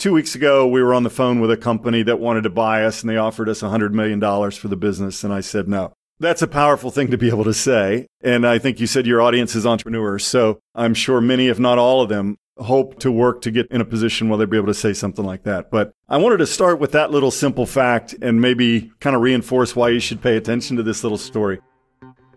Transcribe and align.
two 0.00 0.12
weeks 0.14 0.34
ago, 0.34 0.66
we 0.66 0.82
were 0.82 0.94
on 0.94 1.02
the 1.02 1.10
phone 1.10 1.40
with 1.40 1.50
a 1.50 1.56
company 1.56 2.02
that 2.02 2.18
wanted 2.18 2.42
to 2.42 2.50
buy 2.50 2.84
us 2.84 3.02
and 3.02 3.10
they 3.10 3.18
offered 3.18 3.48
us 3.48 3.60
$100 3.60 3.92
million 3.92 4.20
for 4.50 4.68
the 4.68 4.76
business. 4.76 5.22
And 5.22 5.32
I 5.32 5.40
said, 5.40 5.68
no. 5.68 5.92
That's 6.18 6.42
a 6.42 6.48
powerful 6.48 6.90
thing 6.90 7.10
to 7.10 7.18
be 7.18 7.28
able 7.28 7.44
to 7.44 7.54
say. 7.54 8.06
And 8.22 8.46
I 8.46 8.58
think 8.58 8.80
you 8.80 8.86
said 8.86 9.06
your 9.06 9.22
audience 9.22 9.54
is 9.54 9.64
entrepreneurs. 9.64 10.24
So 10.24 10.58
I'm 10.74 10.94
sure 10.94 11.20
many, 11.20 11.48
if 11.48 11.58
not 11.58 11.78
all 11.78 12.02
of 12.02 12.08
them, 12.08 12.36
hope 12.58 12.98
to 13.00 13.12
work 13.12 13.40
to 13.42 13.50
get 13.50 13.66
in 13.70 13.80
a 13.80 13.86
position 13.86 14.28
where 14.28 14.36
they'll 14.36 14.46
be 14.46 14.56
able 14.56 14.66
to 14.66 14.74
say 14.74 14.92
something 14.92 15.24
like 15.24 15.44
that. 15.44 15.70
But 15.70 15.92
I 16.08 16.18
wanted 16.18 16.38
to 16.38 16.46
start 16.46 16.78
with 16.78 16.92
that 16.92 17.10
little 17.10 17.30
simple 17.30 17.64
fact 17.64 18.14
and 18.20 18.40
maybe 18.40 18.92
kind 19.00 19.16
of 19.16 19.22
reinforce 19.22 19.76
why 19.76 19.90
you 19.90 20.00
should 20.00 20.20
pay 20.20 20.36
attention 20.36 20.76
to 20.76 20.82
this 20.82 21.02
little 21.02 21.18
story. 21.18 21.60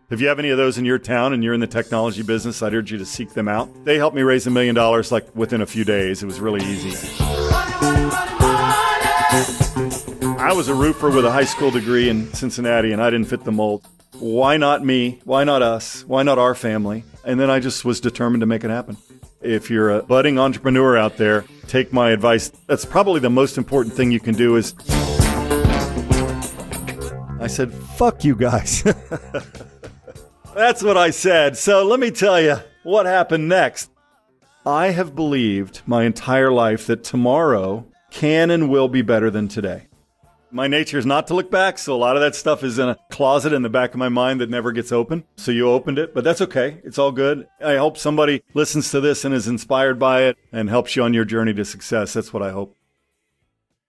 If 0.10 0.22
you 0.22 0.28
have 0.28 0.40
any 0.40 0.50
of 0.50 0.58
those 0.58 0.78
in 0.78 0.86
your 0.86 1.00
town 1.00 1.34
and 1.34 1.44
you're 1.44 1.54
in 1.54 1.60
the 1.60 1.68
technology 1.68 2.24
business, 2.24 2.62
I'd 2.62 2.74
urge 2.74 2.92
you 2.92 2.98
to 3.00 3.06
seek 3.06 3.34
them 3.34 3.48
out. 3.48 3.70
They 3.84 3.98
helped 3.98 4.16
me 4.16 4.22
raise 4.22 4.48
a 4.48 4.52
million 4.52 4.76
dollars 4.76 5.12
like 5.12 5.34
within 5.36 5.62
a 5.62 5.66
few 5.66 5.84
days. 5.84 6.24
It 6.24 6.26
was 6.26 6.40
really 6.40 6.64
easy. 6.64 7.33
I 10.44 10.52
was 10.52 10.68
a 10.68 10.76
roofer 10.76 11.10
with 11.10 11.24
a 11.24 11.32
high 11.32 11.46
school 11.46 11.72
degree 11.72 12.10
in 12.10 12.34
Cincinnati 12.34 12.92
and 12.92 13.02
I 13.02 13.10
didn't 13.10 13.28
fit 13.28 13.46
the 13.46 13.52
mold. 13.54 13.88
Why 14.20 14.58
not 14.58 14.84
me? 14.84 15.22
Why 15.24 15.46
not 15.46 15.62
us? 15.62 16.04
Why 16.06 16.22
not 16.22 16.38
our 16.38 16.54
family? 16.54 17.06
And 17.24 17.40
then 17.40 17.50
I 17.50 17.62
just 17.62 17.86
was 17.86 18.02
determined 18.02 18.42
to 18.42 18.46
make 18.46 18.66
it 18.66 18.70
happen. 18.70 18.98
If 19.42 19.70
you're 19.70 19.90
a 19.90 20.04
budding 20.04 20.38
entrepreneur 20.38 20.98
out 20.98 21.16
there, 21.16 21.46
take 21.68 21.94
my 21.94 22.10
advice. 22.10 22.50
That's 22.68 22.84
probably 22.84 23.22
the 23.22 23.30
most 23.30 23.58
important 23.58 23.96
thing 23.96 24.12
you 24.12 24.20
can 24.20 24.36
do 24.36 24.58
is 24.58 24.76
I 27.40 27.48
said, 27.48 27.74
"Fuck 27.74 28.26
you 28.26 28.36
guys." 28.36 28.84
That's 30.54 30.84
what 30.84 30.98
I 30.98 31.12
said. 31.12 31.56
So 31.58 31.86
let 31.86 32.02
me 32.02 32.12
tell 32.12 32.42
you 32.42 32.58
what 32.84 33.06
happened 33.06 33.48
next. 33.48 33.92
I 34.66 34.88
have 34.88 35.16
believed 35.16 35.84
my 35.86 36.04
entire 36.04 36.52
life 36.52 36.86
that 36.88 37.06
tomorrow 37.06 37.86
can 38.12 38.52
and 38.52 38.70
will 38.70 38.90
be 38.90 39.02
better 39.02 39.32
than 39.32 39.48
today. 39.48 39.88
My 40.56 40.68
nature 40.68 41.00
is 41.00 41.06
not 41.06 41.26
to 41.28 41.34
look 41.34 41.50
back, 41.50 41.80
so 41.80 41.96
a 41.96 41.98
lot 41.98 42.16
of 42.16 42.22
that 42.22 42.36
stuff 42.36 42.64
is 42.64 42.78
in 42.78 42.88
a 42.88 42.98
closet 43.10 43.54
in 43.54 43.64
the 43.64 43.70
back 43.70 43.96
of 43.96 43.98
my 43.98 44.10
mind 44.10 44.40
that 44.40 44.52
never 44.52 44.72
gets 44.72 44.92
open. 44.92 45.24
So 45.36 45.52
you 45.52 45.68
opened 45.68 45.98
it, 45.98 46.14
but 46.14 46.24
that's 46.24 46.42
okay. 46.42 46.80
It's 46.84 47.00
all 47.00 47.12
good. 47.12 47.48
I 47.60 47.78
hope 47.78 47.98
somebody 47.98 48.44
listens 48.54 48.92
to 48.92 49.02
this 49.02 49.26
and 49.26 49.34
is 49.34 49.48
inspired 49.48 49.98
by 49.98 50.26
it 50.26 50.38
and 50.52 50.70
helps 50.70 50.96
you 50.96 51.02
on 51.02 51.12
your 51.12 51.26
journey 51.26 51.56
to 51.56 51.66
success. 51.66 52.14
That's 52.14 52.32
what 52.32 52.44
I 52.44 52.52
hope. 52.52 52.78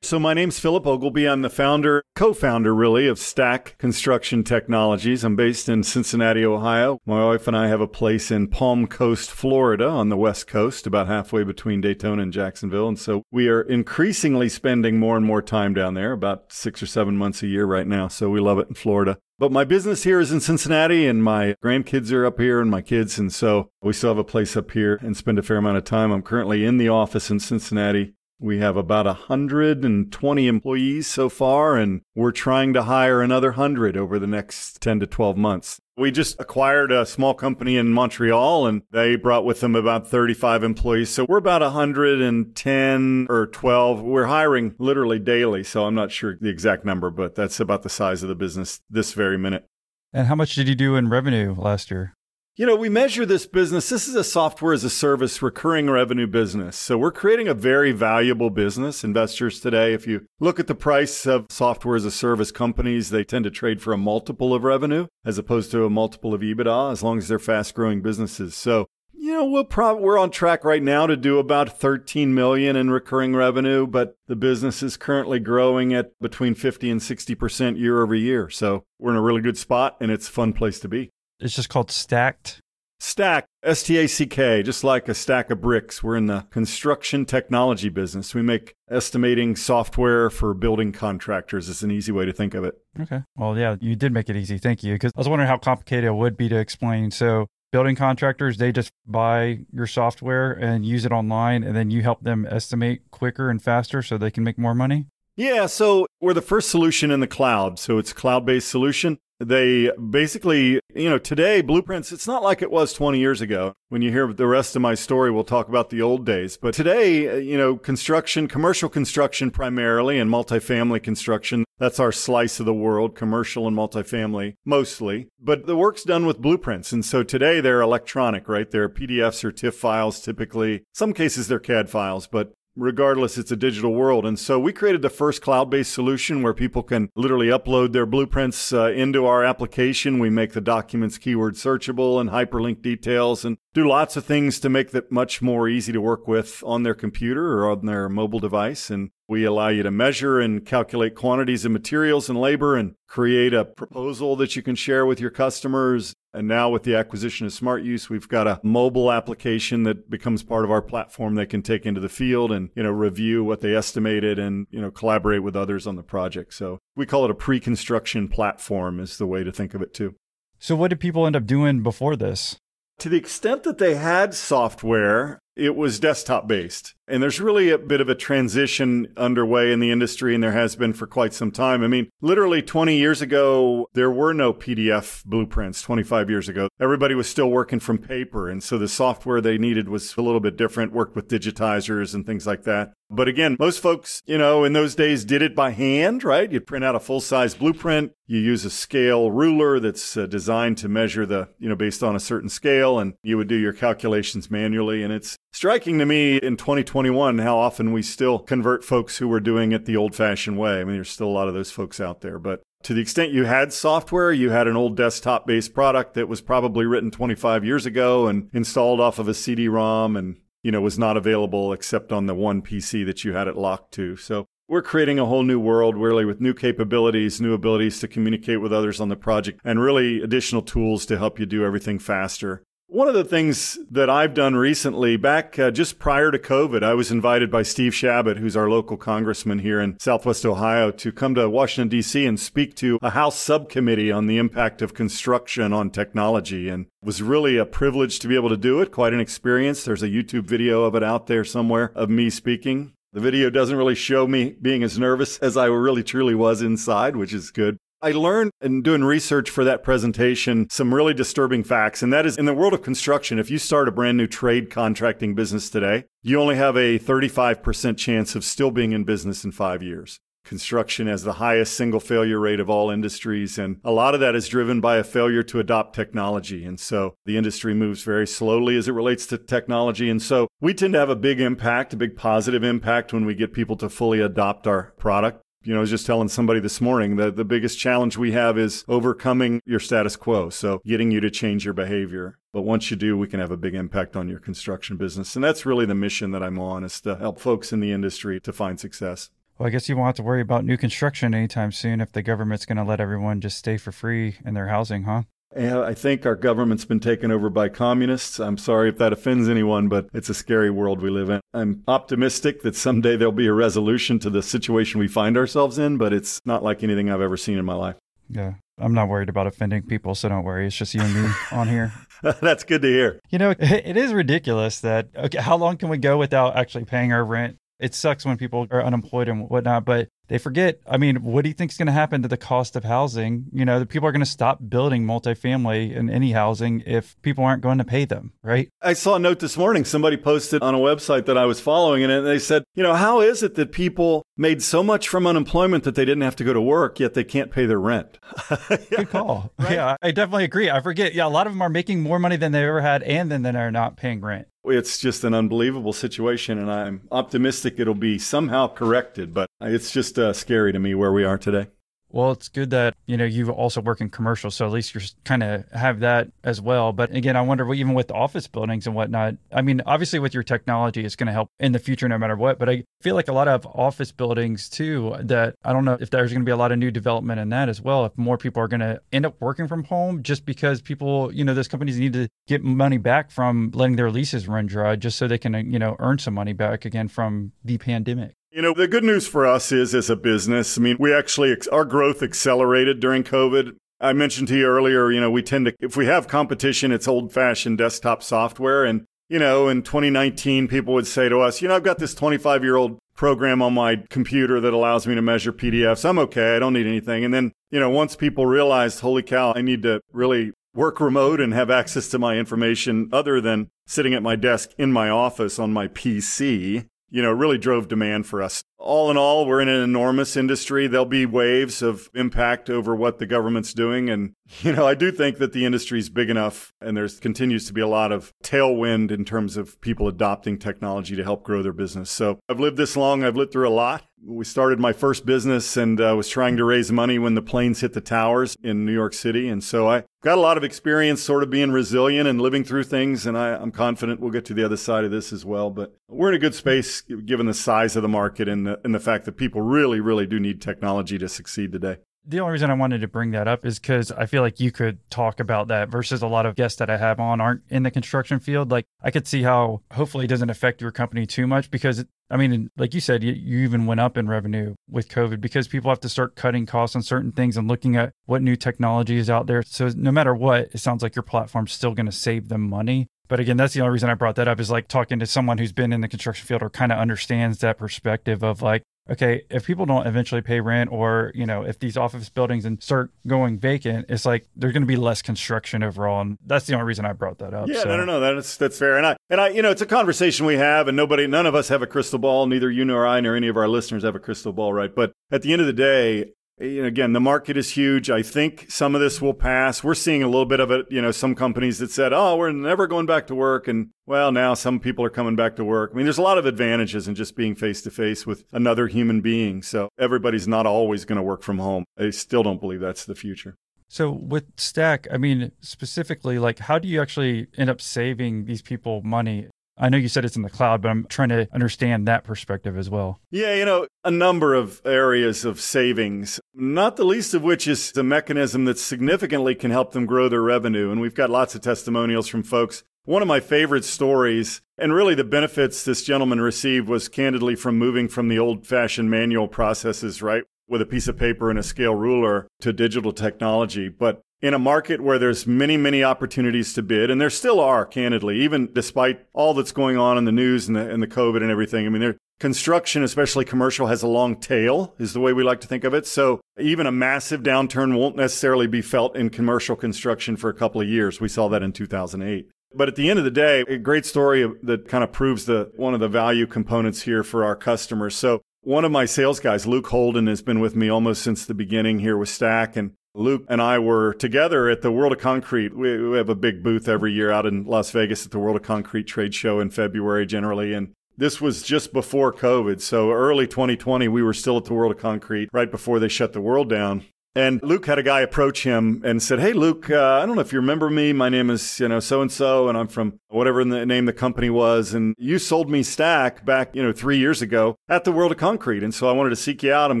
So 0.00 0.18
my 0.18 0.32
name's 0.32 0.60
Philip 0.60 0.86
Ogilvie. 0.86 1.28
I'm 1.28 1.42
the 1.42 1.50
founder, 1.50 2.02
co-founder 2.14 2.74
really 2.74 3.08
of 3.08 3.18
Stack 3.18 3.76
Construction 3.78 4.44
Technologies. 4.44 5.24
I'm 5.24 5.36
based 5.36 5.68
in 5.68 5.82
Cincinnati, 5.82 6.44
Ohio. 6.44 6.98
My 7.04 7.26
wife 7.26 7.48
and 7.48 7.56
I 7.56 7.66
have 7.66 7.80
a 7.80 7.88
place 7.88 8.30
in 8.30 8.46
Palm 8.46 8.86
Coast, 8.86 9.30
Florida 9.30 9.86
on 9.86 10.08
the 10.08 10.16
West 10.16 10.46
Coast, 10.46 10.86
about 10.86 11.08
halfway 11.08 11.42
between 11.42 11.80
Daytona 11.80 12.22
and 12.22 12.32
Jacksonville. 12.32 12.88
And 12.88 12.98
so 12.98 13.22
we 13.32 13.48
are 13.48 13.60
increasingly 13.60 14.48
spending 14.48 14.98
more 14.98 15.16
and 15.16 15.26
more 15.26 15.42
time 15.42 15.74
down 15.74 15.94
there, 15.94 16.12
about 16.12 16.52
six 16.52 16.82
or 16.82 16.86
seven 16.86 17.16
months 17.16 17.42
a 17.42 17.48
year 17.48 17.66
right 17.66 17.86
now. 17.86 18.06
So 18.08 18.30
we 18.30 18.40
love 18.40 18.60
it 18.60 18.68
in 18.68 18.74
Florida. 18.74 19.18
But 19.38 19.52
my 19.52 19.64
business 19.64 20.04
here 20.04 20.20
is 20.20 20.32
in 20.32 20.40
Cincinnati 20.40 21.06
and 21.06 21.22
my 21.22 21.54
grandkids 21.62 22.12
are 22.12 22.24
up 22.24 22.40
here 22.40 22.60
and 22.60 22.70
my 22.70 22.82
kids. 22.82 23.18
And 23.18 23.32
so 23.32 23.70
we 23.82 23.92
still 23.92 24.10
have 24.10 24.18
a 24.18 24.24
place 24.24 24.56
up 24.56 24.70
here 24.70 24.98
and 25.02 25.16
spend 25.16 25.38
a 25.38 25.42
fair 25.42 25.58
amount 25.58 25.76
of 25.76 25.84
time. 25.84 26.12
I'm 26.12 26.22
currently 26.22 26.64
in 26.64 26.78
the 26.78 26.88
office 26.88 27.30
in 27.30 27.40
Cincinnati 27.40 28.14
we 28.40 28.58
have 28.58 28.76
about 28.76 29.06
120 29.06 30.46
employees 30.46 31.06
so 31.06 31.28
far, 31.28 31.76
and 31.76 32.02
we're 32.14 32.32
trying 32.32 32.72
to 32.74 32.84
hire 32.84 33.20
another 33.20 33.50
100 33.50 33.96
over 33.96 34.18
the 34.18 34.26
next 34.26 34.80
10 34.80 35.00
to 35.00 35.06
12 35.06 35.36
months. 35.36 35.80
We 35.96 36.12
just 36.12 36.40
acquired 36.40 36.92
a 36.92 37.04
small 37.04 37.34
company 37.34 37.76
in 37.76 37.92
Montreal, 37.92 38.66
and 38.66 38.82
they 38.92 39.16
brought 39.16 39.44
with 39.44 39.60
them 39.60 39.74
about 39.74 40.06
35 40.06 40.62
employees. 40.62 41.10
So 41.10 41.26
we're 41.28 41.38
about 41.38 41.62
110 41.62 43.26
or 43.28 43.46
12. 43.48 44.02
We're 44.02 44.26
hiring 44.26 44.74
literally 44.78 45.18
daily, 45.18 45.64
so 45.64 45.84
I'm 45.84 45.96
not 45.96 46.12
sure 46.12 46.36
the 46.40 46.50
exact 46.50 46.84
number, 46.84 47.10
but 47.10 47.34
that's 47.34 47.58
about 47.58 47.82
the 47.82 47.88
size 47.88 48.22
of 48.22 48.28
the 48.28 48.36
business 48.36 48.80
this 48.88 49.12
very 49.12 49.38
minute. 49.38 49.66
And 50.12 50.28
how 50.28 50.36
much 50.36 50.54
did 50.54 50.68
you 50.68 50.74
do 50.76 50.94
in 50.94 51.08
revenue 51.08 51.54
last 51.58 51.90
year? 51.90 52.14
You 52.58 52.66
know, 52.66 52.74
we 52.74 52.88
measure 52.88 53.24
this 53.24 53.46
business. 53.46 53.88
This 53.88 54.08
is 54.08 54.16
a 54.16 54.24
software 54.24 54.72
as 54.72 54.82
a 54.82 54.90
service 54.90 55.40
recurring 55.40 55.88
revenue 55.88 56.26
business. 56.26 56.76
So 56.76 56.98
we're 56.98 57.12
creating 57.12 57.46
a 57.46 57.54
very 57.54 57.92
valuable 57.92 58.50
business. 58.50 59.04
Investors 59.04 59.60
today, 59.60 59.94
if 59.94 60.08
you 60.08 60.26
look 60.40 60.58
at 60.58 60.66
the 60.66 60.74
price 60.74 61.24
of 61.24 61.46
software 61.50 61.94
as 61.94 62.04
a 62.04 62.10
service 62.10 62.50
companies, 62.50 63.10
they 63.10 63.22
tend 63.22 63.44
to 63.44 63.52
trade 63.52 63.80
for 63.80 63.92
a 63.92 63.96
multiple 63.96 64.52
of 64.52 64.64
revenue 64.64 65.06
as 65.24 65.38
opposed 65.38 65.70
to 65.70 65.84
a 65.84 65.90
multiple 65.90 66.34
of 66.34 66.40
EBITDA 66.40 66.90
as 66.90 67.00
long 67.00 67.18
as 67.18 67.28
they're 67.28 67.38
fast 67.38 67.76
growing 67.76 68.02
businesses. 68.02 68.56
So 68.56 68.86
you 69.12 69.34
know, 69.34 69.44
we'll 69.44 69.64
prob- 69.64 70.00
we're 70.00 70.18
on 70.18 70.30
track 70.30 70.64
right 70.64 70.82
now 70.82 71.06
to 71.06 71.16
do 71.16 71.38
about 71.38 71.78
13 71.78 72.34
million 72.34 72.74
in 72.74 72.90
recurring 72.90 73.36
revenue, 73.36 73.86
but 73.86 74.16
the 74.26 74.34
business 74.34 74.82
is 74.82 74.96
currently 74.96 75.38
growing 75.38 75.94
at 75.94 76.10
between 76.20 76.54
50 76.54 76.90
and 76.90 77.00
60% 77.00 77.78
year 77.78 78.02
over 78.02 78.16
year. 78.16 78.50
So 78.50 78.84
we're 78.98 79.12
in 79.12 79.16
a 79.16 79.22
really 79.22 79.42
good 79.42 79.58
spot 79.58 79.96
and 80.00 80.10
it's 80.10 80.28
a 80.28 80.32
fun 80.32 80.52
place 80.52 80.80
to 80.80 80.88
be. 80.88 81.12
It's 81.40 81.54
just 81.54 81.68
called 81.68 81.90
Stacked. 81.90 82.60
Stack, 83.00 83.46
S 83.62 83.84
T 83.84 83.96
A 83.96 84.08
C 84.08 84.26
K, 84.26 84.60
just 84.64 84.82
like 84.82 85.08
a 85.08 85.14
stack 85.14 85.50
of 85.50 85.60
bricks. 85.60 86.02
We're 86.02 86.16
in 86.16 86.26
the 86.26 86.46
construction 86.50 87.24
technology 87.24 87.88
business. 87.88 88.34
We 88.34 88.42
make 88.42 88.74
estimating 88.90 89.54
software 89.54 90.30
for 90.30 90.52
building 90.52 90.90
contractors. 90.90 91.68
It's 91.68 91.82
an 91.82 91.92
easy 91.92 92.10
way 92.10 92.24
to 92.24 92.32
think 92.32 92.54
of 92.54 92.64
it. 92.64 92.74
Okay. 92.98 93.22
Well, 93.36 93.56
yeah, 93.56 93.76
you 93.80 93.94
did 93.94 94.12
make 94.12 94.28
it 94.28 94.34
easy. 94.34 94.58
Thank 94.58 94.82
you. 94.82 94.94
Because 94.94 95.12
I 95.14 95.20
was 95.20 95.28
wondering 95.28 95.48
how 95.48 95.58
complicated 95.58 96.06
it 96.06 96.14
would 96.14 96.36
be 96.36 96.48
to 96.48 96.58
explain. 96.58 97.12
So, 97.12 97.46
building 97.70 97.94
contractors, 97.94 98.56
they 98.56 98.72
just 98.72 98.90
buy 99.06 99.60
your 99.72 99.86
software 99.86 100.52
and 100.52 100.84
use 100.84 101.04
it 101.04 101.12
online, 101.12 101.62
and 101.62 101.76
then 101.76 101.92
you 101.92 102.02
help 102.02 102.24
them 102.24 102.48
estimate 102.50 103.12
quicker 103.12 103.48
and 103.48 103.62
faster 103.62 104.02
so 104.02 104.18
they 104.18 104.32
can 104.32 104.42
make 104.42 104.58
more 104.58 104.74
money? 104.74 105.06
Yeah, 105.36 105.66
so 105.66 106.08
we're 106.20 106.34
the 106.34 106.42
first 106.42 106.68
solution 106.68 107.12
in 107.12 107.20
the 107.20 107.28
cloud. 107.28 107.78
So 107.78 107.98
it's 107.98 108.10
a 108.10 108.14
cloud 108.14 108.44
based 108.44 108.68
solution. 108.68 109.18
They 109.40 109.90
basically, 110.10 110.80
you 110.94 111.08
know, 111.08 111.18
today 111.18 111.60
blueprints, 111.60 112.10
it's 112.10 112.26
not 112.26 112.42
like 112.42 112.60
it 112.60 112.70
was 112.70 112.92
20 112.92 113.18
years 113.18 113.40
ago. 113.40 113.74
When 113.88 114.02
you 114.02 114.10
hear 114.10 114.32
the 114.32 114.46
rest 114.46 114.74
of 114.74 114.82
my 114.82 114.94
story, 114.94 115.30
we'll 115.30 115.44
talk 115.44 115.68
about 115.68 115.90
the 115.90 116.02
old 116.02 116.26
days. 116.26 116.56
But 116.56 116.74
today, 116.74 117.28
uh, 117.28 117.34
you 117.36 117.56
know, 117.56 117.76
construction, 117.76 118.48
commercial 118.48 118.88
construction 118.88 119.50
primarily 119.50 120.18
and 120.18 120.30
multifamily 120.30 121.02
construction, 121.02 121.64
that's 121.78 122.00
our 122.00 122.10
slice 122.10 122.58
of 122.58 122.66
the 122.66 122.74
world, 122.74 123.14
commercial 123.14 123.68
and 123.68 123.76
multifamily 123.76 124.54
mostly. 124.64 125.28
But 125.40 125.66
the 125.66 125.76
work's 125.76 126.02
done 126.02 126.26
with 126.26 126.40
blueprints. 126.40 126.92
And 126.92 127.04
so 127.04 127.22
today 127.22 127.60
they're 127.60 127.80
electronic, 127.80 128.48
right? 128.48 128.70
They're 128.70 128.88
PDFs 128.88 129.44
or 129.44 129.52
TIFF 129.52 129.76
files 129.76 130.20
typically. 130.20 130.84
Some 130.92 131.12
cases 131.12 131.46
they're 131.46 131.60
CAD 131.60 131.88
files, 131.88 132.26
but 132.26 132.54
regardless, 132.78 133.36
it's 133.36 133.50
a 133.50 133.56
digital 133.56 133.92
world. 133.92 134.24
And 134.24 134.38
so 134.38 134.58
we 134.58 134.72
created 134.72 135.02
the 135.02 135.10
first 135.10 135.42
cloud 135.42 135.68
based 135.70 135.92
solution 135.92 136.42
where 136.42 136.54
people 136.54 136.82
can 136.82 137.10
literally 137.16 137.48
upload 137.48 137.92
their 137.92 138.06
blueprints 138.06 138.72
uh, 138.72 138.90
into 138.90 139.26
our 139.26 139.44
application. 139.44 140.18
We 140.18 140.30
make 140.30 140.52
the 140.52 140.60
documents 140.60 141.18
keyword 141.18 141.54
searchable 141.54 142.20
and 142.20 142.30
hyperlink 142.30 142.80
details 142.80 143.44
and 143.44 143.58
do 143.74 143.88
lots 143.88 144.16
of 144.16 144.24
things 144.24 144.60
to 144.60 144.68
make 144.68 144.92
that 144.92 145.12
much 145.12 145.42
more 145.42 145.68
easy 145.68 145.92
to 145.92 146.00
work 146.00 146.26
with 146.28 146.62
on 146.64 146.84
their 146.84 146.94
computer 146.94 147.58
or 147.58 147.70
on 147.70 147.84
their 147.84 148.08
mobile 148.08 148.40
device. 148.40 148.90
And 148.90 149.10
we 149.28 149.44
allow 149.44 149.68
you 149.68 149.82
to 149.82 149.90
measure 149.90 150.40
and 150.40 150.64
calculate 150.64 151.14
quantities 151.14 151.64
of 151.64 151.72
materials 151.72 152.30
and 152.30 152.40
labor 152.40 152.76
and 152.76 152.94
create 153.06 153.52
a 153.52 153.64
proposal 153.64 154.36
that 154.36 154.56
you 154.56 154.62
can 154.62 154.74
share 154.74 155.04
with 155.04 155.20
your 155.20 155.30
customers. 155.30 156.14
And 156.34 156.46
now 156.46 156.68
with 156.68 156.82
the 156.82 156.94
acquisition 156.94 157.46
of 157.46 157.52
SmartUse, 157.52 158.10
we've 158.10 158.28
got 158.28 158.46
a 158.46 158.60
mobile 158.62 159.10
application 159.10 159.84
that 159.84 160.10
becomes 160.10 160.42
part 160.42 160.64
of 160.64 160.70
our 160.70 160.82
platform 160.82 161.34
they 161.34 161.46
can 161.46 161.62
take 161.62 161.86
into 161.86 162.00
the 162.00 162.08
field 162.08 162.52
and, 162.52 162.68
you 162.74 162.82
know, 162.82 162.90
review 162.90 163.42
what 163.42 163.60
they 163.60 163.74
estimated 163.74 164.38
and, 164.38 164.66
you 164.70 164.80
know, 164.80 164.90
collaborate 164.90 165.42
with 165.42 165.56
others 165.56 165.86
on 165.86 165.96
the 165.96 166.02
project. 166.02 166.52
So 166.52 166.78
we 166.94 167.06
call 167.06 167.24
it 167.24 167.30
a 167.30 167.34
pre-construction 167.34 168.28
platform 168.28 169.00
is 169.00 169.16
the 169.16 169.26
way 169.26 169.42
to 169.42 169.50
think 169.50 169.72
of 169.72 169.80
it 169.80 169.94
too. 169.94 170.14
So 170.58 170.76
what 170.76 170.88
did 170.88 171.00
people 171.00 171.26
end 171.26 171.36
up 171.36 171.46
doing 171.46 171.82
before 171.82 172.16
this? 172.16 172.58
To 172.98 173.08
the 173.08 173.16
extent 173.16 173.62
that 173.62 173.78
they 173.78 173.94
had 173.94 174.34
software, 174.34 175.38
it 175.56 175.76
was 175.76 176.00
desktop 176.00 176.46
based. 176.48 176.94
And 177.08 177.22
there's 177.22 177.40
really 177.40 177.70
a 177.70 177.78
bit 177.78 178.00
of 178.00 178.08
a 178.08 178.14
transition 178.14 179.12
underway 179.16 179.72
in 179.72 179.80
the 179.80 179.90
industry, 179.90 180.34
and 180.34 180.42
there 180.42 180.52
has 180.52 180.76
been 180.76 180.92
for 180.92 181.06
quite 181.06 181.32
some 181.32 181.50
time. 181.50 181.82
I 181.82 181.86
mean, 181.86 182.10
literally 182.20 182.62
20 182.62 182.96
years 182.96 183.22
ago, 183.22 183.88
there 183.94 184.10
were 184.10 184.34
no 184.34 184.52
PDF 184.52 185.24
blueprints 185.24 185.82
25 185.82 186.28
years 186.28 186.48
ago. 186.48 186.68
Everybody 186.80 187.14
was 187.14 187.28
still 187.28 187.50
working 187.50 187.80
from 187.80 187.98
paper. 187.98 188.48
And 188.48 188.62
so 188.62 188.78
the 188.78 188.88
software 188.88 189.40
they 189.40 189.58
needed 189.58 189.88
was 189.88 190.16
a 190.16 190.22
little 190.22 190.40
bit 190.40 190.56
different, 190.56 190.92
worked 190.92 191.16
with 191.16 191.28
digitizers 191.28 192.14
and 192.14 192.26
things 192.26 192.46
like 192.46 192.64
that. 192.64 192.92
But 193.10 193.26
again, 193.26 193.56
most 193.58 193.80
folks, 193.80 194.22
you 194.26 194.36
know, 194.36 194.64
in 194.64 194.74
those 194.74 194.94
days 194.94 195.24
did 195.24 195.40
it 195.40 195.54
by 195.54 195.70
hand, 195.70 196.24
right? 196.24 196.50
You'd 196.50 196.66
print 196.66 196.84
out 196.84 196.94
a 196.94 197.00
full 197.00 197.22
size 197.22 197.54
blueprint. 197.54 198.12
You 198.26 198.38
use 198.38 198.66
a 198.66 198.70
scale 198.70 199.30
ruler 199.30 199.80
that's 199.80 200.14
uh, 200.14 200.26
designed 200.26 200.76
to 200.78 200.88
measure 200.88 201.24
the, 201.24 201.48
you 201.58 201.70
know, 201.70 201.74
based 201.74 202.02
on 202.02 202.14
a 202.14 202.20
certain 202.20 202.50
scale, 202.50 202.98
and 202.98 203.14
you 203.22 203.38
would 203.38 203.48
do 203.48 203.54
your 203.54 203.72
calculations 203.72 204.50
manually. 204.50 205.02
And 205.02 205.10
it's 205.10 205.38
striking 205.52 205.98
to 205.98 206.04
me 206.04 206.36
in 206.36 206.58
2021 206.98 207.38
how 207.38 207.56
often 207.56 207.92
we 207.92 208.02
still 208.02 208.40
convert 208.40 208.84
folks 208.84 209.18
who 209.18 209.28
were 209.28 209.38
doing 209.38 209.70
it 209.70 209.84
the 209.84 209.96
old 209.96 210.16
fashioned 210.16 210.58
way. 210.58 210.80
I 210.80 210.84
mean, 210.84 210.96
there's 210.96 211.10
still 211.10 211.28
a 211.28 211.30
lot 211.30 211.46
of 211.46 211.54
those 211.54 211.70
folks 211.70 212.00
out 212.00 212.22
there, 212.22 212.40
but 212.40 212.62
to 212.82 212.92
the 212.92 213.00
extent 213.00 213.30
you 213.30 213.44
had 213.44 213.72
software, 213.72 214.32
you 214.32 214.50
had 214.50 214.66
an 214.66 214.76
old 214.76 214.96
desktop 214.96 215.46
based 215.46 215.74
product 215.74 216.14
that 216.14 216.28
was 216.28 216.40
probably 216.40 216.86
written 216.86 217.12
25 217.12 217.64
years 217.64 217.86
ago 217.86 218.26
and 218.26 218.50
installed 218.52 219.00
off 219.00 219.20
of 219.20 219.28
a 219.28 219.34
CD 219.34 219.68
ROM 219.68 220.16
and 220.16 220.38
you 220.62 220.72
know, 220.72 220.80
was 220.80 220.98
not 220.98 221.16
available 221.16 221.72
except 221.72 222.12
on 222.12 222.26
the 222.26 222.34
one 222.34 222.62
PC 222.62 223.06
that 223.06 223.24
you 223.24 223.32
had 223.32 223.46
it 223.48 223.56
locked 223.56 223.94
to. 223.94 224.16
So 224.16 224.46
we're 224.68 224.82
creating 224.82 225.18
a 225.18 225.26
whole 225.26 225.44
new 225.44 225.60
world 225.60 225.96
really 225.96 226.24
with 226.24 226.40
new 226.40 226.52
capabilities, 226.52 227.40
new 227.40 227.54
abilities 227.54 228.00
to 228.00 228.08
communicate 228.08 228.60
with 228.60 228.72
others 228.72 229.00
on 229.00 229.08
the 229.08 229.16
project, 229.16 229.60
and 229.64 229.80
really 229.80 230.20
additional 230.20 230.62
tools 230.62 231.06
to 231.06 231.16
help 231.16 231.38
you 231.38 231.46
do 231.46 231.64
everything 231.64 231.98
faster. 231.98 232.64
One 232.90 233.06
of 233.06 233.12
the 233.12 233.22
things 233.22 233.78
that 233.90 234.08
I've 234.08 234.32
done 234.32 234.56
recently, 234.56 235.18
back 235.18 235.58
uh, 235.58 235.70
just 235.70 235.98
prior 235.98 236.30
to 236.30 236.38
COVID, 236.38 236.82
I 236.82 236.94
was 236.94 237.10
invited 237.10 237.50
by 237.50 237.62
Steve 237.62 237.94
Chabot, 237.94 238.38
who's 238.38 238.56
our 238.56 238.70
local 238.70 238.96
congressman 238.96 239.58
here 239.58 239.78
in 239.78 240.00
Southwest 240.00 240.46
Ohio, 240.46 240.90
to 240.92 241.12
come 241.12 241.34
to 241.34 241.50
Washington, 241.50 241.90
D.C. 241.90 242.24
and 242.24 242.40
speak 242.40 242.74
to 242.76 242.98
a 243.02 243.10
House 243.10 243.38
subcommittee 243.38 244.10
on 244.10 244.26
the 244.26 244.38
impact 244.38 244.80
of 244.80 244.94
construction 244.94 245.74
on 245.74 245.90
technology. 245.90 246.70
And 246.70 246.86
it 246.86 247.06
was 247.06 247.20
really 247.20 247.58
a 247.58 247.66
privilege 247.66 248.20
to 248.20 248.28
be 248.28 248.36
able 248.36 248.48
to 248.48 248.56
do 248.56 248.80
it, 248.80 248.90
quite 248.90 249.12
an 249.12 249.20
experience. 249.20 249.84
There's 249.84 250.02
a 250.02 250.08
YouTube 250.08 250.46
video 250.46 250.84
of 250.84 250.94
it 250.94 251.02
out 251.02 251.26
there 251.26 251.44
somewhere 251.44 251.92
of 251.94 252.08
me 252.08 252.30
speaking. 252.30 252.94
The 253.12 253.20
video 253.20 253.50
doesn't 253.50 253.76
really 253.76 253.96
show 253.96 254.26
me 254.26 254.56
being 254.62 254.82
as 254.82 254.98
nervous 254.98 255.36
as 255.40 255.58
I 255.58 255.66
really 255.66 256.02
truly 256.02 256.34
was 256.34 256.62
inside, 256.62 257.16
which 257.16 257.34
is 257.34 257.50
good. 257.50 257.76
I 258.00 258.12
learned 258.12 258.52
in 258.60 258.82
doing 258.82 259.02
research 259.02 259.50
for 259.50 259.64
that 259.64 259.82
presentation 259.82 260.68
some 260.70 260.94
really 260.94 261.14
disturbing 261.14 261.64
facts. 261.64 262.00
And 262.00 262.12
that 262.12 262.26
is 262.26 262.38
in 262.38 262.44
the 262.44 262.54
world 262.54 262.72
of 262.72 262.82
construction, 262.82 263.40
if 263.40 263.50
you 263.50 263.58
start 263.58 263.88
a 263.88 263.92
brand 263.92 264.16
new 264.16 264.28
trade 264.28 264.70
contracting 264.70 265.34
business 265.34 265.68
today, 265.68 266.04
you 266.22 266.40
only 266.40 266.54
have 266.54 266.76
a 266.76 267.00
35% 267.00 267.96
chance 267.96 268.36
of 268.36 268.44
still 268.44 268.70
being 268.70 268.92
in 268.92 269.02
business 269.02 269.42
in 269.44 269.50
five 269.50 269.82
years. 269.82 270.20
Construction 270.44 271.08
has 271.08 271.24
the 271.24 271.34
highest 271.34 271.74
single 271.74 271.98
failure 271.98 272.38
rate 272.38 272.60
of 272.60 272.70
all 272.70 272.88
industries. 272.88 273.58
And 273.58 273.80
a 273.82 273.90
lot 273.90 274.14
of 274.14 274.20
that 274.20 274.36
is 274.36 274.46
driven 274.46 274.80
by 274.80 274.98
a 274.98 275.04
failure 275.04 275.42
to 275.42 275.58
adopt 275.58 275.96
technology. 275.96 276.64
And 276.64 276.78
so 276.78 277.16
the 277.26 277.36
industry 277.36 277.74
moves 277.74 278.04
very 278.04 278.28
slowly 278.28 278.76
as 278.76 278.86
it 278.86 278.92
relates 278.92 279.26
to 279.26 279.38
technology. 279.38 280.08
And 280.08 280.22
so 280.22 280.46
we 280.60 280.72
tend 280.72 280.92
to 280.92 281.00
have 281.00 281.10
a 281.10 281.16
big 281.16 281.40
impact, 281.40 281.94
a 281.94 281.96
big 281.96 282.16
positive 282.16 282.62
impact 282.62 283.12
when 283.12 283.26
we 283.26 283.34
get 283.34 283.52
people 283.52 283.76
to 283.76 283.88
fully 283.88 284.20
adopt 284.20 284.68
our 284.68 284.92
product. 284.98 285.42
You 285.68 285.74
know, 285.74 285.80
I 285.80 285.82
was 285.82 285.90
just 285.90 286.06
telling 286.06 286.28
somebody 286.28 286.60
this 286.60 286.80
morning 286.80 287.16
that 287.16 287.36
the 287.36 287.44
biggest 287.44 287.78
challenge 287.78 288.16
we 288.16 288.32
have 288.32 288.56
is 288.56 288.86
overcoming 288.88 289.60
your 289.66 289.80
status 289.80 290.16
quo. 290.16 290.48
So 290.48 290.80
getting 290.86 291.10
you 291.10 291.20
to 291.20 291.30
change 291.30 291.66
your 291.66 291.74
behavior. 291.74 292.38
But 292.54 292.62
once 292.62 292.90
you 292.90 292.96
do, 292.96 293.18
we 293.18 293.28
can 293.28 293.38
have 293.38 293.50
a 293.50 293.56
big 293.58 293.74
impact 293.74 294.16
on 294.16 294.30
your 294.30 294.38
construction 294.38 294.96
business. 294.96 295.36
And 295.36 295.44
that's 295.44 295.66
really 295.66 295.84
the 295.84 295.94
mission 295.94 296.30
that 296.30 296.42
I'm 296.42 296.58
on 296.58 296.84
is 296.84 297.02
to 297.02 297.16
help 297.16 297.38
folks 297.38 297.70
in 297.70 297.80
the 297.80 297.92
industry 297.92 298.40
to 298.40 298.50
find 298.50 298.80
success. 298.80 299.28
Well, 299.58 299.66
I 299.66 299.70
guess 299.70 299.90
you 299.90 299.96
won't 299.98 300.06
have 300.06 300.16
to 300.16 300.22
worry 300.22 300.40
about 300.40 300.64
new 300.64 300.78
construction 300.78 301.34
anytime 301.34 301.70
soon 301.70 302.00
if 302.00 302.12
the 302.12 302.22
government's 302.22 302.64
going 302.64 302.78
to 302.78 302.82
let 302.82 302.98
everyone 302.98 303.42
just 303.42 303.58
stay 303.58 303.76
for 303.76 303.92
free 303.92 304.36
in 304.46 304.54
their 304.54 304.68
housing, 304.68 305.02
huh? 305.02 305.24
I 305.56 305.94
think 305.94 306.26
our 306.26 306.36
government's 306.36 306.84
been 306.84 307.00
taken 307.00 307.30
over 307.30 307.48
by 307.48 307.68
communists. 307.68 308.38
I'm 308.38 308.58
sorry 308.58 308.88
if 308.90 308.98
that 308.98 309.12
offends 309.12 309.48
anyone, 309.48 309.88
but 309.88 310.08
it's 310.12 310.28
a 310.28 310.34
scary 310.34 310.70
world 310.70 311.00
we 311.00 311.10
live 311.10 311.30
in. 311.30 311.40
I'm 311.54 311.82
optimistic 311.88 312.62
that 312.62 312.76
someday 312.76 313.16
there'll 313.16 313.32
be 313.32 313.46
a 313.46 313.52
resolution 313.52 314.18
to 314.20 314.30
the 314.30 314.42
situation 314.42 315.00
we 315.00 315.08
find 315.08 315.36
ourselves 315.36 315.78
in, 315.78 315.96
but 315.96 316.12
it's 316.12 316.40
not 316.44 316.62
like 316.62 316.82
anything 316.82 317.10
I've 317.10 317.22
ever 317.22 317.36
seen 317.36 317.58
in 317.58 317.64
my 317.64 317.74
life. 317.74 317.96
Yeah. 318.28 318.54
I'm 318.80 318.94
not 318.94 319.08
worried 319.08 319.28
about 319.28 319.46
offending 319.46 319.82
people, 319.82 320.14
so 320.14 320.28
don't 320.28 320.44
worry. 320.44 320.66
It's 320.66 320.76
just 320.76 320.94
you 320.94 321.00
and 321.00 321.14
me 321.14 321.28
on 321.52 321.68
here. 321.68 321.92
That's 322.22 322.64
good 322.64 322.82
to 322.82 322.88
hear. 322.88 323.20
You 323.30 323.38
know, 323.38 323.50
it 323.58 323.96
is 323.96 324.12
ridiculous 324.12 324.80
that, 324.80 325.08
okay, 325.16 325.38
how 325.38 325.56
long 325.56 325.76
can 325.76 325.88
we 325.88 325.98
go 325.98 326.18
without 326.18 326.56
actually 326.56 326.84
paying 326.84 327.12
our 327.12 327.24
rent? 327.24 327.56
It 327.80 327.94
sucks 327.94 328.24
when 328.24 328.36
people 328.36 328.66
are 328.70 328.82
unemployed 328.82 329.28
and 329.28 329.48
whatnot, 329.48 329.84
but 329.84 330.08
they 330.28 330.38
forget. 330.38 330.80
I 330.86 330.98
mean, 330.98 331.22
what 331.22 331.42
do 331.42 331.48
you 331.48 331.54
think 331.54 331.70
is 331.70 331.76
going 331.76 331.86
to 331.86 331.92
happen 331.92 332.22
to 332.22 332.28
the 332.28 332.36
cost 332.36 332.76
of 332.76 332.84
housing? 332.84 333.46
You 333.52 333.64
know, 333.64 333.78
the 333.78 333.86
people 333.86 334.08
are 334.08 334.12
going 334.12 334.20
to 334.20 334.26
stop 334.26 334.58
building 334.68 335.04
multifamily 335.04 335.96
and 335.98 336.10
any 336.10 336.32
housing 336.32 336.82
if 336.86 337.20
people 337.22 337.44
aren't 337.44 337.62
going 337.62 337.78
to 337.78 337.84
pay 337.84 338.04
them, 338.04 338.32
right? 338.42 338.68
I 338.82 338.92
saw 338.92 339.16
a 339.16 339.18
note 339.18 339.40
this 339.40 339.56
morning. 339.56 339.84
Somebody 339.84 340.16
posted 340.16 340.62
on 340.62 340.74
a 340.74 340.78
website 340.78 341.26
that 341.26 341.38
I 341.38 341.46
was 341.46 341.60
following, 341.60 342.04
and 342.04 342.26
they 342.26 342.38
said, 342.38 342.64
you 342.74 342.82
know, 342.82 342.94
how 342.94 343.20
is 343.20 343.42
it 343.42 343.54
that 343.56 343.72
people 343.72 344.24
made 344.36 344.62
so 344.62 344.82
much 344.82 345.08
from 345.08 345.26
unemployment 345.26 345.84
that 345.84 345.94
they 345.94 346.04
didn't 346.04 346.22
have 346.22 346.36
to 346.36 346.44
go 346.44 346.52
to 346.52 346.60
work, 346.60 347.00
yet 347.00 347.14
they 347.14 347.24
can't 347.24 347.50
pay 347.50 347.66
their 347.66 347.80
rent? 347.80 348.18
yeah. 348.50 348.76
Good 348.90 349.10
call. 349.10 349.52
Right? 349.58 349.72
Yeah, 349.72 349.96
I 350.02 350.10
definitely 350.10 350.44
agree. 350.44 350.70
I 350.70 350.80
forget. 350.80 351.14
Yeah, 351.14 351.26
a 351.26 351.28
lot 351.28 351.46
of 351.46 351.52
them 351.52 351.62
are 351.62 351.70
making 351.70 352.00
more 352.00 352.18
money 352.18 352.36
than 352.36 352.52
they 352.52 352.64
ever 352.64 352.80
had, 352.80 353.02
and 353.02 353.30
then 353.30 353.42
they're 353.42 353.70
not 353.70 353.96
paying 353.96 354.20
rent. 354.20 354.48
It's 354.64 354.98
just 354.98 355.24
an 355.24 355.34
unbelievable 355.34 355.92
situation, 355.92 356.58
and 356.58 356.70
I'm 356.70 357.02
optimistic 357.10 357.78
it'll 357.78 357.94
be 357.94 358.18
somehow 358.18 358.68
corrected, 358.68 359.32
but 359.32 359.48
it's 359.60 359.90
just 359.90 360.18
uh, 360.18 360.32
scary 360.32 360.72
to 360.72 360.78
me 360.78 360.94
where 360.94 361.12
we 361.12 361.24
are 361.24 361.38
today. 361.38 361.68
Well, 362.10 362.32
it's 362.32 362.48
good 362.48 362.70
that, 362.70 362.94
you 363.06 363.18
know, 363.18 363.26
you 363.26 363.50
also 363.50 363.82
work 363.82 364.00
in 364.00 364.08
commercial. 364.08 364.50
So 364.50 364.64
at 364.64 364.72
least 364.72 364.94
you're 364.94 365.02
kind 365.24 365.42
of 365.42 365.70
have 365.72 366.00
that 366.00 366.28
as 366.42 366.60
well. 366.60 366.92
But 366.92 367.14
again, 367.14 367.36
I 367.36 367.42
wonder 367.42 367.72
even 367.74 367.92
with 367.92 368.10
office 368.10 368.46
buildings 368.46 368.86
and 368.86 368.96
whatnot, 368.96 369.34
I 369.52 369.60
mean, 369.60 369.82
obviously 369.84 370.18
with 370.18 370.32
your 370.32 370.42
technology, 370.42 371.04
it's 371.04 371.16
going 371.16 371.26
to 371.26 371.32
help 371.32 371.50
in 371.60 371.72
the 371.72 371.78
future 371.78 372.08
no 372.08 372.16
matter 372.16 372.36
what. 372.36 372.58
But 372.58 372.70
I 372.70 372.84
feel 373.02 373.14
like 373.14 373.28
a 373.28 373.32
lot 373.32 373.46
of 373.46 373.66
office 373.66 374.10
buildings 374.10 374.70
too, 374.70 375.16
that 375.20 375.56
I 375.62 375.72
don't 375.74 375.84
know 375.84 375.98
if 376.00 376.08
there's 376.08 376.32
going 376.32 376.40
to 376.40 376.46
be 376.46 376.52
a 376.52 376.56
lot 376.56 376.72
of 376.72 376.78
new 376.78 376.90
development 376.90 377.40
in 377.40 377.50
that 377.50 377.68
as 377.68 377.82
well. 377.82 378.06
If 378.06 378.16
more 378.16 378.38
people 378.38 378.62
are 378.62 378.68
going 378.68 378.80
to 378.80 379.02
end 379.12 379.26
up 379.26 379.36
working 379.40 379.68
from 379.68 379.84
home 379.84 380.22
just 380.22 380.46
because 380.46 380.80
people, 380.80 381.32
you 381.34 381.44
know, 381.44 381.52
those 381.52 381.68
companies 381.68 381.98
need 381.98 382.14
to 382.14 382.28
get 382.46 382.64
money 382.64 382.98
back 382.98 383.30
from 383.30 383.70
letting 383.74 383.96
their 383.96 384.10
leases 384.10 384.48
run 384.48 384.66
dry 384.66 384.96
just 384.96 385.18
so 385.18 385.28
they 385.28 385.38
can, 385.38 385.54
uh, 385.54 385.58
you 385.58 385.78
know, 385.78 385.94
earn 385.98 386.18
some 386.18 386.34
money 386.34 386.54
back 386.54 386.86
again 386.86 387.08
from 387.08 387.52
the 387.62 387.76
pandemic. 387.76 388.37
You 388.50 388.62
know, 388.62 388.72
the 388.72 388.88
good 388.88 389.04
news 389.04 389.28
for 389.28 389.46
us 389.46 389.70
is 389.70 389.94
as 389.94 390.08
a 390.08 390.16
business, 390.16 390.78
I 390.78 390.80
mean, 390.80 390.96
we 390.98 391.14
actually, 391.14 391.54
our 391.70 391.84
growth 391.84 392.22
accelerated 392.22 392.98
during 392.98 393.22
COVID. 393.22 393.76
I 394.00 394.14
mentioned 394.14 394.48
to 394.48 394.56
you 394.56 394.64
earlier, 394.64 395.10
you 395.12 395.20
know, 395.20 395.30
we 395.30 395.42
tend 395.42 395.66
to, 395.66 395.74
if 395.80 395.98
we 395.98 396.06
have 396.06 396.28
competition, 396.28 396.90
it's 396.90 397.06
old 397.06 397.30
fashioned 397.30 397.76
desktop 397.76 398.22
software. 398.22 398.86
And, 398.86 399.04
you 399.28 399.38
know, 399.38 399.68
in 399.68 399.82
2019, 399.82 400.66
people 400.66 400.94
would 400.94 401.06
say 401.06 401.28
to 401.28 401.40
us, 401.40 401.60
you 401.60 401.68
know, 401.68 401.76
I've 401.76 401.82
got 401.82 401.98
this 401.98 402.14
25 402.14 402.64
year 402.64 402.76
old 402.76 402.98
program 403.14 403.60
on 403.60 403.74
my 403.74 404.02
computer 404.08 404.60
that 404.60 404.72
allows 404.72 405.06
me 405.06 405.14
to 405.14 405.20
measure 405.20 405.52
PDFs. 405.52 406.08
I'm 406.08 406.18
okay. 406.18 406.56
I 406.56 406.58
don't 406.58 406.72
need 406.72 406.86
anything. 406.86 407.24
And 407.24 407.34
then, 407.34 407.52
you 407.70 407.78
know, 407.78 407.90
once 407.90 408.16
people 408.16 408.46
realized, 408.46 409.00
holy 409.00 409.22
cow, 409.22 409.52
I 409.54 409.60
need 409.60 409.82
to 409.82 410.00
really 410.10 410.52
work 410.74 411.00
remote 411.00 411.40
and 411.40 411.52
have 411.52 411.70
access 411.70 412.08
to 412.08 412.18
my 412.18 412.38
information 412.38 413.10
other 413.12 413.42
than 413.42 413.68
sitting 413.86 414.14
at 414.14 414.22
my 414.22 414.36
desk 414.36 414.70
in 414.78 414.90
my 414.90 415.10
office 415.10 415.58
on 415.58 415.72
my 415.72 415.88
PC, 415.88 416.86
you 417.10 417.22
know, 417.22 417.30
really 417.30 417.58
drove 417.58 417.88
demand 417.88 418.26
for 418.26 418.42
us. 418.42 418.62
All 418.78 419.10
in 419.10 419.16
all, 419.16 419.46
we're 419.46 419.60
in 419.60 419.68
an 419.68 419.82
enormous 419.82 420.36
industry. 420.36 420.86
There'll 420.86 421.06
be 421.06 421.26
waves 421.26 421.82
of 421.82 422.08
impact 422.14 422.70
over 422.70 422.94
what 422.94 423.18
the 423.18 423.26
government's 423.26 423.72
doing. 423.72 424.08
And, 424.08 424.34
you 424.60 424.72
know, 424.72 424.86
I 424.86 424.94
do 424.94 425.10
think 425.10 425.38
that 425.38 425.52
the 425.52 425.64
industry 425.64 425.98
is 425.98 426.08
big 426.10 426.30
enough 426.30 426.72
and 426.80 426.96
there's 426.96 427.18
continues 427.18 427.66
to 427.66 427.72
be 427.72 427.80
a 427.80 427.88
lot 427.88 428.12
of 428.12 428.32
tailwind 428.42 429.10
in 429.10 429.24
terms 429.24 429.56
of 429.56 429.80
people 429.80 430.08
adopting 430.08 430.58
technology 430.58 431.16
to 431.16 431.24
help 431.24 431.42
grow 431.42 431.62
their 431.62 431.72
business. 431.72 432.10
So 432.10 432.38
I've 432.48 432.60
lived 432.60 432.76
this 432.76 432.96
long. 432.96 433.24
I've 433.24 433.36
lived 433.36 433.52
through 433.52 433.68
a 433.68 433.70
lot. 433.70 434.04
We 434.24 434.44
started 434.44 434.78
my 434.78 434.92
first 434.92 435.24
business 435.24 435.76
and 435.76 436.00
uh, 436.00 436.14
was 436.16 436.28
trying 436.28 436.56
to 436.56 436.64
raise 436.64 436.92
money 436.92 437.18
when 437.18 437.34
the 437.34 437.42
planes 437.42 437.80
hit 437.80 437.92
the 437.92 438.00
towers 438.00 438.56
in 438.62 438.84
New 438.84 438.92
York 438.92 439.14
City. 439.14 439.48
And 439.48 439.62
so 439.62 439.88
I 439.88 440.04
got 440.22 440.36
a 440.36 440.40
lot 440.40 440.56
of 440.56 440.64
experience 440.64 441.22
sort 441.22 441.42
of 441.42 441.50
being 441.50 441.70
resilient 441.70 442.28
and 442.28 442.40
living 442.40 442.64
through 442.64 442.84
things. 442.84 443.26
And 443.26 443.38
I, 443.38 443.60
am 443.60 443.70
confident 443.70 444.20
we'll 444.20 444.30
get 444.30 444.44
to 444.46 444.54
the 444.54 444.64
other 444.64 444.76
side 444.76 445.04
of 445.04 445.10
this 445.10 445.32
as 445.32 445.44
well. 445.44 445.70
But 445.70 445.96
we're 446.08 446.30
in 446.30 446.34
a 446.34 446.38
good 446.38 446.54
space 446.54 447.00
given 447.00 447.46
the 447.46 447.54
size 447.54 447.96
of 447.96 448.02
the 448.02 448.08
market 448.08 448.48
and 448.48 448.66
the, 448.66 448.80
and 448.84 448.94
the 448.94 449.00
fact 449.00 449.24
that 449.24 449.32
people 449.32 449.62
really, 449.62 450.00
really 450.00 450.26
do 450.26 450.38
need 450.38 450.60
technology 450.60 451.18
to 451.18 451.28
succeed 451.28 451.72
today 451.72 451.98
the 452.28 452.40
only 452.40 452.52
reason 452.52 452.70
I 452.70 452.74
wanted 452.74 453.00
to 453.00 453.08
bring 453.08 453.30
that 453.30 453.48
up 453.48 453.64
is 453.64 453.78
because 453.78 454.12
I 454.12 454.26
feel 454.26 454.42
like 454.42 454.60
you 454.60 454.70
could 454.70 454.98
talk 455.08 455.40
about 455.40 455.68
that 455.68 455.88
versus 455.88 456.20
a 456.20 456.26
lot 456.26 456.44
of 456.44 456.56
guests 456.56 456.78
that 456.78 456.90
I 456.90 456.98
have 456.98 457.18
on 457.18 457.40
aren't 457.40 457.62
in 457.70 457.84
the 457.84 457.90
construction 457.90 458.38
field. 458.38 458.70
Like 458.70 458.84
I 459.02 459.10
could 459.10 459.26
see 459.26 459.42
how 459.42 459.80
hopefully 459.92 460.26
it 460.26 460.28
doesn't 460.28 460.50
affect 460.50 460.82
your 460.82 460.90
company 460.90 461.24
too 461.24 461.46
much 461.46 461.70
because 461.70 462.04
I 462.30 462.36
mean, 462.36 462.70
like 462.76 462.92
you 462.92 463.00
said, 463.00 463.22
you, 463.22 463.32
you 463.32 463.58
even 463.60 463.86
went 463.86 464.00
up 464.00 464.16
in 464.18 464.28
revenue 464.28 464.74
with 464.90 465.08
COVID 465.08 465.40
because 465.40 465.66
people 465.66 465.90
have 465.90 466.00
to 466.00 466.08
start 466.08 466.36
cutting 466.36 466.66
costs 466.66 466.94
on 466.94 467.02
certain 467.02 467.32
things 467.32 467.56
and 467.56 467.66
looking 467.66 467.96
at 467.96 468.12
what 468.26 468.42
new 468.42 468.56
technology 468.56 469.16
is 469.16 469.30
out 469.30 469.46
there. 469.46 469.62
So 469.62 469.90
no 469.96 470.12
matter 470.12 470.34
what, 470.34 470.68
it 470.72 470.78
sounds 470.78 471.02
like 471.02 471.16
your 471.16 471.22
platform's 471.22 471.72
still 471.72 471.94
going 471.94 472.06
to 472.06 472.12
save 472.12 472.48
them 472.48 472.68
money. 472.68 473.08
But 473.28 473.40
again, 473.40 473.56
that's 473.56 473.74
the 473.74 473.80
only 473.80 473.92
reason 473.92 474.10
I 474.10 474.14
brought 474.14 474.36
that 474.36 474.48
up 474.48 474.58
is 474.58 474.70
like 474.70 474.88
talking 474.88 475.18
to 475.18 475.26
someone 475.26 475.58
who's 475.58 475.72
been 475.72 475.92
in 475.92 476.00
the 476.00 476.08
construction 476.08 476.46
field 476.46 476.62
or 476.62 476.70
kind 476.70 476.90
of 476.90 476.98
understands 476.98 477.58
that 477.58 477.78
perspective 477.78 478.42
of 478.42 478.62
like, 478.62 478.82
okay, 479.10 479.42
if 479.48 479.66
people 479.66 479.86
don't 479.86 480.06
eventually 480.06 480.42
pay 480.42 480.60
rent 480.60 480.90
or, 480.92 481.32
you 481.34 481.46
know, 481.46 481.62
if 481.62 481.78
these 481.78 481.96
office 481.96 482.28
buildings 482.28 482.64
and 482.64 482.82
start 482.82 483.10
going 483.26 483.58
vacant, 483.58 484.06
it's 484.08 484.26
like 484.26 484.46
there's 484.54 484.72
going 484.72 484.82
to 484.82 484.86
be 484.86 484.96
less 484.96 485.22
construction 485.22 485.82
overall. 485.82 486.20
And 486.20 486.38
that's 486.44 486.66
the 486.66 486.74
only 486.74 486.84
reason 486.84 487.06
I 487.06 487.12
brought 487.12 487.38
that 487.38 487.54
up. 487.54 487.68
Yeah, 487.68 487.82
so. 487.82 487.88
no, 487.88 487.96
no, 487.96 488.04
no. 488.04 488.20
That's, 488.20 488.56
that's 488.56 488.78
fair. 488.78 488.96
And 488.98 489.06
I, 489.06 489.16
and 489.30 489.40
I, 489.40 489.48
you 489.48 489.62
know, 489.62 489.70
it's 489.70 489.82
a 489.82 489.86
conversation 489.86 490.44
we 490.44 490.56
have 490.56 490.88
and 490.88 490.96
nobody, 490.96 491.26
none 491.26 491.46
of 491.46 491.54
us 491.54 491.68
have 491.68 491.82
a 491.82 491.86
crystal 491.86 492.18
ball. 492.18 492.46
Neither 492.46 492.70
you 492.70 492.84
nor 492.84 493.06
I 493.06 493.20
nor 493.20 493.34
any 493.34 493.48
of 493.48 493.56
our 493.56 493.68
listeners 493.68 494.02
have 494.04 494.14
a 494.14 494.20
crystal 494.20 494.52
ball, 494.52 494.72
right? 494.72 494.94
But 494.94 495.12
at 495.30 495.42
the 495.42 495.52
end 495.52 495.60
of 495.60 495.66
the 495.66 495.72
day, 495.72 496.32
again, 496.60 497.12
the 497.12 497.20
market 497.20 497.56
is 497.56 497.70
huge. 497.70 498.10
I 498.10 498.22
think 498.22 498.66
some 498.68 498.94
of 498.94 499.00
this 499.00 499.20
will 499.20 499.34
pass. 499.34 499.82
We're 499.84 499.94
seeing 499.94 500.22
a 500.22 500.28
little 500.28 500.46
bit 500.46 500.60
of 500.60 500.70
it. 500.70 500.86
You 500.90 501.00
know, 501.00 501.10
some 501.10 501.34
companies 501.34 501.78
that 501.78 501.90
said, 501.90 502.12
"Oh, 502.12 502.36
we're 502.36 502.52
never 502.52 502.86
going 502.86 503.06
back 503.06 503.26
to 503.28 503.34
work," 503.34 503.68
and 503.68 503.88
well, 504.06 504.32
now 504.32 504.54
some 504.54 504.80
people 504.80 505.04
are 505.04 505.10
coming 505.10 505.36
back 505.36 505.56
to 505.56 505.64
work. 505.64 505.90
I 505.92 505.96
mean, 505.96 506.06
there's 506.06 506.18
a 506.18 506.22
lot 506.22 506.38
of 506.38 506.46
advantages 506.46 507.08
in 507.08 507.14
just 507.14 507.36
being 507.36 507.54
face 507.54 507.82
to 507.82 507.90
face 507.90 508.26
with 508.26 508.44
another 508.52 508.86
human 508.88 509.20
being. 509.20 509.62
So 509.62 509.88
everybody's 509.98 510.48
not 510.48 510.66
always 510.66 511.04
going 511.04 511.16
to 511.16 511.22
work 511.22 511.42
from 511.42 511.58
home. 511.58 511.84
I 511.98 512.10
still 512.10 512.42
don't 512.42 512.60
believe 512.60 512.80
that's 512.80 513.04
the 513.04 513.14
future. 513.14 513.54
So 513.88 514.10
with 514.10 514.44
Stack, 514.56 515.08
I 515.10 515.16
mean, 515.16 515.52
specifically, 515.60 516.38
like, 516.38 516.58
how 516.58 516.78
do 516.78 516.86
you 516.86 517.00
actually 517.00 517.46
end 517.56 517.70
up 517.70 517.80
saving 517.80 518.44
these 518.44 518.60
people 518.60 519.02
money? 519.02 519.48
I 519.78 519.88
know 519.88 519.96
you 519.96 520.08
said 520.08 520.24
it's 520.24 520.36
in 520.36 520.42
the 520.42 520.50
cloud, 520.50 520.82
but 520.82 520.88
I'm 520.88 521.06
trying 521.06 521.28
to 521.28 521.48
understand 521.52 522.08
that 522.08 522.24
perspective 522.24 522.76
as 522.76 522.90
well. 522.90 523.20
Yeah, 523.30 523.54
you 523.54 523.64
know, 523.64 523.86
a 524.04 524.10
number 524.10 524.54
of 524.54 524.82
areas 524.84 525.44
of 525.44 525.60
savings, 525.60 526.40
not 526.54 526.96
the 526.96 527.04
least 527.04 527.34
of 527.34 527.42
which 527.42 527.68
is 527.68 527.92
the 527.92 528.02
mechanism 528.02 528.64
that 528.64 528.78
significantly 528.78 529.54
can 529.54 529.70
help 529.70 529.92
them 529.92 530.06
grow 530.06 530.28
their 530.28 530.42
revenue. 530.42 530.90
And 530.90 531.00
we've 531.00 531.14
got 531.14 531.30
lots 531.30 531.54
of 531.54 531.60
testimonials 531.60 532.28
from 532.28 532.42
folks. 532.42 532.82
One 533.04 533.22
of 533.22 533.28
my 533.28 533.40
favorite 533.40 533.84
stories, 533.84 534.60
and 534.76 534.92
really 534.92 535.14
the 535.14 535.24
benefits 535.24 535.82
this 535.82 536.02
gentleman 536.02 536.40
received, 536.40 536.88
was 536.88 537.08
candidly 537.08 537.54
from 537.54 537.78
moving 537.78 538.08
from 538.08 538.28
the 538.28 538.38
old 538.38 538.66
fashioned 538.66 539.10
manual 539.10 539.48
processes, 539.48 540.20
right? 540.20 540.44
With 540.68 540.82
a 540.82 540.86
piece 540.86 541.08
of 541.08 541.16
paper 541.16 541.48
and 541.48 541.58
a 541.58 541.62
scale 541.62 541.94
ruler 541.94 542.48
to 542.60 542.72
digital 542.72 543.12
technology. 543.14 543.88
But 543.88 544.20
in 544.40 544.54
a 544.54 544.58
market 544.58 545.00
where 545.00 545.18
there's 545.18 545.46
many, 545.46 545.76
many 545.76 546.04
opportunities 546.04 546.72
to 546.74 546.82
bid, 546.82 547.10
and 547.10 547.20
there 547.20 547.30
still 547.30 547.60
are, 547.60 547.84
candidly, 547.84 548.40
even 548.40 548.72
despite 548.72 549.26
all 549.32 549.54
that's 549.54 549.72
going 549.72 549.96
on 549.96 550.16
in 550.16 550.24
the 550.24 550.32
news 550.32 550.68
and 550.68 550.76
the, 550.76 550.90
and 550.90 551.02
the 551.02 551.08
COVID 551.08 551.42
and 551.42 551.50
everything. 551.50 551.86
I 551.86 551.88
mean, 551.88 552.00
there, 552.00 552.16
construction, 552.38 553.02
especially 553.02 553.44
commercial, 553.44 553.88
has 553.88 554.02
a 554.02 554.08
long 554.08 554.36
tail, 554.36 554.94
is 554.98 555.12
the 555.12 555.20
way 555.20 555.32
we 555.32 555.42
like 555.42 555.60
to 555.62 555.66
think 555.66 555.84
of 555.84 555.92
it. 555.92 556.06
So 556.06 556.40
even 556.58 556.86
a 556.86 556.92
massive 556.92 557.42
downturn 557.42 557.96
won't 557.96 558.16
necessarily 558.16 558.66
be 558.66 558.82
felt 558.82 559.16
in 559.16 559.30
commercial 559.30 559.76
construction 559.76 560.36
for 560.36 560.48
a 560.48 560.54
couple 560.54 560.80
of 560.80 560.88
years. 560.88 561.20
We 561.20 561.28
saw 561.28 561.48
that 561.48 561.62
in 561.62 561.72
2008. 561.72 562.48
But 562.74 562.88
at 562.88 562.96
the 562.96 563.08
end 563.08 563.18
of 563.18 563.24
the 563.24 563.30
day, 563.30 563.64
a 563.66 563.78
great 563.78 564.04
story 564.04 564.48
that 564.62 564.88
kind 564.88 565.02
of 565.02 565.10
proves 565.10 565.46
the 565.46 565.72
one 565.76 565.94
of 565.94 566.00
the 566.00 566.08
value 566.08 566.46
components 566.46 567.02
here 567.02 567.24
for 567.24 567.44
our 567.44 567.56
customers. 567.56 568.14
So 568.14 568.42
one 568.60 568.84
of 568.84 568.92
my 568.92 569.06
sales 569.06 569.40
guys, 569.40 569.66
Luke 569.66 569.86
Holden, 569.86 570.26
has 570.26 570.42
been 570.42 570.60
with 570.60 570.76
me 570.76 570.90
almost 570.90 571.22
since 571.22 571.46
the 571.46 571.54
beginning 571.54 572.00
here 572.00 572.18
with 572.18 572.28
Stack. 572.28 572.76
And 572.76 572.92
Luke 573.14 573.44
and 573.48 573.60
I 573.60 573.78
were 573.78 574.14
together 574.14 574.68
at 574.68 574.82
the 574.82 574.92
World 574.92 575.12
of 575.12 575.18
Concrete. 575.18 575.76
We, 575.76 576.10
we, 576.10 576.16
have 576.16 576.28
a 576.28 576.34
big 576.34 576.62
booth 576.62 576.88
every 576.88 577.12
year 577.12 577.30
out 577.30 577.46
in 577.46 577.64
Las 577.64 577.90
Vegas 577.90 578.24
at 578.24 578.30
the 578.30 578.38
World 578.38 578.56
of 578.56 578.62
Concrete 578.62 579.04
trade 579.04 579.34
show 579.34 579.60
in 579.60 579.70
February 579.70 580.26
generally. 580.26 580.74
And 580.74 580.92
this 581.16 581.40
was 581.40 581.62
just 581.62 581.92
before 581.92 582.32
COVID. 582.32 582.80
So 582.80 583.10
early 583.10 583.46
2020, 583.46 584.06
we 584.08 584.22
were 584.22 584.34
still 584.34 584.56
at 584.56 584.66
the 584.66 584.74
World 584.74 584.92
of 584.92 585.00
Concrete 585.00 585.48
right 585.52 585.70
before 585.70 585.98
they 585.98 586.08
shut 586.08 586.32
the 586.32 586.40
world 586.40 586.70
down. 586.70 587.04
And 587.34 587.62
Luke 587.62 587.86
had 587.86 587.98
a 587.98 588.02
guy 588.02 588.20
approach 588.20 588.64
him 588.64 589.00
and 589.04 589.22
said, 589.22 589.38
"Hey, 589.38 589.52
Luke, 589.52 589.88
uh, 589.90 590.20
I 590.20 590.26
don't 590.26 590.34
know 590.34 590.40
if 590.40 590.52
you 590.52 590.58
remember 590.58 590.90
me. 590.90 591.12
My 591.12 591.28
name 591.28 591.50
is, 591.50 591.78
you 591.78 591.88
know, 591.88 592.00
so 592.00 592.20
and 592.20 592.32
so, 592.32 592.68
and 592.68 592.76
I'm 592.76 592.88
from 592.88 593.20
whatever 593.28 593.62
the 593.64 593.86
name 593.86 594.06
the 594.06 594.12
company 594.12 594.50
was. 594.50 594.92
And 594.92 595.14
you 595.18 595.38
sold 595.38 595.70
me 595.70 595.82
Stack 595.82 596.44
back, 596.44 596.74
you 596.74 596.82
know, 596.82 596.90
three 596.90 597.18
years 597.18 597.40
ago 597.40 597.76
at 597.88 598.04
the 598.04 598.12
World 598.12 598.32
of 598.32 598.38
Concrete. 598.38 598.82
And 598.82 598.92
so 598.92 599.08
I 599.08 599.12
wanted 599.12 599.30
to 599.30 599.36
seek 599.36 599.62
you 599.62 599.72
out. 599.72 599.90
I'm 599.90 600.00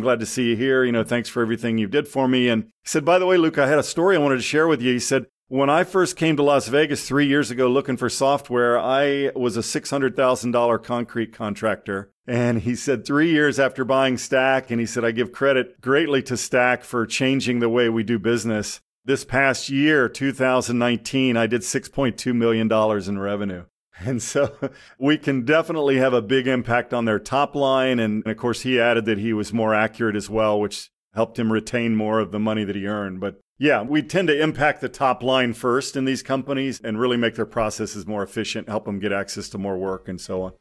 glad 0.00 0.20
to 0.20 0.26
see 0.26 0.50
you 0.50 0.56
here. 0.56 0.84
You 0.84 0.92
know, 0.92 1.04
thanks 1.04 1.28
for 1.28 1.42
everything 1.42 1.78
you 1.78 1.86
did 1.86 2.08
for 2.08 2.26
me." 2.26 2.48
And 2.48 2.64
he 2.64 2.70
said, 2.86 3.04
"By 3.04 3.18
the 3.18 3.26
way, 3.26 3.36
Luke, 3.36 3.58
I 3.58 3.68
had 3.68 3.78
a 3.78 3.84
story 3.84 4.16
I 4.16 4.20
wanted 4.20 4.36
to 4.36 4.42
share 4.42 4.66
with 4.66 4.82
you." 4.82 4.94
He 4.94 4.98
said, 4.98 5.26
when 5.48 5.70
I 5.70 5.84
first 5.84 6.16
came 6.16 6.36
to 6.36 6.42
Las 6.42 6.68
Vegas 6.68 7.08
three 7.08 7.26
years 7.26 7.50
ago 7.50 7.68
looking 7.68 7.96
for 7.96 8.10
software, 8.10 8.78
I 8.78 9.30
was 9.34 9.56
a 9.56 9.60
$600,000 9.60 10.84
concrete 10.84 11.32
contractor. 11.32 12.12
And 12.26 12.60
he 12.60 12.74
said, 12.74 13.06
three 13.06 13.30
years 13.30 13.58
after 13.58 13.84
buying 13.86 14.18
Stack, 14.18 14.70
and 14.70 14.78
he 14.78 14.84
said, 14.84 15.06
I 15.06 15.10
give 15.10 15.32
credit 15.32 15.80
greatly 15.80 16.22
to 16.24 16.36
Stack 16.36 16.84
for 16.84 17.06
changing 17.06 17.60
the 17.60 17.70
way 17.70 17.88
we 17.88 18.02
do 18.02 18.18
business. 18.18 18.82
This 19.06 19.24
past 19.24 19.70
year, 19.70 20.06
2019, 20.06 21.38
I 21.38 21.46
did 21.46 21.62
$6.2 21.62 22.34
million 22.34 22.70
in 23.08 23.18
revenue. 23.18 23.64
And 24.00 24.22
so 24.22 24.54
we 25.00 25.18
can 25.18 25.44
definitely 25.44 25.96
have 25.96 26.12
a 26.12 26.22
big 26.22 26.46
impact 26.46 26.94
on 26.94 27.04
their 27.04 27.18
top 27.18 27.56
line. 27.56 27.98
And 27.98 28.24
of 28.28 28.36
course, 28.36 28.60
he 28.60 28.78
added 28.78 29.06
that 29.06 29.18
he 29.18 29.32
was 29.32 29.52
more 29.52 29.74
accurate 29.74 30.14
as 30.14 30.30
well, 30.30 30.60
which 30.60 30.92
helped 31.14 31.36
him 31.36 31.52
retain 31.52 31.96
more 31.96 32.20
of 32.20 32.30
the 32.30 32.38
money 32.38 32.62
that 32.62 32.76
he 32.76 32.86
earned. 32.86 33.18
But 33.18 33.40
yeah, 33.58 33.82
we 33.82 34.02
tend 34.02 34.28
to 34.28 34.40
impact 34.40 34.80
the 34.80 34.88
top 34.88 35.22
line 35.22 35.52
first 35.52 35.96
in 35.96 36.04
these 36.04 36.22
companies 36.22 36.80
and 36.82 36.98
really 36.98 37.16
make 37.16 37.34
their 37.34 37.46
processes 37.46 38.06
more 38.06 38.22
efficient, 38.22 38.68
help 38.68 38.84
them 38.84 39.00
get 39.00 39.12
access 39.12 39.48
to 39.50 39.58
more 39.58 39.76
work 39.76 40.08
and 40.08 40.20
so 40.20 40.42
on. 40.42 40.52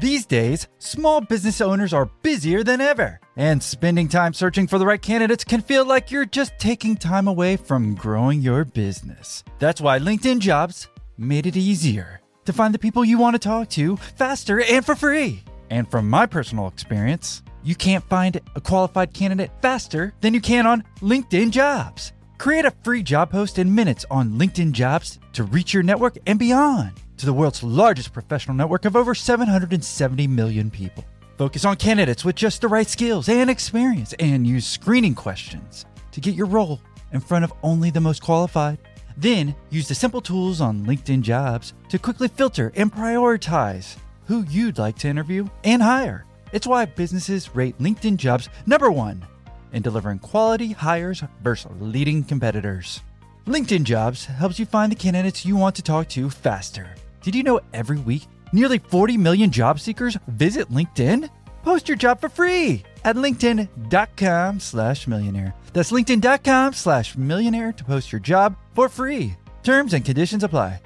These 0.00 0.26
days, 0.26 0.68
small 0.78 1.20
business 1.20 1.60
owners 1.60 1.92
are 1.92 2.10
busier 2.22 2.62
than 2.62 2.80
ever, 2.80 3.20
and 3.36 3.60
spending 3.60 4.08
time 4.08 4.32
searching 4.32 4.68
for 4.68 4.78
the 4.78 4.86
right 4.86 5.02
candidates 5.02 5.42
can 5.42 5.60
feel 5.60 5.84
like 5.84 6.10
you're 6.10 6.24
just 6.24 6.52
taking 6.58 6.96
time 6.96 7.26
away 7.26 7.56
from 7.56 7.96
growing 7.96 8.40
your 8.40 8.64
business. 8.64 9.42
That's 9.58 9.80
why 9.80 9.98
LinkedIn 9.98 10.38
Jobs 10.38 10.88
made 11.16 11.46
it 11.46 11.56
easier 11.56 12.20
to 12.44 12.52
find 12.52 12.72
the 12.72 12.78
people 12.78 13.04
you 13.04 13.18
want 13.18 13.34
to 13.34 13.40
talk 13.40 13.68
to 13.70 13.96
faster 13.96 14.60
and 14.60 14.86
for 14.86 14.94
free. 14.94 15.42
And 15.70 15.90
from 15.90 16.08
my 16.08 16.26
personal 16.26 16.68
experience, 16.68 17.42
you 17.68 17.74
can't 17.74 18.08
find 18.08 18.40
a 18.54 18.60
qualified 18.62 19.12
candidate 19.12 19.50
faster 19.60 20.14
than 20.22 20.32
you 20.32 20.40
can 20.40 20.66
on 20.66 20.82
LinkedIn 21.02 21.50
Jobs. 21.50 22.14
Create 22.38 22.64
a 22.64 22.72
free 22.82 23.02
job 23.02 23.30
post 23.30 23.58
in 23.58 23.74
minutes 23.74 24.06
on 24.10 24.38
LinkedIn 24.38 24.72
Jobs 24.72 25.18
to 25.34 25.44
reach 25.44 25.74
your 25.74 25.82
network 25.82 26.16
and 26.26 26.38
beyond 26.38 26.92
to 27.18 27.26
the 27.26 27.32
world's 27.32 27.62
largest 27.62 28.14
professional 28.14 28.56
network 28.56 28.86
of 28.86 28.96
over 28.96 29.14
770 29.14 30.26
million 30.28 30.70
people. 30.70 31.04
Focus 31.36 31.66
on 31.66 31.76
candidates 31.76 32.24
with 32.24 32.36
just 32.36 32.62
the 32.62 32.68
right 32.68 32.88
skills 32.88 33.28
and 33.28 33.50
experience 33.50 34.14
and 34.18 34.46
use 34.46 34.66
screening 34.66 35.14
questions 35.14 35.84
to 36.12 36.22
get 36.22 36.34
your 36.34 36.46
role 36.46 36.80
in 37.12 37.20
front 37.20 37.44
of 37.44 37.52
only 37.62 37.90
the 37.90 38.00
most 38.00 38.22
qualified. 38.22 38.78
Then 39.18 39.54
use 39.68 39.88
the 39.88 39.94
simple 39.94 40.22
tools 40.22 40.62
on 40.62 40.86
LinkedIn 40.86 41.20
Jobs 41.20 41.74
to 41.90 41.98
quickly 41.98 42.28
filter 42.28 42.72
and 42.76 42.90
prioritize 42.90 43.98
who 44.24 44.46
you'd 44.48 44.78
like 44.78 44.96
to 45.00 45.08
interview 45.08 45.46
and 45.64 45.82
hire. 45.82 46.24
It's 46.52 46.66
why 46.66 46.86
businesses 46.86 47.54
rate 47.54 47.78
LinkedIn 47.78 48.16
jobs 48.16 48.48
number 48.66 48.90
one 48.90 49.26
in 49.72 49.82
delivering 49.82 50.18
quality 50.18 50.72
hires 50.72 51.22
versus 51.42 51.70
leading 51.80 52.24
competitors. 52.24 53.02
LinkedIn 53.48 53.84
Jobs 53.84 54.26
helps 54.26 54.58
you 54.58 54.66
find 54.66 54.92
the 54.92 54.96
candidates 54.96 55.46
you 55.46 55.56
want 55.56 55.74
to 55.76 55.82
talk 55.82 56.08
to 56.10 56.28
faster. 56.28 56.94
Did 57.22 57.34
you 57.34 57.42
know 57.42 57.60
every 57.72 57.96
week 57.96 58.24
nearly 58.52 58.78
40 58.78 59.16
million 59.16 59.50
job 59.50 59.80
seekers 59.80 60.18
visit 60.28 60.68
LinkedIn? 60.68 61.30
Post 61.62 61.88
your 61.88 61.96
job 61.96 62.20
for 62.20 62.28
free 62.28 62.82
at 63.04 63.16
linkedin.com 63.16 64.60
slash 64.60 65.06
millionaire. 65.06 65.54
That's 65.72 65.92
linkedin.com 65.92 66.74
slash 66.74 67.16
millionaire 67.16 67.72
to 67.72 67.84
post 67.84 68.12
your 68.12 68.20
job 68.20 68.54
for 68.74 68.88
free. 68.88 69.34
Terms 69.62 69.94
and 69.94 70.04
conditions 70.04 70.44
apply. 70.44 70.80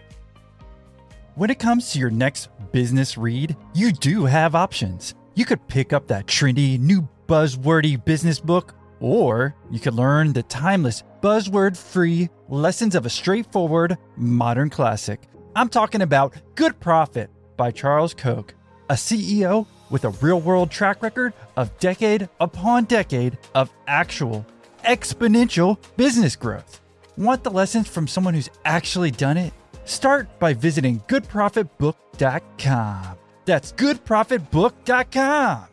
When 1.35 1.51
it 1.51 1.59
comes 1.59 1.91
to 1.93 1.99
your 1.99 2.11
next 2.11 2.49
business 2.73 3.17
read, 3.17 3.57
you 3.75 3.93
do 3.93 4.27
have 4.27 4.55
options. 4.55 5.15
You 5.35 5.47
could 5.47 5.67
pick 5.67 5.95
up 5.95 6.09
that 6.09 6.27
trendy, 6.27 6.79
new 6.79 7.09
buzzwordy 7.27 8.05
business 8.05 8.39
book, 8.39 8.75
or 9.01 9.55
you 9.71 9.81
could 9.81 9.95
learn 9.95 10.35
the 10.35 10.43
timeless, 10.43 11.03
buzzword 11.23 11.75
free 11.75 12.29
lessons 12.49 12.95
of 12.95 13.07
a 13.07 13.11
straightforward, 13.11 13.97
modern 14.17 14.69
classic. 14.69 15.23
I'm 15.57 15.71
talking 15.71 16.03
about 16.03 16.35
Good 16.55 16.79
Profit 16.81 17.31
by 17.57 17.71
Charles 17.71 18.13
Koch, 18.13 18.53
a 18.91 18.95
CEO 18.95 19.67
with 19.89 20.05
a 20.05 20.11
real 20.11 20.39
world 20.41 20.71
track 20.71 21.03
record 21.03 21.33
of 21.57 21.79
decade 21.79 22.29
upon 22.39 22.85
decade 22.85 23.39
of 23.55 23.73
actual 23.87 24.45
exponential 24.85 25.79
business 25.97 26.37
growth. 26.37 26.83
Want 27.17 27.43
the 27.43 27.51
lessons 27.51 27.89
from 27.89 28.07
someone 28.07 28.35
who's 28.35 28.51
actually 28.67 29.13
done 29.13 29.39
it? 29.39 29.55
Start 29.87 30.39
by 30.39 30.53
visiting 30.53 31.01
goodprofitbook.com. 31.09 33.17
That's 33.45 33.73
goodprofitbook.com. 33.73 35.67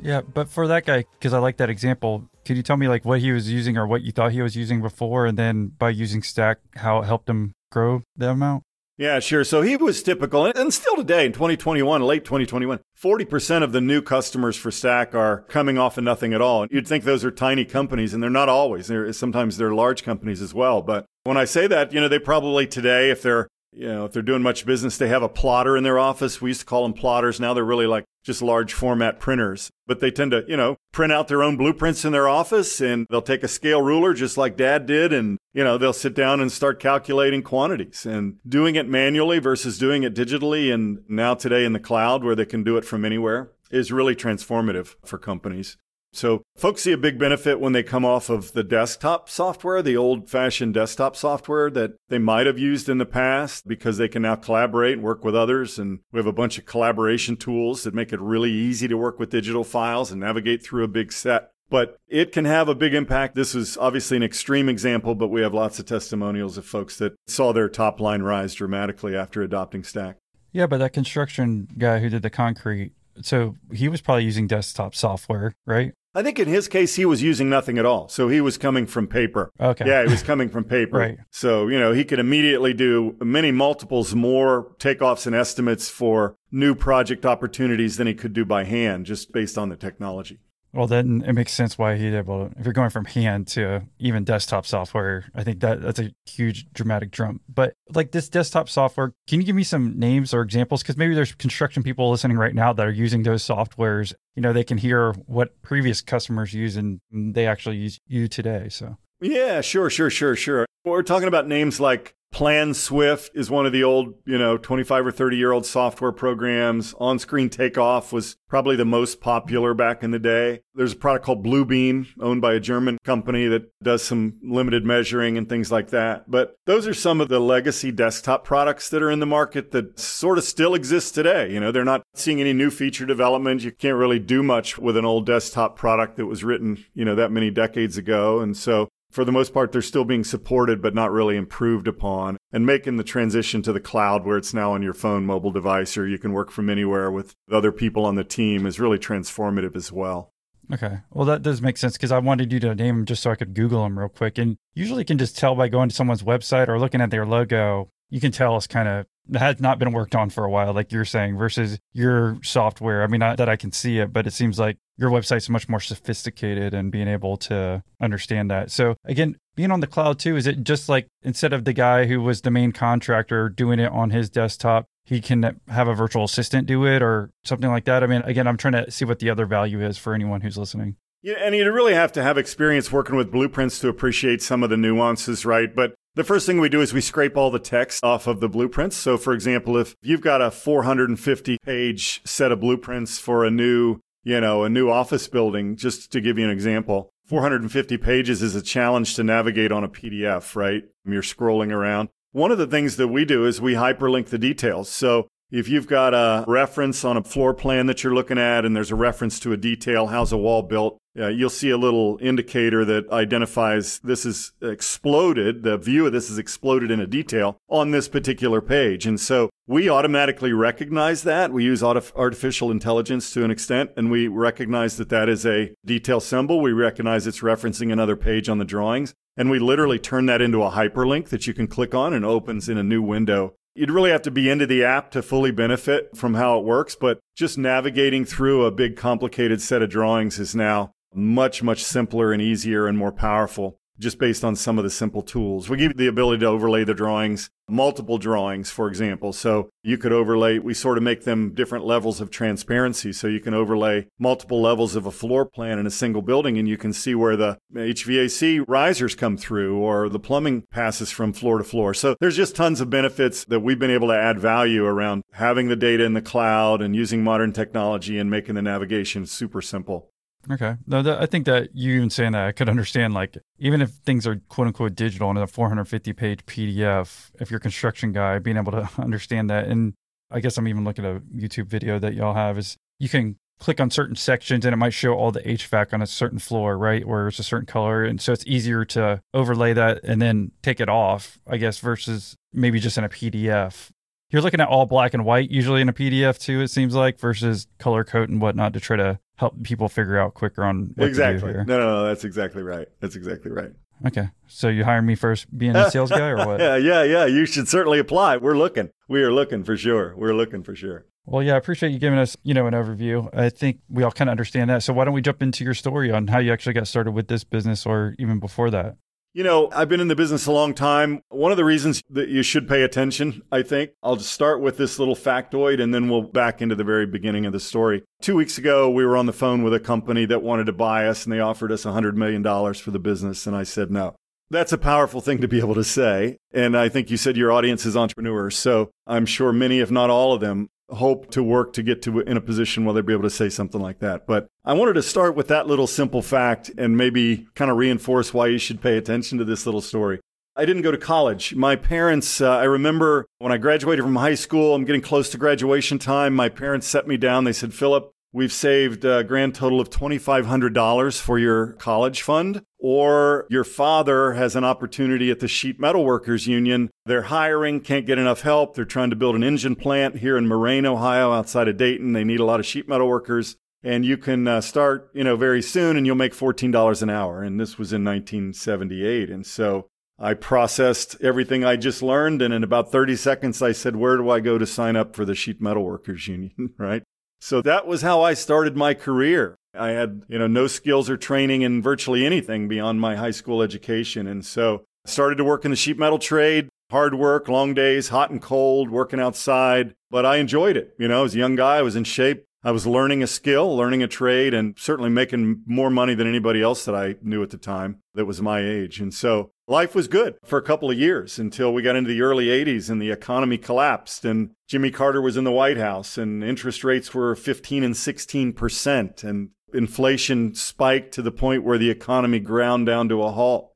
Yeah, 0.00 0.20
but 0.20 0.48
for 0.48 0.66
that 0.66 0.84
guy, 0.84 1.04
because 1.18 1.32
I 1.32 1.38
like 1.38 1.58
that 1.58 1.70
example, 1.70 2.28
could 2.44 2.56
you 2.56 2.62
tell 2.64 2.76
me 2.76 2.88
like 2.88 3.04
what 3.04 3.20
he 3.20 3.30
was 3.30 3.50
using 3.50 3.76
or 3.76 3.86
what 3.86 4.02
you 4.02 4.10
thought 4.10 4.32
he 4.32 4.42
was 4.42 4.56
using 4.56 4.82
before, 4.82 5.26
and 5.26 5.38
then 5.38 5.68
by 5.68 5.90
using 5.90 6.22
Stack, 6.22 6.58
how 6.74 7.00
it 7.00 7.04
helped 7.04 7.28
him 7.28 7.52
grow 7.70 8.02
the 8.16 8.30
amount? 8.30 8.64
Yeah, 8.98 9.20
sure. 9.20 9.42
So 9.42 9.62
he 9.62 9.76
was 9.76 10.02
typical, 10.02 10.46
and 10.46 10.74
still 10.74 10.96
today 10.96 11.24
in 11.24 11.32
2021, 11.32 12.02
late 12.02 12.24
2021, 12.24 12.80
40% 13.00 13.62
of 13.62 13.72
the 13.72 13.80
new 13.80 14.02
customers 14.02 14.56
for 14.56 14.70
Stack 14.70 15.14
are 15.14 15.42
coming 15.48 15.78
off 15.78 15.98
of 15.98 16.04
nothing 16.04 16.34
at 16.34 16.42
all. 16.42 16.66
You'd 16.70 16.86
think 16.86 17.04
those 17.04 17.24
are 17.24 17.30
tiny 17.30 17.64
companies, 17.64 18.12
and 18.12 18.22
they're 18.22 18.30
not 18.30 18.48
always. 18.48 18.88
They're, 18.88 19.12
sometimes 19.12 19.56
they're 19.56 19.74
large 19.74 20.04
companies 20.04 20.42
as 20.42 20.52
well. 20.52 20.82
But 20.82 21.06
when 21.24 21.36
I 21.36 21.46
say 21.46 21.66
that, 21.68 21.92
you 21.92 22.00
know, 22.00 22.08
they 22.08 22.18
probably 22.18 22.66
today, 22.66 23.10
if 23.10 23.22
they're 23.22 23.48
you 23.72 23.88
know, 23.88 24.04
if 24.04 24.12
they're 24.12 24.22
doing 24.22 24.42
much 24.42 24.66
business, 24.66 24.98
they 24.98 25.08
have 25.08 25.22
a 25.22 25.28
plotter 25.28 25.76
in 25.76 25.84
their 25.84 25.98
office. 25.98 26.40
We 26.40 26.50
used 26.50 26.60
to 26.60 26.66
call 26.66 26.82
them 26.82 26.92
plotters. 26.92 27.40
Now 27.40 27.54
they're 27.54 27.64
really 27.64 27.86
like 27.86 28.04
just 28.22 28.42
large 28.42 28.74
format 28.74 29.18
printers, 29.18 29.70
but 29.86 30.00
they 30.00 30.10
tend 30.10 30.30
to, 30.32 30.44
you 30.46 30.56
know, 30.56 30.76
print 30.92 31.12
out 31.12 31.28
their 31.28 31.42
own 31.42 31.56
blueprints 31.56 32.04
in 32.04 32.12
their 32.12 32.28
office 32.28 32.80
and 32.80 33.06
they'll 33.10 33.22
take 33.22 33.42
a 33.42 33.48
scale 33.48 33.82
ruler 33.82 34.14
just 34.14 34.36
like 34.36 34.56
dad 34.56 34.86
did. 34.86 35.12
And, 35.12 35.38
you 35.54 35.64
know, 35.64 35.78
they'll 35.78 35.92
sit 35.92 36.14
down 36.14 36.40
and 36.40 36.52
start 36.52 36.80
calculating 36.80 37.42
quantities 37.42 38.04
and 38.04 38.36
doing 38.46 38.76
it 38.76 38.88
manually 38.88 39.38
versus 39.38 39.78
doing 39.78 40.02
it 40.02 40.14
digitally. 40.14 40.72
And 40.72 41.00
now 41.08 41.34
today 41.34 41.64
in 41.64 41.72
the 41.72 41.80
cloud 41.80 42.22
where 42.22 42.36
they 42.36 42.46
can 42.46 42.62
do 42.62 42.76
it 42.76 42.84
from 42.84 43.04
anywhere 43.04 43.50
is 43.70 43.90
really 43.90 44.14
transformative 44.14 44.94
for 45.04 45.18
companies. 45.18 45.78
So 46.14 46.42
folks 46.56 46.82
see 46.82 46.92
a 46.92 46.98
big 46.98 47.18
benefit 47.18 47.58
when 47.58 47.72
they 47.72 47.82
come 47.82 48.04
off 48.04 48.28
of 48.28 48.52
the 48.52 48.62
desktop 48.62 49.30
software, 49.30 49.80
the 49.80 49.96
old 49.96 50.28
fashioned 50.28 50.74
desktop 50.74 51.16
software 51.16 51.70
that 51.70 51.92
they 52.10 52.18
might 52.18 52.46
have 52.46 52.58
used 52.58 52.88
in 52.88 52.98
the 52.98 53.06
past 53.06 53.66
because 53.66 53.96
they 53.96 54.08
can 54.08 54.22
now 54.22 54.36
collaborate 54.36 54.94
and 54.94 55.02
work 55.02 55.24
with 55.24 55.34
others. 55.34 55.78
And 55.78 56.00
we 56.12 56.18
have 56.18 56.26
a 56.26 56.32
bunch 56.32 56.58
of 56.58 56.66
collaboration 56.66 57.36
tools 57.36 57.84
that 57.84 57.94
make 57.94 58.12
it 58.12 58.20
really 58.20 58.50
easy 58.50 58.88
to 58.88 58.96
work 58.96 59.18
with 59.18 59.30
digital 59.30 59.64
files 59.64 60.10
and 60.10 60.20
navigate 60.20 60.62
through 60.62 60.84
a 60.84 60.88
big 60.88 61.12
set. 61.12 61.50
But 61.70 61.96
it 62.06 62.32
can 62.32 62.44
have 62.44 62.68
a 62.68 62.74
big 62.74 62.92
impact. 62.92 63.34
This 63.34 63.54
is 63.54 63.78
obviously 63.78 64.18
an 64.18 64.22
extreme 64.22 64.68
example, 64.68 65.14
but 65.14 65.28
we 65.28 65.40
have 65.40 65.54
lots 65.54 65.78
of 65.78 65.86
testimonials 65.86 66.58
of 66.58 66.66
folks 66.66 66.98
that 66.98 67.14
saw 67.26 67.54
their 67.54 67.70
top 67.70 67.98
line 67.98 68.20
rise 68.20 68.52
dramatically 68.52 69.16
after 69.16 69.40
adopting 69.40 69.82
Stack. 69.82 70.18
Yeah, 70.52 70.66
but 70.66 70.76
that 70.78 70.92
construction 70.92 71.68
guy 71.78 72.00
who 72.00 72.10
did 72.10 72.20
the 72.20 72.28
concrete, 72.28 72.92
so 73.22 73.56
he 73.72 73.88
was 73.88 74.02
probably 74.02 74.24
using 74.24 74.46
desktop 74.46 74.94
software, 74.94 75.54
right? 75.64 75.94
I 76.14 76.22
think 76.22 76.38
in 76.38 76.48
his 76.48 76.68
case, 76.68 76.96
he 76.96 77.06
was 77.06 77.22
using 77.22 77.48
nothing 77.48 77.78
at 77.78 77.86
all. 77.86 78.08
So 78.08 78.28
he 78.28 78.40
was 78.40 78.58
coming 78.58 78.86
from 78.86 79.06
paper. 79.06 79.50
Okay. 79.58 79.86
Yeah, 79.86 80.04
he 80.04 80.10
was 80.10 80.22
coming 80.22 80.48
from 80.48 80.64
paper. 80.64 80.98
Right. 81.02 81.18
So, 81.30 81.68
you 81.68 81.80
know, 81.80 81.92
he 81.92 82.04
could 82.04 82.18
immediately 82.18 82.74
do 82.74 83.16
many 83.20 83.50
multiples 83.50 84.14
more 84.14 84.72
takeoffs 84.78 85.26
and 85.26 85.34
estimates 85.34 85.88
for 85.88 86.36
new 86.52 86.74
project 86.74 87.24
opportunities 87.24 87.96
than 87.96 88.06
he 88.06 88.14
could 88.14 88.32
do 88.32 88.44
by 88.44 88.64
hand 88.64 89.06
just 89.06 89.32
based 89.32 89.56
on 89.58 89.68
the 89.68 89.76
technology. 89.76 90.38
Well, 90.74 90.86
then 90.86 91.22
it 91.26 91.34
makes 91.34 91.52
sense 91.52 91.76
why 91.76 91.96
he'd 91.96 92.14
able 92.14 92.48
to, 92.48 92.58
if 92.58 92.64
you're 92.64 92.72
going 92.72 92.90
from 92.90 93.04
hand 93.04 93.46
to 93.48 93.82
even 93.98 94.24
desktop 94.24 94.64
software, 94.64 95.26
I 95.34 95.44
think 95.44 95.60
that 95.60 95.82
that's 95.82 95.98
a 95.98 96.12
huge 96.24 96.66
dramatic 96.72 97.10
jump. 97.10 97.42
But 97.46 97.74
like 97.94 98.12
this 98.12 98.28
desktop 98.30 98.70
software, 98.70 99.12
can 99.28 99.40
you 99.40 99.46
give 99.46 99.56
me 99.56 99.64
some 99.64 99.98
names 99.98 100.32
or 100.32 100.40
examples? 100.40 100.82
Because 100.82 100.96
maybe 100.96 101.14
there's 101.14 101.34
construction 101.34 101.82
people 101.82 102.10
listening 102.10 102.38
right 102.38 102.54
now 102.54 102.72
that 102.72 102.86
are 102.86 102.90
using 102.90 103.22
those 103.22 103.46
softwares. 103.46 104.14
You 104.34 104.40
know, 104.40 104.54
they 104.54 104.64
can 104.64 104.78
hear 104.78 105.12
what 105.26 105.60
previous 105.60 106.00
customers 106.00 106.54
use 106.54 106.76
and 106.76 107.00
they 107.12 107.46
actually 107.46 107.76
use 107.76 107.98
you 108.06 108.26
today. 108.26 108.68
So, 108.70 108.96
yeah, 109.20 109.60
sure, 109.60 109.90
sure, 109.90 110.10
sure, 110.10 110.36
sure. 110.36 110.64
We're 110.86 111.02
talking 111.02 111.28
about 111.28 111.46
names 111.46 111.80
like 111.80 112.14
PlanSwift 112.32 113.30
is 113.34 113.50
one 113.50 113.66
of 113.66 113.72
the 113.72 113.84
old, 113.84 114.14
you 114.24 114.38
know, 114.38 114.56
25 114.56 115.06
or 115.06 115.12
30 115.12 115.36
year 115.36 115.52
old 115.52 115.66
software 115.66 116.12
programs. 116.12 116.94
On 116.98 117.18
screen 117.18 117.50
takeoff 117.50 118.12
was 118.12 118.36
probably 118.48 118.74
the 118.74 118.84
most 118.84 119.20
popular 119.20 119.74
back 119.74 120.02
in 120.02 120.10
the 120.10 120.18
day. 120.18 120.60
There's 120.74 120.94
a 120.94 120.96
product 120.96 121.26
called 121.26 121.44
Bluebeam, 121.44 122.06
owned 122.20 122.40
by 122.40 122.54
a 122.54 122.60
German 122.60 122.98
company 123.04 123.46
that 123.48 123.70
does 123.82 124.02
some 124.02 124.38
limited 124.42 124.84
measuring 124.84 125.36
and 125.36 125.48
things 125.48 125.70
like 125.70 125.90
that. 125.90 126.30
But 126.30 126.56
those 126.64 126.86
are 126.86 126.94
some 126.94 127.20
of 127.20 127.28
the 127.28 127.38
legacy 127.38 127.92
desktop 127.92 128.44
products 128.44 128.88
that 128.88 129.02
are 129.02 129.10
in 129.10 129.20
the 129.20 129.26
market 129.26 129.70
that 129.72 129.98
sort 129.98 130.38
of 130.38 130.44
still 130.44 130.74
exist 130.74 131.14
today. 131.14 131.52
You 131.52 131.60
know, 131.60 131.70
they're 131.70 131.84
not 131.84 132.02
seeing 132.14 132.40
any 132.40 132.54
new 132.54 132.70
feature 132.70 133.04
development. 133.04 133.62
You 133.62 133.72
can't 133.72 133.98
really 133.98 134.18
do 134.18 134.42
much 134.42 134.78
with 134.78 134.96
an 134.96 135.04
old 135.04 135.26
desktop 135.26 135.76
product 135.76 136.16
that 136.16 136.26
was 136.26 136.42
written, 136.42 136.84
you 136.94 137.04
know, 137.04 137.14
that 137.14 137.30
many 137.30 137.50
decades 137.50 137.98
ago. 137.98 138.40
And 138.40 138.56
so 138.56 138.88
for 139.12 139.24
the 139.24 139.32
most 139.32 139.52
part, 139.52 139.70
they're 139.70 139.82
still 139.82 140.04
being 140.04 140.24
supported, 140.24 140.80
but 140.80 140.94
not 140.94 141.12
really 141.12 141.36
improved 141.36 141.86
upon. 141.86 142.38
And 142.50 142.64
making 142.64 142.96
the 142.96 143.04
transition 143.04 143.62
to 143.62 143.72
the 143.72 143.80
cloud 143.80 144.24
where 144.24 144.38
it's 144.38 144.54
now 144.54 144.72
on 144.72 144.82
your 144.82 144.94
phone, 144.94 145.26
mobile 145.26 145.52
device, 145.52 145.96
or 145.98 146.08
you 146.08 146.18
can 146.18 146.32
work 146.32 146.50
from 146.50 146.70
anywhere 146.70 147.10
with 147.10 147.34
other 147.50 147.72
people 147.72 148.06
on 148.06 148.16
the 148.16 148.24
team 148.24 148.66
is 148.66 148.80
really 148.80 148.98
transformative 148.98 149.76
as 149.76 149.92
well. 149.92 150.32
Okay. 150.72 151.00
Well, 151.10 151.26
that 151.26 151.42
does 151.42 151.60
make 151.60 151.76
sense 151.76 151.94
because 151.94 152.12
I 152.12 152.18
wanted 152.18 152.52
you 152.52 152.60
to 152.60 152.74
name 152.74 152.96
them 152.96 153.04
just 153.04 153.22
so 153.22 153.30
I 153.30 153.36
could 153.36 153.52
Google 153.52 153.82
them 153.82 153.98
real 153.98 154.08
quick. 154.08 154.38
And 154.38 154.56
usually 154.74 155.00
you 155.00 155.06
can 155.06 155.18
just 155.18 155.36
tell 155.36 155.54
by 155.54 155.68
going 155.68 155.90
to 155.90 155.94
someone's 155.94 156.22
website 156.22 156.68
or 156.68 156.78
looking 156.78 157.02
at 157.02 157.10
their 157.10 157.26
logo, 157.26 157.90
you 158.12 158.20
can 158.20 158.30
tell 158.30 158.58
it's 158.58 158.66
kind 158.66 158.88
of 158.88 159.06
has 159.34 159.58
not 159.58 159.78
been 159.78 159.92
worked 159.92 160.14
on 160.14 160.28
for 160.28 160.44
a 160.44 160.50
while, 160.50 160.74
like 160.74 160.92
you're 160.92 161.06
saying, 161.06 161.38
versus 161.38 161.78
your 161.94 162.38
software. 162.42 163.02
I 163.02 163.06
mean, 163.06 163.20
not 163.20 163.38
that 163.38 163.48
I 163.48 163.56
can 163.56 163.72
see 163.72 163.98
it, 164.00 164.12
but 164.12 164.26
it 164.26 164.32
seems 164.32 164.58
like 164.58 164.76
your 164.98 165.10
website's 165.10 165.48
much 165.48 165.66
more 165.66 165.80
sophisticated 165.80 166.74
and 166.74 166.92
being 166.92 167.08
able 167.08 167.38
to 167.38 167.82
understand 168.02 168.50
that. 168.50 168.70
So 168.70 168.96
again, 169.06 169.36
being 169.54 169.70
on 169.70 169.80
the 169.80 169.86
cloud 169.86 170.18
too, 170.18 170.36
is 170.36 170.46
it 170.46 170.62
just 170.62 170.90
like 170.90 171.08
instead 171.22 171.54
of 171.54 171.64
the 171.64 171.72
guy 171.72 172.04
who 172.04 172.20
was 172.20 172.42
the 172.42 172.50
main 172.50 172.72
contractor 172.72 173.48
doing 173.48 173.78
it 173.78 173.90
on 173.90 174.10
his 174.10 174.28
desktop, 174.28 174.84
he 175.04 175.22
can 175.22 175.58
have 175.68 175.88
a 175.88 175.94
virtual 175.94 176.24
assistant 176.24 176.66
do 176.66 176.84
it 176.84 177.00
or 177.00 177.30
something 177.44 177.70
like 177.70 177.86
that? 177.86 178.04
I 178.04 178.06
mean, 178.06 178.20
again, 178.22 178.46
I'm 178.46 178.58
trying 178.58 178.84
to 178.84 178.90
see 178.90 179.06
what 179.06 179.20
the 179.20 179.30
other 179.30 179.46
value 179.46 179.82
is 179.82 179.96
for 179.96 180.12
anyone 180.12 180.42
who's 180.42 180.58
listening. 180.58 180.96
Yeah, 181.22 181.36
and 181.38 181.54
you'd 181.54 181.72
really 181.72 181.94
have 181.94 182.12
to 182.12 182.22
have 182.22 182.36
experience 182.36 182.92
working 182.92 183.16
with 183.16 183.30
blueprints 183.30 183.78
to 183.78 183.88
appreciate 183.88 184.42
some 184.42 184.62
of 184.62 184.70
the 184.70 184.76
nuances, 184.76 185.46
right? 185.46 185.72
But 185.74 185.94
the 186.14 186.24
first 186.24 186.46
thing 186.46 186.60
we 186.60 186.68
do 186.68 186.80
is 186.80 186.92
we 186.92 187.00
scrape 187.00 187.36
all 187.36 187.50
the 187.50 187.58
text 187.58 188.04
off 188.04 188.26
of 188.26 188.40
the 188.40 188.48
blueprints. 188.48 188.96
So, 188.96 189.16
for 189.16 189.32
example, 189.32 189.76
if 189.76 189.94
you've 190.02 190.20
got 190.20 190.42
a 190.42 190.50
450 190.50 191.58
page 191.64 192.20
set 192.24 192.52
of 192.52 192.60
blueprints 192.60 193.18
for 193.18 193.44
a 193.44 193.50
new, 193.50 193.98
you 194.22 194.40
know, 194.40 194.64
a 194.64 194.68
new 194.68 194.90
office 194.90 195.26
building, 195.28 195.76
just 195.76 196.12
to 196.12 196.20
give 196.20 196.38
you 196.38 196.44
an 196.44 196.50
example, 196.50 197.10
450 197.26 197.96
pages 197.96 198.42
is 198.42 198.54
a 198.54 198.62
challenge 198.62 199.16
to 199.16 199.24
navigate 199.24 199.72
on 199.72 199.84
a 199.84 199.88
PDF, 199.88 200.54
right? 200.54 200.84
You're 201.04 201.22
scrolling 201.22 201.72
around. 201.72 202.10
One 202.32 202.50
of 202.50 202.58
the 202.58 202.66
things 202.66 202.96
that 202.96 203.08
we 203.08 203.24
do 203.24 203.46
is 203.46 203.60
we 203.60 203.74
hyperlink 203.74 204.26
the 204.26 204.38
details. 204.38 204.88
So 204.88 205.28
if 205.52 205.68
you've 205.68 205.86
got 205.86 206.14
a 206.14 206.44
reference 206.48 207.04
on 207.04 207.18
a 207.18 207.22
floor 207.22 207.52
plan 207.52 207.86
that 207.86 208.02
you're 208.02 208.14
looking 208.14 208.38
at 208.38 208.64
and 208.64 208.74
there's 208.74 208.90
a 208.90 208.96
reference 208.96 209.38
to 209.40 209.52
a 209.52 209.56
detail, 209.56 210.06
how's 210.06 210.32
a 210.32 210.38
wall 210.38 210.62
built, 210.62 210.98
uh, 211.18 211.28
you'll 211.28 211.50
see 211.50 211.68
a 211.68 211.76
little 211.76 212.18
indicator 212.22 212.86
that 212.86 213.06
identifies 213.10 213.98
this 213.98 214.24
is 214.24 214.52
exploded. 214.62 215.62
The 215.62 215.76
view 215.76 216.06
of 216.06 216.12
this 216.12 216.30
is 216.30 216.38
exploded 216.38 216.90
in 216.90 217.00
a 217.00 217.06
detail 217.06 217.58
on 217.68 217.90
this 217.90 218.08
particular 218.08 218.62
page. 218.62 219.06
And 219.06 219.20
so 219.20 219.50
we 219.66 219.90
automatically 219.90 220.54
recognize 220.54 221.22
that. 221.24 221.52
We 221.52 221.64
use 221.64 221.82
artificial 221.82 222.70
intelligence 222.70 223.30
to 223.34 223.44
an 223.44 223.50
extent, 223.50 223.90
and 223.94 224.10
we 224.10 224.28
recognize 224.28 224.96
that 224.96 225.10
that 225.10 225.28
is 225.28 225.44
a 225.44 225.74
detail 225.84 226.20
symbol. 226.20 226.62
We 226.62 226.72
recognize 226.72 227.26
it's 227.26 227.40
referencing 227.40 227.92
another 227.92 228.16
page 228.16 228.48
on 228.48 228.56
the 228.56 228.64
drawings. 228.64 229.12
And 229.36 229.50
we 229.50 229.58
literally 229.58 229.98
turn 229.98 230.26
that 230.26 230.40
into 230.40 230.62
a 230.62 230.70
hyperlink 230.70 231.28
that 231.28 231.46
you 231.46 231.52
can 231.52 231.66
click 231.66 231.94
on 231.94 232.14
and 232.14 232.24
opens 232.24 232.70
in 232.70 232.78
a 232.78 232.82
new 232.82 233.02
window 233.02 233.54
You'd 233.74 233.90
really 233.90 234.10
have 234.10 234.22
to 234.22 234.30
be 234.30 234.50
into 234.50 234.66
the 234.66 234.84
app 234.84 235.10
to 235.12 235.22
fully 235.22 235.50
benefit 235.50 236.14
from 236.16 236.34
how 236.34 236.58
it 236.58 236.64
works, 236.64 236.94
but 236.94 237.20
just 237.34 237.56
navigating 237.56 238.24
through 238.26 238.66
a 238.66 238.70
big 238.70 238.96
complicated 238.96 239.62
set 239.62 239.80
of 239.80 239.88
drawings 239.88 240.38
is 240.38 240.54
now 240.54 240.92
much, 241.14 241.62
much 241.62 241.82
simpler 241.82 242.32
and 242.32 242.42
easier 242.42 242.86
and 242.86 242.98
more 242.98 243.12
powerful 243.12 243.78
just 244.02 244.18
based 244.18 244.44
on 244.44 244.56
some 244.56 244.78
of 244.78 244.84
the 244.84 244.90
simple 244.90 245.22
tools. 245.22 245.68
We 245.68 245.78
give 245.78 245.92
you 245.92 245.96
the 245.96 246.08
ability 246.08 246.40
to 246.40 246.46
overlay 246.46 246.84
the 246.84 246.92
drawings, 246.92 247.48
multiple 247.68 248.18
drawings, 248.18 248.70
for 248.70 248.88
example. 248.88 249.32
So 249.32 249.70
you 249.82 249.96
could 249.96 250.12
overlay, 250.12 250.58
we 250.58 250.74
sort 250.74 250.98
of 250.98 251.04
make 251.04 251.24
them 251.24 251.54
different 251.54 251.86
levels 251.86 252.20
of 252.20 252.30
transparency. 252.30 253.12
So 253.12 253.28
you 253.28 253.40
can 253.40 253.54
overlay 253.54 254.08
multiple 254.18 254.60
levels 254.60 254.96
of 254.96 255.06
a 255.06 255.10
floor 255.10 255.46
plan 255.46 255.78
in 255.78 255.86
a 255.86 255.90
single 255.90 256.22
building 256.22 256.58
and 256.58 256.68
you 256.68 256.76
can 256.76 256.92
see 256.92 257.14
where 257.14 257.36
the 257.36 257.58
HVAC 257.74 258.64
risers 258.68 259.14
come 259.14 259.36
through 259.36 259.78
or 259.78 260.08
the 260.08 260.20
plumbing 260.20 260.62
passes 260.70 261.10
from 261.10 261.32
floor 261.32 261.58
to 261.58 261.64
floor. 261.64 261.94
So 261.94 262.16
there's 262.20 262.36
just 262.36 262.56
tons 262.56 262.80
of 262.80 262.90
benefits 262.90 263.44
that 263.46 263.60
we've 263.60 263.78
been 263.78 263.90
able 263.90 264.08
to 264.08 264.18
add 264.18 264.38
value 264.38 264.84
around 264.84 265.22
having 265.32 265.68
the 265.68 265.76
data 265.76 266.04
in 266.04 266.14
the 266.14 266.22
cloud 266.22 266.82
and 266.82 266.94
using 266.94 267.24
modern 267.24 267.52
technology 267.52 268.18
and 268.18 268.30
making 268.30 268.56
the 268.56 268.62
navigation 268.62 269.26
super 269.26 269.62
simple. 269.62 270.11
Okay. 270.50 270.76
No, 270.86 271.18
I 271.18 271.26
think 271.26 271.46
that 271.46 271.70
you 271.74 271.94
even 271.94 272.10
saying 272.10 272.32
that 272.32 272.46
I 272.46 272.52
could 272.52 272.68
understand, 272.68 273.14
like, 273.14 273.36
even 273.58 273.80
if 273.80 273.90
things 273.90 274.26
are 274.26 274.40
quote 274.48 274.66
unquote 274.66 274.94
digital 274.94 275.30
in 275.30 275.36
a 275.36 275.46
450 275.46 276.12
page 276.12 276.44
PDF, 276.46 277.30
if 277.40 277.50
you're 277.50 277.58
a 277.58 277.60
construction 277.60 278.12
guy, 278.12 278.38
being 278.38 278.56
able 278.56 278.72
to 278.72 278.88
understand 278.98 279.50
that. 279.50 279.68
And 279.68 279.94
I 280.30 280.40
guess 280.40 280.56
I'm 280.58 280.66
even 280.66 280.84
looking 280.84 281.04
at 281.04 281.16
a 281.16 281.20
YouTube 281.20 281.66
video 281.66 281.98
that 281.98 282.14
y'all 282.14 282.34
have 282.34 282.58
is 282.58 282.76
you 282.98 283.08
can 283.08 283.36
click 283.60 283.80
on 283.80 283.90
certain 283.90 284.16
sections 284.16 284.64
and 284.64 284.72
it 284.72 284.76
might 284.76 284.92
show 284.92 285.14
all 285.14 285.30
the 285.30 285.40
HVAC 285.42 285.92
on 285.92 286.02
a 286.02 286.06
certain 286.06 286.40
floor, 286.40 286.76
right? 286.76 287.06
Where 287.06 287.28
it's 287.28 287.38
a 287.38 287.44
certain 287.44 287.66
color. 287.66 288.02
And 288.02 288.20
so 288.20 288.32
it's 288.32 288.44
easier 288.44 288.84
to 288.86 289.20
overlay 289.32 289.72
that 289.74 290.02
and 290.02 290.20
then 290.20 290.50
take 290.62 290.80
it 290.80 290.88
off, 290.88 291.38
I 291.46 291.58
guess, 291.58 291.78
versus 291.78 292.34
maybe 292.52 292.80
just 292.80 292.98
in 292.98 293.04
a 293.04 293.08
PDF. 293.08 293.90
You're 294.32 294.42
looking 294.42 294.60
at 294.60 294.68
all 294.68 294.86
black 294.86 295.12
and 295.12 295.26
white 295.26 295.50
usually 295.50 295.82
in 295.82 295.90
a 295.90 295.92
PDF 295.92 296.38
too, 296.38 296.62
it 296.62 296.68
seems 296.68 296.94
like, 296.94 297.20
versus 297.20 297.66
color 297.78 298.02
code 298.02 298.30
and 298.30 298.40
whatnot 298.40 298.72
to 298.72 298.80
try 298.80 298.96
to 298.96 299.18
help 299.36 299.62
people 299.62 299.88
figure 299.90 300.18
out 300.18 300.32
quicker 300.32 300.64
on 300.64 300.94
exactly. 300.98 301.52
No, 301.52 301.62
no, 301.64 301.78
no, 301.78 302.06
that's 302.06 302.24
exactly 302.24 302.62
right. 302.62 302.88
That's 303.00 303.14
exactly 303.14 303.50
right. 303.50 303.72
Okay, 304.06 304.30
so 304.48 304.68
you 304.68 304.84
hire 304.84 305.02
me 305.02 305.14
first, 305.14 305.46
being 305.56 305.76
a 305.76 305.90
sales 305.90 306.10
guy, 306.10 306.30
or 306.30 306.38
what? 306.38 306.60
yeah, 306.60 306.76
yeah, 306.76 307.04
yeah. 307.04 307.26
You 307.26 307.46
should 307.46 307.68
certainly 307.68 308.00
apply. 308.00 308.38
We're 308.38 308.56
looking. 308.56 308.90
We 309.06 309.22
are 309.22 309.30
looking 309.30 309.62
for 309.62 309.76
sure. 309.76 310.16
We're 310.16 310.34
looking 310.34 310.64
for 310.64 310.74
sure. 310.74 311.04
Well, 311.24 311.42
yeah, 311.42 311.54
I 311.54 311.56
appreciate 311.56 311.92
you 311.92 312.00
giving 312.00 312.18
us, 312.18 312.36
you 312.42 312.52
know, 312.52 312.66
an 312.66 312.74
overview. 312.74 313.28
I 313.32 313.48
think 313.48 313.78
we 313.88 314.02
all 314.02 314.10
kind 314.10 314.28
of 314.28 314.32
understand 314.32 314.70
that. 314.70 314.82
So 314.82 314.92
why 314.92 315.04
don't 315.04 315.14
we 315.14 315.22
jump 315.22 315.40
into 315.40 315.62
your 315.62 315.74
story 315.74 316.10
on 316.10 316.26
how 316.26 316.38
you 316.38 316.52
actually 316.52 316.72
got 316.72 316.88
started 316.88 317.12
with 317.12 317.28
this 317.28 317.44
business, 317.44 317.86
or 317.86 318.16
even 318.18 318.40
before 318.40 318.70
that? 318.70 318.96
You 319.34 319.44
know, 319.44 319.70
I've 319.72 319.88
been 319.88 320.00
in 320.00 320.08
the 320.08 320.14
business 320.14 320.44
a 320.44 320.52
long 320.52 320.74
time. 320.74 321.22
One 321.30 321.52
of 321.52 321.56
the 321.56 321.64
reasons 321.64 322.02
that 322.10 322.28
you 322.28 322.42
should 322.42 322.68
pay 322.68 322.82
attention, 322.82 323.40
I 323.50 323.62
think, 323.62 323.92
I'll 324.02 324.16
just 324.16 324.30
start 324.30 324.60
with 324.60 324.76
this 324.76 324.98
little 324.98 325.16
factoid 325.16 325.82
and 325.82 325.94
then 325.94 326.10
we'll 326.10 326.20
back 326.20 326.60
into 326.60 326.74
the 326.74 326.84
very 326.84 327.06
beginning 327.06 327.46
of 327.46 327.54
the 327.54 327.60
story. 327.60 328.02
Two 328.20 328.36
weeks 328.36 328.58
ago, 328.58 328.90
we 328.90 329.06
were 329.06 329.16
on 329.16 329.24
the 329.24 329.32
phone 329.32 329.62
with 329.62 329.72
a 329.72 329.80
company 329.80 330.26
that 330.26 330.42
wanted 330.42 330.66
to 330.66 330.74
buy 330.74 331.06
us 331.06 331.24
and 331.24 331.32
they 331.32 331.40
offered 331.40 331.72
us 331.72 331.84
$100 331.86 332.12
million 332.12 332.44
for 332.74 332.90
the 332.90 332.98
business. 332.98 333.46
And 333.46 333.56
I 333.56 333.62
said 333.62 333.90
no. 333.90 334.16
That's 334.50 334.74
a 334.74 334.76
powerful 334.76 335.22
thing 335.22 335.40
to 335.40 335.48
be 335.48 335.60
able 335.60 335.76
to 335.76 335.84
say. 335.84 336.36
And 336.52 336.76
I 336.76 336.90
think 336.90 337.10
you 337.10 337.16
said 337.16 337.38
your 337.38 337.52
audience 337.52 337.86
is 337.86 337.96
entrepreneurs. 337.96 338.58
So 338.58 338.90
I'm 339.06 339.24
sure 339.24 339.50
many, 339.50 339.78
if 339.78 339.90
not 339.90 340.10
all 340.10 340.34
of 340.34 340.42
them, 340.42 340.68
hope 340.92 341.30
to 341.32 341.42
work 341.42 341.72
to 341.74 341.82
get 341.82 342.02
to 342.02 342.20
in 342.20 342.36
a 342.36 342.40
position 342.40 342.84
where 342.84 342.94
they'd 342.94 343.06
be 343.06 343.12
able 343.12 343.22
to 343.22 343.30
say 343.30 343.48
something 343.48 343.80
like 343.80 343.98
that. 344.00 344.26
But 344.26 344.46
I 344.64 344.74
wanted 344.74 344.94
to 344.94 345.02
start 345.02 345.34
with 345.34 345.48
that 345.48 345.66
little 345.66 345.86
simple 345.86 346.22
fact 346.22 346.70
and 346.78 346.96
maybe 346.96 347.46
kind 347.54 347.70
of 347.70 347.76
reinforce 347.76 348.32
why 348.32 348.48
you 348.48 348.58
should 348.58 348.80
pay 348.80 348.96
attention 348.96 349.38
to 349.38 349.44
this 349.44 349.66
little 349.66 349.80
story. 349.80 350.20
I 350.54 350.66
didn't 350.66 350.82
go 350.82 350.90
to 350.90 350.98
college. 350.98 351.54
My 351.54 351.76
parents, 351.76 352.42
uh, 352.42 352.58
I 352.58 352.64
remember 352.64 353.26
when 353.38 353.52
I 353.52 353.56
graduated 353.56 354.04
from 354.04 354.16
high 354.16 354.34
school, 354.34 354.74
I'm 354.74 354.84
getting 354.84 355.00
close 355.00 355.30
to 355.30 355.38
graduation 355.38 355.98
time. 355.98 356.34
My 356.34 356.50
parents 356.50 356.86
set 356.86 357.08
me 357.08 357.16
down. 357.16 357.44
They 357.44 357.54
said, 357.54 357.72
Philip, 357.72 358.11
we've 358.32 358.52
saved 358.52 359.04
a 359.04 359.24
grand 359.24 359.54
total 359.54 359.80
of 359.80 359.90
$2,500 359.90 361.20
for 361.20 361.38
your 361.38 361.72
college 361.74 362.22
fund. 362.22 362.62
Or 362.78 363.46
your 363.48 363.62
father 363.62 364.32
has 364.32 364.56
an 364.56 364.64
opportunity 364.64 365.30
at 365.30 365.38
the 365.38 365.46
Sheet 365.46 365.78
Metal 365.78 366.04
Workers 366.04 366.48
Union. 366.48 366.90
They're 367.06 367.22
hiring, 367.22 367.80
can't 367.80 368.06
get 368.06 368.18
enough 368.18 368.40
help. 368.40 368.74
They're 368.74 368.84
trying 368.84 369.10
to 369.10 369.16
build 369.16 369.36
an 369.36 369.44
engine 369.44 369.76
plant 369.76 370.16
here 370.16 370.36
in 370.36 370.48
Moraine, 370.48 370.84
Ohio, 370.84 371.32
outside 371.32 371.68
of 371.68 371.76
Dayton. 371.76 372.12
They 372.12 372.24
need 372.24 372.40
a 372.40 372.44
lot 372.44 372.58
of 372.58 372.66
sheet 372.66 372.88
metal 372.88 373.06
workers 373.06 373.56
and 373.84 374.04
you 374.04 374.16
can 374.16 374.46
uh, 374.46 374.60
start, 374.60 375.10
you 375.12 375.24
know, 375.24 375.36
very 375.36 375.62
soon 375.62 375.96
and 375.96 376.06
you'll 376.06 376.16
make 376.16 376.34
$14 376.34 377.02
an 377.02 377.10
hour. 377.10 377.42
And 377.42 377.58
this 377.58 377.78
was 377.78 377.92
in 377.92 378.04
1978. 378.04 379.30
And 379.30 379.46
so 379.46 379.88
I 380.18 380.34
processed 380.34 381.16
everything 381.20 381.64
I 381.64 381.76
just 381.76 382.02
learned. 382.02 382.42
And 382.42 382.54
in 382.54 382.62
about 382.62 382.92
30 382.92 383.16
seconds, 383.16 383.60
I 383.60 383.72
said, 383.72 383.96
where 383.96 384.16
do 384.16 384.30
I 384.30 384.40
go 384.40 384.56
to 384.56 384.66
sign 384.66 384.94
up 384.94 385.16
for 385.16 385.24
the 385.24 385.34
Sheet 385.34 385.60
Metal 385.60 385.84
Workers 385.84 386.28
Union? 386.28 386.74
right. 386.78 387.02
So 387.42 387.60
that 387.62 387.88
was 387.88 388.02
how 388.02 388.22
I 388.22 388.34
started 388.34 388.76
my 388.76 388.94
career. 388.94 389.56
I 389.74 389.88
had, 389.88 390.22
you 390.28 390.38
know, 390.38 390.46
no 390.46 390.68
skills 390.68 391.10
or 391.10 391.16
training 391.16 391.62
in 391.62 391.82
virtually 391.82 392.24
anything 392.24 392.68
beyond 392.68 393.00
my 393.00 393.16
high 393.16 393.32
school 393.32 393.62
education. 393.62 394.28
And 394.28 394.46
so 394.46 394.84
started 395.06 395.38
to 395.38 395.44
work 395.44 395.64
in 395.64 395.72
the 395.72 395.76
sheet 395.76 395.98
metal 395.98 396.20
trade, 396.20 396.68
hard 396.92 397.16
work, 397.16 397.48
long 397.48 397.74
days, 397.74 398.10
hot 398.10 398.30
and 398.30 398.40
cold, 398.40 398.90
working 398.90 399.18
outside, 399.18 399.92
but 400.08 400.24
I 400.24 400.36
enjoyed 400.36 400.76
it. 400.76 400.94
You 401.00 401.08
know, 401.08 401.24
as 401.24 401.34
a 401.34 401.38
young 401.38 401.56
guy, 401.56 401.78
I 401.78 401.82
was 401.82 401.96
in 401.96 402.04
shape. 402.04 402.44
I 402.64 402.70
was 402.70 402.86
learning 402.86 403.22
a 403.22 403.26
skill, 403.26 403.76
learning 403.76 404.02
a 404.02 404.08
trade, 404.08 404.54
and 404.54 404.74
certainly 404.78 405.10
making 405.10 405.62
more 405.66 405.90
money 405.90 406.14
than 406.14 406.28
anybody 406.28 406.62
else 406.62 406.84
that 406.84 406.94
I 406.94 407.16
knew 407.20 407.42
at 407.42 407.50
the 407.50 407.58
time 407.58 407.98
that 408.14 408.26
was 408.26 408.40
my 408.40 408.60
age. 408.60 409.00
And 409.00 409.12
so 409.12 409.50
life 409.66 409.94
was 409.94 410.06
good 410.06 410.36
for 410.44 410.58
a 410.58 410.62
couple 410.62 410.90
of 410.90 410.98
years 410.98 411.38
until 411.38 411.74
we 411.74 411.82
got 411.82 411.96
into 411.96 412.08
the 412.08 412.22
early 412.22 412.46
80s 412.46 412.88
and 412.88 413.02
the 413.02 413.10
economy 413.10 413.58
collapsed 413.58 414.24
and 414.24 414.50
Jimmy 414.68 414.90
Carter 414.90 415.20
was 415.20 415.36
in 415.36 415.44
the 415.44 415.50
White 415.50 415.76
House 415.76 416.16
and 416.16 416.44
interest 416.44 416.84
rates 416.84 417.12
were 417.12 417.34
15 417.34 417.82
and 417.82 417.94
16% 417.94 419.24
and 419.24 419.50
inflation 419.74 420.54
spiked 420.54 421.12
to 421.14 421.22
the 421.22 421.32
point 421.32 421.64
where 421.64 421.78
the 421.78 421.90
economy 421.90 422.38
ground 422.38 422.86
down 422.86 423.08
to 423.08 423.22
a 423.22 423.32
halt. 423.32 423.72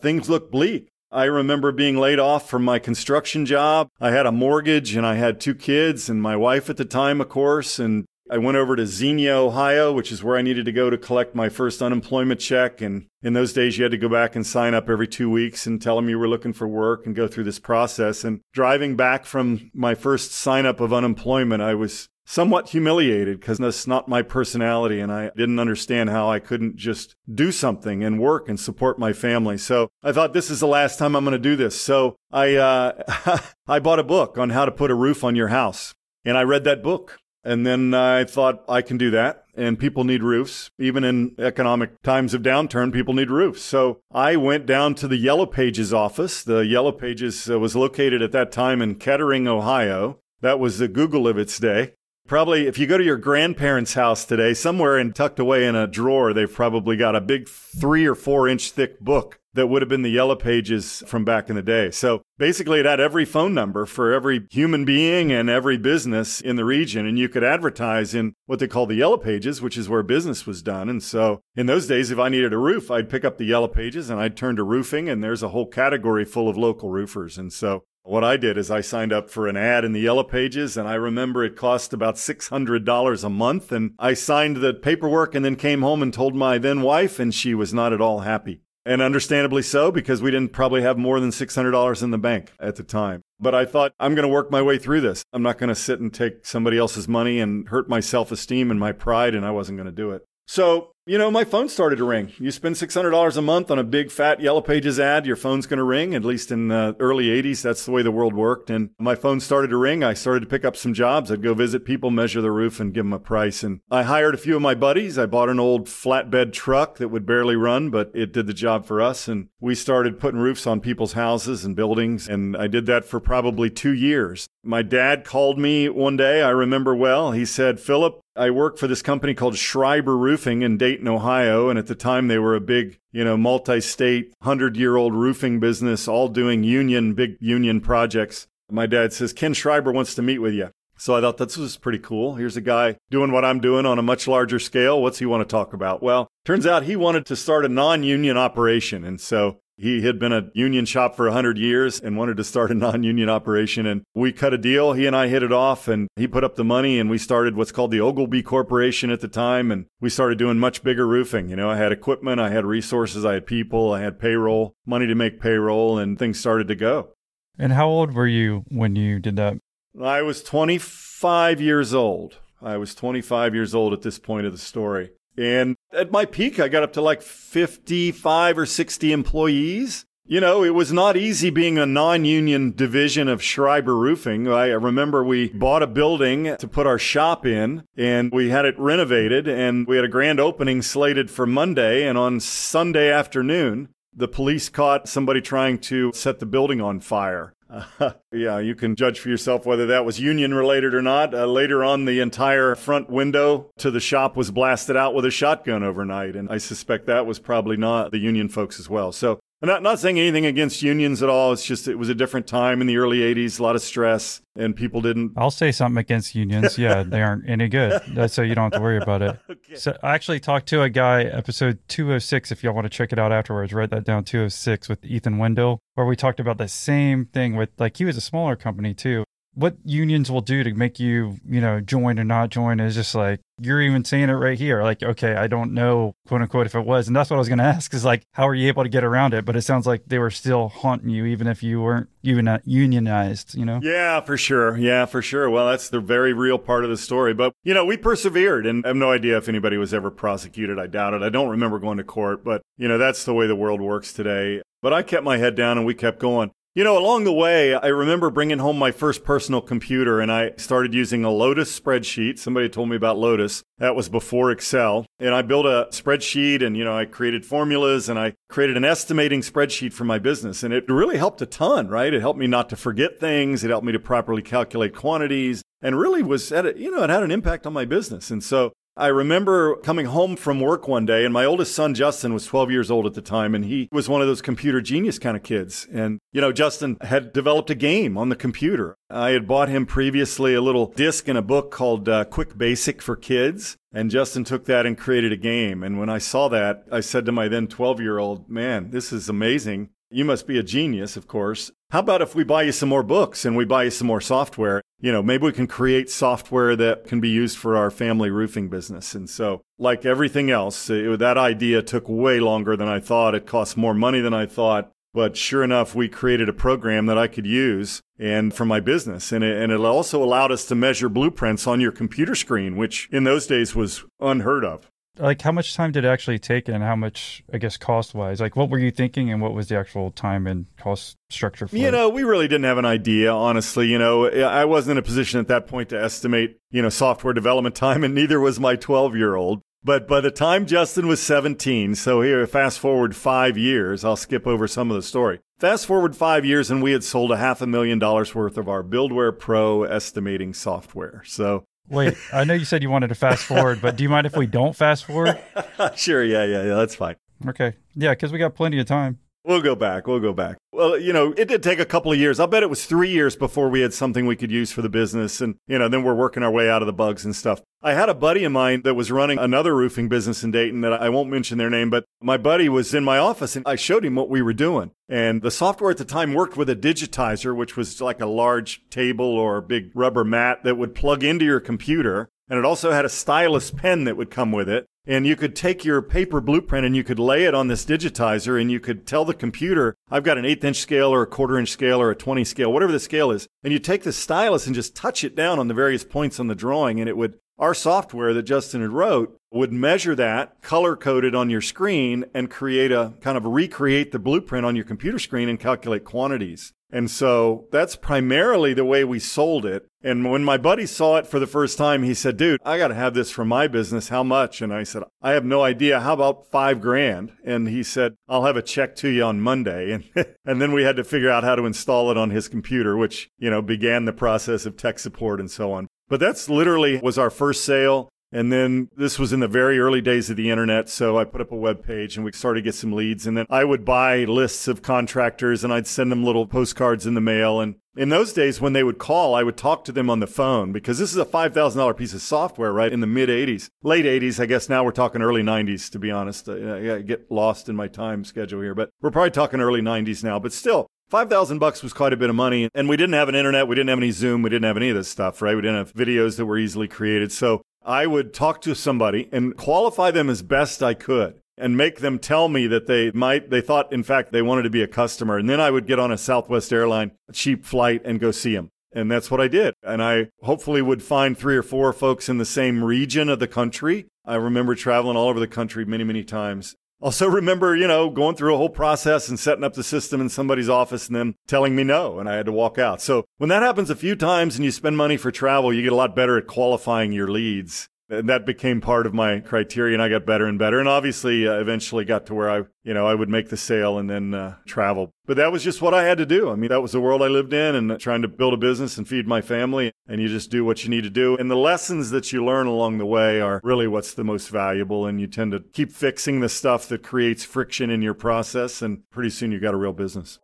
Things 0.00 0.30
looked 0.30 0.50
bleak. 0.50 0.88
I 1.12 1.24
remember 1.24 1.72
being 1.72 1.96
laid 1.96 2.20
off 2.20 2.48
from 2.48 2.64
my 2.64 2.78
construction 2.78 3.44
job. 3.44 3.88
I 4.00 4.12
had 4.12 4.26
a 4.26 4.32
mortgage 4.32 4.94
and 4.94 5.04
I 5.04 5.16
had 5.16 5.40
two 5.40 5.56
kids 5.56 6.08
and 6.08 6.22
my 6.22 6.36
wife 6.36 6.70
at 6.70 6.76
the 6.76 6.84
time, 6.84 7.20
of 7.20 7.28
course, 7.28 7.80
and 7.80 8.06
I 8.30 8.38
went 8.38 8.56
over 8.56 8.76
to 8.76 8.86
Xenia, 8.86 9.34
Ohio, 9.34 9.92
which 9.92 10.12
is 10.12 10.22
where 10.22 10.36
I 10.36 10.42
needed 10.42 10.64
to 10.66 10.72
go 10.72 10.88
to 10.88 10.96
collect 10.96 11.34
my 11.34 11.48
first 11.48 11.82
unemployment 11.82 12.38
check. 12.38 12.80
And 12.80 13.06
in 13.22 13.32
those 13.32 13.52
days, 13.52 13.76
you 13.76 13.82
had 13.82 13.90
to 13.90 13.98
go 13.98 14.08
back 14.08 14.36
and 14.36 14.46
sign 14.46 14.72
up 14.72 14.88
every 14.88 15.08
two 15.08 15.28
weeks 15.28 15.66
and 15.66 15.82
tell 15.82 15.96
them 15.96 16.08
you 16.08 16.16
were 16.16 16.28
looking 16.28 16.52
for 16.52 16.68
work 16.68 17.06
and 17.06 17.16
go 17.16 17.26
through 17.26 17.42
this 17.42 17.58
process. 17.58 18.22
And 18.22 18.40
driving 18.52 18.94
back 18.94 19.24
from 19.24 19.72
my 19.74 19.96
first 19.96 20.30
sign 20.30 20.64
up 20.64 20.78
of 20.78 20.92
unemployment, 20.92 21.60
I 21.60 21.74
was 21.74 22.08
somewhat 22.24 22.68
humiliated 22.68 23.40
because 23.40 23.58
that's 23.58 23.88
not 23.88 24.06
my 24.06 24.22
personality. 24.22 25.00
And 25.00 25.10
I 25.10 25.32
didn't 25.36 25.58
understand 25.58 26.10
how 26.10 26.30
I 26.30 26.38
couldn't 26.38 26.76
just 26.76 27.16
do 27.34 27.50
something 27.50 28.04
and 28.04 28.20
work 28.20 28.48
and 28.48 28.60
support 28.60 28.96
my 28.96 29.12
family. 29.12 29.58
So 29.58 29.88
I 30.04 30.12
thought 30.12 30.34
this 30.34 30.52
is 30.52 30.60
the 30.60 30.68
last 30.68 31.00
time 31.00 31.16
I'm 31.16 31.24
going 31.24 31.32
to 31.32 31.38
do 31.40 31.56
this. 31.56 31.80
So 31.80 32.14
I, 32.30 32.54
uh, 32.54 33.40
I 33.66 33.80
bought 33.80 33.98
a 33.98 34.04
book 34.04 34.38
on 34.38 34.50
how 34.50 34.66
to 34.66 34.70
put 34.70 34.92
a 34.92 34.94
roof 34.94 35.24
on 35.24 35.34
your 35.34 35.48
house. 35.48 35.94
And 36.24 36.38
I 36.38 36.42
read 36.42 36.64
that 36.64 36.82
book 36.82 37.18
and 37.44 37.66
then 37.66 37.94
I 37.94 38.24
thought 38.24 38.64
I 38.68 38.82
can 38.82 38.96
do 38.98 39.10
that. 39.10 39.44
And 39.54 39.78
people 39.78 40.04
need 40.04 40.22
roofs. 40.22 40.70
Even 40.78 41.04
in 41.04 41.34
economic 41.38 42.00
times 42.02 42.32
of 42.34 42.42
downturn, 42.42 42.92
people 42.92 43.14
need 43.14 43.30
roofs. 43.30 43.62
So 43.62 44.00
I 44.10 44.36
went 44.36 44.64
down 44.64 44.94
to 44.96 45.08
the 45.08 45.16
Yellow 45.16 45.46
Pages 45.46 45.92
office. 45.92 46.42
The 46.42 46.60
Yellow 46.60 46.92
Pages 46.92 47.50
uh, 47.50 47.58
was 47.58 47.76
located 47.76 48.22
at 48.22 48.32
that 48.32 48.52
time 48.52 48.80
in 48.80 48.94
Kettering, 48.94 49.46
Ohio. 49.46 50.18
That 50.40 50.58
was 50.58 50.78
the 50.78 50.88
Google 50.88 51.28
of 51.28 51.36
its 51.36 51.58
day. 51.58 51.94
Probably, 52.30 52.68
if 52.68 52.78
you 52.78 52.86
go 52.86 52.96
to 52.96 53.02
your 53.02 53.16
grandparents' 53.16 53.94
house 53.94 54.24
today, 54.24 54.54
somewhere 54.54 54.96
and 54.96 55.12
tucked 55.12 55.40
away 55.40 55.66
in 55.66 55.74
a 55.74 55.88
drawer, 55.88 56.32
they've 56.32 56.54
probably 56.54 56.96
got 56.96 57.16
a 57.16 57.20
big 57.20 57.48
three 57.48 58.06
or 58.06 58.14
four 58.14 58.46
inch 58.46 58.70
thick 58.70 59.00
book 59.00 59.40
that 59.54 59.66
would 59.66 59.82
have 59.82 59.88
been 59.88 60.02
the 60.02 60.10
yellow 60.10 60.36
pages 60.36 61.02
from 61.08 61.24
back 61.24 61.50
in 61.50 61.56
the 61.56 61.62
day. 61.62 61.90
So 61.90 62.22
basically, 62.38 62.78
it 62.78 62.86
had 62.86 63.00
every 63.00 63.24
phone 63.24 63.52
number 63.52 63.84
for 63.84 64.12
every 64.12 64.46
human 64.48 64.84
being 64.84 65.32
and 65.32 65.50
every 65.50 65.76
business 65.76 66.40
in 66.40 66.54
the 66.54 66.64
region. 66.64 67.04
And 67.04 67.18
you 67.18 67.28
could 67.28 67.42
advertise 67.42 68.14
in 68.14 68.34
what 68.46 68.60
they 68.60 68.68
call 68.68 68.86
the 68.86 68.94
yellow 68.94 69.16
pages, 69.16 69.60
which 69.60 69.76
is 69.76 69.88
where 69.88 70.04
business 70.04 70.46
was 70.46 70.62
done. 70.62 70.88
And 70.88 71.02
so 71.02 71.40
in 71.56 71.66
those 71.66 71.88
days, 71.88 72.12
if 72.12 72.20
I 72.20 72.28
needed 72.28 72.52
a 72.52 72.58
roof, 72.58 72.92
I'd 72.92 73.10
pick 73.10 73.24
up 73.24 73.38
the 73.38 73.44
yellow 73.44 73.66
pages 73.66 74.08
and 74.08 74.20
I'd 74.20 74.36
turn 74.36 74.54
to 74.54 74.62
roofing, 74.62 75.08
and 75.08 75.20
there's 75.20 75.42
a 75.42 75.48
whole 75.48 75.66
category 75.66 76.24
full 76.24 76.48
of 76.48 76.56
local 76.56 76.90
roofers. 76.90 77.38
And 77.38 77.52
so 77.52 77.82
what 78.02 78.24
I 78.24 78.36
did 78.36 78.56
is 78.56 78.70
I 78.70 78.80
signed 78.80 79.12
up 79.12 79.30
for 79.30 79.46
an 79.46 79.56
ad 79.56 79.84
in 79.84 79.92
the 79.92 80.00
Yellow 80.00 80.24
Pages, 80.24 80.76
and 80.76 80.88
I 80.88 80.94
remember 80.94 81.44
it 81.44 81.56
cost 81.56 81.92
about 81.92 82.16
$600 82.16 83.24
a 83.24 83.28
month. 83.28 83.72
And 83.72 83.92
I 83.98 84.14
signed 84.14 84.56
the 84.56 84.74
paperwork 84.74 85.34
and 85.34 85.44
then 85.44 85.56
came 85.56 85.82
home 85.82 86.02
and 86.02 86.12
told 86.12 86.34
my 86.34 86.58
then 86.58 86.82
wife, 86.82 87.18
and 87.18 87.34
she 87.34 87.54
was 87.54 87.74
not 87.74 87.92
at 87.92 88.00
all 88.00 88.20
happy. 88.20 88.62
And 88.86 89.02
understandably 89.02 89.62
so, 89.62 89.92
because 89.92 90.22
we 90.22 90.30
didn't 90.30 90.54
probably 90.54 90.80
have 90.80 90.96
more 90.96 91.20
than 91.20 91.30
$600 91.30 92.02
in 92.02 92.10
the 92.10 92.18
bank 92.18 92.52
at 92.58 92.76
the 92.76 92.82
time. 92.82 93.20
But 93.38 93.54
I 93.54 93.66
thought, 93.66 93.92
I'm 94.00 94.14
going 94.14 94.26
to 94.26 94.32
work 94.32 94.50
my 94.50 94.62
way 94.62 94.78
through 94.78 95.02
this. 95.02 95.22
I'm 95.34 95.42
not 95.42 95.58
going 95.58 95.68
to 95.68 95.74
sit 95.74 96.00
and 96.00 96.12
take 96.12 96.46
somebody 96.46 96.78
else's 96.78 97.06
money 97.06 97.40
and 97.40 97.68
hurt 97.68 97.90
my 97.90 98.00
self 98.00 98.32
esteem 98.32 98.70
and 98.70 98.80
my 98.80 98.92
pride, 98.92 99.34
and 99.34 99.44
I 99.44 99.50
wasn't 99.50 99.76
going 99.76 99.86
to 99.86 99.92
do 99.92 100.12
it. 100.12 100.24
So 100.46 100.92
you 101.10 101.18
know, 101.18 101.28
my 101.28 101.42
phone 101.42 101.68
started 101.68 101.96
to 101.96 102.04
ring. 102.04 102.30
You 102.38 102.52
spend 102.52 102.76
$600 102.76 103.36
a 103.36 103.42
month 103.42 103.72
on 103.72 103.80
a 103.80 103.82
big 103.82 104.12
fat 104.12 104.38
Yellow 104.38 104.60
Pages 104.60 105.00
ad, 105.00 105.26
your 105.26 105.34
phone's 105.34 105.66
going 105.66 105.78
to 105.78 105.82
ring. 105.82 106.14
At 106.14 106.24
least 106.24 106.52
in 106.52 106.68
the 106.68 106.94
early 107.00 107.26
80s, 107.26 107.62
that's 107.62 107.84
the 107.84 107.90
way 107.90 108.02
the 108.02 108.12
world 108.12 108.32
worked. 108.32 108.70
And 108.70 108.90
my 108.96 109.16
phone 109.16 109.40
started 109.40 109.70
to 109.70 109.76
ring. 109.76 110.04
I 110.04 110.14
started 110.14 110.38
to 110.38 110.46
pick 110.46 110.64
up 110.64 110.76
some 110.76 110.94
jobs. 110.94 111.32
I'd 111.32 111.42
go 111.42 111.52
visit 111.52 111.84
people, 111.84 112.12
measure 112.12 112.40
the 112.40 112.52
roof, 112.52 112.78
and 112.78 112.94
give 112.94 113.04
them 113.04 113.12
a 113.12 113.18
price. 113.18 113.64
And 113.64 113.80
I 113.90 114.04
hired 114.04 114.34
a 114.36 114.38
few 114.38 114.54
of 114.54 114.62
my 114.62 114.76
buddies. 114.76 115.18
I 115.18 115.26
bought 115.26 115.48
an 115.48 115.58
old 115.58 115.86
flatbed 115.86 116.52
truck 116.52 116.98
that 116.98 117.08
would 117.08 117.26
barely 117.26 117.56
run, 117.56 117.90
but 117.90 118.12
it 118.14 118.32
did 118.32 118.46
the 118.46 118.54
job 118.54 118.86
for 118.86 119.00
us. 119.00 119.26
And 119.26 119.48
we 119.58 119.74
started 119.74 120.20
putting 120.20 120.38
roofs 120.38 120.64
on 120.64 120.78
people's 120.78 121.14
houses 121.14 121.64
and 121.64 121.74
buildings. 121.74 122.28
And 122.28 122.56
I 122.56 122.68
did 122.68 122.86
that 122.86 123.04
for 123.04 123.18
probably 123.18 123.68
two 123.68 123.94
years. 123.94 124.46
My 124.62 124.82
dad 124.82 125.24
called 125.24 125.58
me 125.58 125.88
one 125.88 126.16
day. 126.16 126.42
I 126.42 126.50
remember 126.50 126.94
well. 126.94 127.32
He 127.32 127.46
said, 127.46 127.80
Philip, 127.80 128.20
I 128.36 128.50
work 128.50 128.78
for 128.78 128.86
this 128.86 129.02
company 129.02 129.34
called 129.34 129.56
Schreiber 129.56 130.16
Roofing 130.16 130.62
in 130.62 130.78
Dayton, 130.78 130.99
Ohio. 131.08 131.68
And 131.68 131.78
at 131.78 131.86
the 131.86 131.94
time, 131.94 132.28
they 132.28 132.38
were 132.38 132.54
a 132.54 132.60
big, 132.60 132.98
you 133.12 133.24
know, 133.24 133.36
multi 133.36 133.80
state, 133.80 134.32
100 134.40 134.76
year 134.76 134.96
old 134.96 135.14
roofing 135.14 135.60
business, 135.60 136.08
all 136.08 136.28
doing 136.28 136.62
union, 136.62 137.14
big 137.14 137.36
union 137.40 137.80
projects. 137.80 138.46
My 138.70 138.86
dad 138.86 139.12
says, 139.12 139.32
Ken 139.32 139.54
Schreiber 139.54 139.92
wants 139.92 140.14
to 140.14 140.22
meet 140.22 140.38
with 140.38 140.54
you. 140.54 140.70
So 140.96 141.16
I 141.16 141.22
thought 141.22 141.38
this 141.38 141.56
was 141.56 141.78
pretty 141.78 141.98
cool. 141.98 142.34
Here's 142.34 142.58
a 142.58 142.60
guy 142.60 142.96
doing 143.10 143.32
what 143.32 143.44
I'm 143.44 143.58
doing 143.60 143.86
on 143.86 143.98
a 143.98 144.02
much 144.02 144.28
larger 144.28 144.58
scale. 144.58 145.00
What's 145.00 145.18
he 145.18 145.24
want 145.24 145.40
to 145.40 145.50
talk 145.50 145.72
about? 145.72 146.02
Well, 146.02 146.28
turns 146.44 146.66
out 146.66 146.82
he 146.82 146.94
wanted 146.94 147.24
to 147.26 147.36
start 147.36 147.64
a 147.64 147.70
non 147.70 148.02
union 148.02 148.36
operation. 148.36 149.02
And 149.02 149.18
so 149.18 149.60
he 149.80 150.02
had 150.02 150.18
been 150.18 150.32
a 150.32 150.50
union 150.52 150.84
shop 150.84 151.16
for 151.16 151.24
100 151.24 151.56
years 151.56 151.98
and 151.98 152.18
wanted 152.18 152.36
to 152.36 152.44
start 152.44 152.70
a 152.70 152.74
non 152.74 153.02
union 153.02 153.30
operation. 153.30 153.86
And 153.86 154.02
we 154.14 154.30
cut 154.30 154.52
a 154.52 154.58
deal. 154.58 154.92
He 154.92 155.06
and 155.06 155.16
I 155.16 155.28
hit 155.28 155.42
it 155.42 155.52
off, 155.52 155.88
and 155.88 156.08
he 156.16 156.28
put 156.28 156.44
up 156.44 156.56
the 156.56 156.64
money, 156.64 156.98
and 156.98 157.08
we 157.08 157.16
started 157.16 157.56
what's 157.56 157.72
called 157.72 157.90
the 157.90 158.00
Ogilvie 158.00 158.42
Corporation 158.42 159.10
at 159.10 159.20
the 159.20 159.28
time. 159.28 159.70
And 159.70 159.86
we 159.98 160.10
started 160.10 160.36
doing 160.36 160.58
much 160.58 160.82
bigger 160.82 161.06
roofing. 161.06 161.48
You 161.48 161.56
know, 161.56 161.70
I 161.70 161.76
had 161.76 161.92
equipment, 161.92 162.40
I 162.40 162.50
had 162.50 162.66
resources, 162.66 163.24
I 163.24 163.34
had 163.34 163.46
people, 163.46 163.92
I 163.92 164.02
had 164.02 164.18
payroll, 164.18 164.74
money 164.84 165.06
to 165.06 165.14
make 165.14 165.40
payroll, 165.40 165.98
and 165.98 166.18
things 166.18 166.38
started 166.38 166.68
to 166.68 166.74
go. 166.74 167.14
And 167.58 167.72
how 167.72 167.88
old 167.88 168.12
were 168.12 168.26
you 168.26 168.64
when 168.68 168.96
you 168.96 169.18
did 169.18 169.36
that? 169.36 169.56
I 170.00 170.20
was 170.20 170.42
25 170.42 171.60
years 171.60 171.94
old. 171.94 172.36
I 172.62 172.76
was 172.76 172.94
25 172.94 173.54
years 173.54 173.74
old 173.74 173.94
at 173.94 174.02
this 174.02 174.18
point 174.18 174.46
of 174.46 174.52
the 174.52 174.58
story. 174.58 175.10
And 175.40 175.76
at 175.90 176.10
my 176.10 176.26
peak, 176.26 176.60
I 176.60 176.68
got 176.68 176.82
up 176.82 176.92
to 176.92 177.00
like 177.00 177.22
55 177.22 178.58
or 178.58 178.66
60 178.66 179.12
employees. 179.12 180.04
You 180.26 180.38
know, 180.38 180.62
it 180.62 180.74
was 180.74 180.92
not 180.92 181.16
easy 181.16 181.50
being 181.50 181.78
a 181.78 181.86
non 181.86 182.24
union 182.24 182.72
division 182.76 183.26
of 183.26 183.42
Schreiber 183.42 183.96
Roofing. 183.96 184.46
I 184.46 184.66
remember 184.66 185.24
we 185.24 185.48
bought 185.48 185.82
a 185.82 185.88
building 185.88 186.56
to 186.58 186.68
put 186.68 186.86
our 186.86 186.98
shop 186.98 187.46
in 187.46 187.84
and 187.96 188.30
we 188.30 188.50
had 188.50 188.66
it 188.66 188.78
renovated 188.78 189.48
and 189.48 189.88
we 189.88 189.96
had 189.96 190.04
a 190.04 190.08
grand 190.08 190.38
opening 190.38 190.82
slated 190.82 191.30
for 191.30 191.46
Monday. 191.46 192.06
And 192.06 192.18
on 192.18 192.38
Sunday 192.38 193.10
afternoon, 193.10 193.88
the 194.14 194.28
police 194.28 194.68
caught 194.68 195.08
somebody 195.08 195.40
trying 195.40 195.78
to 195.78 196.12
set 196.14 196.38
the 196.38 196.46
building 196.46 196.80
on 196.80 197.00
fire. 197.00 197.54
Uh, 197.70 198.12
yeah, 198.32 198.58
you 198.58 198.74
can 198.74 198.96
judge 198.96 199.20
for 199.20 199.28
yourself 199.28 199.64
whether 199.64 199.86
that 199.86 200.04
was 200.04 200.18
union 200.18 200.52
related 200.54 200.94
or 200.94 201.02
not. 201.02 201.34
Uh, 201.34 201.46
later 201.46 201.84
on, 201.84 202.04
the 202.04 202.20
entire 202.20 202.74
front 202.74 203.08
window 203.08 203.70
to 203.78 203.90
the 203.90 204.00
shop 204.00 204.36
was 204.36 204.50
blasted 204.50 204.96
out 204.96 205.14
with 205.14 205.24
a 205.24 205.30
shotgun 205.30 205.82
overnight, 205.82 206.36
and 206.36 206.50
I 206.50 206.58
suspect 206.58 207.06
that 207.06 207.26
was 207.26 207.38
probably 207.38 207.76
not 207.76 208.10
the 208.10 208.18
union 208.18 208.48
folks 208.48 208.80
as 208.80 208.90
well. 208.90 209.12
So 209.12 209.40
I'm 209.62 209.66
not, 209.66 209.82
not 209.82 209.98
saying 209.98 210.18
anything 210.18 210.46
against 210.46 210.80
unions 210.80 211.22
at 211.22 211.28
all. 211.28 211.52
It's 211.52 211.66
just 211.66 211.86
it 211.86 211.96
was 211.96 212.08
a 212.08 212.14
different 212.14 212.46
time 212.46 212.80
in 212.80 212.86
the 212.86 212.96
early 212.96 213.18
80s, 213.18 213.60
a 213.60 213.62
lot 213.62 213.76
of 213.76 213.82
stress, 213.82 214.40
and 214.56 214.74
people 214.74 215.02
didn't. 215.02 215.32
I'll 215.36 215.50
say 215.50 215.70
something 215.70 215.98
against 215.98 216.34
unions. 216.34 216.78
Yeah, 216.78 217.02
they 217.06 217.20
aren't 217.20 217.46
any 217.46 217.68
good. 217.68 218.00
That's 218.14 218.32
so 218.32 218.40
you 218.40 218.54
don't 218.54 218.72
have 218.72 218.80
to 218.80 218.82
worry 218.82 218.96
about 218.96 219.20
it. 219.20 219.38
okay. 219.50 219.74
So 219.74 219.94
I 220.02 220.14
actually 220.14 220.40
talked 220.40 220.66
to 220.68 220.80
a 220.80 220.88
guy, 220.88 221.24
episode 221.24 221.78
206, 221.88 222.50
if 222.52 222.64
y'all 222.64 222.72
want 222.72 222.86
to 222.86 222.90
check 222.90 223.12
it 223.12 223.18
out 223.18 223.32
afterwards, 223.32 223.74
write 223.74 223.90
that 223.90 224.04
down 224.04 224.24
206 224.24 224.88
with 224.88 225.04
Ethan 225.04 225.36
Wendell, 225.36 225.78
where 225.94 226.06
we 226.06 226.16
talked 226.16 226.40
about 226.40 226.56
the 226.56 226.68
same 226.68 227.26
thing 227.26 227.54
with 227.54 227.68
like 227.76 227.98
he 227.98 228.06
was 228.06 228.16
a 228.16 228.22
smaller 228.22 228.56
company 228.56 228.94
too. 228.94 229.24
What 229.54 229.76
unions 229.84 230.30
will 230.30 230.40
do 230.40 230.62
to 230.62 230.72
make 230.74 231.00
you, 231.00 231.38
you 231.48 231.60
know, 231.60 231.80
join 231.80 232.18
or 232.18 232.24
not 232.24 232.50
join 232.50 232.80
is 232.80 232.94
just 232.94 233.14
like 233.14 233.40
you're 233.60 233.82
even 233.82 234.04
saying 234.04 234.28
it 234.30 234.34
right 234.34 234.58
here. 234.58 234.82
Like, 234.82 235.02
okay, 235.02 235.34
I 235.34 235.46
don't 235.46 235.74
know, 235.74 236.14
quote 236.26 236.40
unquote, 236.40 236.66
if 236.66 236.74
it 236.74 236.86
was. 236.86 237.08
And 237.08 237.16
that's 237.16 237.30
what 237.30 237.36
I 237.36 237.40
was 237.40 237.48
going 237.48 237.58
to 237.58 237.64
ask 237.64 237.92
is 237.92 238.04
like, 238.04 238.22
how 238.32 238.48
are 238.48 238.54
you 238.54 238.68
able 238.68 238.84
to 238.84 238.88
get 238.88 239.04
around 239.04 239.34
it? 239.34 239.44
But 239.44 239.56
it 239.56 239.62
sounds 239.62 239.86
like 239.86 240.04
they 240.06 240.18
were 240.18 240.30
still 240.30 240.68
haunting 240.68 241.10
you, 241.10 241.26
even 241.26 241.46
if 241.46 241.62
you 241.62 241.82
weren't 241.82 242.08
even 242.22 242.44
not 242.44 242.62
unionized, 242.64 243.54
you 243.54 243.64
know? 243.64 243.80
Yeah, 243.82 244.20
for 244.20 244.36
sure. 244.36 244.78
Yeah, 244.78 245.04
for 245.06 245.20
sure. 245.20 245.50
Well, 245.50 245.66
that's 245.66 245.88
the 245.88 246.00
very 246.00 246.32
real 246.32 246.58
part 246.58 246.84
of 246.84 246.90
the 246.90 246.96
story. 246.96 247.34
But, 247.34 247.52
you 247.64 247.74
know, 247.74 247.84
we 247.84 247.96
persevered 247.96 248.66
and 248.66 248.84
I 248.84 248.88
have 248.88 248.96
no 248.96 249.10
idea 249.10 249.36
if 249.36 249.48
anybody 249.48 249.76
was 249.76 249.92
ever 249.92 250.10
prosecuted. 250.10 250.78
I 250.78 250.86
doubt 250.86 251.14
it. 251.14 251.22
I 251.22 251.28
don't 251.28 251.48
remember 251.48 251.78
going 251.78 251.98
to 251.98 252.04
court, 252.04 252.44
but, 252.44 252.62
you 252.78 252.88
know, 252.88 252.98
that's 252.98 253.24
the 253.24 253.34
way 253.34 253.46
the 253.46 253.56
world 253.56 253.80
works 253.80 254.12
today. 254.12 254.62
But 254.82 254.94
I 254.94 255.02
kept 255.02 255.24
my 255.24 255.36
head 255.36 255.54
down 255.54 255.76
and 255.76 255.86
we 255.86 255.94
kept 255.94 256.18
going. 256.18 256.52
You 256.72 256.84
know, 256.84 256.96
along 256.96 257.24
the 257.24 257.32
way, 257.32 257.74
I 257.74 257.88
remember 257.88 258.30
bringing 258.30 258.60
home 258.60 258.78
my 258.78 258.92
first 258.92 259.24
personal 259.24 259.60
computer 259.60 260.20
and 260.20 260.30
I 260.30 260.52
started 260.56 260.94
using 260.94 261.24
a 261.24 261.30
Lotus 261.30 261.80
spreadsheet. 261.80 262.38
Somebody 262.38 262.68
told 262.68 262.88
me 262.88 262.94
about 262.94 263.18
Lotus. 263.18 263.64
That 263.78 263.96
was 263.96 264.08
before 264.08 264.52
Excel. 264.52 265.04
And 265.18 265.34
I 265.34 265.42
built 265.42 265.66
a 265.66 265.88
spreadsheet 265.90 266.64
and, 266.64 266.76
you 266.76 266.84
know, 266.84 266.96
I 266.96 267.06
created 267.06 267.44
formulas 267.44 268.08
and 268.08 268.20
I 268.20 268.34
created 268.48 268.76
an 268.76 268.84
estimating 268.84 269.40
spreadsheet 269.40 269.92
for 269.92 270.04
my 270.04 270.20
business. 270.20 270.62
And 270.62 270.72
it 270.72 270.88
really 270.88 271.18
helped 271.18 271.42
a 271.42 271.46
ton, 271.46 271.88
right? 271.88 272.14
It 272.14 272.20
helped 272.20 272.38
me 272.38 272.46
not 272.46 272.68
to 272.68 272.76
forget 272.76 273.18
things. 273.18 273.64
It 273.64 273.70
helped 273.70 273.84
me 273.84 273.90
to 273.90 273.98
properly 273.98 274.40
calculate 274.40 274.94
quantities 274.94 275.64
and 275.82 275.98
really 275.98 276.22
was 276.22 276.52
at 276.52 276.66
a, 276.66 276.78
you 276.78 276.92
know, 276.92 277.02
it 277.02 277.10
had 277.10 277.24
an 277.24 277.32
impact 277.32 277.66
on 277.66 277.72
my 277.72 277.84
business. 277.84 278.30
And 278.30 278.44
so 278.44 278.72
I 278.96 279.06
remember 279.06 279.76
coming 279.76 280.06
home 280.06 280.36
from 280.36 280.60
work 280.60 280.86
one 280.86 281.06
day, 281.06 281.24
and 281.24 281.32
my 281.32 281.44
oldest 281.44 281.74
son, 281.74 281.94
Justin, 281.94 282.34
was 282.34 282.44
12 282.44 282.70
years 282.70 282.90
old 282.90 283.06
at 283.06 283.14
the 283.14 283.22
time, 283.22 283.54
and 283.54 283.64
he 283.64 283.88
was 283.92 284.08
one 284.08 284.20
of 284.20 284.26
those 284.26 284.42
computer 284.42 284.80
genius 284.80 285.18
kind 285.18 285.36
of 285.36 285.42
kids. 285.42 285.86
And, 285.92 286.18
you 286.32 286.40
know, 286.40 286.52
Justin 286.52 286.96
had 287.00 287.32
developed 287.32 287.70
a 287.70 287.74
game 287.74 288.18
on 288.18 288.28
the 288.28 288.36
computer. 288.36 288.96
I 289.08 289.30
had 289.30 289.46
bought 289.46 289.68
him 289.68 289.86
previously 289.86 290.54
a 290.54 290.60
little 290.60 290.86
disc 290.86 291.28
in 291.28 291.36
a 291.36 291.42
book 291.42 291.70
called 291.70 292.08
uh, 292.08 292.24
Quick 292.24 292.58
Basic 292.58 293.00
for 293.00 293.16
Kids. 293.16 293.76
And 293.92 294.10
Justin 294.10 294.44
took 294.44 294.66
that 294.66 294.86
and 294.86 294.98
created 294.98 295.32
a 295.32 295.36
game. 295.36 295.82
And 295.82 295.98
when 295.98 296.10
I 296.10 296.18
saw 296.18 296.48
that, 296.48 296.84
I 296.92 297.00
said 297.00 297.24
to 297.26 297.32
my 297.32 297.48
then 297.48 297.68
12 297.68 298.00
year 298.00 298.18
old, 298.18 298.48
man, 298.48 298.90
this 298.90 299.12
is 299.12 299.28
amazing. 299.28 299.90
You 300.10 300.24
must 300.24 300.46
be 300.46 300.58
a 300.58 300.62
genius, 300.62 301.16
of 301.16 301.26
course. 301.26 301.70
How 301.90 302.00
about 302.00 302.22
if 302.22 302.34
we 302.34 302.44
buy 302.44 302.64
you 302.64 302.72
some 302.72 302.88
more 302.88 303.02
books 303.02 303.44
and 303.44 303.56
we 303.56 303.64
buy 303.64 303.84
you 303.84 303.90
some 303.90 304.08
more 304.08 304.20
software? 304.20 304.82
You 305.00 305.12
know, 305.12 305.22
maybe 305.22 305.44
we 305.44 305.52
can 305.52 305.66
create 305.66 306.10
software 306.10 306.76
that 306.76 307.06
can 307.06 307.20
be 307.20 307.30
used 307.30 307.56
for 307.56 307.76
our 307.76 307.90
family 307.90 308.30
roofing 308.30 308.68
business. 308.68 309.14
And 309.14 309.28
so, 309.28 309.62
like 309.78 310.04
everything 310.04 310.50
else, 310.50 310.90
it, 310.90 311.18
that 311.18 311.38
idea 311.38 311.82
took 311.82 312.08
way 312.08 312.38
longer 312.40 312.76
than 312.76 312.88
I 312.88 313.00
thought. 313.00 313.34
It 313.34 313.46
cost 313.46 313.76
more 313.76 313.94
money 313.94 314.20
than 314.20 314.34
I 314.34 314.46
thought. 314.46 314.90
But 315.12 315.36
sure 315.36 315.64
enough, 315.64 315.94
we 315.94 316.08
created 316.08 316.48
a 316.48 316.52
program 316.52 317.06
that 317.06 317.18
I 317.18 317.26
could 317.26 317.46
use 317.46 318.00
and 318.18 318.54
for 318.54 318.64
my 318.64 318.78
business. 318.78 319.32
And 319.32 319.42
it, 319.42 319.60
and 319.60 319.72
it 319.72 319.80
also 319.80 320.22
allowed 320.22 320.52
us 320.52 320.66
to 320.66 320.74
measure 320.74 321.08
blueprints 321.08 321.66
on 321.66 321.80
your 321.80 321.92
computer 321.92 322.34
screen, 322.34 322.76
which 322.76 323.08
in 323.10 323.24
those 323.24 323.46
days 323.46 323.74
was 323.74 324.04
unheard 324.20 324.64
of 324.64 324.89
like 325.18 325.42
how 325.42 325.52
much 325.52 325.74
time 325.74 325.92
did 325.92 326.04
it 326.04 326.08
actually 326.08 326.38
take 326.38 326.68
and 326.68 326.82
how 326.82 326.96
much 326.96 327.42
i 327.52 327.58
guess 327.58 327.76
cost 327.76 328.14
wise 328.14 328.40
like 328.40 328.56
what 328.56 328.70
were 328.70 328.78
you 328.78 328.90
thinking 328.90 329.30
and 329.30 329.42
what 329.42 329.52
was 329.52 329.68
the 329.68 329.76
actual 329.76 330.10
time 330.10 330.46
and 330.46 330.66
cost 330.76 331.16
structure 331.28 331.66
for 331.66 331.76
you 331.76 331.88
it? 331.88 331.92
know 331.92 332.08
we 332.08 332.22
really 332.22 332.48
didn't 332.48 332.64
have 332.64 332.78
an 332.78 332.84
idea 332.84 333.32
honestly 333.32 333.86
you 333.86 333.98
know. 333.98 334.26
I 334.26 334.64
wasn't 334.64 334.92
in 334.92 334.98
a 334.98 335.02
position 335.02 335.40
at 335.40 335.48
that 335.48 335.66
point 335.66 335.88
to 335.90 336.00
estimate 336.00 336.58
you 336.70 336.82
know 336.82 336.88
software 336.88 337.34
development 337.34 337.74
time 337.74 338.04
and 338.04 338.14
neither 338.14 338.40
was 338.40 338.60
my 338.60 338.76
12 338.76 339.16
year 339.16 339.34
old 339.34 339.62
but 339.82 340.06
by 340.06 340.20
the 340.20 340.30
time 340.30 340.66
justin 340.66 341.06
was 341.06 341.22
17 341.22 341.94
so 341.94 342.22
here 342.22 342.46
fast 342.46 342.78
forward 342.78 343.16
five 343.16 343.58
years 343.58 344.04
i'll 344.04 344.16
skip 344.16 344.46
over 344.46 344.68
some 344.68 344.90
of 344.90 344.96
the 344.96 345.02
story. 345.02 345.40
Fast 345.58 345.84
forward 345.84 346.16
five 346.16 346.46
years 346.46 346.70
and 346.70 346.82
we 346.82 346.92
had 346.92 347.04
sold 347.04 347.30
a 347.30 347.36
half 347.36 347.60
a 347.60 347.66
million 347.66 347.98
dollars 347.98 348.34
worth 348.34 348.56
of 348.56 348.66
our 348.66 348.82
buildware 348.82 349.36
pro 349.36 349.82
estimating 349.82 350.54
software. 350.54 351.22
So 351.26 351.64
Wait, 351.90 352.14
I 352.32 352.44
know 352.44 352.54
you 352.54 352.64
said 352.64 352.82
you 352.82 352.90
wanted 352.90 353.08
to 353.08 353.16
fast 353.16 353.42
forward, 353.42 353.80
but 353.82 353.96
do 353.96 354.04
you 354.04 354.08
mind 354.08 354.26
if 354.26 354.36
we 354.36 354.46
don't 354.46 354.76
fast 354.76 355.04
forward? 355.04 355.38
sure, 355.96 356.22
yeah, 356.22 356.44
yeah, 356.44 356.62
yeah, 356.62 356.74
that's 356.74 356.94
fine. 356.94 357.16
Okay. 357.48 357.74
Yeah, 357.96 358.10
because 358.10 358.32
we 358.32 358.38
got 358.38 358.54
plenty 358.54 358.78
of 358.78 358.86
time. 358.86 359.18
We'll 359.44 359.60
go 359.62 359.74
back. 359.74 360.06
We'll 360.06 360.20
go 360.20 360.32
back. 360.32 360.56
Well, 360.80 360.98
you 360.98 361.12
know, 361.12 361.34
it 361.36 361.46
did 361.46 361.62
take 361.62 361.78
a 361.78 361.84
couple 361.84 362.10
of 362.10 362.16
years. 362.18 362.40
I'll 362.40 362.46
bet 362.46 362.62
it 362.62 362.70
was 362.70 362.86
three 362.86 363.10
years 363.10 363.36
before 363.36 363.68
we 363.68 363.82
had 363.82 363.92
something 363.92 364.24
we 364.24 364.34
could 364.34 364.50
use 364.50 364.72
for 364.72 364.80
the 364.80 364.88
business. 364.88 365.42
And, 365.42 365.56
you 365.66 365.78
know, 365.78 365.90
then 365.90 366.04
we're 366.04 366.14
working 366.14 366.42
our 366.42 366.50
way 366.50 366.70
out 366.70 366.80
of 366.80 366.86
the 366.86 366.92
bugs 366.94 367.22
and 367.22 367.36
stuff. 367.36 367.60
I 367.82 367.92
had 367.92 368.08
a 368.08 368.14
buddy 368.14 368.44
of 368.44 368.52
mine 368.52 368.80
that 368.84 368.94
was 368.94 369.10
running 369.10 369.38
another 369.38 369.76
roofing 369.76 370.08
business 370.08 370.42
in 370.42 370.52
Dayton 370.52 370.80
that 370.80 370.94
I 370.94 371.10
won't 371.10 371.28
mention 371.28 371.58
their 371.58 371.68
name, 371.68 371.90
but 371.90 372.06
my 372.22 372.38
buddy 372.38 372.70
was 372.70 372.94
in 372.94 373.04
my 373.04 373.18
office 373.18 373.56
and 373.56 373.66
I 373.68 373.76
showed 373.76 374.06
him 374.06 374.14
what 374.14 374.30
we 374.30 374.40
were 374.40 374.54
doing. 374.54 374.92
And 375.06 375.42
the 375.42 375.50
software 375.50 375.90
at 375.90 375.98
the 375.98 376.06
time 376.06 376.32
worked 376.32 376.56
with 376.56 376.70
a 376.70 376.76
digitizer, 376.76 377.54
which 377.54 377.76
was 377.76 378.00
like 378.00 378.22
a 378.22 378.26
large 378.26 378.80
table 378.88 379.26
or 379.26 379.58
a 379.58 379.62
big 379.62 379.90
rubber 379.94 380.24
mat 380.24 380.64
that 380.64 380.78
would 380.78 380.94
plug 380.94 381.22
into 381.22 381.44
your 381.44 381.60
computer. 381.60 382.30
And 382.48 382.58
it 382.58 382.64
also 382.64 382.90
had 382.90 383.04
a 383.04 383.10
stylus 383.10 383.70
pen 383.70 384.04
that 384.04 384.16
would 384.16 384.30
come 384.30 384.50
with 384.50 384.68
it. 384.70 384.86
And 385.10 385.26
you 385.26 385.34
could 385.34 385.56
take 385.56 385.84
your 385.84 386.02
paper 386.02 386.40
blueprint 386.40 386.86
and 386.86 386.94
you 386.94 387.02
could 387.02 387.18
lay 387.18 387.42
it 387.42 387.52
on 387.52 387.66
this 387.66 387.84
digitizer 387.84 388.60
and 388.60 388.70
you 388.70 388.78
could 388.78 389.08
tell 389.08 389.24
the 389.24 389.34
computer, 389.34 389.96
I've 390.08 390.22
got 390.22 390.38
an 390.38 390.44
eighth 390.44 390.62
inch 390.62 390.76
scale 390.76 391.12
or 391.12 391.20
a 391.22 391.26
quarter 391.26 391.58
inch 391.58 391.70
scale 391.70 392.00
or 392.00 392.12
a 392.12 392.14
20 392.14 392.44
scale, 392.44 392.72
whatever 392.72 392.92
the 392.92 393.00
scale 393.00 393.32
is. 393.32 393.48
And 393.64 393.72
you 393.72 393.80
take 393.80 394.04
the 394.04 394.12
stylus 394.12 394.66
and 394.66 394.74
just 394.74 394.94
touch 394.94 395.24
it 395.24 395.34
down 395.34 395.58
on 395.58 395.66
the 395.66 395.74
various 395.74 396.04
points 396.04 396.38
on 396.38 396.46
the 396.46 396.54
drawing 396.54 397.00
and 397.00 397.08
it 397.08 397.16
would, 397.16 397.40
our 397.58 397.74
software 397.74 398.32
that 398.34 398.44
Justin 398.44 398.82
had 398.82 398.92
wrote 398.92 399.36
would 399.50 399.72
measure 399.72 400.14
that, 400.14 400.62
color 400.62 400.94
code 400.94 401.24
it 401.24 401.34
on 401.34 401.50
your 401.50 401.60
screen 401.60 402.24
and 402.32 402.48
create 402.48 402.92
a 402.92 403.14
kind 403.20 403.36
of 403.36 403.44
recreate 403.44 404.12
the 404.12 404.20
blueprint 404.20 404.64
on 404.64 404.76
your 404.76 404.84
computer 404.84 405.18
screen 405.18 405.48
and 405.48 405.58
calculate 405.58 406.04
quantities. 406.04 406.72
And 406.92 407.10
so 407.10 407.66
that's 407.70 407.96
primarily 407.96 408.74
the 408.74 408.84
way 408.84 409.04
we 409.04 409.18
sold 409.18 409.64
it. 409.64 409.86
And 410.02 410.30
when 410.30 410.42
my 410.42 410.56
buddy 410.56 410.86
saw 410.86 411.16
it 411.16 411.26
for 411.26 411.38
the 411.38 411.46
first 411.46 411.76
time, 411.76 412.02
he 412.02 412.14
said, 412.14 412.36
dude, 412.36 412.60
I 412.64 412.78
got 412.78 412.88
to 412.88 412.94
have 412.94 413.14
this 413.14 413.30
for 413.30 413.44
my 413.44 413.68
business. 413.68 414.08
How 414.08 414.22
much? 414.22 414.62
And 414.62 414.72
I 414.72 414.82
said, 414.82 415.02
I 415.20 415.32
have 415.32 415.44
no 415.44 415.62
idea. 415.62 416.00
How 416.00 416.14
about 416.14 416.50
five 416.50 416.80
grand? 416.80 417.32
And 417.44 417.68
he 417.68 417.82
said, 417.82 418.14
I'll 418.28 418.44
have 418.44 418.56
a 418.56 418.62
check 418.62 418.96
to 418.96 419.08
you 419.08 419.24
on 419.24 419.40
Monday. 419.40 419.90
And, 420.14 420.26
and 420.44 420.62
then 420.62 420.72
we 420.72 420.82
had 420.82 420.96
to 420.96 421.04
figure 421.04 421.30
out 421.30 421.44
how 421.44 421.54
to 421.54 421.66
install 421.66 422.10
it 422.10 422.16
on 422.16 422.30
his 422.30 422.48
computer, 422.48 422.96
which, 422.96 423.30
you 423.38 423.50
know, 423.50 423.62
began 423.62 424.04
the 424.04 424.12
process 424.12 424.66
of 424.66 424.76
tech 424.76 424.98
support 424.98 425.40
and 425.40 425.50
so 425.50 425.72
on. 425.72 425.86
But 426.08 426.20
that's 426.20 426.50
literally 426.50 427.00
was 427.02 427.18
our 427.18 427.30
first 427.30 427.64
sale. 427.64 428.09
And 428.32 428.52
then 428.52 428.88
this 428.96 429.18
was 429.18 429.32
in 429.32 429.40
the 429.40 429.48
very 429.48 429.78
early 429.78 430.00
days 430.00 430.30
of 430.30 430.36
the 430.36 430.50
internet. 430.50 430.88
So 430.88 431.18
I 431.18 431.24
put 431.24 431.40
up 431.40 431.50
a 431.50 431.56
web 431.56 431.84
page 431.84 432.16
and 432.16 432.24
we 432.24 432.32
started 432.32 432.60
to 432.60 432.64
get 432.64 432.74
some 432.74 432.92
leads. 432.92 433.26
And 433.26 433.36
then 433.36 433.46
I 433.50 433.64
would 433.64 433.84
buy 433.84 434.24
lists 434.24 434.68
of 434.68 434.82
contractors 434.82 435.64
and 435.64 435.72
I'd 435.72 435.86
send 435.86 436.12
them 436.12 436.24
little 436.24 436.46
postcards 436.46 437.06
in 437.06 437.14
the 437.14 437.20
mail. 437.20 437.60
And 437.60 437.76
in 437.96 438.08
those 438.08 438.32
days, 438.32 438.60
when 438.60 438.72
they 438.72 438.84
would 438.84 438.98
call, 438.98 439.34
I 439.34 439.42
would 439.42 439.56
talk 439.56 439.84
to 439.84 439.92
them 439.92 440.08
on 440.08 440.20
the 440.20 440.28
phone 440.28 440.70
because 440.72 440.98
this 440.98 441.10
is 441.10 441.18
a 441.18 441.24
$5,000 441.24 441.96
piece 441.96 442.14
of 442.14 442.22
software, 442.22 442.72
right? 442.72 442.92
In 442.92 443.00
the 443.00 443.06
mid 443.06 443.28
80s, 443.28 443.68
late 443.82 444.04
80s. 444.04 444.38
I 444.38 444.46
guess 444.46 444.68
now 444.68 444.84
we're 444.84 444.92
talking 444.92 445.22
early 445.22 445.42
90s, 445.42 445.90
to 445.90 445.98
be 445.98 446.10
honest. 446.10 446.48
I 446.48 447.00
get 447.00 447.30
lost 447.30 447.68
in 447.68 447.74
my 447.74 447.88
time 447.88 448.24
schedule 448.24 448.60
here, 448.60 448.76
but 448.76 448.90
we're 449.00 449.10
probably 449.10 449.32
talking 449.32 449.60
early 449.60 449.80
90s 449.80 450.22
now. 450.22 450.38
But 450.38 450.52
still, 450.52 450.86
Five 451.10 451.28
thousand 451.28 451.58
bucks 451.58 451.82
was 451.82 451.92
quite 451.92 452.12
a 452.12 452.16
bit 452.16 452.30
of 452.30 452.36
money, 452.36 452.68
and 452.72 452.88
we 452.88 452.96
didn't 452.96 453.14
have 453.14 453.28
an 453.28 453.34
internet, 453.34 453.66
we 453.66 453.74
didn't 453.74 453.88
have 453.88 453.98
any 453.98 454.12
Zoom, 454.12 454.42
we 454.42 454.48
didn't 454.48 454.66
have 454.66 454.76
any 454.76 454.90
of 454.90 454.94
this 454.96 455.08
stuff, 455.08 455.42
right? 455.42 455.56
We 455.56 455.62
didn't 455.62 455.78
have 455.78 455.92
videos 455.92 456.36
that 456.36 456.46
were 456.46 456.56
easily 456.56 456.86
created. 456.86 457.32
So 457.32 457.62
I 457.84 458.06
would 458.06 458.34
talk 458.34 458.60
to 458.62 458.74
somebody 458.74 459.28
and 459.32 459.56
qualify 459.56 460.10
them 460.10 460.28
as 460.28 460.42
best 460.42 460.82
I 460.82 460.94
could 460.94 461.40
and 461.56 461.76
make 461.76 462.00
them 462.00 462.18
tell 462.18 462.48
me 462.48 462.66
that 462.66 462.86
they 462.86 463.10
might, 463.12 463.50
they 463.50 463.60
thought, 463.60 463.92
in 463.92 464.02
fact, 464.02 464.32
they 464.32 464.42
wanted 464.42 464.62
to 464.62 464.70
be 464.70 464.82
a 464.82 464.88
customer. 464.88 465.38
And 465.38 465.48
then 465.48 465.60
I 465.60 465.70
would 465.70 465.86
get 465.86 465.98
on 465.98 466.10
a 466.10 466.18
Southwest 466.18 466.72
airline 466.72 467.12
cheap 467.32 467.64
flight 467.64 468.02
and 468.04 468.20
go 468.20 468.30
see 468.30 468.54
them. 468.54 468.70
And 468.92 469.10
that's 469.10 469.30
what 469.30 469.40
I 469.40 469.48
did. 469.48 469.74
And 469.82 470.02
I 470.02 470.30
hopefully 470.42 470.82
would 470.82 471.02
find 471.02 471.38
three 471.38 471.56
or 471.56 471.62
four 471.62 471.92
folks 471.92 472.28
in 472.28 472.38
the 472.38 472.44
same 472.44 472.82
region 472.82 473.28
of 473.28 473.38
the 473.38 473.46
country. 473.46 474.06
I 474.24 474.34
remember 474.34 474.74
traveling 474.74 475.16
all 475.16 475.28
over 475.28 475.38
the 475.38 475.46
country 475.46 475.84
many, 475.84 476.04
many 476.04 476.24
times 476.24 476.74
also 477.00 477.28
remember, 477.28 477.74
you 477.74 477.86
know, 477.86 478.10
going 478.10 478.36
through 478.36 478.54
a 478.54 478.58
whole 478.58 478.68
process 478.68 479.28
and 479.28 479.38
setting 479.38 479.64
up 479.64 479.74
the 479.74 479.82
system 479.82 480.20
in 480.20 480.28
somebody's 480.28 480.68
office 480.68 481.06
and 481.06 481.16
then 481.16 481.34
telling 481.46 481.74
me 481.74 481.84
no, 481.84 482.18
and 482.18 482.28
I 482.28 482.34
had 482.34 482.46
to 482.46 482.52
walk 482.52 482.78
out. 482.78 483.00
So 483.00 483.24
when 483.38 483.48
that 483.48 483.62
happens 483.62 483.90
a 483.90 483.96
few 483.96 484.14
times 484.14 484.56
and 484.56 484.64
you 484.64 484.70
spend 484.70 484.96
money 484.96 485.16
for 485.16 485.30
travel, 485.30 485.72
you 485.72 485.82
get 485.82 485.92
a 485.92 485.96
lot 485.96 486.16
better 486.16 486.36
at 486.38 486.46
qualifying 486.46 487.12
your 487.12 487.28
leads 487.28 487.88
and 488.10 488.28
that 488.28 488.44
became 488.44 488.80
part 488.80 489.06
of 489.06 489.14
my 489.14 489.40
criteria 489.40 489.94
and 489.94 490.02
I 490.02 490.08
got 490.08 490.26
better 490.26 490.46
and 490.46 490.58
better. 490.58 490.78
And 490.78 490.88
obviously 490.88 491.46
uh, 491.46 491.54
eventually 491.54 492.04
got 492.04 492.26
to 492.26 492.34
where 492.34 492.50
I 492.50 492.64
you 492.82 492.94
know 492.94 493.06
I 493.06 493.14
would 493.14 493.28
make 493.28 493.48
the 493.48 493.56
sale 493.56 493.98
and 493.98 494.10
then 494.10 494.34
uh, 494.34 494.56
travel. 494.66 495.12
But 495.26 495.36
that 495.36 495.52
was 495.52 495.62
just 495.62 495.80
what 495.80 495.94
I 495.94 496.04
had 496.04 496.18
to 496.18 496.26
do. 496.26 496.50
I 496.50 496.56
mean 496.56 496.70
that 496.70 496.82
was 496.82 496.92
the 496.92 497.00
world 497.00 497.22
I 497.22 497.28
lived 497.28 497.52
in 497.52 497.74
and 497.74 497.98
trying 498.00 498.22
to 498.22 498.28
build 498.28 498.54
a 498.54 498.58
business 498.58 498.98
and 498.98 499.06
feed 499.06 499.26
my 499.26 499.40
family. 499.40 499.92
And 500.06 500.20
you 500.20 500.28
just 500.28 500.50
do 500.50 500.64
what 500.64 500.82
you 500.82 500.90
need 500.90 501.04
to 501.04 501.10
do. 501.10 501.36
And 501.36 501.50
the 501.50 501.56
lessons 501.56 502.10
that 502.10 502.32
you 502.32 502.44
learn 502.44 502.66
along 502.66 502.98
the 502.98 503.06
way 503.06 503.40
are 503.40 503.60
really 503.62 503.86
what's 503.86 504.14
the 504.14 504.24
most 504.24 504.48
valuable. 504.48 505.06
And 505.06 505.20
you 505.20 505.26
tend 505.26 505.52
to 505.52 505.60
keep 505.60 505.92
fixing 505.92 506.40
the 506.40 506.48
stuff 506.48 506.88
that 506.88 507.02
creates 507.02 507.44
friction 507.44 507.90
in 507.90 508.02
your 508.02 508.14
process. 508.14 508.82
And 508.82 509.08
pretty 509.10 509.30
soon 509.30 509.52
you 509.52 509.60
got 509.60 509.74
a 509.74 509.78
real 509.78 509.92
business 509.92 510.40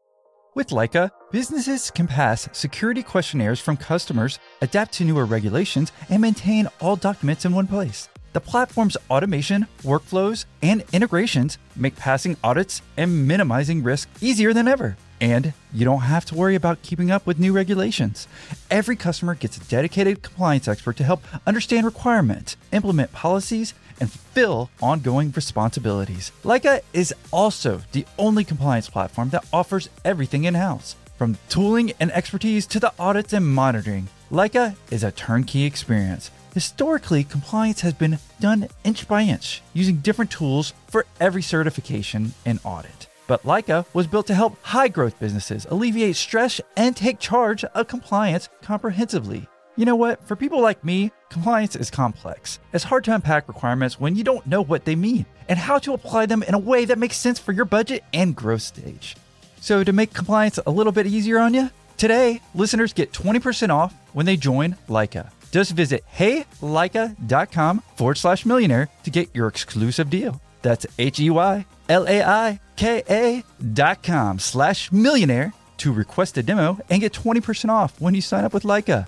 with 0.57 0.71
Laika, 0.71 1.11
businesses 1.31 1.91
can 1.91 2.07
pass 2.07 2.49
security 2.53 3.03
questionnaires 3.03 3.61
from 3.61 3.77
customers, 3.77 4.39
adapt 4.63 4.93
to 4.95 5.05
newer 5.05 5.27
regulations, 5.27 5.93
and 6.09 6.23
maintain 6.23 6.67
all 6.81 6.97
documents 6.97 7.45
in 7.45 7.53
one 7.53 7.67
place. 7.67 8.09
The 8.33 8.41
platform's 8.41 8.97
automation, 9.11 9.67
workflows, 9.83 10.47
and 10.63 10.83
integrations 10.95 11.59
make 11.77 11.95
passing 11.95 12.39
audits 12.43 12.81
and 12.97 13.29
minimizing 13.29 13.83
risk 13.83 14.09
easier 14.23 14.55
than 14.55 14.67
ever. 14.67 14.97
And 15.21 15.55
you 15.73 15.85
don't 15.85 16.01
have 16.01 16.25
to 16.27 16.35
worry 16.35 16.55
about 16.55 16.83
keeping 16.83 17.11
up 17.11 17.27
with 17.27 17.39
new 17.39 17.53
regulations. 17.53 18.29
Every 18.71 18.97
customer 18.97 19.35
gets 19.35 19.57
a 19.57 19.61
dedicated 19.61 20.23
compliance 20.23 20.69
expert 20.69 20.97
to 20.99 21.05
help 21.05 21.23
understand 21.47 21.87
requirements, 21.87 22.57
implement 22.73 23.13
policies, 23.13 23.75
and 23.99 24.11
fulfill 24.11 24.71
ongoing 24.83 25.33
responsibilities. 25.35 26.33
Laika 26.45 26.83
is 26.93 27.15
also 27.33 27.83
the 27.93 28.07
only 28.19 28.45
compliance 28.45 28.91
platform 28.91 29.31
that 29.31 29.47
offers 29.53 29.89
everything 30.05 30.45
in 30.45 30.55
house. 30.55 30.97
From 31.17 31.39
tooling 31.49 31.93
and 31.99 32.13
expertise 32.13 32.67
to 32.67 32.79
the 32.79 32.93
audits 32.99 33.33
and 33.33 33.47
monitoring, 33.47 34.09
Laika 34.31 34.77
is 34.91 35.03
a 35.03 35.13
turnkey 35.13 35.65
experience. 35.65 36.31
Historically, 36.53 37.25
compliance 37.25 37.81
has 37.81 37.95
been 37.95 38.19
done 38.41 38.69
inch 38.85 39.09
by 39.09 39.23
inch 39.23 39.63
using 39.73 39.97
different 39.97 40.31
tools 40.31 40.75
for 40.89 41.07
every 41.21 41.43
certification 41.43 42.35
and 42.45 42.61
audit. 42.65 43.09
But 43.27 43.43
Laika 43.43 43.85
was 43.93 44.07
built 44.07 44.27
to 44.29 44.35
help 44.35 44.57
high 44.63 44.89
growth 44.89 45.19
businesses 45.19 45.67
alleviate 45.71 46.17
stress 46.17 46.61
and 46.77 46.97
take 46.97 47.19
charge 47.19 47.65
of 47.65 47.89
compliance 47.89 48.49
comprehensively. 48.63 49.49
You 49.77 49.85
know 49.85 49.97
what? 49.97 50.27
For 50.27 50.37
people 50.37 50.61
like 50.61 50.83
me, 50.85 51.13
compliance 51.29 51.77
is 51.77 51.91
complex. 51.91 52.59
It's 52.73 52.85
hard 52.85 53.05
to 53.05 53.15
unpack 53.15 53.47
requirements 53.49 54.01
when 54.01 54.17
you 54.17 54.25
don't 54.25 54.47
know 54.47 54.63
what 54.63 54.85
they 54.85 54.95
mean 54.95 55.27
and 55.49 55.59
how 55.59 55.79
to 55.79 55.93
apply 55.93 56.27
them 56.27 56.43
in 56.43 56.55
a 56.55 56.59
way 56.59 56.85
that 56.87 56.99
makes 56.99 57.17
sense 57.17 57.39
for 57.39 57.53
your 57.53 57.67
budget 57.67 58.03
and 58.15 58.35
growth 58.35 58.63
stage. 58.63 59.17
So, 59.61 59.85
to 59.85 59.93
make 59.93 60.15
compliance 60.15 60.59
a 60.65 60.71
little 60.71 60.93
bit 60.93 61.07
easier 61.07 61.39
on 61.39 61.53
you, 61.53 61.71
today 61.97 62.41
listeners 62.55 62.93
get 62.93 63.13
20% 63.13 63.71
off 63.71 63.93
when 64.13 64.25
they 64.25 64.37
join 64.37 64.77
Laika. 64.89 65.31
Just 65.51 65.73
visit 65.73 66.05
heylaika.com 66.15 67.83
forward 67.97 68.19
slash 68.19 68.47
millionaire 68.47 68.89
to 69.05 69.11
get 69.11 69.35
your 69.35 69.49
exclusive 69.49 70.09
deal. 70.09 70.41
That's 70.67 70.85
H 70.99 71.21
E 71.21 71.31
Y 71.31 71.65
L 71.89 72.09
A 72.09 72.23
I 72.25 72.61
K 72.75 73.03
A 73.09 73.45
dot 73.73 74.03
com 74.03 74.41
slash 74.41 74.91
millionaire 74.91 75.53
to 75.77 75.93
request 75.93 76.37
a 76.39 76.43
demo 76.43 76.81
and 76.91 77.01
get 77.01 77.13
20% 77.13 77.69
off 77.71 78.01
when 78.01 78.17
you 78.17 78.21
sign 78.21 78.45
up 78.45 78.53
with 78.53 78.65
Laika. 78.65 79.07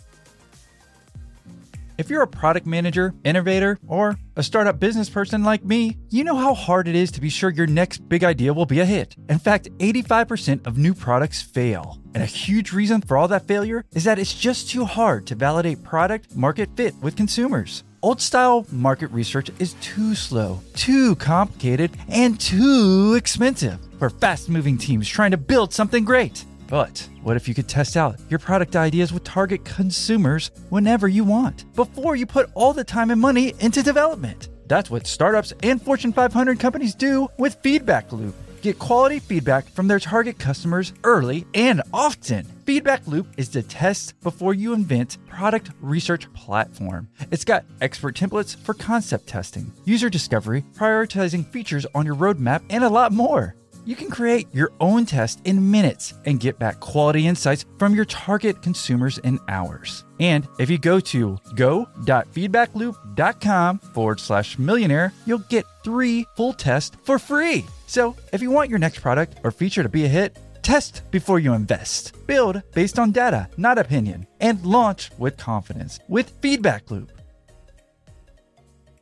If 1.97 2.11
you're 2.11 2.23
a 2.23 2.29
product 2.29 2.65
manager, 2.65 3.13
innovator, 3.25 3.81
or 3.89 4.17
a 4.37 4.43
startup 4.45 4.79
business 4.79 5.11
person 5.11 5.43
like 5.43 5.65
me, 5.65 5.97
you 6.11 6.23
know 6.23 6.37
how 6.37 6.55
hard 6.55 6.87
it 6.87 6.95
is 6.95 7.11
to 7.11 7.21
be 7.21 7.29
sure 7.29 7.51
your 7.51 7.67
next 7.67 8.09
big 8.09 8.23
idea 8.23 8.55
will 8.55 8.67
be 8.67 8.79
a 8.79 8.85
hit. 8.85 9.17
In 9.29 9.41
fact, 9.41 9.69
85% 9.79 10.65
of 10.65 10.79
new 10.79 10.95
products 10.95 11.43
fail. 11.43 11.99
And 12.15 12.23
a 12.23 12.27
huge 12.27 12.73
reason 12.73 13.01
for 13.01 13.17
all 13.17 13.27
that 13.29 13.49
failure 13.49 13.85
is 13.95 14.05
that 14.05 14.21
it's 14.21 14.33
just 14.33 14.71
too 14.71 14.85
hard 14.85 15.27
to 15.27 15.35
validate 15.35 15.83
product 15.83 16.37
market 16.37 16.69
fit 16.77 16.95
with 17.03 17.17
consumers. 17.17 17.83
Old 18.01 18.21
style 18.21 18.65
market 18.71 19.09
research 19.09 19.51
is 19.59 19.75
too 19.81 20.15
slow, 20.15 20.61
too 20.75 21.17
complicated, 21.17 21.91
and 22.09 22.39
too 22.39 23.15
expensive 23.19 23.81
for 23.99 24.09
fast 24.09 24.49
moving 24.49 24.79
teams 24.79 25.09
trying 25.09 25.33
to 25.33 25.37
build 25.37 25.75
something 25.75 26.05
great. 26.05 26.45
But 26.69 27.09
what 27.25 27.37
if 27.37 27.49
you 27.49 27.55
could 27.55 27.67
test 27.67 27.97
out 27.97 28.21
your 28.29 28.39
product 28.39 28.77
ideas 28.77 29.13
with 29.13 29.25
target 29.25 29.65
consumers 29.65 30.53
whenever 30.69 31.09
you 31.09 31.25
want, 31.25 31.65
before 31.75 32.15
you 32.15 32.25
put 32.25 32.51
all 32.55 32.73
the 32.73 32.85
time 32.85 33.11
and 33.11 33.21
money 33.21 33.55
into 33.59 33.83
development? 33.83 34.49
That's 34.69 34.91
what 34.91 35.09
startups 35.09 35.53
and 35.65 35.83
Fortune 35.83 36.13
500 36.13 36.61
companies 36.61 36.95
do 36.95 37.27
with 37.37 37.57
Feedback 37.63 38.13
Loop. 38.13 38.35
Get 38.69 38.79
quality 38.79 39.19
feedback 39.19 39.65
from 39.71 39.89
their 39.89 39.99
target 39.99 40.39
customers 40.39 40.93
early 41.03 41.47
and 41.55 41.81
often. 41.91 42.45
Feedback 42.67 43.07
Loop 43.07 43.27
is 43.39 43.49
the 43.49 43.63
test 43.63 44.21
before 44.21 44.53
you 44.53 44.75
invent 44.75 45.17
product 45.27 45.71
research 45.81 46.31
platform. 46.35 47.09
It's 47.31 47.47
got 47.47 47.65
expert 47.81 48.15
templates 48.15 48.59
for 48.59 48.75
concept 48.75 49.27
testing, 49.27 49.73
user 49.87 50.11
discovery, 50.11 50.67
prioritizing 50.75 51.47
features 51.47 51.87
on 51.95 52.05
your 52.05 52.15
roadmap, 52.15 52.61
and 52.69 52.85
a 52.85 52.91
lot 52.91 53.11
more. 53.11 53.55
You 53.87 53.97
can 53.97 54.11
create 54.11 54.49
your 54.53 54.71
own 54.81 55.07
test 55.07 55.41
in 55.47 55.71
minutes 55.71 56.13
and 56.27 56.39
get 56.39 56.59
back 56.59 56.79
quality 56.79 57.27
insights 57.27 57.65
from 57.79 57.95
your 57.95 58.05
target 58.05 58.61
consumers 58.61 59.17
in 59.17 59.39
hours. 59.49 60.05
And 60.21 60.47
if 60.59 60.69
you 60.69 60.77
go 60.77 61.01
to 61.01 61.39
go.feedbackloop.com 61.55 63.79
forward 63.79 64.21
slash 64.21 64.59
millionaire, 64.59 65.15
you'll 65.25 65.39
get 65.39 65.65
three 65.83 66.27
full 66.37 66.53
tests 66.53 66.95
for 67.05 67.19
free. 67.19 67.65
So 67.89 68.15
if 68.33 68.41
you 68.41 68.51
want 68.51 68.71
your 68.71 68.79
next 68.79 69.01
product 69.01 69.41
or 69.43 69.51
feature 69.51 69.83
to 69.83 69.89
be 69.89 70.05
a 70.05 70.09
hit, 70.09 70.39
test 70.63 71.11
before 71.11 71.41
you 71.41 71.55
invest. 71.55 72.15
Build 72.27 72.63
based 72.73 72.99
on 72.99 73.11
data, 73.11 73.49
not 73.57 73.79
opinion, 73.79 74.27
and 74.41 74.65
launch 74.65 75.11
with 75.19 75.37
confidence 75.37 75.99
with 76.09 76.31
Feedback 76.41 76.91
Loop 76.91 77.11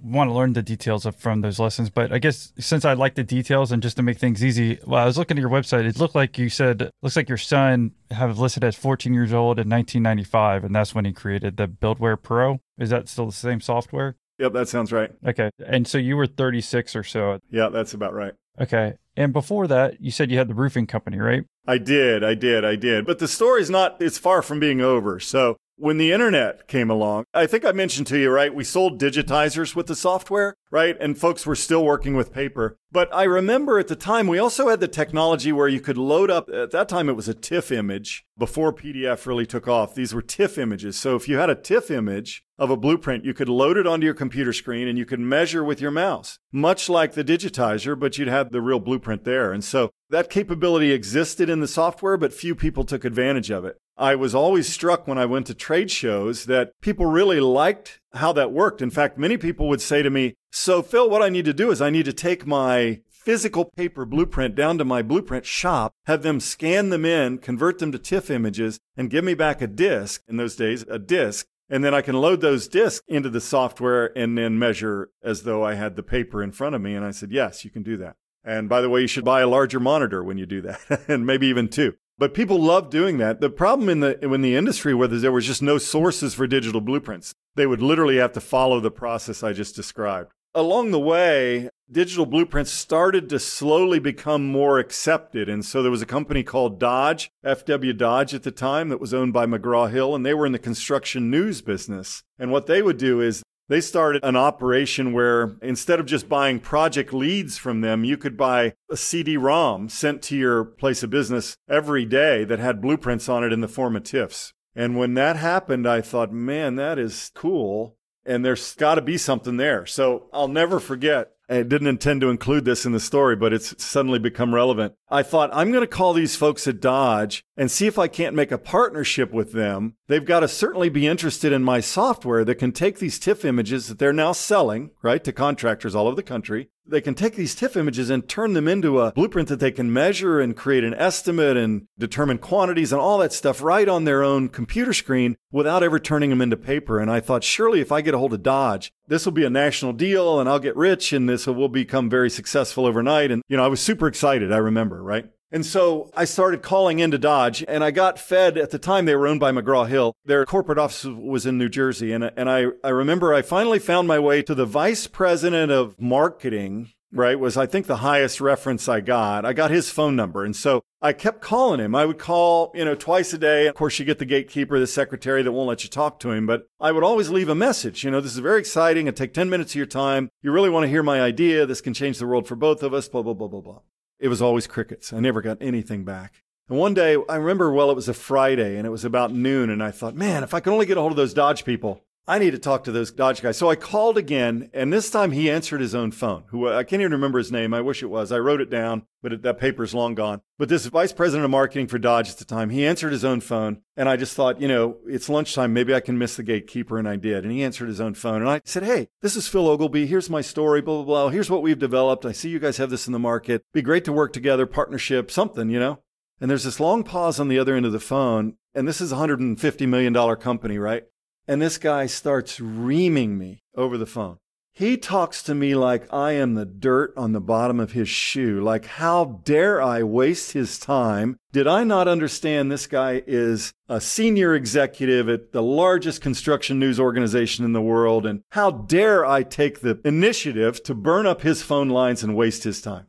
want 0.06 0.30
to 0.30 0.34
learn 0.34 0.52
the 0.52 0.62
details 0.62 1.04
of, 1.06 1.16
from 1.16 1.40
those 1.40 1.58
lessons. 1.58 1.90
But 1.90 2.12
I 2.12 2.18
guess 2.18 2.52
since 2.58 2.84
I 2.84 2.94
like 2.94 3.14
the 3.14 3.24
details 3.24 3.72
and 3.72 3.82
just 3.82 3.96
to 3.96 4.02
make 4.02 4.18
things 4.18 4.44
easy, 4.44 4.78
well, 4.86 5.02
I 5.02 5.06
was 5.06 5.18
looking 5.18 5.36
at 5.36 5.40
your 5.40 5.50
website. 5.50 5.84
It 5.84 5.98
looked 5.98 6.14
like 6.14 6.38
you 6.38 6.48
said 6.48 6.90
looks 7.02 7.16
like 7.16 7.28
your 7.28 7.38
son 7.38 7.92
have 8.10 8.38
listed 8.38 8.64
as 8.64 8.76
14 8.76 9.12
years 9.12 9.32
old 9.32 9.58
in 9.58 9.68
1995, 9.68 10.64
and 10.64 10.74
that's 10.74 10.94
when 10.94 11.04
he 11.04 11.12
created 11.12 11.56
the 11.56 11.66
Buildware 11.66 12.20
Pro. 12.20 12.60
Is 12.78 12.90
that 12.90 13.08
still 13.08 13.26
the 13.26 13.32
same 13.32 13.60
software? 13.60 14.16
Yep, 14.38 14.52
that 14.52 14.68
sounds 14.68 14.92
right. 14.92 15.10
Okay, 15.26 15.50
and 15.66 15.88
so 15.88 15.98
you 15.98 16.16
were 16.16 16.26
36 16.26 16.94
or 16.94 17.02
so. 17.02 17.38
Yeah, 17.50 17.68
that's 17.70 17.94
about 17.94 18.12
right. 18.12 18.34
Okay, 18.60 18.94
and 19.16 19.32
before 19.32 19.66
that, 19.66 20.00
you 20.00 20.10
said 20.10 20.30
you 20.30 20.38
had 20.38 20.48
the 20.48 20.54
roofing 20.54 20.86
company, 20.86 21.18
right? 21.18 21.44
I 21.66 21.78
did, 21.78 22.22
I 22.22 22.34
did, 22.34 22.64
I 22.64 22.76
did. 22.76 23.06
But 23.06 23.18
the 23.18 23.28
story's 23.28 23.70
not, 23.70 24.00
it's 24.00 24.18
far 24.18 24.42
from 24.42 24.60
being 24.60 24.80
over. 24.80 25.18
So 25.18 25.56
when 25.76 25.98
the 25.98 26.12
internet 26.12 26.68
came 26.68 26.90
along, 26.90 27.24
I 27.34 27.46
think 27.46 27.64
I 27.64 27.72
mentioned 27.72 28.06
to 28.08 28.18
you, 28.18 28.30
right? 28.30 28.54
We 28.54 28.64
sold 28.64 29.00
digitizers 29.00 29.74
with 29.74 29.86
the 29.86 29.96
software, 29.96 30.54
right? 30.70 30.96
And 31.00 31.18
folks 31.18 31.46
were 31.46 31.56
still 31.56 31.84
working 31.84 32.14
with 32.14 32.32
paper. 32.32 32.76
But 32.92 33.14
I 33.14 33.24
remember 33.24 33.78
at 33.78 33.88
the 33.88 33.96
time, 33.96 34.26
we 34.26 34.38
also 34.38 34.68
had 34.68 34.80
the 34.80 34.88
technology 34.88 35.52
where 35.52 35.68
you 35.68 35.80
could 35.80 35.98
load 35.98 36.30
up, 36.30 36.48
at 36.50 36.70
that 36.70 36.88
time, 36.88 37.08
it 37.08 37.16
was 37.16 37.28
a 37.28 37.34
TIFF 37.34 37.72
image 37.72 38.24
before 38.38 38.72
PDF 38.72 39.26
really 39.26 39.46
took 39.46 39.66
off. 39.66 39.94
These 39.94 40.14
were 40.14 40.22
TIFF 40.22 40.58
images. 40.58 40.98
So 40.98 41.16
if 41.16 41.28
you 41.28 41.38
had 41.38 41.50
a 41.50 41.54
TIFF 41.54 41.90
image 41.90 42.44
of 42.58 42.70
a 42.70 42.76
blueprint, 42.76 43.24
you 43.24 43.34
could 43.34 43.48
load 43.48 43.76
it 43.76 43.86
onto 43.86 44.04
your 44.04 44.14
computer 44.14 44.52
screen 44.52 44.88
and 44.88 44.98
you 44.98 45.06
could 45.06 45.20
measure 45.20 45.64
with 45.64 45.80
your 45.80 45.90
mouse, 45.90 46.38
much 46.52 46.88
like 46.88 47.12
the 47.12 47.24
digitizer, 47.24 47.98
but 47.98 48.18
you'd 48.18 48.28
have 48.28 48.50
the 48.50 48.60
real 48.60 48.80
blueprint 48.80 49.24
there. 49.24 49.52
And 49.52 49.64
so 49.64 49.90
that 50.10 50.30
capability 50.30 50.92
existed 50.92 51.48
in 51.48 51.60
the 51.60 51.68
software, 51.68 52.16
but 52.16 52.32
few 52.32 52.54
people 52.54 52.84
took 52.84 53.04
advantage 53.04 53.50
of 53.50 53.64
it. 53.64 53.78
I 53.98 54.14
was 54.14 54.34
always 54.34 54.68
struck 54.68 55.06
when 55.06 55.16
I 55.16 55.24
went 55.24 55.46
to 55.46 55.54
trade 55.54 55.90
shows 55.90 56.44
that 56.44 56.72
people 56.82 57.06
really 57.06 57.40
liked 57.40 58.00
how 58.12 58.32
that 58.34 58.52
worked. 58.52 58.82
In 58.82 58.90
fact, 58.90 59.16
many 59.16 59.38
people 59.38 59.68
would 59.68 59.80
say 59.80 60.02
to 60.02 60.10
me, 60.10 60.34
So, 60.52 60.82
Phil, 60.82 61.08
what 61.08 61.22
I 61.22 61.30
need 61.30 61.46
to 61.46 61.54
do 61.54 61.70
is 61.70 61.80
I 61.80 61.90
need 61.90 62.04
to 62.04 62.12
take 62.12 62.46
my 62.46 63.00
physical 63.26 63.64
paper 63.64 64.04
blueprint 64.04 64.54
down 64.54 64.78
to 64.78 64.84
my 64.84 65.02
blueprint 65.02 65.44
shop, 65.44 65.92
have 66.06 66.22
them 66.22 66.38
scan 66.38 66.90
them 66.90 67.04
in, 67.04 67.38
convert 67.38 67.80
them 67.80 67.90
to 67.90 67.98
TIFF 67.98 68.30
images, 68.30 68.78
and 68.96 69.10
give 69.10 69.24
me 69.24 69.34
back 69.34 69.60
a 69.60 69.66
disk. 69.66 70.22
In 70.28 70.36
those 70.36 70.54
days, 70.54 70.84
a 70.88 71.00
disk. 71.00 71.44
And 71.68 71.82
then 71.82 71.92
I 71.92 72.02
can 72.02 72.14
load 72.14 72.40
those 72.40 72.68
disks 72.68 73.04
into 73.08 73.28
the 73.28 73.40
software 73.40 74.16
and 74.16 74.38
then 74.38 74.60
measure 74.60 75.10
as 75.24 75.42
though 75.42 75.64
I 75.64 75.74
had 75.74 75.96
the 75.96 76.04
paper 76.04 76.40
in 76.40 76.52
front 76.52 76.76
of 76.76 76.80
me. 76.80 76.94
And 76.94 77.04
I 77.04 77.10
said, 77.10 77.32
Yes, 77.32 77.64
you 77.64 77.70
can 77.72 77.82
do 77.82 77.96
that. 77.96 78.14
And 78.44 78.68
by 78.68 78.80
the 78.80 78.88
way, 78.88 79.00
you 79.00 79.08
should 79.08 79.24
buy 79.24 79.40
a 79.40 79.48
larger 79.48 79.80
monitor 79.80 80.22
when 80.22 80.38
you 80.38 80.46
do 80.46 80.62
that, 80.62 81.04
and 81.08 81.26
maybe 81.26 81.48
even 81.48 81.66
two. 81.66 81.94
But 82.18 82.32
people 82.32 82.62
love 82.62 82.90
doing 82.90 83.18
that. 83.18 83.40
The 83.40 83.50
problem 83.50 83.88
in 83.88 83.98
the 83.98 84.24
in 84.24 84.40
the 84.40 84.54
industry 84.54 84.94
where 84.94 85.08
there 85.08 85.32
was 85.32 85.46
just 85.46 85.62
no 85.62 85.78
sources 85.78 86.32
for 86.32 86.46
digital 86.46 86.80
blueprints, 86.80 87.34
they 87.56 87.66
would 87.66 87.82
literally 87.82 88.18
have 88.18 88.32
to 88.34 88.40
follow 88.40 88.78
the 88.78 88.92
process 88.92 89.42
I 89.42 89.52
just 89.52 89.74
described. 89.74 90.30
Along 90.56 90.90
the 90.90 90.98
way, 90.98 91.68
digital 91.92 92.24
blueprints 92.24 92.70
started 92.70 93.28
to 93.28 93.38
slowly 93.38 93.98
become 93.98 94.50
more 94.50 94.78
accepted. 94.78 95.50
And 95.50 95.62
so 95.62 95.82
there 95.82 95.90
was 95.90 96.00
a 96.00 96.06
company 96.06 96.42
called 96.42 96.80
Dodge, 96.80 97.30
FW 97.44 97.94
Dodge 97.94 98.32
at 98.32 98.42
the 98.42 98.50
time, 98.50 98.88
that 98.88 98.98
was 98.98 99.12
owned 99.12 99.34
by 99.34 99.44
McGraw 99.44 99.90
Hill, 99.90 100.14
and 100.14 100.24
they 100.24 100.32
were 100.32 100.46
in 100.46 100.52
the 100.52 100.58
construction 100.58 101.30
news 101.30 101.60
business. 101.60 102.22
And 102.38 102.50
what 102.50 102.64
they 102.64 102.80
would 102.80 102.96
do 102.96 103.20
is 103.20 103.42
they 103.68 103.82
started 103.82 104.24
an 104.24 104.34
operation 104.34 105.12
where 105.12 105.58
instead 105.60 106.00
of 106.00 106.06
just 106.06 106.26
buying 106.26 106.58
project 106.58 107.12
leads 107.12 107.58
from 107.58 107.82
them, 107.82 108.02
you 108.02 108.16
could 108.16 108.38
buy 108.38 108.72
a 108.90 108.96
CD 108.96 109.36
ROM 109.36 109.90
sent 109.90 110.22
to 110.22 110.36
your 110.38 110.64
place 110.64 111.02
of 111.02 111.10
business 111.10 111.58
every 111.68 112.06
day 112.06 112.44
that 112.44 112.60
had 112.60 112.80
blueprints 112.80 113.28
on 113.28 113.44
it 113.44 113.52
in 113.52 113.60
the 113.60 113.68
form 113.68 113.94
of 113.94 114.04
TIFFs. 114.04 114.54
And 114.74 114.96
when 114.96 115.12
that 115.14 115.36
happened, 115.36 115.86
I 115.86 116.00
thought, 116.00 116.32
man, 116.32 116.76
that 116.76 116.98
is 116.98 117.30
cool. 117.34 117.98
And 118.26 118.44
there's 118.44 118.74
got 118.74 118.96
to 118.96 119.02
be 119.02 119.18
something 119.18 119.56
there. 119.56 119.86
So 119.86 120.26
I'll 120.32 120.48
never 120.48 120.80
forget 120.80 121.30
I 121.48 121.62
didn't 121.62 121.86
intend 121.86 122.20
to 122.22 122.30
include 122.30 122.64
this 122.64 122.84
in 122.84 122.92
the 122.92 122.98
story, 122.98 123.36
but 123.36 123.52
it's 123.52 123.82
suddenly 123.82 124.18
become 124.18 124.54
relevant. 124.54 124.94
I 125.08 125.22
thought 125.22 125.50
I'm 125.52 125.70
going 125.70 125.82
to 125.82 125.86
call 125.86 126.12
these 126.12 126.34
folks 126.34 126.66
at 126.66 126.80
Dodge 126.80 127.44
and 127.56 127.70
see 127.70 127.86
if 127.86 127.98
I 127.98 128.08
can't 128.08 128.34
make 128.34 128.50
a 128.50 128.58
partnership 128.58 129.32
with 129.32 129.52
them. 129.52 129.94
They've 130.08 130.24
got 130.24 130.40
to 130.40 130.48
certainly 130.48 130.88
be 130.88 131.06
interested 131.06 131.52
in 131.52 131.62
my 131.62 131.80
software 131.80 132.44
that 132.44 132.56
can 132.56 132.72
take 132.72 132.98
these 132.98 133.20
TIFF 133.20 133.44
images 133.44 133.86
that 133.86 133.98
they're 133.98 134.12
now 134.12 134.32
selling, 134.32 134.90
right, 135.02 135.22
to 135.22 135.32
contractors 135.32 135.94
all 135.94 136.08
over 136.08 136.16
the 136.16 136.22
country. 136.24 136.70
They 136.88 137.00
can 137.00 137.14
take 137.14 137.34
these 137.34 137.54
TIFF 137.54 137.76
images 137.76 138.10
and 138.10 138.28
turn 138.28 138.52
them 138.52 138.68
into 138.68 139.00
a 139.00 139.12
blueprint 139.12 139.48
that 139.48 139.60
they 139.60 139.72
can 139.72 139.92
measure 139.92 140.40
and 140.40 140.56
create 140.56 140.84
an 140.84 140.94
estimate 140.94 141.56
and 141.56 141.86
determine 141.98 142.38
quantities 142.38 142.92
and 142.92 143.00
all 143.00 143.18
that 143.18 143.32
stuff 143.32 143.62
right 143.62 143.88
on 143.88 144.04
their 144.04 144.22
own 144.22 144.48
computer 144.48 144.92
screen 144.92 145.36
without 145.50 145.82
ever 145.82 145.98
turning 145.98 146.30
them 146.30 146.40
into 146.40 146.56
paper. 146.56 147.00
And 147.00 147.10
I 147.10 147.20
thought, 147.20 147.42
surely 147.42 147.80
if 147.80 147.90
I 147.90 148.00
get 148.00 148.14
a 148.14 148.18
hold 148.18 148.34
of 148.34 148.42
Dodge, 148.42 148.92
this 149.08 149.24
will 149.24 149.32
be 149.32 149.44
a 149.44 149.50
national 149.50 149.92
deal 149.94 150.38
and 150.38 150.48
I'll 150.48 150.58
get 150.58 150.76
rich 150.76 151.12
and 151.12 151.28
this 151.28 151.46
will 151.46 151.68
become 151.68 152.08
very 152.08 152.30
successful 152.30 152.86
overnight. 152.86 153.30
And, 153.30 153.42
you 153.48 153.56
know, 153.56 153.64
I 153.64 153.68
was 153.68 153.80
super 153.80 154.06
excited. 154.06 154.52
I 154.52 154.58
remember, 154.58 155.02
right? 155.02 155.26
And 155.52 155.64
so 155.64 156.10
I 156.16 156.24
started 156.24 156.62
calling 156.62 156.98
into 156.98 157.18
Dodge 157.18 157.64
and 157.68 157.84
I 157.84 157.90
got 157.90 158.18
fed 158.18 158.58
at 158.58 158.70
the 158.70 158.78
time 158.78 159.04
they 159.04 159.14
were 159.14 159.28
owned 159.28 159.40
by 159.40 159.52
McGraw 159.52 159.88
Hill. 159.88 160.14
Their 160.24 160.44
corporate 160.44 160.78
office 160.78 161.04
was 161.04 161.46
in 161.46 161.56
New 161.56 161.68
Jersey. 161.68 162.12
And, 162.12 162.24
and 162.36 162.50
I, 162.50 162.66
I 162.82 162.88
remember 162.88 163.32
I 163.32 163.42
finally 163.42 163.78
found 163.78 164.08
my 164.08 164.18
way 164.18 164.42
to 164.42 164.54
the 164.54 164.66
vice 164.66 165.06
president 165.06 165.70
of 165.70 165.94
marketing, 166.00 166.90
right? 167.12 167.38
Was 167.38 167.56
I 167.56 167.66
think 167.66 167.86
the 167.86 167.98
highest 167.98 168.40
reference 168.40 168.88
I 168.88 169.00
got. 169.00 169.44
I 169.44 169.52
got 169.52 169.70
his 169.70 169.88
phone 169.88 170.16
number. 170.16 170.44
And 170.44 170.56
so 170.56 170.82
I 171.00 171.12
kept 171.12 171.42
calling 171.42 171.78
him. 171.78 171.94
I 171.94 172.06
would 172.06 172.18
call, 172.18 172.72
you 172.74 172.84
know, 172.84 172.96
twice 172.96 173.32
a 173.32 173.38
day. 173.38 173.68
Of 173.68 173.76
course, 173.76 174.00
you 174.00 174.04
get 174.04 174.18
the 174.18 174.24
gatekeeper, 174.24 174.80
the 174.80 174.86
secretary 174.88 175.44
that 175.44 175.52
won't 175.52 175.68
let 175.68 175.84
you 175.84 175.90
talk 175.90 176.18
to 176.20 176.32
him, 176.32 176.46
but 176.46 176.66
I 176.80 176.90
would 176.90 177.04
always 177.04 177.30
leave 177.30 177.48
a 177.48 177.54
message. 177.54 178.02
You 178.02 178.10
know, 178.10 178.20
this 178.20 178.32
is 178.32 178.38
very 178.38 178.58
exciting. 178.58 179.06
I 179.06 179.12
take 179.12 179.32
10 179.32 179.48
minutes 179.48 179.72
of 179.72 179.76
your 179.76 179.86
time. 179.86 180.28
You 180.42 180.50
really 180.50 180.70
want 180.70 180.82
to 180.84 180.90
hear 180.90 181.04
my 181.04 181.20
idea. 181.20 181.66
This 181.66 181.80
can 181.80 181.94
change 181.94 182.18
the 182.18 182.26
world 182.26 182.48
for 182.48 182.56
both 182.56 182.82
of 182.82 182.92
us, 182.92 183.08
blah, 183.08 183.22
blah, 183.22 183.34
blah, 183.34 183.46
blah, 183.46 183.60
blah. 183.60 183.78
It 184.18 184.28
was 184.28 184.40
always 184.40 184.66
crickets. 184.66 185.12
I 185.12 185.20
never 185.20 185.42
got 185.42 185.58
anything 185.60 186.04
back. 186.04 186.42
And 186.68 186.78
one 186.78 186.94
day, 186.94 187.16
I 187.28 187.36
remember, 187.36 187.70
well, 187.72 187.90
it 187.90 187.96
was 187.96 188.08
a 188.08 188.14
Friday 188.14 188.76
and 188.76 188.86
it 188.86 188.90
was 188.90 189.04
about 189.04 189.32
noon, 189.32 189.70
and 189.70 189.82
I 189.82 189.90
thought, 189.90 190.16
man, 190.16 190.42
if 190.42 190.52
I 190.52 190.60
could 190.60 190.72
only 190.72 190.86
get 190.86 190.96
a 190.96 191.00
hold 191.00 191.12
of 191.12 191.16
those 191.16 191.34
Dodge 191.34 191.64
people, 191.64 192.02
I 192.28 192.40
need 192.40 192.50
to 192.50 192.58
talk 192.58 192.82
to 192.84 192.92
those 192.92 193.12
Dodge 193.12 193.40
guys. 193.40 193.56
So 193.56 193.70
I 193.70 193.76
called 193.76 194.18
again, 194.18 194.68
and 194.74 194.92
this 194.92 195.10
time 195.10 195.30
he 195.30 195.48
answered 195.48 195.80
his 195.80 195.94
own 195.94 196.10
phone. 196.10 196.42
Who 196.48 196.68
I 196.68 196.82
can't 196.82 197.00
even 197.00 197.12
remember 197.12 197.38
his 197.38 197.52
name. 197.52 197.72
I 197.72 197.80
wish 197.80 198.02
it 198.02 198.10
was. 198.10 198.32
I 198.32 198.38
wrote 198.38 198.60
it 198.60 198.68
down, 198.68 199.06
but 199.22 199.32
it, 199.32 199.42
that 199.42 199.60
paper's 199.60 199.94
long 199.94 200.16
gone. 200.16 200.40
But 200.58 200.68
this 200.68 200.86
vice 200.86 201.12
president 201.12 201.44
of 201.44 201.52
marketing 201.52 201.86
for 201.86 201.98
Dodge 201.98 202.30
at 202.30 202.38
the 202.38 202.44
time, 202.44 202.70
he 202.70 202.84
answered 202.84 203.12
his 203.12 203.24
own 203.24 203.40
phone, 203.40 203.82
and 203.96 204.08
I 204.08 204.16
just 204.16 204.34
thought, 204.34 204.60
you 204.60 204.66
know, 204.66 204.96
it's 205.06 205.28
lunchtime. 205.28 205.72
Maybe 205.72 205.94
I 205.94 206.00
can 206.00 206.18
miss 206.18 206.34
the 206.34 206.42
gatekeeper, 206.42 206.98
and 206.98 207.08
I 207.08 207.14
did. 207.14 207.44
And 207.44 207.52
he 207.52 207.62
answered 207.62 207.86
his 207.86 208.00
own 208.00 208.14
phone, 208.14 208.40
and 208.40 208.50
I 208.50 208.60
said, 208.64 208.82
hey, 208.82 209.08
this 209.22 209.36
is 209.36 209.46
Phil 209.46 209.68
Ogilvie. 209.68 210.06
Here's 210.06 210.28
my 210.28 210.40
story. 210.40 210.82
Blah 210.82 210.96
blah 210.96 211.04
blah. 211.04 211.28
Here's 211.28 211.50
what 211.50 211.62
we've 211.62 211.78
developed. 211.78 212.26
I 212.26 212.32
see 212.32 212.48
you 212.48 212.58
guys 212.58 212.78
have 212.78 212.90
this 212.90 213.06
in 213.06 213.12
the 213.12 213.20
market. 213.20 213.62
Be 213.72 213.82
great 213.82 214.04
to 214.04 214.12
work 214.12 214.32
together, 214.32 214.66
partnership, 214.66 215.30
something, 215.30 215.70
you 215.70 215.78
know. 215.78 216.00
And 216.40 216.50
there's 216.50 216.64
this 216.64 216.80
long 216.80 217.04
pause 217.04 217.38
on 217.38 217.46
the 217.46 217.58
other 217.58 217.76
end 217.76 217.86
of 217.86 217.92
the 217.92 218.00
phone, 218.00 218.56
and 218.74 218.88
this 218.88 219.00
is 219.00 219.12
a 219.12 219.16
$150 219.16 219.88
million 219.88 220.36
company, 220.36 220.76
right? 220.76 221.04
And 221.48 221.62
this 221.62 221.78
guy 221.78 222.06
starts 222.06 222.60
reaming 222.60 223.38
me 223.38 223.62
over 223.74 223.96
the 223.96 224.06
phone. 224.06 224.38
He 224.72 224.98
talks 224.98 225.42
to 225.44 225.54
me 225.54 225.74
like 225.74 226.12
I 226.12 226.32
am 226.32 226.52
the 226.52 226.66
dirt 226.66 227.14
on 227.16 227.32
the 227.32 227.40
bottom 227.40 227.80
of 227.80 227.92
his 227.92 228.10
shoe. 228.10 228.60
Like, 228.60 228.84
how 228.84 229.40
dare 229.42 229.80
I 229.80 230.02
waste 230.02 230.52
his 230.52 230.78
time? 230.78 231.38
Did 231.50 231.66
I 231.66 231.82
not 231.82 232.08
understand 232.08 232.70
this 232.70 232.86
guy 232.86 233.22
is 233.26 233.72
a 233.88 234.02
senior 234.02 234.54
executive 234.54 235.30
at 235.30 235.52
the 235.52 235.62
largest 235.62 236.20
construction 236.20 236.78
news 236.78 237.00
organization 237.00 237.64
in 237.64 237.72
the 237.72 237.80
world? 237.80 238.26
And 238.26 238.42
how 238.50 238.70
dare 238.70 239.24
I 239.24 239.44
take 239.44 239.80
the 239.80 239.98
initiative 240.04 240.82
to 240.82 240.94
burn 240.94 241.24
up 241.24 241.40
his 241.40 241.62
phone 241.62 241.88
lines 241.88 242.22
and 242.22 242.36
waste 242.36 242.64
his 242.64 242.82
time? 242.82 243.06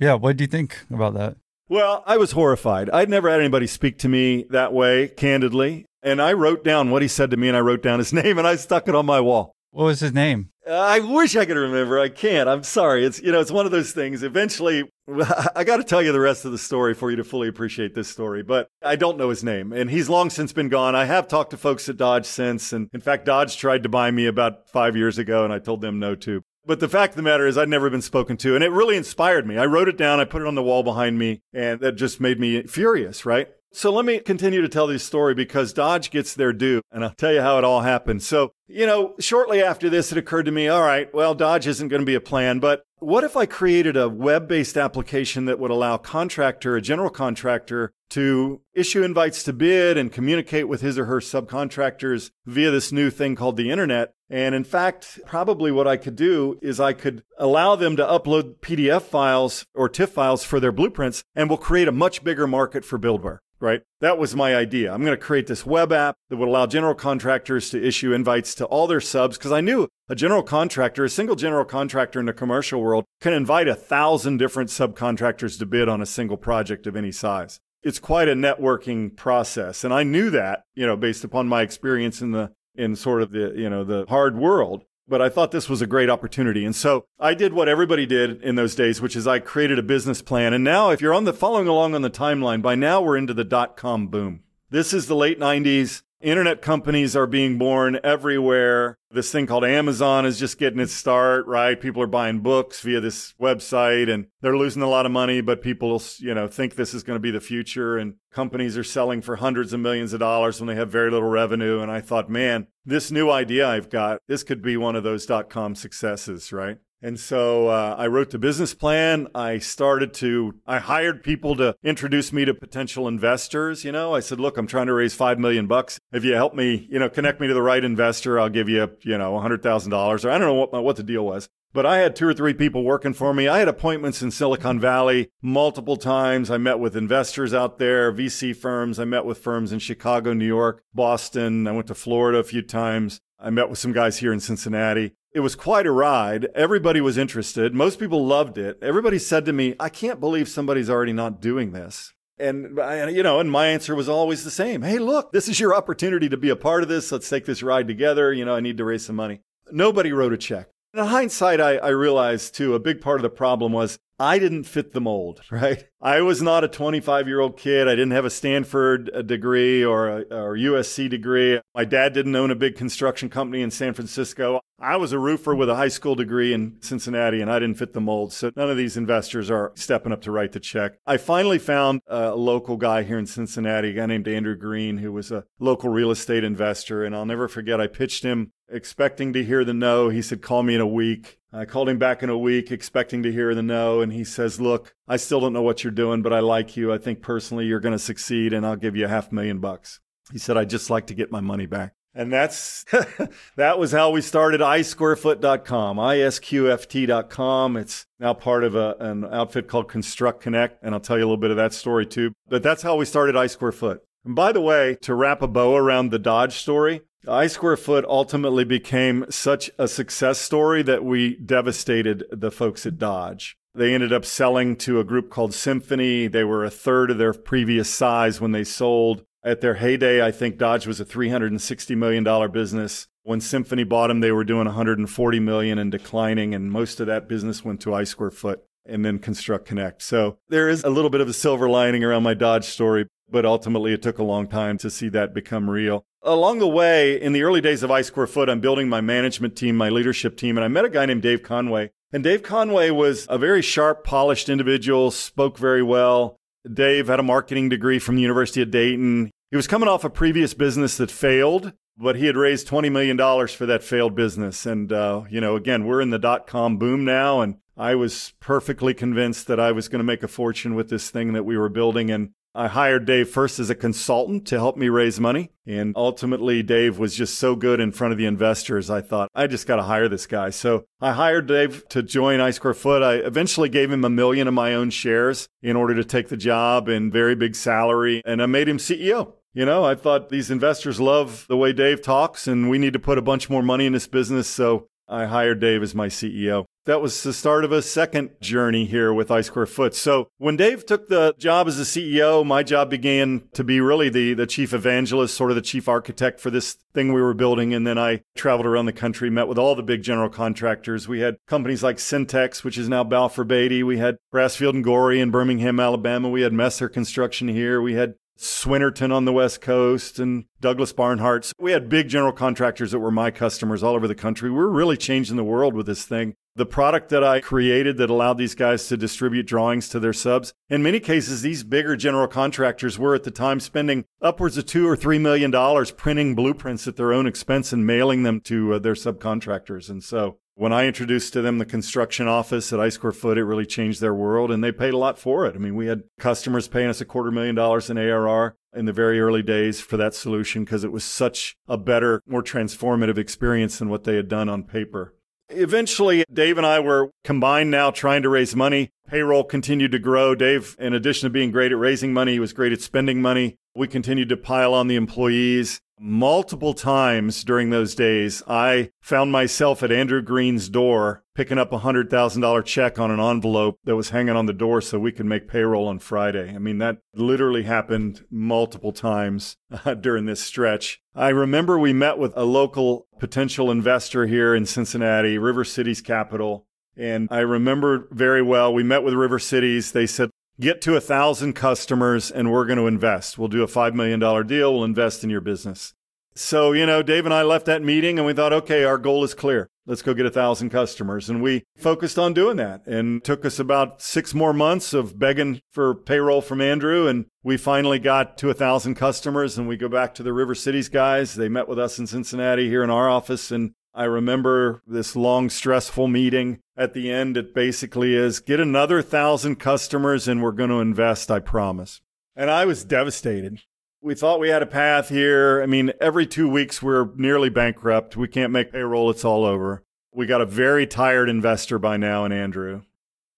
Yeah. 0.00 0.14
What 0.14 0.36
do 0.36 0.42
you 0.42 0.48
think 0.48 0.84
about 0.90 1.14
that? 1.14 1.36
Well, 1.68 2.02
I 2.06 2.16
was 2.16 2.32
horrified. 2.32 2.90
I'd 2.90 3.08
never 3.08 3.30
had 3.30 3.38
anybody 3.38 3.68
speak 3.68 3.98
to 4.00 4.08
me 4.08 4.46
that 4.50 4.72
way, 4.72 5.08
candidly. 5.08 5.86
And 6.04 6.20
I 6.20 6.34
wrote 6.34 6.62
down 6.62 6.90
what 6.90 7.00
he 7.00 7.08
said 7.08 7.30
to 7.30 7.36
me 7.38 7.48
and 7.48 7.56
I 7.56 7.60
wrote 7.60 7.82
down 7.82 7.98
his 7.98 8.12
name 8.12 8.38
and 8.38 8.46
I 8.46 8.56
stuck 8.56 8.86
it 8.86 8.94
on 8.94 9.06
my 9.06 9.20
wall. 9.20 9.56
What 9.70 9.86
was 9.86 10.00
his 10.00 10.12
name? 10.12 10.50
I 10.70 11.00
wish 11.00 11.34
I 11.34 11.46
could 11.46 11.56
remember. 11.56 11.98
I 11.98 12.08
can't. 12.08 12.48
I'm 12.48 12.62
sorry. 12.62 13.04
It's 13.04 13.20
you 13.20 13.32
know, 13.32 13.40
it's 13.40 13.50
one 13.50 13.66
of 13.66 13.72
those 13.72 13.90
things. 13.90 14.22
Eventually, 14.22 14.84
I 15.56 15.64
got 15.64 15.78
to 15.78 15.84
tell 15.84 16.00
you 16.00 16.12
the 16.12 16.20
rest 16.20 16.44
of 16.44 16.52
the 16.52 16.58
story 16.58 16.94
for 16.94 17.10
you 17.10 17.16
to 17.16 17.24
fully 17.24 17.48
appreciate 17.48 17.94
this 17.94 18.08
story, 18.08 18.42
but 18.44 18.68
I 18.82 18.94
don't 18.94 19.18
know 19.18 19.30
his 19.30 19.42
name 19.42 19.72
and 19.72 19.90
he's 19.90 20.08
long 20.08 20.30
since 20.30 20.52
been 20.52 20.68
gone. 20.68 20.94
I 20.94 21.06
have 21.06 21.26
talked 21.26 21.50
to 21.50 21.56
folks 21.56 21.88
at 21.88 21.96
Dodge 21.96 22.26
since 22.26 22.72
and 22.72 22.88
in 22.92 23.00
fact 23.00 23.24
Dodge 23.24 23.56
tried 23.56 23.82
to 23.82 23.88
buy 23.88 24.10
me 24.10 24.26
about 24.26 24.68
5 24.68 24.96
years 24.96 25.18
ago 25.18 25.44
and 25.44 25.52
I 25.52 25.58
told 25.58 25.80
them 25.80 25.98
no 25.98 26.14
too. 26.14 26.42
But 26.66 26.80
the 26.80 26.88
fact 26.88 27.12
of 27.12 27.16
the 27.16 27.22
matter 27.22 27.46
is, 27.46 27.58
I'd 27.58 27.68
never 27.68 27.90
been 27.90 28.00
spoken 28.00 28.38
to, 28.38 28.54
and 28.54 28.64
it 28.64 28.70
really 28.70 28.96
inspired 28.96 29.46
me. 29.46 29.58
I 29.58 29.66
wrote 29.66 29.86
it 29.86 29.98
down, 29.98 30.18
I 30.18 30.24
put 30.24 30.40
it 30.40 30.48
on 30.48 30.54
the 30.54 30.62
wall 30.62 30.82
behind 30.82 31.18
me, 31.18 31.42
and 31.52 31.78
that 31.80 31.92
just 31.92 32.22
made 32.22 32.40
me 32.40 32.62
furious, 32.62 33.26
right? 33.26 33.48
So 33.76 33.90
let 33.92 34.04
me 34.04 34.20
continue 34.20 34.62
to 34.62 34.68
tell 34.68 34.86
this 34.86 35.02
story 35.02 35.34
because 35.34 35.72
Dodge 35.72 36.12
gets 36.12 36.32
their 36.32 36.52
due, 36.52 36.80
and 36.92 37.02
I'll 37.02 37.10
tell 37.10 37.32
you 37.32 37.40
how 37.40 37.58
it 37.58 37.64
all 37.64 37.80
happened. 37.80 38.22
So, 38.22 38.52
you 38.68 38.86
know, 38.86 39.16
shortly 39.18 39.60
after 39.60 39.90
this, 39.90 40.12
it 40.12 40.16
occurred 40.16 40.44
to 40.44 40.52
me, 40.52 40.68
all 40.68 40.82
right, 40.82 41.12
well, 41.12 41.34
Dodge 41.34 41.66
isn't 41.66 41.88
going 41.88 42.00
to 42.00 42.06
be 42.06 42.14
a 42.14 42.20
plan, 42.20 42.60
but 42.60 42.84
what 43.00 43.24
if 43.24 43.36
I 43.36 43.46
created 43.46 43.96
a 43.96 44.08
web 44.08 44.46
based 44.46 44.76
application 44.76 45.46
that 45.46 45.58
would 45.58 45.72
allow 45.72 45.96
contractor, 45.96 46.76
a 46.76 46.80
general 46.80 47.10
contractor, 47.10 47.92
to 48.10 48.60
issue 48.74 49.02
invites 49.02 49.42
to 49.42 49.52
bid 49.52 49.98
and 49.98 50.12
communicate 50.12 50.68
with 50.68 50.80
his 50.80 50.96
or 50.96 51.06
her 51.06 51.18
subcontractors 51.18 52.30
via 52.46 52.70
this 52.70 52.92
new 52.92 53.10
thing 53.10 53.34
called 53.34 53.56
the 53.56 53.72
internet? 53.72 54.14
And 54.30 54.54
in 54.54 54.62
fact, 54.62 55.18
probably 55.26 55.72
what 55.72 55.88
I 55.88 55.96
could 55.96 56.14
do 56.14 56.60
is 56.62 56.78
I 56.78 56.92
could 56.92 57.24
allow 57.40 57.74
them 57.74 57.96
to 57.96 58.04
upload 58.04 58.60
PDF 58.60 59.02
files 59.02 59.66
or 59.74 59.88
TIFF 59.88 60.10
files 60.10 60.44
for 60.44 60.60
their 60.60 60.72
blueprints, 60.72 61.24
and 61.34 61.48
we'll 61.48 61.58
create 61.58 61.88
a 61.88 61.92
much 61.92 62.22
bigger 62.22 62.46
market 62.46 62.84
for 62.84 63.00
buildware 63.00 63.38
right? 63.64 63.82
That 64.00 64.18
was 64.18 64.36
my 64.36 64.54
idea. 64.54 64.92
I'm 64.92 65.02
going 65.04 65.16
to 65.16 65.24
create 65.24 65.46
this 65.46 65.66
web 65.66 65.90
app 65.90 66.16
that 66.28 66.36
would 66.36 66.48
allow 66.48 66.66
general 66.66 66.94
contractors 66.94 67.70
to 67.70 67.82
issue 67.82 68.12
invites 68.12 68.54
to 68.56 68.66
all 68.66 68.86
their 68.86 69.00
subs 69.00 69.38
because 69.38 69.50
I 69.50 69.62
knew 69.62 69.88
a 70.08 70.14
general 70.14 70.42
contractor, 70.42 71.04
a 71.04 71.10
single 71.10 71.34
general 71.34 71.64
contractor 71.64 72.20
in 72.20 72.26
the 72.26 72.32
commercial 72.34 72.80
world, 72.80 73.04
can 73.20 73.32
invite 73.32 73.66
a 73.66 73.74
thousand 73.74 74.36
different 74.36 74.68
subcontractors 74.68 75.58
to 75.58 75.66
bid 75.66 75.88
on 75.88 76.02
a 76.02 76.06
single 76.06 76.36
project 76.36 76.86
of 76.86 76.94
any 76.94 77.10
size. 77.10 77.58
It's 77.82 77.98
quite 77.98 78.28
a 78.28 78.34
networking 78.34 79.16
process. 79.16 79.82
And 79.82 79.92
I 79.92 80.02
knew 80.02 80.30
that, 80.30 80.64
you 80.74 80.86
know, 80.86 80.96
based 80.96 81.24
upon 81.24 81.48
my 81.48 81.62
experience 81.62 82.20
in 82.20 82.32
the 82.32 82.52
in 82.76 82.96
sort 82.96 83.22
of 83.22 83.30
the, 83.30 83.54
you 83.56 83.70
know, 83.70 83.84
the 83.84 84.04
hard 84.08 84.36
world 84.36 84.84
but 85.08 85.20
I 85.20 85.28
thought 85.28 85.50
this 85.50 85.68
was 85.68 85.82
a 85.82 85.86
great 85.86 86.08
opportunity. 86.08 86.64
And 86.64 86.74
so 86.74 87.06
I 87.18 87.34
did 87.34 87.52
what 87.52 87.68
everybody 87.68 88.06
did 88.06 88.42
in 88.42 88.54
those 88.54 88.74
days, 88.74 89.00
which 89.00 89.16
is 89.16 89.26
I 89.26 89.38
created 89.38 89.78
a 89.78 89.82
business 89.82 90.22
plan. 90.22 90.52
And 90.52 90.64
now, 90.64 90.90
if 90.90 91.00
you're 91.00 91.14
on 91.14 91.24
the 91.24 91.32
following 91.32 91.68
along 91.68 91.94
on 91.94 92.02
the 92.02 92.10
timeline, 92.10 92.62
by 92.62 92.74
now 92.74 93.02
we're 93.02 93.16
into 93.16 93.34
the 93.34 93.44
dot 93.44 93.76
com 93.76 94.06
boom. 94.06 94.44
This 94.70 94.94
is 94.94 95.06
the 95.06 95.16
late 95.16 95.38
90s. 95.38 96.02
Internet 96.24 96.62
companies 96.62 97.14
are 97.14 97.26
being 97.26 97.58
born 97.58 98.00
everywhere. 98.02 98.96
This 99.10 99.30
thing 99.30 99.46
called 99.46 99.64
Amazon 99.64 100.24
is 100.24 100.38
just 100.38 100.58
getting 100.58 100.80
its 100.80 100.94
start, 100.94 101.46
right? 101.46 101.78
People 101.78 102.02
are 102.02 102.06
buying 102.06 102.40
books 102.40 102.80
via 102.80 102.98
this 102.98 103.34
website 103.38 104.12
and 104.12 104.26
they're 104.40 104.56
losing 104.56 104.80
a 104.80 104.88
lot 104.88 105.04
of 105.04 105.12
money, 105.12 105.42
but 105.42 105.60
people, 105.60 106.02
you 106.18 106.34
know, 106.34 106.48
think 106.48 106.74
this 106.76 106.94
is 106.94 107.02
going 107.02 107.16
to 107.16 107.20
be 107.20 107.30
the 107.30 107.42
future 107.42 107.98
and 107.98 108.14
companies 108.32 108.78
are 108.78 108.82
selling 108.82 109.20
for 109.20 109.36
hundreds 109.36 109.74
of 109.74 109.80
millions 109.80 110.14
of 110.14 110.20
dollars 110.20 110.60
when 110.60 110.66
they 110.66 110.74
have 110.74 110.90
very 110.90 111.10
little 111.10 111.28
revenue. 111.28 111.80
And 111.80 111.92
I 111.92 112.00
thought, 112.00 112.30
man, 112.30 112.68
this 112.86 113.10
new 113.10 113.30
idea 113.30 113.68
I've 113.68 113.90
got, 113.90 114.20
this 114.26 114.42
could 114.42 114.62
be 114.62 114.78
one 114.78 114.96
of 114.96 115.04
those 115.04 115.26
dot 115.26 115.50
com 115.50 115.74
successes, 115.74 116.52
right? 116.52 116.78
And 117.04 117.20
so 117.20 117.68
uh, 117.68 117.96
I 117.98 118.06
wrote 118.06 118.30
the 118.30 118.38
business 118.38 118.72
plan. 118.72 119.28
I 119.34 119.58
started 119.58 120.14
to, 120.14 120.54
I 120.66 120.78
hired 120.78 121.22
people 121.22 121.54
to 121.56 121.76
introduce 121.84 122.32
me 122.32 122.46
to 122.46 122.54
potential 122.54 123.06
investors. 123.06 123.84
You 123.84 123.92
know, 123.92 124.14
I 124.14 124.20
said, 124.20 124.40
look, 124.40 124.56
I'm 124.56 124.66
trying 124.66 124.86
to 124.86 124.94
raise 124.94 125.12
five 125.12 125.38
million 125.38 125.66
bucks. 125.66 126.00
If 126.14 126.24
you 126.24 126.32
help 126.32 126.54
me, 126.54 126.88
you 126.90 126.98
know, 126.98 127.10
connect 127.10 127.42
me 127.42 127.46
to 127.46 127.52
the 127.52 127.60
right 127.60 127.84
investor, 127.84 128.40
I'll 128.40 128.48
give 128.48 128.70
you, 128.70 128.90
you 129.02 129.18
know, 129.18 129.36
a 129.36 129.40
hundred 129.42 129.62
thousand 129.62 129.90
dollars. 129.90 130.24
Or 130.24 130.30
I 130.30 130.38
don't 130.38 130.48
know 130.48 130.54
what 130.54 130.82
what 130.82 130.96
the 130.96 131.02
deal 131.02 131.26
was. 131.26 131.50
But 131.74 131.84
I 131.84 131.98
had 131.98 132.16
two 132.16 132.28
or 132.28 132.32
three 132.32 132.54
people 132.54 132.84
working 132.84 133.12
for 133.12 133.34
me. 133.34 133.48
I 133.48 133.58
had 133.58 133.68
appointments 133.68 134.22
in 134.22 134.30
Silicon 134.30 134.80
Valley 134.80 135.30
multiple 135.42 135.96
times. 135.96 136.48
I 136.48 136.56
met 136.56 136.78
with 136.78 136.96
investors 136.96 137.52
out 137.52 137.78
there, 137.78 138.12
VC 138.12 138.56
firms. 138.56 138.98
I 138.98 139.04
met 139.04 139.26
with 139.26 139.38
firms 139.38 139.72
in 139.72 139.80
Chicago, 139.80 140.32
New 140.32 140.46
York, 140.46 140.84
Boston. 140.94 141.66
I 141.66 141.72
went 141.72 141.88
to 141.88 141.94
Florida 141.94 142.38
a 142.38 142.44
few 142.44 142.62
times. 142.62 143.20
I 143.38 143.50
met 143.50 143.68
with 143.68 143.78
some 143.78 143.92
guys 143.92 144.18
here 144.18 144.32
in 144.32 144.40
Cincinnati. 144.40 145.12
It 145.32 145.40
was 145.40 145.56
quite 145.56 145.86
a 145.86 145.90
ride. 145.90 146.46
Everybody 146.54 147.00
was 147.00 147.18
interested. 147.18 147.74
Most 147.74 147.98
people 147.98 148.24
loved 148.24 148.56
it. 148.56 148.78
Everybody 148.80 149.18
said 149.18 149.44
to 149.46 149.52
me, 149.52 149.74
I 149.80 149.88
can't 149.88 150.20
believe 150.20 150.48
somebody's 150.48 150.88
already 150.88 151.12
not 151.12 151.40
doing 151.40 151.72
this. 151.72 152.12
And, 152.38 152.78
you 153.14 153.22
know, 153.22 153.40
and 153.40 153.50
my 153.50 153.66
answer 153.66 153.94
was 153.94 154.08
always 154.08 154.44
the 154.44 154.50
same. 154.50 154.82
Hey, 154.82 154.98
look, 154.98 155.32
this 155.32 155.48
is 155.48 155.60
your 155.60 155.74
opportunity 155.74 156.28
to 156.28 156.36
be 156.36 156.50
a 156.50 156.56
part 156.56 156.82
of 156.82 156.88
this. 156.88 157.10
Let's 157.12 157.28
take 157.28 157.46
this 157.46 157.62
ride 157.62 157.88
together. 157.88 158.32
You 158.32 158.44
know, 158.44 158.54
I 158.54 158.60
need 158.60 158.76
to 158.78 158.84
raise 158.84 159.06
some 159.06 159.16
money. 159.16 159.40
Nobody 159.70 160.12
wrote 160.12 160.32
a 160.32 160.36
check. 160.36 160.68
In 160.92 161.04
hindsight, 161.04 161.60
I, 161.60 161.76
I 161.76 161.88
realized 161.88 162.54
too, 162.54 162.74
a 162.74 162.80
big 162.80 163.00
part 163.00 163.18
of 163.18 163.22
the 163.22 163.30
problem 163.30 163.72
was 163.72 163.98
I 164.18 164.38
didn't 164.38 164.64
fit 164.64 164.92
the 164.92 165.00
mold, 165.00 165.42
right? 165.50 165.84
I 166.00 166.20
was 166.20 166.42
not 166.42 166.64
a 166.64 166.68
25 166.68 167.26
year 167.26 167.40
old 167.40 167.56
kid. 167.56 167.88
I 167.88 167.92
didn't 167.92 168.12
have 168.12 168.24
a 168.24 168.30
Stanford 168.30 169.10
uh, 169.14 169.22
degree 169.22 169.84
or 169.84 170.08
a 170.08 170.20
or 170.30 170.56
USC 170.56 171.08
degree. 171.08 171.60
My 171.74 171.84
dad 171.84 172.12
didn't 172.12 172.36
own 172.36 172.50
a 172.50 172.54
big 172.54 172.76
construction 172.76 173.28
company 173.28 173.62
in 173.62 173.70
San 173.70 173.94
Francisco. 173.94 174.60
I 174.78 174.96
was 174.96 175.12
a 175.12 175.18
roofer 175.18 175.54
with 175.54 175.70
a 175.70 175.76
high 175.76 175.88
school 175.88 176.14
degree 176.14 176.52
in 176.52 176.76
Cincinnati 176.80 177.40
and 177.40 177.50
I 177.50 177.58
didn't 177.58 177.78
fit 177.78 177.92
the 177.92 178.00
mold. 178.00 178.32
So 178.32 178.50
none 178.54 178.70
of 178.70 178.76
these 178.76 178.96
investors 178.96 179.50
are 179.50 179.72
stepping 179.76 180.12
up 180.12 180.20
to 180.22 180.30
write 180.30 180.52
the 180.52 180.60
check. 180.60 180.98
I 181.06 181.16
finally 181.16 181.58
found 181.58 182.02
a 182.06 182.34
local 182.34 182.76
guy 182.76 183.02
here 183.02 183.18
in 183.18 183.26
Cincinnati, 183.26 183.90
a 183.90 183.92
guy 183.94 184.06
named 184.06 184.28
Andrew 184.28 184.56
Green, 184.56 184.98
who 184.98 185.12
was 185.12 185.30
a 185.30 185.44
local 185.58 185.88
real 185.88 186.10
estate 186.10 186.44
investor. 186.44 187.04
And 187.04 187.14
I'll 187.14 187.24
never 187.24 187.48
forget, 187.48 187.80
I 187.80 187.86
pitched 187.86 188.24
him 188.24 188.52
expecting 188.68 189.32
to 189.32 189.44
hear 189.44 189.64
the 189.64 189.74
no. 189.74 190.08
He 190.08 190.22
said, 190.22 190.42
call 190.42 190.62
me 190.62 190.74
in 190.74 190.80
a 190.80 190.86
week. 190.86 191.38
I 191.54 191.66
called 191.66 191.88
him 191.88 191.98
back 191.98 192.24
in 192.24 192.30
a 192.30 192.36
week 192.36 192.72
expecting 192.72 193.22
to 193.22 193.30
hear 193.30 193.54
the 193.54 193.62
no. 193.62 194.00
And 194.00 194.12
he 194.12 194.24
says, 194.24 194.60
look, 194.60 194.92
I 195.06 195.16
still 195.16 195.40
don't 195.40 195.52
know 195.52 195.62
what 195.62 195.84
you're 195.84 195.92
doing, 195.92 196.20
but 196.20 196.32
I 196.32 196.40
like 196.40 196.76
you. 196.76 196.92
I 196.92 196.98
think 196.98 197.22
personally 197.22 197.66
you're 197.66 197.78
going 197.78 197.92
to 197.92 197.98
succeed 197.98 198.52
and 198.52 198.66
I'll 198.66 198.74
give 198.74 198.96
you 198.96 199.04
a 199.04 199.08
half 199.08 199.30
million 199.30 199.60
bucks. 199.60 200.00
He 200.32 200.38
said, 200.38 200.56
I'd 200.56 200.70
just 200.70 200.90
like 200.90 201.06
to 201.06 201.14
get 201.14 201.30
my 201.30 201.40
money 201.40 201.66
back. 201.66 201.94
And 202.12 202.32
that's 202.32 202.84
that 203.56 203.78
was 203.78 203.92
how 203.92 204.10
we 204.10 204.20
started 204.20 204.60
isquarefoot.com, 204.60 205.96
isqft.com. 205.96 207.76
It's 207.76 208.06
now 208.18 208.34
part 208.34 208.64
of 208.64 208.74
a, 208.74 208.96
an 209.00 209.24
outfit 209.24 209.68
called 209.68 209.88
Construct 209.88 210.40
Connect, 210.40 210.82
and 210.82 210.94
I'll 210.94 211.00
tell 211.00 211.18
you 211.18 211.24
a 211.24 211.26
little 211.26 211.36
bit 211.36 211.50
of 211.50 211.56
that 211.56 211.72
story 211.72 212.06
too. 212.06 212.32
But 212.48 212.62
that's 212.62 212.82
how 212.82 212.96
we 212.96 213.04
started 213.04 213.34
iSquarefoot. 213.34 213.98
And 214.24 214.36
by 214.36 214.52
the 214.52 214.60
way, 214.60 214.96
to 215.02 215.14
wrap 215.14 215.42
a 215.42 215.48
bow 215.48 215.74
around 215.74 216.10
the 216.10 216.20
Dodge 216.20 216.56
story, 216.56 217.02
iSquarefoot 217.26 218.04
ultimately 218.08 218.64
became 218.64 219.26
such 219.30 219.70
a 219.78 219.88
success 219.88 220.38
story 220.38 220.82
that 220.82 221.04
we 221.04 221.36
devastated 221.36 222.24
the 222.30 222.50
folks 222.50 222.86
at 222.86 222.98
Dodge. 222.98 223.56
They 223.74 223.92
ended 223.92 224.12
up 224.12 224.24
selling 224.24 224.76
to 224.76 225.00
a 225.00 225.04
group 225.04 225.30
called 225.30 225.52
Symphony. 225.52 226.28
They 226.28 226.44
were 226.44 226.64
a 226.64 226.70
third 226.70 227.10
of 227.10 227.18
their 227.18 227.32
previous 227.32 227.88
size 227.88 228.40
when 228.40 228.52
they 228.52 228.64
sold. 228.64 229.24
At 229.44 229.60
their 229.60 229.74
heyday, 229.74 230.24
I 230.24 230.30
think 230.30 230.58
Dodge 230.58 230.86
was 230.86 231.00
a 231.00 231.04
$360 231.04 231.96
million 231.96 232.50
business. 232.52 233.08
When 233.24 233.40
Symphony 233.40 233.84
bought 233.84 234.08
them, 234.08 234.20
they 234.20 234.32
were 234.32 234.44
doing 234.44 234.66
140 234.66 235.40
million 235.40 235.78
and 235.78 235.90
declining, 235.90 236.54
and 236.54 236.70
most 236.70 237.00
of 237.00 237.06
that 237.08 237.28
business 237.28 237.64
went 237.64 237.80
to 237.82 237.94
I 237.94 238.04
Square 238.04 238.30
Foot 238.32 238.62
and 238.86 239.04
then 239.04 239.18
Construct 239.18 239.66
Connect. 239.66 240.02
So 240.02 240.38
there 240.48 240.68
is 240.68 240.84
a 240.84 240.90
little 240.90 241.10
bit 241.10 241.20
of 241.20 241.28
a 241.28 241.32
silver 241.32 241.68
lining 241.68 242.04
around 242.04 242.22
my 242.22 242.34
Dodge 242.34 242.66
story, 242.66 243.06
but 243.28 243.44
ultimately 243.44 243.92
it 243.92 244.02
took 244.02 244.18
a 244.18 244.24
long 244.24 244.46
time 244.46 244.78
to 244.78 244.90
see 244.90 245.08
that 245.08 245.34
become 245.34 245.68
real. 245.68 246.04
Along 246.26 246.58
the 246.58 246.66
way, 246.66 247.20
in 247.20 247.34
the 247.34 247.42
early 247.42 247.60
days 247.60 247.82
of 247.82 247.90
iSquarefoot, 247.90 248.48
I'm 248.48 248.60
building 248.60 248.88
my 248.88 249.02
management 249.02 249.56
team, 249.56 249.76
my 249.76 249.90
leadership 249.90 250.38
team, 250.38 250.56
and 250.56 250.64
I 250.64 250.68
met 250.68 250.86
a 250.86 250.88
guy 250.88 251.04
named 251.04 251.20
Dave 251.20 251.42
Conway. 251.42 251.90
And 252.12 252.24
Dave 252.24 252.42
Conway 252.42 252.88
was 252.88 253.26
a 253.28 253.36
very 253.36 253.60
sharp, 253.60 254.04
polished 254.04 254.48
individual, 254.48 255.10
spoke 255.10 255.58
very 255.58 255.82
well. 255.82 256.38
Dave 256.72 257.08
had 257.08 257.20
a 257.20 257.22
marketing 257.22 257.68
degree 257.68 257.98
from 257.98 258.16
the 258.16 258.22
University 258.22 258.62
of 258.62 258.70
Dayton. 258.70 259.30
He 259.50 259.56
was 259.56 259.66
coming 259.66 259.86
off 259.86 260.02
a 260.02 260.08
previous 260.08 260.54
business 260.54 260.96
that 260.96 261.10
failed, 261.10 261.74
but 261.98 262.16
he 262.16 262.24
had 262.24 262.38
raised 262.38 262.68
$20 262.68 262.90
million 262.90 263.18
for 263.48 263.66
that 263.66 263.84
failed 263.84 264.14
business. 264.14 264.64
And, 264.64 264.90
uh, 264.94 265.24
you 265.28 265.42
know, 265.42 265.56
again, 265.56 265.84
we're 265.84 266.00
in 266.00 266.08
the 266.08 266.18
dot 266.18 266.46
com 266.46 266.78
boom 266.78 267.04
now. 267.04 267.42
And 267.42 267.56
I 267.76 267.96
was 267.96 268.32
perfectly 268.40 268.94
convinced 268.94 269.46
that 269.48 269.60
I 269.60 269.72
was 269.72 269.88
going 269.88 269.98
to 269.98 270.04
make 270.04 270.22
a 270.22 270.28
fortune 270.28 270.74
with 270.74 270.88
this 270.88 271.10
thing 271.10 271.34
that 271.34 271.44
we 271.44 271.58
were 271.58 271.68
building. 271.68 272.10
And 272.10 272.30
I 272.56 272.68
hired 272.68 273.04
Dave 273.04 273.28
first 273.28 273.58
as 273.58 273.68
a 273.68 273.74
consultant 273.74 274.46
to 274.46 274.56
help 274.56 274.76
me 274.76 274.88
raise 274.88 275.18
money. 275.18 275.50
And 275.66 275.92
ultimately, 275.96 276.62
Dave 276.62 276.98
was 276.98 277.16
just 277.16 277.36
so 277.36 277.56
good 277.56 277.80
in 277.80 277.90
front 277.90 278.12
of 278.12 278.18
the 278.18 278.26
investors. 278.26 278.90
I 278.90 279.00
thought, 279.00 279.28
I 279.34 279.48
just 279.48 279.66
got 279.66 279.76
to 279.76 279.82
hire 279.82 280.08
this 280.08 280.26
guy. 280.26 280.50
So 280.50 280.84
I 281.00 281.12
hired 281.12 281.48
Dave 281.48 281.88
to 281.88 282.02
join 282.02 282.38
iSquarefoot. 282.38 283.02
I 283.02 283.14
eventually 283.14 283.68
gave 283.68 283.90
him 283.90 284.04
a 284.04 284.10
million 284.10 284.46
of 284.46 284.54
my 284.54 284.72
own 284.72 284.90
shares 284.90 285.48
in 285.62 285.74
order 285.74 285.96
to 285.96 286.04
take 286.04 286.28
the 286.28 286.36
job 286.36 286.88
and 286.88 287.12
very 287.12 287.34
big 287.34 287.56
salary. 287.56 288.22
And 288.24 288.40
I 288.40 288.46
made 288.46 288.68
him 288.68 288.78
CEO. 288.78 289.32
You 289.52 289.64
know, 289.64 289.84
I 289.84 289.94
thought 289.94 290.28
these 290.28 290.50
investors 290.50 291.00
love 291.00 291.46
the 291.48 291.56
way 291.56 291.72
Dave 291.72 292.02
talks, 292.02 292.46
and 292.46 292.68
we 292.68 292.78
need 292.78 292.92
to 292.92 292.98
put 292.98 293.18
a 293.18 293.22
bunch 293.22 293.50
more 293.50 293.62
money 293.62 293.86
in 293.86 293.92
this 293.92 294.06
business. 294.08 294.46
So 294.48 294.88
I 295.08 295.26
hired 295.26 295.60
Dave 295.60 295.82
as 295.82 295.94
my 295.94 296.08
CEO. 296.08 296.66
That 296.86 297.00
was 297.00 297.22
the 297.22 297.32
start 297.32 297.64
of 297.64 297.72
a 297.72 297.80
second 297.80 298.32
journey 298.42 298.84
here 298.84 299.10
with 299.10 299.28
iSquarefoot. 299.28 299.94
So 299.94 300.28
when 300.36 300.56
Dave 300.56 300.84
took 300.84 301.08
the 301.08 301.34
job 301.38 301.66
as 301.66 301.78
the 301.78 301.84
CEO, 301.84 302.44
my 302.44 302.62
job 302.62 302.90
began 302.90 303.44
to 303.54 303.64
be 303.64 303.80
really 303.80 304.10
the, 304.10 304.34
the 304.34 304.46
chief 304.46 304.74
evangelist, 304.74 305.34
sort 305.34 305.50
of 305.50 305.54
the 305.54 305.62
chief 305.62 305.88
architect 305.88 306.40
for 306.40 306.50
this 306.50 306.76
thing 306.92 307.14
we 307.14 307.22
were 307.22 307.32
building. 307.32 307.72
And 307.72 307.86
then 307.86 307.96
I 307.96 308.22
traveled 308.34 308.66
around 308.66 308.84
the 308.84 308.92
country, 308.92 309.30
met 309.30 309.48
with 309.48 309.56
all 309.56 309.74
the 309.74 309.82
big 309.82 310.02
general 310.02 310.28
contractors. 310.28 311.08
We 311.08 311.20
had 311.20 311.38
companies 311.46 311.82
like 311.82 311.96
Centex, 311.96 312.64
which 312.64 312.76
is 312.76 312.86
now 312.86 313.02
Balfour 313.02 313.44
Beatty. 313.44 313.82
We 313.82 313.96
had 313.96 314.18
Brasfield 314.30 314.74
and 314.74 314.84
Gorrie 314.84 315.20
in 315.20 315.30
Birmingham, 315.30 315.80
Alabama. 315.80 316.28
We 316.28 316.42
had 316.42 316.52
Messer 316.52 316.90
Construction 316.90 317.48
here. 317.48 317.80
We 317.80 317.94
had 317.94 318.16
Swinnerton 318.38 319.10
on 319.10 319.24
the 319.24 319.32
West 319.32 319.62
Coast 319.62 320.18
and 320.18 320.44
Douglas 320.60 320.92
Barnhart's. 320.92 321.54
We 321.58 321.72
had 321.72 321.88
big 321.88 322.08
general 322.08 322.32
contractors 322.32 322.90
that 322.90 322.98
were 322.98 323.10
my 323.10 323.30
customers 323.30 323.82
all 323.82 323.94
over 323.94 324.08
the 324.08 324.14
country. 324.14 324.50
We 324.50 324.56
we're 324.56 324.66
really 324.66 324.96
changing 324.96 325.36
the 325.36 325.44
world 325.44 325.74
with 325.74 325.86
this 325.86 326.04
thing. 326.04 326.34
The 326.56 326.66
product 326.66 327.08
that 327.08 327.24
I 327.24 327.40
created 327.40 327.96
that 327.96 328.10
allowed 328.10 328.38
these 328.38 328.54
guys 328.54 328.86
to 328.86 328.96
distribute 328.96 329.44
drawings 329.44 329.88
to 329.88 329.98
their 329.98 330.12
subs. 330.12 330.54
In 330.70 330.84
many 330.84 331.00
cases, 331.00 331.42
these 331.42 331.64
bigger 331.64 331.96
general 331.96 332.28
contractors 332.28 332.96
were 332.96 333.16
at 333.16 333.24
the 333.24 333.32
time 333.32 333.58
spending 333.58 334.04
upwards 334.22 334.56
of 334.56 334.66
two 334.66 334.88
or 334.88 334.94
three 334.94 335.18
million 335.18 335.50
dollars 335.50 335.90
printing 335.90 336.36
blueprints 336.36 336.86
at 336.86 336.94
their 336.94 337.12
own 337.12 337.26
expense 337.26 337.72
and 337.72 337.84
mailing 337.84 338.22
them 338.22 338.40
to 338.42 338.74
uh, 338.74 338.78
their 338.78 338.94
subcontractors. 338.94 339.90
And 339.90 340.04
so 340.04 340.38
when 340.54 340.72
I 340.72 340.86
introduced 340.86 341.32
to 341.32 341.42
them 341.42 341.58
the 341.58 341.64
construction 341.64 342.28
office 342.28 342.72
at 342.72 342.78
iSquarefoot, 342.78 343.36
it 343.36 343.44
really 343.44 343.66
changed 343.66 344.00
their 344.00 344.14
world 344.14 344.52
and 344.52 344.62
they 344.62 344.70
paid 344.70 344.94
a 344.94 344.98
lot 344.98 345.18
for 345.18 345.46
it. 345.46 345.56
I 345.56 345.58
mean, 345.58 345.74
we 345.74 345.86
had 345.86 346.04
customers 346.20 346.68
paying 346.68 346.88
us 346.88 347.00
a 347.00 347.04
quarter 347.04 347.32
million 347.32 347.56
dollars 347.56 347.90
in 347.90 347.98
ARR 347.98 348.54
in 348.72 348.84
the 348.84 348.92
very 348.92 349.20
early 349.20 349.42
days 349.42 349.80
for 349.80 349.96
that 349.96 350.14
solution 350.14 350.62
because 350.62 350.84
it 350.84 350.92
was 350.92 351.02
such 351.02 351.56
a 351.66 351.76
better, 351.76 352.22
more 352.28 352.44
transformative 352.44 353.18
experience 353.18 353.80
than 353.80 353.88
what 353.88 354.04
they 354.04 354.14
had 354.14 354.28
done 354.28 354.48
on 354.48 354.62
paper. 354.62 355.14
Eventually, 355.50 356.24
Dave 356.32 356.56
and 356.56 356.66
I 356.66 356.80
were 356.80 357.10
combined 357.22 357.70
now 357.70 357.90
trying 357.90 358.22
to 358.22 358.28
raise 358.28 358.56
money. 358.56 358.90
Payroll 359.06 359.44
continued 359.44 359.92
to 359.92 359.98
grow. 359.98 360.34
Dave, 360.34 360.74
in 360.78 360.94
addition 360.94 361.26
to 361.26 361.30
being 361.30 361.50
great 361.50 361.72
at 361.72 361.78
raising 361.78 362.12
money, 362.12 362.32
he 362.32 362.40
was 362.40 362.52
great 362.52 362.72
at 362.72 362.80
spending 362.80 363.20
money. 363.20 363.56
We 363.74 363.86
continued 363.86 364.30
to 364.30 364.36
pile 364.36 364.72
on 364.72 364.88
the 364.88 364.96
employees. 364.96 365.80
Multiple 365.98 366.74
times 366.74 367.44
during 367.44 367.70
those 367.70 367.94
days, 367.94 368.42
I 368.48 368.90
found 369.00 369.30
myself 369.30 369.82
at 369.82 369.92
Andrew 369.92 370.22
Green's 370.22 370.68
door 370.68 371.22
picking 371.34 371.58
up 371.58 371.72
a 371.72 371.80
$100,000 371.80 372.64
check 372.64 372.98
on 372.98 373.10
an 373.10 373.20
envelope 373.20 373.78
that 373.84 373.96
was 373.96 374.10
hanging 374.10 374.36
on 374.36 374.46
the 374.46 374.52
door 374.52 374.80
so 374.80 374.98
we 374.98 375.12
could 375.12 375.26
make 375.26 375.48
payroll 375.48 375.86
on 375.86 375.98
Friday. 376.00 376.54
I 376.54 376.58
mean, 376.58 376.78
that 376.78 376.98
literally 377.14 377.62
happened 377.62 378.24
multiple 378.30 378.92
times 378.92 379.56
uh, 379.84 379.94
during 379.94 380.26
this 380.26 380.42
stretch. 380.42 381.00
I 381.14 381.28
remember 381.28 381.78
we 381.78 381.92
met 381.92 382.18
with 382.18 382.32
a 382.36 382.44
local 382.44 383.06
potential 383.20 383.70
investor 383.70 384.26
here 384.26 384.54
in 384.54 384.66
Cincinnati, 384.66 385.38
River 385.38 385.64
Cities 385.64 386.00
Capital. 386.00 386.66
And 386.96 387.28
I 387.30 387.40
remember 387.40 388.08
very 388.10 388.42
well, 388.42 388.72
we 388.72 388.82
met 388.82 389.02
with 389.02 389.14
River 389.14 389.38
Cities. 389.38 389.92
They 389.92 390.06
said, 390.06 390.30
get 390.60 390.80
to 390.82 390.96
a 390.96 391.00
thousand 391.00 391.54
customers 391.54 392.30
and 392.30 392.50
we're 392.50 392.66
going 392.66 392.78
to 392.78 392.86
invest. 392.86 393.38
We'll 393.38 393.48
do 393.48 393.62
a 393.62 393.68
$5 393.68 393.94
million 393.94 394.20
deal. 394.46 394.72
We'll 394.72 394.84
invest 394.84 395.24
in 395.24 395.30
your 395.30 395.40
business. 395.40 395.94
So, 396.36 396.72
you 396.72 396.84
know, 396.84 397.02
Dave 397.02 397.26
and 397.26 397.34
I 397.34 397.42
left 397.42 397.66
that 397.66 397.82
meeting 397.82 398.18
and 398.18 398.26
we 398.26 398.32
thought, 398.32 398.52
okay, 398.52 398.84
our 398.84 398.98
goal 398.98 399.22
is 399.22 399.34
clear. 399.34 399.68
Let's 399.86 400.02
go 400.02 400.14
get 400.14 400.26
a 400.26 400.30
thousand 400.30 400.70
customers. 400.70 401.30
And 401.30 401.42
we 401.42 401.62
focused 401.76 402.18
on 402.18 402.32
doing 402.32 402.56
that 402.56 402.86
and 402.86 403.22
took 403.22 403.44
us 403.44 403.58
about 403.58 404.02
six 404.02 404.34
more 404.34 404.52
months 404.52 404.94
of 404.94 405.18
begging 405.18 405.60
for 405.70 405.94
payroll 405.94 406.40
from 406.40 406.60
Andrew. 406.60 407.06
And 407.06 407.26
we 407.44 407.56
finally 407.56 408.00
got 408.00 408.36
to 408.38 408.50
a 408.50 408.54
thousand 408.54 408.96
customers 408.96 409.58
and 409.58 409.68
we 409.68 409.76
go 409.76 409.88
back 409.88 410.14
to 410.14 410.22
the 410.24 410.32
River 410.32 410.54
Cities 410.54 410.88
guys. 410.88 411.34
They 411.34 411.48
met 411.48 411.68
with 411.68 411.78
us 411.78 411.98
in 411.98 412.06
Cincinnati 412.06 412.68
here 412.68 412.82
in 412.82 412.90
our 412.90 413.08
office 413.08 413.52
and 413.52 413.72
I 413.94 414.04
remember 414.04 414.82
this 414.88 415.14
long, 415.14 415.48
stressful 415.48 416.08
meeting. 416.08 416.58
At 416.76 416.92
the 416.92 417.10
end, 417.10 417.36
it 417.36 417.54
basically 417.54 418.16
is 418.16 418.40
get 418.40 418.58
another 418.58 419.00
thousand 419.00 419.56
customers 419.56 420.26
and 420.26 420.42
we're 420.42 420.52
going 420.52 420.70
to 420.70 420.80
invest, 420.80 421.30
I 421.30 421.38
promise. 421.38 422.00
And 422.34 422.50
I 422.50 422.64
was 422.64 422.84
devastated. 422.84 423.60
We 424.00 424.16
thought 424.16 424.40
we 424.40 424.48
had 424.48 424.62
a 424.62 424.66
path 424.66 425.08
here. 425.08 425.62
I 425.62 425.66
mean, 425.66 425.92
every 426.00 426.26
two 426.26 426.48
weeks 426.48 426.82
we're 426.82 427.14
nearly 427.14 427.48
bankrupt. 427.48 428.16
We 428.16 428.26
can't 428.26 428.52
make 428.52 428.72
payroll. 428.72 429.08
It's 429.10 429.24
all 429.24 429.44
over. 429.44 429.84
We 430.12 430.26
got 430.26 430.40
a 430.40 430.46
very 430.46 430.86
tired 430.86 431.28
investor 431.28 431.78
by 431.78 431.96
now 431.96 432.24
in 432.24 432.32
Andrew. 432.32 432.82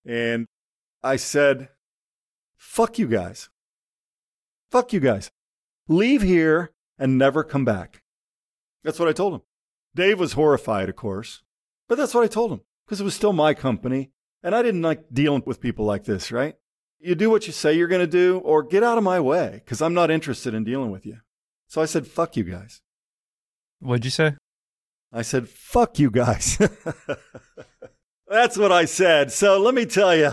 And 0.06 0.46
I 1.02 1.16
said, 1.16 1.68
fuck 2.56 2.98
you 2.98 3.06
guys. 3.06 3.50
Fuck 4.70 4.94
you 4.94 5.00
guys. 5.00 5.30
Leave 5.88 6.22
here 6.22 6.72
and 6.98 7.18
never 7.18 7.44
come 7.44 7.66
back. 7.66 8.02
That's 8.82 8.98
what 8.98 9.08
I 9.08 9.12
told 9.12 9.34
him. 9.34 9.42
Dave 9.94 10.18
was 10.18 10.32
horrified, 10.32 10.88
of 10.88 10.96
course, 10.96 11.42
but 11.88 11.96
that's 11.98 12.14
what 12.14 12.24
I 12.24 12.28
told 12.28 12.52
him 12.52 12.60
because 12.86 13.00
it 13.00 13.04
was 13.04 13.14
still 13.14 13.32
my 13.32 13.54
company. 13.54 14.10
And 14.42 14.54
I 14.54 14.62
didn't 14.62 14.82
like 14.82 15.12
dealing 15.12 15.42
with 15.44 15.60
people 15.60 15.84
like 15.84 16.04
this, 16.04 16.30
right? 16.30 16.54
You 17.00 17.14
do 17.14 17.30
what 17.30 17.46
you 17.46 17.52
say 17.52 17.72
you're 17.72 17.88
going 17.88 18.00
to 18.00 18.06
do 18.06 18.38
or 18.38 18.62
get 18.62 18.82
out 18.82 18.98
of 18.98 19.04
my 19.04 19.20
way 19.20 19.60
because 19.64 19.82
I'm 19.82 19.94
not 19.94 20.10
interested 20.10 20.54
in 20.54 20.64
dealing 20.64 20.90
with 20.90 21.04
you. 21.04 21.18
So 21.66 21.82
I 21.82 21.86
said, 21.86 22.06
fuck 22.06 22.36
you 22.36 22.44
guys. 22.44 22.80
What'd 23.80 24.04
you 24.04 24.10
say? 24.10 24.36
I 25.12 25.22
said, 25.22 25.48
fuck 25.48 25.98
you 25.98 26.10
guys. 26.10 26.58
That's 28.28 28.56
what 28.56 28.72
I 28.72 28.84
said. 28.84 29.32
So 29.32 29.58
let 29.58 29.74
me 29.74 29.84
tell 29.86 30.16
you 30.16 30.32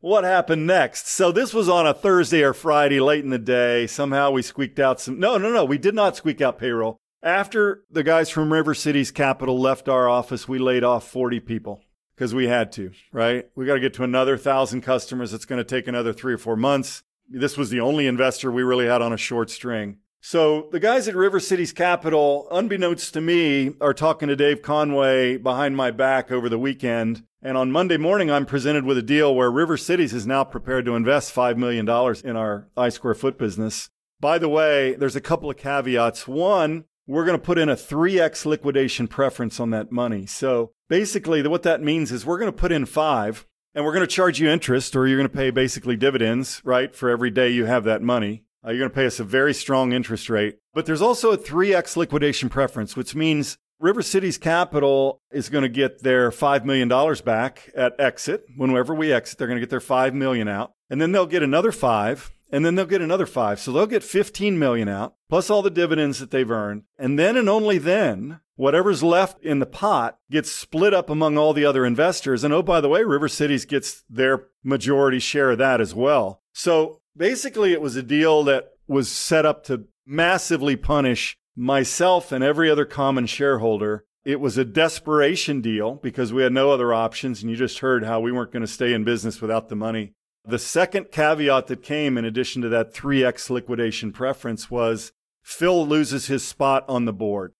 what 0.00 0.24
happened 0.24 0.66
next. 0.66 1.08
So 1.08 1.32
this 1.32 1.54
was 1.54 1.68
on 1.68 1.86
a 1.86 1.94
Thursday 1.94 2.42
or 2.42 2.52
Friday 2.52 3.00
late 3.00 3.24
in 3.24 3.30
the 3.30 3.38
day. 3.38 3.86
Somehow 3.86 4.30
we 4.30 4.42
squeaked 4.42 4.78
out 4.78 5.00
some. 5.00 5.18
No, 5.18 5.38
no, 5.38 5.50
no. 5.50 5.64
We 5.64 5.78
did 5.78 5.94
not 5.94 6.16
squeak 6.16 6.40
out 6.40 6.58
payroll. 6.58 6.98
After 7.22 7.84
the 7.90 8.02
guys 8.02 8.28
from 8.28 8.52
River 8.52 8.74
Cities 8.74 9.10
Capital 9.10 9.58
left 9.58 9.88
our 9.88 10.08
office, 10.08 10.46
we 10.46 10.58
laid 10.58 10.84
off 10.84 11.08
40 11.08 11.40
people 11.40 11.83
because 12.14 12.34
we 12.34 12.46
had 12.46 12.72
to, 12.72 12.92
right? 13.12 13.48
We 13.54 13.66
got 13.66 13.74
to 13.74 13.80
get 13.80 13.94
to 13.94 14.04
another 14.04 14.36
thousand 14.36 14.82
customers. 14.82 15.32
It's 15.32 15.44
going 15.44 15.58
to 15.58 15.64
take 15.64 15.88
another 15.88 16.12
three 16.12 16.34
or 16.34 16.38
four 16.38 16.56
months. 16.56 17.02
This 17.28 17.56
was 17.56 17.70
the 17.70 17.80
only 17.80 18.06
investor 18.06 18.50
we 18.50 18.62
really 18.62 18.86
had 18.86 19.02
on 19.02 19.12
a 19.12 19.18
short 19.18 19.50
string. 19.50 19.98
So 20.20 20.68
the 20.72 20.80
guys 20.80 21.06
at 21.06 21.16
River 21.16 21.38
Cities 21.38 21.72
Capital, 21.72 22.48
unbeknownst 22.50 23.12
to 23.12 23.20
me, 23.20 23.74
are 23.80 23.92
talking 23.92 24.28
to 24.28 24.36
Dave 24.36 24.62
Conway 24.62 25.36
behind 25.36 25.76
my 25.76 25.90
back 25.90 26.32
over 26.32 26.48
the 26.48 26.58
weekend. 26.58 27.24
And 27.42 27.58
on 27.58 27.70
Monday 27.70 27.98
morning, 27.98 28.30
I'm 28.30 28.46
presented 28.46 28.86
with 28.86 28.96
a 28.96 29.02
deal 29.02 29.34
where 29.34 29.50
River 29.50 29.76
Cities 29.76 30.14
is 30.14 30.26
now 30.26 30.42
prepared 30.42 30.86
to 30.86 30.96
invest 30.96 31.34
$5 31.34 31.58
million 31.58 31.86
in 32.24 32.36
our 32.36 32.68
I 32.74 32.88
square 32.88 33.14
foot 33.14 33.36
business. 33.36 33.90
By 34.18 34.38
the 34.38 34.48
way, 34.48 34.94
there's 34.94 35.16
a 35.16 35.20
couple 35.20 35.50
of 35.50 35.58
caveats. 35.58 36.26
One, 36.26 36.84
we're 37.06 37.26
going 37.26 37.38
to 37.38 37.44
put 37.44 37.58
in 37.58 37.68
a 37.68 37.76
3x 37.76 38.46
liquidation 38.46 39.08
preference 39.08 39.60
on 39.60 39.70
that 39.70 39.92
money. 39.92 40.24
So 40.24 40.72
basically, 40.88 41.46
what 41.46 41.62
that 41.62 41.82
means 41.82 42.12
is 42.12 42.24
we're 42.24 42.38
going 42.38 42.52
to 42.52 42.56
put 42.56 42.72
in 42.72 42.86
five 42.86 43.46
and 43.74 43.84
we're 43.84 43.92
going 43.92 44.06
to 44.06 44.14
charge 44.14 44.40
you 44.40 44.48
interest 44.48 44.94
or 44.94 45.06
you're 45.06 45.18
going 45.18 45.28
to 45.28 45.36
pay 45.36 45.50
basically 45.50 45.96
dividends, 45.96 46.60
right, 46.64 46.94
for 46.94 47.10
every 47.10 47.30
day 47.30 47.50
you 47.50 47.64
have 47.64 47.84
that 47.84 48.02
money. 48.02 48.44
Uh, 48.64 48.70
you're 48.70 48.78
going 48.78 48.90
to 48.90 48.94
pay 48.94 49.06
us 49.06 49.20
a 49.20 49.24
very 49.24 49.52
strong 49.52 49.92
interest 49.92 50.30
rate. 50.30 50.58
But 50.72 50.86
there's 50.86 51.02
also 51.02 51.32
a 51.32 51.38
3x 51.38 51.96
liquidation 51.96 52.48
preference, 52.48 52.96
which 52.96 53.14
means 53.14 53.58
River 53.78 54.02
Cities 54.02 54.38
capital 54.38 55.20
is 55.30 55.48
going 55.48 55.62
to 55.62 55.68
get 55.68 56.02
their 56.02 56.30
$5 56.30 56.64
million 56.64 56.88
back 57.24 57.70
at 57.76 57.98
exit. 58.00 58.44
Whenever 58.56 58.94
we 58.94 59.12
exit, 59.12 59.38
they're 59.38 59.48
going 59.48 59.58
to 59.58 59.60
get 59.60 59.70
their 59.70 59.80
5 59.80 60.14
million 60.14 60.48
out. 60.48 60.72
And 60.88 61.00
then 61.00 61.12
they'll 61.12 61.26
get 61.26 61.42
another 61.42 61.72
five 61.72 62.30
and 62.50 62.64
then 62.64 62.76
they'll 62.76 62.86
get 62.86 63.02
another 63.02 63.26
five. 63.26 63.58
So 63.58 63.72
they'll 63.72 63.86
get 63.86 64.04
15 64.04 64.58
million 64.58 64.88
out 64.88 65.14
plus 65.28 65.50
all 65.50 65.60
the 65.60 65.70
dividends 65.70 66.20
that 66.20 66.30
they've 66.30 66.50
earned. 66.50 66.84
And 66.96 67.18
then 67.18 67.36
and 67.36 67.48
only 67.48 67.78
then, 67.78 68.40
whatever's 68.56 69.02
left 69.02 69.42
in 69.42 69.58
the 69.58 69.66
pot 69.66 70.18
gets 70.30 70.50
split 70.50 70.94
up 70.94 71.10
among 71.10 71.36
all 71.36 71.52
the 71.52 71.64
other 71.64 71.84
investors. 71.84 72.44
And 72.44 72.54
oh, 72.54 72.62
by 72.62 72.80
the 72.80 72.88
way, 72.88 73.02
River 73.02 73.28
Cities 73.28 73.64
gets 73.64 74.04
their 74.08 74.46
majority 74.62 75.18
share 75.18 75.52
of 75.52 75.58
that 75.58 75.80
as 75.80 75.94
well. 75.94 76.42
So 76.52 77.00
basically 77.16 77.72
it 77.72 77.80
was 77.80 77.96
a 77.96 78.02
deal 78.02 78.44
that 78.44 78.72
was 78.86 79.10
set 79.10 79.46
up 79.46 79.64
to 79.64 79.84
massively 80.06 80.76
punish 80.76 81.36
myself 81.56 82.32
and 82.32 82.44
every 82.44 82.70
other 82.70 82.84
common 82.84 83.26
shareholder. 83.26 84.04
It 84.24 84.40
was 84.40 84.56
a 84.56 84.64
desperation 84.64 85.60
deal 85.60 85.96
because 85.96 86.32
we 86.32 86.42
had 86.42 86.52
no 86.52 86.70
other 86.70 86.94
options. 86.94 87.42
And 87.42 87.50
you 87.50 87.56
just 87.56 87.80
heard 87.80 88.04
how 88.04 88.20
we 88.20 88.32
weren't 88.32 88.52
going 88.52 88.62
to 88.62 88.66
stay 88.66 88.92
in 88.92 89.04
business 89.04 89.40
without 89.40 89.68
the 89.68 89.76
money. 89.76 90.14
The 90.46 90.58
second 90.58 91.10
caveat 91.10 91.68
that 91.68 91.82
came 91.82 92.18
in 92.18 92.24
addition 92.24 92.60
to 92.62 92.68
that 92.70 92.92
3x 92.92 93.48
liquidation 93.48 94.12
preference 94.12 94.70
was 94.70 95.12
Phil 95.42 95.86
loses 95.86 96.26
his 96.26 96.46
spot 96.46 96.84
on 96.88 97.04
the 97.04 97.12
board. 97.12 97.52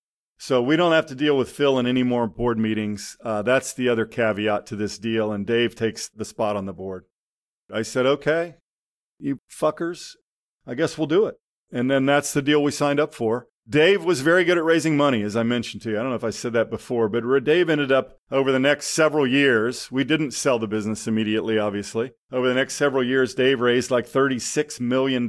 So 0.46 0.60
we 0.60 0.76
don't 0.76 0.92
have 0.92 1.06
to 1.06 1.14
deal 1.14 1.38
with 1.38 1.50
Phil 1.50 1.78
in 1.78 1.86
any 1.86 2.02
more 2.02 2.26
board 2.26 2.58
meetings. 2.58 3.16
Uh, 3.24 3.40
that's 3.40 3.72
the 3.72 3.88
other 3.88 4.04
caveat 4.04 4.66
to 4.66 4.76
this 4.76 4.98
deal. 4.98 5.32
And 5.32 5.46
Dave 5.46 5.74
takes 5.74 6.10
the 6.10 6.26
spot 6.26 6.54
on 6.54 6.66
the 6.66 6.74
board. 6.74 7.06
I 7.72 7.80
said, 7.80 8.04
okay, 8.04 8.56
you 9.18 9.40
fuckers, 9.50 10.16
I 10.66 10.74
guess 10.74 10.98
we'll 10.98 11.06
do 11.06 11.24
it. 11.24 11.36
And 11.72 11.90
then 11.90 12.04
that's 12.04 12.34
the 12.34 12.42
deal 12.42 12.62
we 12.62 12.72
signed 12.72 13.00
up 13.00 13.14
for. 13.14 13.46
Dave 13.66 14.04
was 14.04 14.20
very 14.20 14.44
good 14.44 14.58
at 14.58 14.64
raising 14.64 14.98
money, 14.98 15.22
as 15.22 15.34
I 15.34 15.44
mentioned 15.44 15.82
to 15.84 15.92
you. 15.92 15.98
I 15.98 16.02
don't 16.02 16.10
know 16.10 16.16
if 16.16 16.24
I 16.24 16.28
said 16.28 16.52
that 16.52 16.68
before, 16.68 17.08
but 17.08 17.24
Dave 17.42 17.70
ended 17.70 17.90
up 17.90 18.18
over 18.30 18.52
the 18.52 18.58
next 18.58 18.88
several 18.88 19.26
years. 19.26 19.90
We 19.90 20.04
didn't 20.04 20.32
sell 20.32 20.58
the 20.58 20.68
business 20.68 21.06
immediately, 21.06 21.58
obviously. 21.58 22.12
Over 22.30 22.48
the 22.48 22.54
next 22.54 22.74
several 22.74 23.02
years, 23.02 23.34
Dave 23.34 23.60
raised 23.60 23.90
like 23.90 24.06
$36 24.06 24.78
million 24.78 25.22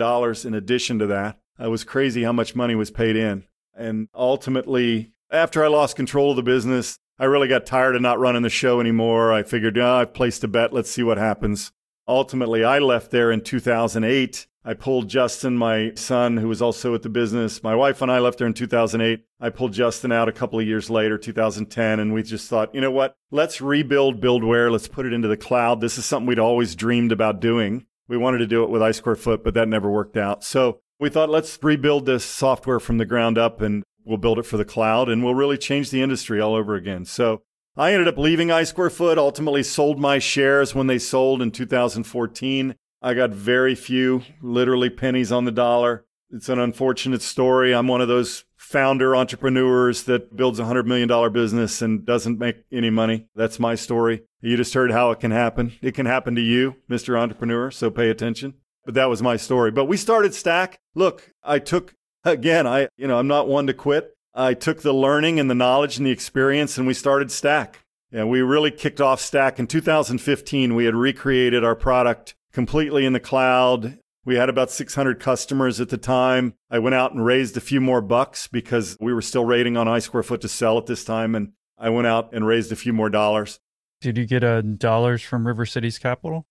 in 0.45 0.53
addition 0.53 0.99
to 0.99 1.07
that. 1.07 1.39
It 1.57 1.70
was 1.70 1.86
crazy 1.86 2.24
how 2.24 2.34
much 2.34 2.53
money 2.53 2.76
was 2.76 2.91
paid 2.91 3.16
in. 3.16 3.45
And 3.76 4.07
ultimately, 4.13 5.11
after 5.32 5.63
I 5.63 5.67
lost 5.67 5.95
control 5.95 6.32
of 6.32 6.38
the 6.38 6.43
business, 6.43 6.99
I 7.19 7.26
really 7.26 7.47
got 7.47 7.65
tired 7.65 7.95
of 7.95 8.01
not 8.01 8.19
running 8.19 8.41
the 8.41 8.49
show 8.49 8.80
anymore. 8.80 9.32
I 9.32 9.43
figured, 9.43 9.78
oh, 9.78 9.95
I've 9.95 10.13
placed 10.13 10.43
a 10.43 10.47
bet. 10.47 10.73
Let's 10.73 10.91
see 10.91 11.03
what 11.03 11.17
happens. 11.17 11.71
Ultimately, 12.07 12.63
I 12.63 12.80
left 12.80 13.11
there 13.11 13.32
in 13.32 13.41
2008 13.41 14.47
I 14.67 14.73
pulled 14.73 15.09
Justin, 15.09 15.55
my 15.57 15.93
son, 15.93 16.38
who 16.38 16.47
was 16.47 16.59
also 16.59 16.95
at 16.95 17.03
the 17.03 17.09
business. 17.09 17.61
My 17.61 17.76
wife 17.76 18.01
and 18.01 18.11
I 18.11 18.17
left 18.17 18.39
there 18.39 18.47
in 18.47 18.55
2008. 18.55 19.23
I 19.39 19.49
pulled 19.51 19.73
Justin 19.73 20.11
out 20.11 20.28
a 20.28 20.32
couple 20.32 20.59
of 20.59 20.65
years 20.65 20.89
later, 20.89 21.19
2010, 21.19 21.99
and 21.99 22.15
we 22.15 22.23
just 22.23 22.49
thought, 22.49 22.73
you 22.73 22.82
know 22.82 22.89
what? 22.89 23.15
Let's 23.30 23.61
rebuild 23.61 24.19
Buildware. 24.19 24.71
Let's 24.71 24.88
put 24.88 25.05
it 25.05 25.13
into 25.13 25.28
the 25.28 25.38
cloud. 25.38 25.82
This 25.82 25.99
is 25.99 26.05
something 26.05 26.26
we'd 26.26 26.39
always 26.39 26.76
dreamed 26.76 27.11
about 27.11 27.39
doing. 27.39 27.86
We 28.07 28.17
wanted 28.17 28.39
to 28.39 28.47
do 28.47 28.63
it 28.63 28.71
with 28.71 28.82
I 28.82 28.89
Square 28.89 29.17
Foot, 29.17 29.43
but 29.43 29.53
that 29.53 29.67
never 29.67 29.89
worked 29.89 30.17
out. 30.17 30.43
So 30.43 30.82
we 30.99 31.09
thought, 31.09 31.29
let's 31.29 31.59
rebuild 31.61 32.05
this 32.05 32.23
software 32.23 32.79
from 32.79 32.97
the 32.97 33.05
ground 33.05 33.37
up 33.37 33.61
and 33.61 33.83
we'll 34.05 34.17
build 34.17 34.39
it 34.39 34.45
for 34.45 34.57
the 34.57 34.65
cloud 34.65 35.09
and 35.09 35.23
we'll 35.23 35.35
really 35.35 35.57
change 35.57 35.89
the 35.89 36.01
industry 36.01 36.39
all 36.39 36.55
over 36.55 36.75
again. 36.75 37.05
So 37.05 37.41
I 37.75 37.91
ended 37.91 38.07
up 38.07 38.17
leaving 38.17 38.51
I 38.51 38.63
Square 38.63 38.91
Foot, 38.91 39.17
ultimately 39.17 39.63
sold 39.63 39.99
my 39.99 40.19
shares 40.19 40.73
when 40.73 40.87
they 40.87 40.99
sold 40.99 41.41
in 41.41 41.51
2014. 41.51 42.75
I 43.01 43.13
got 43.13 43.31
very 43.31 43.75
few, 43.75 44.23
literally 44.41 44.89
pennies 44.89 45.31
on 45.31 45.45
the 45.45 45.51
dollar. 45.51 46.05
It's 46.31 46.49
an 46.49 46.59
unfortunate 46.59 47.21
story. 47.21 47.73
I'm 47.73 47.87
one 47.87 48.01
of 48.01 48.07
those 48.07 48.45
founder 48.55 49.15
entrepreneurs 49.15 50.03
that 50.03 50.35
builds 50.35 50.59
a 50.59 50.63
$100 50.63 50.85
million 50.85 51.31
business 51.31 51.81
and 51.81 52.05
doesn't 52.05 52.39
make 52.39 52.63
any 52.71 52.89
money. 52.89 53.27
That's 53.35 53.59
my 53.59 53.75
story. 53.75 54.23
You 54.41 54.57
just 54.57 54.73
heard 54.73 54.91
how 54.91 55.11
it 55.11 55.19
can 55.19 55.31
happen. 55.31 55.73
It 55.81 55.93
can 55.93 56.05
happen 56.05 56.35
to 56.35 56.41
you, 56.41 56.77
Mr. 56.89 57.19
Entrepreneur, 57.19 57.69
so 57.69 57.91
pay 57.91 58.09
attention. 58.09 58.55
But 58.86 58.93
that 58.93 59.09
was 59.09 59.21
my 59.21 59.36
story. 59.36 59.71
But 59.71 59.86
we 59.86 59.97
started 59.97 60.33
Stack. 60.33 60.79
Look, 60.93 61.31
I 61.43 61.59
took, 61.59 61.95
again, 62.23 62.67
I, 62.67 62.88
you 62.97 63.07
know, 63.07 63.17
I'm 63.17 63.27
not 63.27 63.47
one 63.47 63.67
to 63.67 63.73
quit. 63.73 64.15
I 64.33 64.53
took 64.53 64.81
the 64.81 64.93
learning 64.93 65.39
and 65.39 65.49
the 65.49 65.55
knowledge 65.55 65.97
and 65.97 66.05
the 66.05 66.11
experience 66.11 66.77
and 66.77 66.86
we 66.86 66.93
started 66.93 67.31
Stack. 67.31 67.79
And 68.11 68.29
we 68.29 68.41
really 68.41 68.71
kicked 68.71 69.01
off 69.01 69.19
Stack 69.19 69.59
in 69.59 69.67
2015. 69.67 70.75
We 70.75 70.86
had 70.86 70.95
recreated 70.95 71.63
our 71.63 71.75
product 71.75 72.36
completely 72.53 73.05
in 73.05 73.13
the 73.13 73.19
cloud. 73.19 73.97
We 74.23 74.36
had 74.36 74.49
about 74.49 74.71
600 74.71 75.19
customers 75.19 75.79
at 75.79 75.89
the 75.89 75.97
time. 75.97 76.55
I 76.69 76.79
went 76.79 76.95
out 76.95 77.13
and 77.13 77.25
raised 77.25 77.57
a 77.57 77.61
few 77.61 77.79
more 77.79 78.01
bucks 78.01 78.47
because 78.47 78.97
we 78.99 79.13
were 79.13 79.21
still 79.21 79.45
rating 79.45 79.77
on 79.77 79.88
I 79.88 79.99
Square 79.99 80.23
Foot 80.23 80.41
to 80.41 80.47
sell 80.47 80.77
at 80.77 80.86
this 80.86 81.03
time. 81.03 81.36
And 81.36 81.53
I 81.77 81.89
went 81.89 82.07
out 82.07 82.33
and 82.33 82.45
raised 82.45 82.71
a 82.71 82.75
few 82.75 82.93
more 82.93 83.09
dollars. 83.09 83.59
Did 84.01 84.17
you 84.17 84.25
get 84.25 84.43
uh, 84.43 84.61
dollars 84.61 85.21
from 85.21 85.47
River 85.47 85.65
Cities 85.65 85.99
capital? 85.99 86.45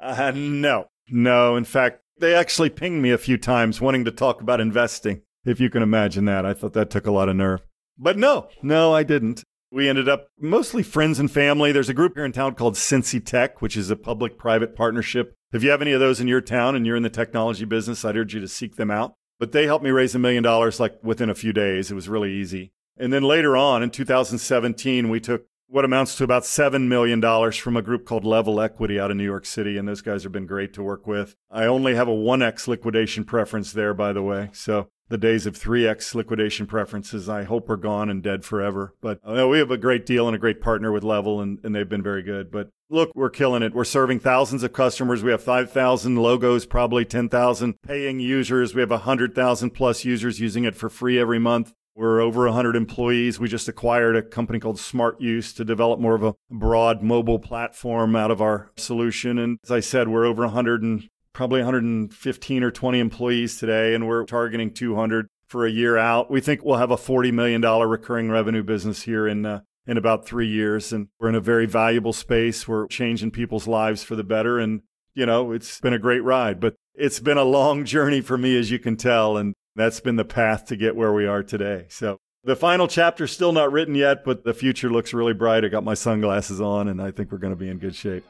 Uh, 0.00 0.32
no, 0.34 0.86
no. 1.10 1.56
In 1.56 1.64
fact, 1.64 2.00
they 2.18 2.34
actually 2.34 2.70
pinged 2.70 3.02
me 3.02 3.10
a 3.10 3.18
few 3.18 3.38
times 3.38 3.80
wanting 3.80 4.04
to 4.04 4.10
talk 4.10 4.40
about 4.40 4.60
investing. 4.60 5.22
If 5.44 5.60
you 5.60 5.70
can 5.70 5.82
imagine 5.82 6.24
that, 6.26 6.44
I 6.44 6.54
thought 6.54 6.72
that 6.74 6.90
took 6.90 7.06
a 7.06 7.12
lot 7.12 7.28
of 7.28 7.36
nerve. 7.36 7.62
But 7.96 8.18
no, 8.18 8.48
no, 8.62 8.94
I 8.94 9.02
didn't. 9.02 9.44
We 9.70 9.88
ended 9.88 10.08
up 10.08 10.28
mostly 10.40 10.82
friends 10.82 11.18
and 11.18 11.30
family. 11.30 11.72
There's 11.72 11.88
a 11.88 11.94
group 11.94 12.14
here 12.14 12.24
in 12.24 12.32
town 12.32 12.54
called 12.54 12.74
CincyTech, 12.74 13.60
which 13.60 13.76
is 13.76 13.90
a 13.90 13.96
public 13.96 14.38
private 14.38 14.74
partnership 14.74 15.34
if 15.52 15.62
you 15.62 15.70
have 15.70 15.80
any 15.80 15.92
of 15.92 16.00
those 16.00 16.20
in 16.20 16.28
your 16.28 16.40
town 16.40 16.76
and 16.76 16.86
you're 16.86 16.96
in 16.96 17.02
the 17.02 17.10
technology 17.10 17.64
business, 17.64 18.04
I'd 18.04 18.16
urge 18.16 18.34
you 18.34 18.40
to 18.40 18.48
seek 18.48 18.76
them 18.76 18.90
out. 18.90 19.14
But 19.38 19.52
they 19.52 19.66
helped 19.66 19.84
me 19.84 19.90
raise 19.90 20.14
a 20.14 20.18
million 20.18 20.42
dollars 20.42 20.78
like 20.78 20.98
within 21.02 21.30
a 21.30 21.34
few 21.34 21.52
days. 21.52 21.90
It 21.90 21.94
was 21.94 22.08
really 22.08 22.32
easy. 22.32 22.72
And 22.98 23.12
then 23.12 23.22
later 23.22 23.56
on 23.56 23.82
in 23.82 23.90
2017, 23.90 25.08
we 25.08 25.20
took 25.20 25.46
what 25.68 25.84
amounts 25.84 26.16
to 26.16 26.24
about 26.24 26.42
$7 26.42 26.88
million 26.88 27.20
from 27.52 27.76
a 27.76 27.82
group 27.82 28.06
called 28.06 28.24
Level 28.24 28.60
Equity 28.60 28.98
out 28.98 29.10
of 29.10 29.16
New 29.16 29.24
York 29.24 29.44
City. 29.44 29.76
And 29.76 29.86
those 29.86 30.00
guys 30.00 30.22
have 30.22 30.32
been 30.32 30.46
great 30.46 30.72
to 30.74 30.82
work 30.82 31.06
with. 31.06 31.36
I 31.50 31.66
only 31.66 31.94
have 31.94 32.08
a 32.08 32.12
1X 32.12 32.66
liquidation 32.68 33.24
preference 33.24 33.72
there, 33.72 33.92
by 33.92 34.14
the 34.14 34.22
way. 34.22 34.48
So 34.52 34.88
the 35.10 35.18
days 35.18 35.46
of 35.46 35.58
3x 35.58 36.14
liquidation 36.14 36.66
preferences 36.66 37.28
I 37.28 37.44
hope 37.44 37.68
are 37.70 37.76
gone 37.76 38.10
and 38.10 38.22
dead 38.22 38.44
forever. 38.44 38.94
But 39.00 39.20
uh, 39.24 39.48
we 39.48 39.58
have 39.58 39.70
a 39.70 39.78
great 39.78 40.06
deal 40.06 40.26
and 40.26 40.34
a 40.34 40.38
great 40.38 40.60
partner 40.60 40.92
with 40.92 41.04
Level, 41.04 41.40
and, 41.40 41.58
and 41.62 41.74
they've 41.74 41.88
been 41.88 42.02
very 42.02 42.22
good. 42.22 42.50
But 42.50 42.70
look, 42.90 43.10
we're 43.14 43.30
killing 43.30 43.62
it. 43.62 43.74
We're 43.74 43.84
serving 43.84 44.20
thousands 44.20 44.62
of 44.62 44.72
customers. 44.72 45.22
We 45.22 45.30
have 45.30 45.42
5,000 45.42 46.16
logos, 46.16 46.66
probably 46.66 47.04
10,000 47.04 47.80
paying 47.82 48.20
users. 48.20 48.74
We 48.74 48.80
have 48.80 48.90
100,000 48.90 49.70
plus 49.70 50.04
users 50.04 50.40
using 50.40 50.64
it 50.64 50.76
for 50.76 50.88
free 50.88 51.18
every 51.18 51.38
month. 51.38 51.72
We're 51.98 52.20
over 52.20 52.44
100 52.44 52.76
employees. 52.76 53.40
We 53.40 53.48
just 53.48 53.66
acquired 53.66 54.14
a 54.14 54.22
company 54.22 54.60
called 54.60 54.76
SmartUse 54.76 55.52
to 55.56 55.64
develop 55.64 55.98
more 55.98 56.14
of 56.14 56.22
a 56.22 56.36
broad 56.48 57.02
mobile 57.02 57.40
platform 57.40 58.14
out 58.14 58.30
of 58.30 58.40
our 58.40 58.70
solution. 58.76 59.36
And 59.36 59.58
as 59.64 59.72
I 59.72 59.80
said, 59.80 60.06
we're 60.06 60.24
over 60.24 60.42
100 60.42 60.84
and 60.84 61.08
probably 61.32 61.58
115 61.58 62.62
or 62.62 62.70
20 62.70 63.00
employees 63.00 63.58
today, 63.58 63.96
and 63.96 64.06
we're 64.06 64.24
targeting 64.26 64.72
200 64.72 65.26
for 65.48 65.66
a 65.66 65.70
year 65.72 65.98
out. 65.98 66.30
We 66.30 66.40
think 66.40 66.62
we'll 66.62 66.76
have 66.76 66.92
a 66.92 66.96
$40 66.96 67.32
million 67.32 67.62
recurring 67.62 68.30
revenue 68.30 68.62
business 68.62 69.02
here 69.02 69.26
in, 69.26 69.44
uh, 69.44 69.62
in 69.84 69.96
about 69.96 70.24
three 70.24 70.46
years. 70.46 70.92
And 70.92 71.08
we're 71.18 71.30
in 71.30 71.34
a 71.34 71.40
very 71.40 71.66
valuable 71.66 72.12
space. 72.12 72.68
We're 72.68 72.86
changing 72.86 73.32
people's 73.32 73.66
lives 73.66 74.04
for 74.04 74.14
the 74.14 74.22
better. 74.22 74.60
And, 74.60 74.82
you 75.14 75.26
know, 75.26 75.50
it's 75.50 75.80
been 75.80 75.94
a 75.94 75.98
great 75.98 76.22
ride, 76.22 76.60
but 76.60 76.76
it's 76.94 77.18
been 77.18 77.38
a 77.38 77.42
long 77.42 77.84
journey 77.96 78.20
for 78.20 78.38
me, 78.38 78.56
as 78.56 78.70
you 78.70 78.78
can 78.78 78.96
tell. 78.96 79.36
And 79.36 79.56
that's 79.78 80.00
been 80.00 80.16
the 80.16 80.24
path 80.24 80.66
to 80.66 80.76
get 80.76 80.96
where 80.96 81.12
we 81.12 81.26
are 81.26 81.42
today. 81.42 81.86
So 81.88 82.18
the 82.44 82.56
final 82.56 82.88
chapter's 82.88 83.32
still 83.32 83.52
not 83.52 83.72
written 83.72 83.94
yet, 83.94 84.24
but 84.24 84.44
the 84.44 84.54
future 84.54 84.90
looks 84.90 85.12
really 85.12 85.34
bright. 85.34 85.64
I 85.64 85.68
got 85.68 85.84
my 85.84 85.94
sunglasses 85.94 86.60
on, 86.60 86.88
and 86.88 87.00
I 87.00 87.10
think 87.10 87.30
we're 87.32 87.38
going 87.38 87.52
to 87.52 87.58
be 87.58 87.68
in 87.68 87.78
good 87.78 87.94
shape. 87.94 88.24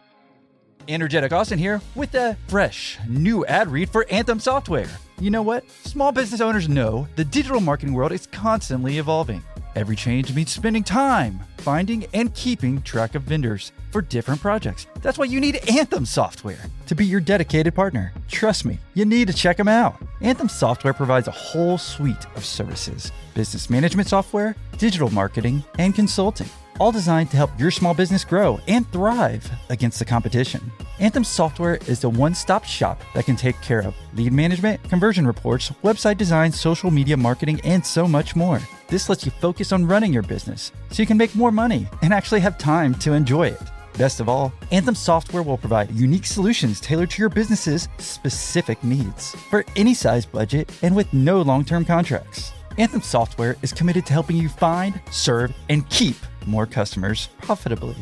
Energetic 0.88 1.32
Austin 1.32 1.58
here 1.58 1.82
with 1.94 2.14
a 2.14 2.36
fresh 2.46 2.98
new 3.06 3.44
ad 3.46 3.68
read 3.68 3.90
for 3.90 4.06
Anthem 4.10 4.40
Software. 4.40 4.88
You 5.20 5.30
know 5.30 5.42
what? 5.42 5.68
Small 5.84 6.12
business 6.12 6.40
owners 6.40 6.68
know 6.68 7.06
the 7.16 7.24
digital 7.24 7.60
marketing 7.60 7.94
world 7.94 8.12
is 8.12 8.26
constantly 8.26 8.98
evolving. 8.98 9.42
Every 9.78 9.94
change 9.94 10.34
means 10.34 10.50
spending 10.50 10.82
time 10.82 11.38
finding 11.58 12.04
and 12.12 12.34
keeping 12.34 12.82
track 12.82 13.14
of 13.14 13.22
vendors 13.22 13.70
for 13.92 14.02
different 14.02 14.40
projects. 14.40 14.88
That's 15.02 15.18
why 15.18 15.26
you 15.26 15.38
need 15.38 15.60
Anthem 15.70 16.04
Software 16.04 16.58
to 16.86 16.96
be 16.96 17.06
your 17.06 17.20
dedicated 17.20 17.76
partner. 17.76 18.12
Trust 18.26 18.64
me, 18.64 18.80
you 18.94 19.04
need 19.04 19.28
to 19.28 19.32
check 19.32 19.56
them 19.56 19.68
out. 19.68 19.94
Anthem 20.20 20.48
Software 20.48 20.92
provides 20.92 21.28
a 21.28 21.30
whole 21.30 21.78
suite 21.78 22.26
of 22.34 22.44
services 22.44 23.12
business 23.34 23.70
management 23.70 24.08
software, 24.08 24.56
digital 24.78 25.10
marketing, 25.10 25.62
and 25.78 25.94
consulting 25.94 26.48
all 26.78 26.92
designed 26.92 27.30
to 27.30 27.36
help 27.36 27.50
your 27.58 27.70
small 27.70 27.94
business 27.94 28.24
grow 28.24 28.60
and 28.68 28.90
thrive 28.92 29.50
against 29.68 29.98
the 29.98 30.04
competition. 30.04 30.72
Anthem 30.98 31.24
Software 31.24 31.76
is 31.86 32.00
the 32.00 32.10
one 32.10 32.34
stop 32.34 32.64
shop 32.64 33.00
that 33.14 33.24
can 33.24 33.36
take 33.36 33.60
care 33.60 33.80
of 33.80 33.94
lead 34.14 34.32
management, 34.32 34.82
conversion 34.84 35.26
reports, 35.26 35.70
website 35.84 36.18
design, 36.18 36.50
social 36.50 36.90
media 36.90 37.16
marketing, 37.16 37.60
and 37.64 37.84
so 37.84 38.08
much 38.08 38.34
more. 38.34 38.60
This 38.88 39.08
lets 39.08 39.24
you 39.24 39.30
focus 39.30 39.72
on 39.72 39.86
running 39.86 40.12
your 40.12 40.22
business 40.22 40.72
so 40.90 41.02
you 41.02 41.06
can 41.06 41.16
make 41.16 41.34
more 41.34 41.52
money 41.52 41.86
and 42.02 42.12
actually 42.12 42.40
have 42.40 42.58
time 42.58 42.94
to 42.96 43.12
enjoy 43.12 43.48
it. 43.48 43.62
Best 43.98 44.20
of 44.20 44.28
all, 44.28 44.52
Anthem 44.70 44.94
Software 44.94 45.42
will 45.42 45.58
provide 45.58 45.90
unique 45.90 46.26
solutions 46.26 46.80
tailored 46.80 47.10
to 47.10 47.20
your 47.20 47.28
business's 47.28 47.88
specific 47.98 48.82
needs 48.84 49.34
for 49.50 49.64
any 49.76 49.92
size 49.92 50.24
budget 50.24 50.70
and 50.82 50.94
with 50.94 51.12
no 51.12 51.42
long 51.42 51.64
term 51.64 51.84
contracts. 51.84 52.52
Anthem 52.78 53.02
Software 53.02 53.56
is 53.62 53.72
committed 53.72 54.06
to 54.06 54.12
helping 54.12 54.36
you 54.36 54.48
find, 54.48 55.00
serve, 55.10 55.52
and 55.68 55.88
keep 55.90 56.14
more 56.48 56.66
customers 56.66 57.28
profitably. 57.40 57.96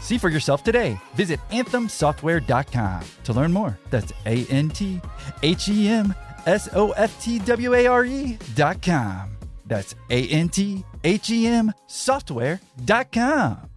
See 0.00 0.18
for 0.18 0.28
yourself 0.28 0.64
today. 0.64 0.98
Visit 1.14 1.40
anthemsoftware.com 1.50 3.02
to 3.24 3.32
learn 3.32 3.52
more. 3.52 3.78
That's 3.90 4.12
A 4.26 4.44
N 4.46 4.68
T 4.68 5.00
H 5.42 5.68
E 5.68 5.88
M 5.88 6.12
S 6.44 6.68
O 6.74 6.90
F 6.90 7.22
T 7.22 7.38
W 7.38 7.74
A 7.74 7.86
R 7.86 8.04
E.com. 8.04 9.30
That's 9.66 9.94
A 10.10 10.28
N 10.28 10.48
T 10.48 10.84
H 11.04 11.30
E 11.30 11.46
M 11.46 11.72
software.com. 11.86 13.68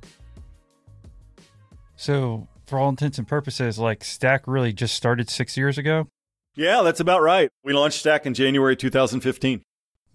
So, 1.96 2.48
for 2.66 2.80
all 2.80 2.90
intents 2.90 3.18
and 3.18 3.28
purposes, 3.28 3.80
like 3.80 4.04
Stack 4.04 4.48
really 4.48 4.74
just 4.74 4.96
started 4.96 5.30
six 5.30 5.56
years 5.56 5.78
ago. 5.78 6.08
Yeah, 6.56 6.82
that's 6.82 7.00
about 7.00 7.22
right. 7.22 7.50
We 7.64 7.74
launched 7.74 8.00
Stack 8.00 8.26
in 8.26 8.34
January 8.34 8.76
2015. 8.76 9.62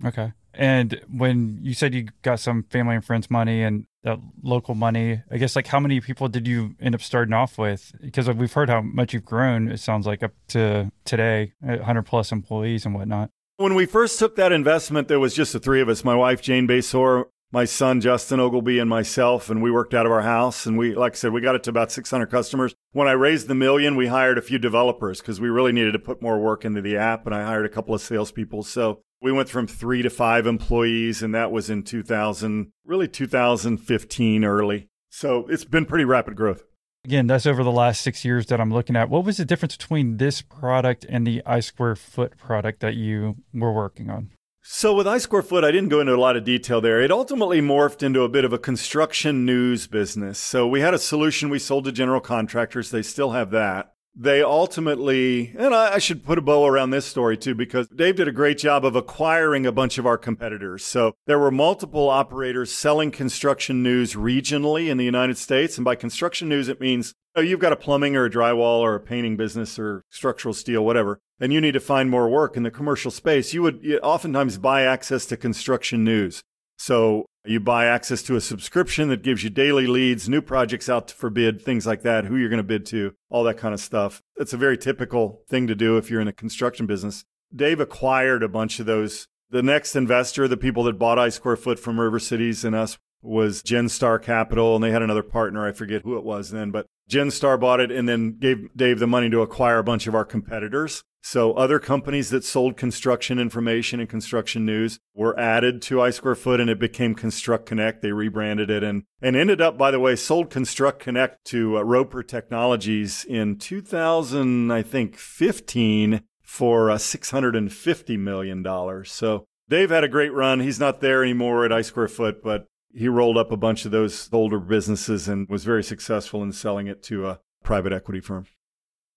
Okay. 0.05 0.33
And 0.55 1.01
when 1.11 1.59
you 1.63 1.75
said 1.75 1.95
you 1.95 2.09
got 2.23 2.41
some 2.41 2.65
family 2.65 2.97
and 2.97 3.05
friends 3.05 3.31
money 3.31 3.63
and 3.63 3.87
that 4.03 4.19
local 4.43 4.75
money, 4.75 5.23
I 5.31 5.37
guess 5.37 5.57
like 5.57 5.67
how 5.67 5.81
many 5.81 6.01
people 6.01 6.29
did 6.29 6.47
you 6.47 6.75
end 6.81 6.95
up 6.95 7.03
starting 7.03 7.35
off 7.35 7.59
with? 7.59 7.93
Because 8.01 8.29
we've 8.31 8.53
heard 8.53 8.71
how 8.71 8.81
much 8.81 9.13
you've 9.13 9.25
grown. 9.25 9.71
It 9.71 9.79
sounds 9.79 10.07
like 10.07 10.23
up 10.23 10.33
to 10.49 10.91
today, 11.05 11.53
100 11.61 12.03
plus 12.03 12.33
employees 12.33 12.87
and 12.87 12.95
whatnot. 12.95 13.31
When 13.59 13.75
we 13.75 13.85
first 13.85 14.19
took 14.19 14.37
that 14.37 14.53
investment, 14.53 15.09
there 15.09 15.21
was 15.21 15.35
just 15.35 15.53
the 15.53 15.61
three 15.61 15.83
of 15.83 15.89
us 15.89 16.03
my 16.03 16.15
wife, 16.15 16.41
Jane 16.41 16.67
Basor, 16.67 17.25
my 17.53 17.67
son, 17.67 18.01
Justin 18.01 18.41
Ogilvie, 18.41 18.79
and 18.79 18.89
myself. 18.89 19.51
And 19.51 19.63
we 19.63 19.71
worked 19.71 19.93
out 19.93 20.07
of 20.07 20.13
our 20.13 20.23
house. 20.23 20.65
And 20.65 20.79
we, 20.79 20.95
like 20.95 21.13
I 21.13 21.17
said, 21.17 21.33
we 21.33 21.43
got 21.43 21.55
it 21.55 21.63
to 21.65 21.71
about 21.71 21.93
600 21.93 22.27
customers. 22.27 22.75
When 22.93 23.07
I 23.07 23.13
raised 23.13 23.49
the 23.49 23.55
million, 23.55 23.97
we 23.97 24.07
hired 24.07 24.39
a 24.39 24.43
few 24.43 24.59
developers 24.59 25.21
because 25.21 25.41
we 25.43 25.49
really 25.51 25.73
needed 25.73 25.93
to 25.93 25.99
put 25.99 26.23
more 26.23 26.39
work 26.39 26.65
into 26.65 26.81
the 26.81 26.97
app. 26.97 27.27
And 27.27 27.35
I 27.35 27.45
hired 27.45 27.67
a 27.67 27.71
couple 27.71 27.95
of 27.95 28.01
salespeople. 28.01 28.63
So 28.63 29.03
we 29.21 29.33
went 29.33 29.49
from 29.49 29.67
three 29.67 30.03
to 30.03 30.11
five 30.11 30.47
employees, 30.47 31.23
and 31.23 31.35
that 31.35 31.53
was 31.53 31.69
in 31.69 31.83
2000, 31.83 32.73
really 32.85 33.09
2015 33.09 34.45
early. 34.45 34.89
So 35.11 35.47
it's 35.49 35.65
been 35.65 35.87
pretty 35.87 36.05
rapid 36.05 36.37
growth. 36.37 36.65
Again, 37.05 37.27
that's 37.27 37.47
over 37.47 37.65
the 37.65 37.71
last 37.71 38.03
six 38.03 38.25
years 38.25 38.47
that 38.47 38.61
I'm 38.61 38.73
looking 38.73 38.97
at. 38.97 39.09
What 39.09 39.25
was 39.25 39.39
the 39.39 39.45
difference 39.45 39.77
between 39.77 40.19
this 40.19 40.43
product 40.43 41.07
and 41.09 41.27
the 41.27 41.43
I 41.47 41.61
Square 41.61 41.97
Foot 41.97 42.37
product 42.37 42.81
that 42.81 42.95
you 42.95 43.37
were 43.55 43.73
working 43.73 44.11
on? 44.11 44.31
So 44.63 44.95
with 44.95 45.09
I 45.09 45.17
Square 45.17 45.43
Foot, 45.43 45.65
I 45.65 45.71
didn't 45.71 45.89
go 45.89 46.01
into 46.01 46.15
a 46.15 46.21
lot 46.21 46.37
of 46.37 46.45
detail 46.45 46.83
there. 46.83 47.01
It 47.01 47.11
ultimately 47.11 47.63
morphed 47.63 48.03
into 48.03 48.23
a 48.23 48.29
bit 48.29 48.45
of 48.45 48.53
a 48.53 48.59
construction 48.59 49.47
news 49.47 49.87
business. 49.87 50.39
So 50.39 50.69
we 50.69 50.81
had 50.81 50.93
a 50.93 50.99
solution 50.99 51.49
we 51.49 51.59
sold 51.59 51.85
to 51.87 51.93
general 51.93 52.21
contractors. 52.21 52.91
They 52.91 53.03
still 53.03 53.31
have 53.31 53.51
that 53.53 53.95
they 54.15 54.43
ultimately, 54.43 55.55
and 55.57 55.75
I, 55.75 55.95
I, 55.95 55.99
should 55.99 56.25
put 56.25 56.39
a 56.39 56.43
bow 56.43 56.67
around 56.67 56.91
this 56.91 57.07
story 57.07 57.37
too, 57.37 57.55
because 57.55 57.89
Dave 57.89 58.17
did 58.17 58.29
a 58.29 58.33
great 58.33 58.59
job 58.59 58.85
of 58.85 58.97
acquiring 58.97 59.67
a 59.67 59.73
bunch 59.73 59.99
of 59.99 60.07
our 60.07 60.19
competitors. 60.19 60.85
So 60.85 61.15
there 61.27 61.39
were 61.39 61.51
multiple 61.51 62.09
operators 62.09 62.73
selling 62.73 63.13
construction 63.13 63.83
news 63.83 64.15
regionally 64.15 64.89
in 64.89 64.97
the 64.97 65.05
United 65.05 65.39
States. 65.39 65.79
And 65.79 65.85
by 65.85 65.95
construction 65.95 66.49
news, 66.49 66.69
it 66.69 66.81
means 66.81 67.15
oh, 67.37 67.41
you've 67.41 67.61
got 67.61 67.73
a 67.73 67.77
plumbing 67.77 68.17
or 68.17 68.25
a 68.25 68.31
drywall 68.31 68.81
or 68.81 68.95
a 68.95 69.01
painting 69.01 69.37
business 69.37 69.79
or 69.79 70.05
structural 70.11 70.55
steel, 70.55 70.85
whatever, 70.85 71.21
and 71.39 71.53
you 71.53 71.61
need 71.61 71.73
to 71.73 71.81
find 71.81 72.11
more 72.11 72.29
work 72.29 72.57
in 72.57 72.63
the 72.63 72.71
commercial 72.71 73.11
space. 73.11 73.55
You 73.55 73.63
would 73.63 74.01
oftentimes 74.03 74.59
buy 74.59 74.83
access 74.83 75.27
to 75.27 75.37
construction 75.37 76.05
news. 76.05 76.43
So 76.77 77.27
you 77.45 77.59
buy 77.59 77.87
access 77.87 78.23
to 78.25 78.37
a 78.37 78.41
subscription 78.41 79.09
that 79.09 79.23
gives 79.23 79.43
you 79.43 79.51
daily 79.51 79.87
leads, 79.87 80.29
new 80.29 80.43
projects 80.43 80.89
out 80.89 81.11
for 81.11 81.31
bid, 81.31 81.61
things 81.61 81.87
like 81.87 82.03
that, 82.03 82.27
who 82.27 82.37
you're 82.37 82.51
going 82.51 82.59
to 82.59 82.63
bid 82.63 82.85
to, 82.87 83.15
all 83.31 83.45
that 83.45 83.57
kind 83.57 83.73
of 83.73 83.81
stuff. 83.81 84.23
It's 84.37 84.53
a 84.53 84.59
very 84.59 84.77
typical 84.77 85.43
thing 85.49 85.67
to 85.67 85.75
do 85.75 85.97
if 85.97 86.11
you're 86.11 86.21
in 86.21 86.27
the 86.27 86.33
construction 86.33 86.87
business. 86.87 87.25
Dave 87.55 87.81
acquired 87.81 88.43
a 88.43 88.49
bunch 88.49 88.79
of 88.79 88.87
those. 88.87 89.27
The 89.51 89.63
next 89.63 89.97
investor, 89.97 90.47
the 90.47 90.57
people 90.57 90.85
that 90.85 90.99
bought 90.99 91.19
I 91.19 91.31
Square 91.31 91.57
Foot 91.57 91.79
from 91.79 91.99
River 91.99 92.19
Cities 92.19 92.65
and 92.65 92.77
us, 92.77 92.99
was 93.23 93.63
Genstar 93.63 94.23
Capital, 94.23 94.75
and 94.75 94.85
they 94.85 94.91
had 94.91 95.03
another 95.03 95.23
partner. 95.23 95.67
I 95.67 95.73
forget 95.73 96.03
who 96.03 96.17
it 96.17 96.25
was 96.25 96.51
then, 96.51 96.71
but 96.71 96.87
Genstar 97.11 97.59
bought 97.59 97.81
it 97.81 97.91
and 97.91 98.09
then 98.09 98.39
gave 98.39 98.69
Dave 98.75 98.99
the 98.99 99.07
money 99.07 99.29
to 99.31 99.43
acquire 99.43 99.79
a 99.79 99.85
bunch 99.85 100.07
of 100.07 100.15
our 100.15 100.25
competitors. 100.25 101.03
So 101.23 101.53
other 101.53 101.79
companies 101.79 102.31
that 102.31 102.45
sold 102.45 102.77
construction 102.77 103.39
information 103.39 104.01
and 104.01 104.09
construction 104.09 104.65
news 104.65 104.99
were 105.15 105.39
added 105.39 105.83
to 105.83 106.01
I 106.01 106.11
Square 106.11 106.37
Foot 106.37 106.61
and 106.61 106.71
it 106.71 106.79
became 106.79 107.15
Construct 107.15 107.67
Connect. 107.67 108.01
They 108.01 108.13
rebranded 108.13 108.71
it 108.71 108.83
and, 108.83 109.05
and 109.21 109.37
ended 109.37 109.61
up, 109.61 109.77
by 109.77 109.91
the 109.91 110.01
way, 110.01 110.17
sold 110.17 110.49
Construct 110.49 110.99
Connect 110.99 111.45
to 111.47 111.77
uh, 111.77 111.83
Roper 111.83 112.23
Technologies 112.23 113.27
in 113.27 113.59
2000, 113.59 114.71
I 114.71 114.83
think 114.83 115.17
15 115.17 116.23
for 116.43 116.91
uh, 116.91 116.97
$650 116.97 118.19
million. 118.19 119.05
So 119.05 119.45
Dave 119.69 119.91
had 119.91 120.05
a 120.05 120.09
great 120.09 120.33
run. 120.33 120.61
He's 120.61 120.81
not 120.81 121.01
there 121.01 121.23
anymore 121.23 121.67
at 121.67 121.73
I 121.73 121.83
Square 121.83 122.09
Foot, 122.09 122.43
but 122.43 122.67
he 122.93 123.09
rolled 123.09 123.37
up 123.37 123.53
a 123.53 123.57
bunch 123.57 123.85
of 123.85 123.91
those 123.91 124.29
older 124.33 124.59
businesses 124.59 125.29
and 125.29 125.49
was 125.49 125.65
very 125.65 125.83
successful 125.83 126.43
in 126.43 126.53
selling 126.53 126.87
it 126.87 127.03
to 127.05 127.29
a 127.29 127.41
private 127.63 127.93
equity 127.93 128.21
firm. 128.21 128.47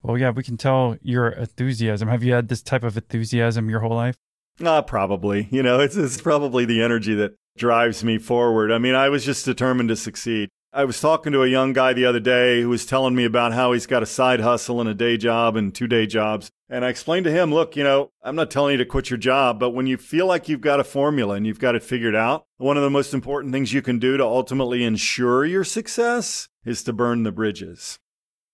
Well, 0.02 0.18
yeah, 0.18 0.32
we 0.32 0.44
can 0.44 0.58
tell 0.58 0.98
your 1.02 1.30
enthusiasm. 1.30 2.10
Have 2.10 2.24
you 2.24 2.34
had 2.34 2.50
this 2.50 2.62
type 2.62 2.84
of 2.84 2.98
enthusiasm 2.98 3.70
your 3.70 3.80
whole 3.80 3.96
life? 3.96 4.18
Uh, 4.64 4.82
probably. 4.82 5.48
You 5.50 5.64
know, 5.64 5.80
it's, 5.82 5.96
it's 5.96 6.22
probably 6.22 6.66
the 6.66 6.82
energy 6.82 7.16
that 7.16 7.36
drives 7.58 8.04
me 8.04 8.18
forward. 8.18 8.72
I 8.72 8.78
mean, 8.78 8.96
I 8.96 9.10
was 9.10 9.24
just 9.24 9.46
determined 9.46 9.90
to 9.90 9.96
succeed. 9.96 10.50
I 10.76 10.86
was 10.86 11.00
talking 11.00 11.32
to 11.34 11.44
a 11.44 11.48
young 11.48 11.72
guy 11.72 11.94
the 11.94 12.06
other 12.06 12.20
day 12.20 12.62
who 12.62 12.70
was 12.70 12.88
telling 12.88 13.14
me 13.14 13.26
about 13.26 13.54
how 13.54 13.74
he's 13.74 13.86
got 13.86 14.02
a 14.02 14.08
side 14.08 14.40
hustle 14.40 14.80
and 14.80 14.90
a 14.90 14.96
day 14.96 15.18
job 15.18 15.56
and 15.56 15.74
two 15.74 15.86
day 15.86 16.08
jobs. 16.08 16.50
And 16.68 16.84
I 16.84 16.90
explained 16.90 17.26
to 17.26 17.32
him, 17.32 17.54
look, 17.54 17.76
you 17.76 17.84
know, 17.84 18.10
I'm 18.24 18.36
not 18.36 18.50
telling 18.50 18.72
you 18.72 18.78
to 18.80 18.86
quit 18.86 19.12
your 19.12 19.20
job, 19.20 19.60
but 19.60 19.70
when 19.70 19.86
you 19.86 19.98
feel 19.98 20.26
like 20.26 20.50
you've 20.50 20.62
got 20.62 20.80
a 20.80 20.84
formula 20.84 21.36
and 21.36 21.46
you've 21.46 21.60
got 21.60 21.76
it 21.76 21.84
figured 21.84 22.16
out, 22.16 22.48
one 22.58 22.76
of 22.76 22.82
the 22.82 22.90
most 22.90 23.14
important 23.14 23.54
things 23.54 23.72
you 23.72 23.84
can 23.84 24.00
do 24.00 24.18
to 24.18 24.26
ultimately 24.26 24.84
ensure 24.84 25.46
your 25.46 25.64
success 25.64 26.50
is 26.66 26.82
to 26.84 26.92
burn 26.92 27.22
the 27.22 27.32
bridges 27.32 28.00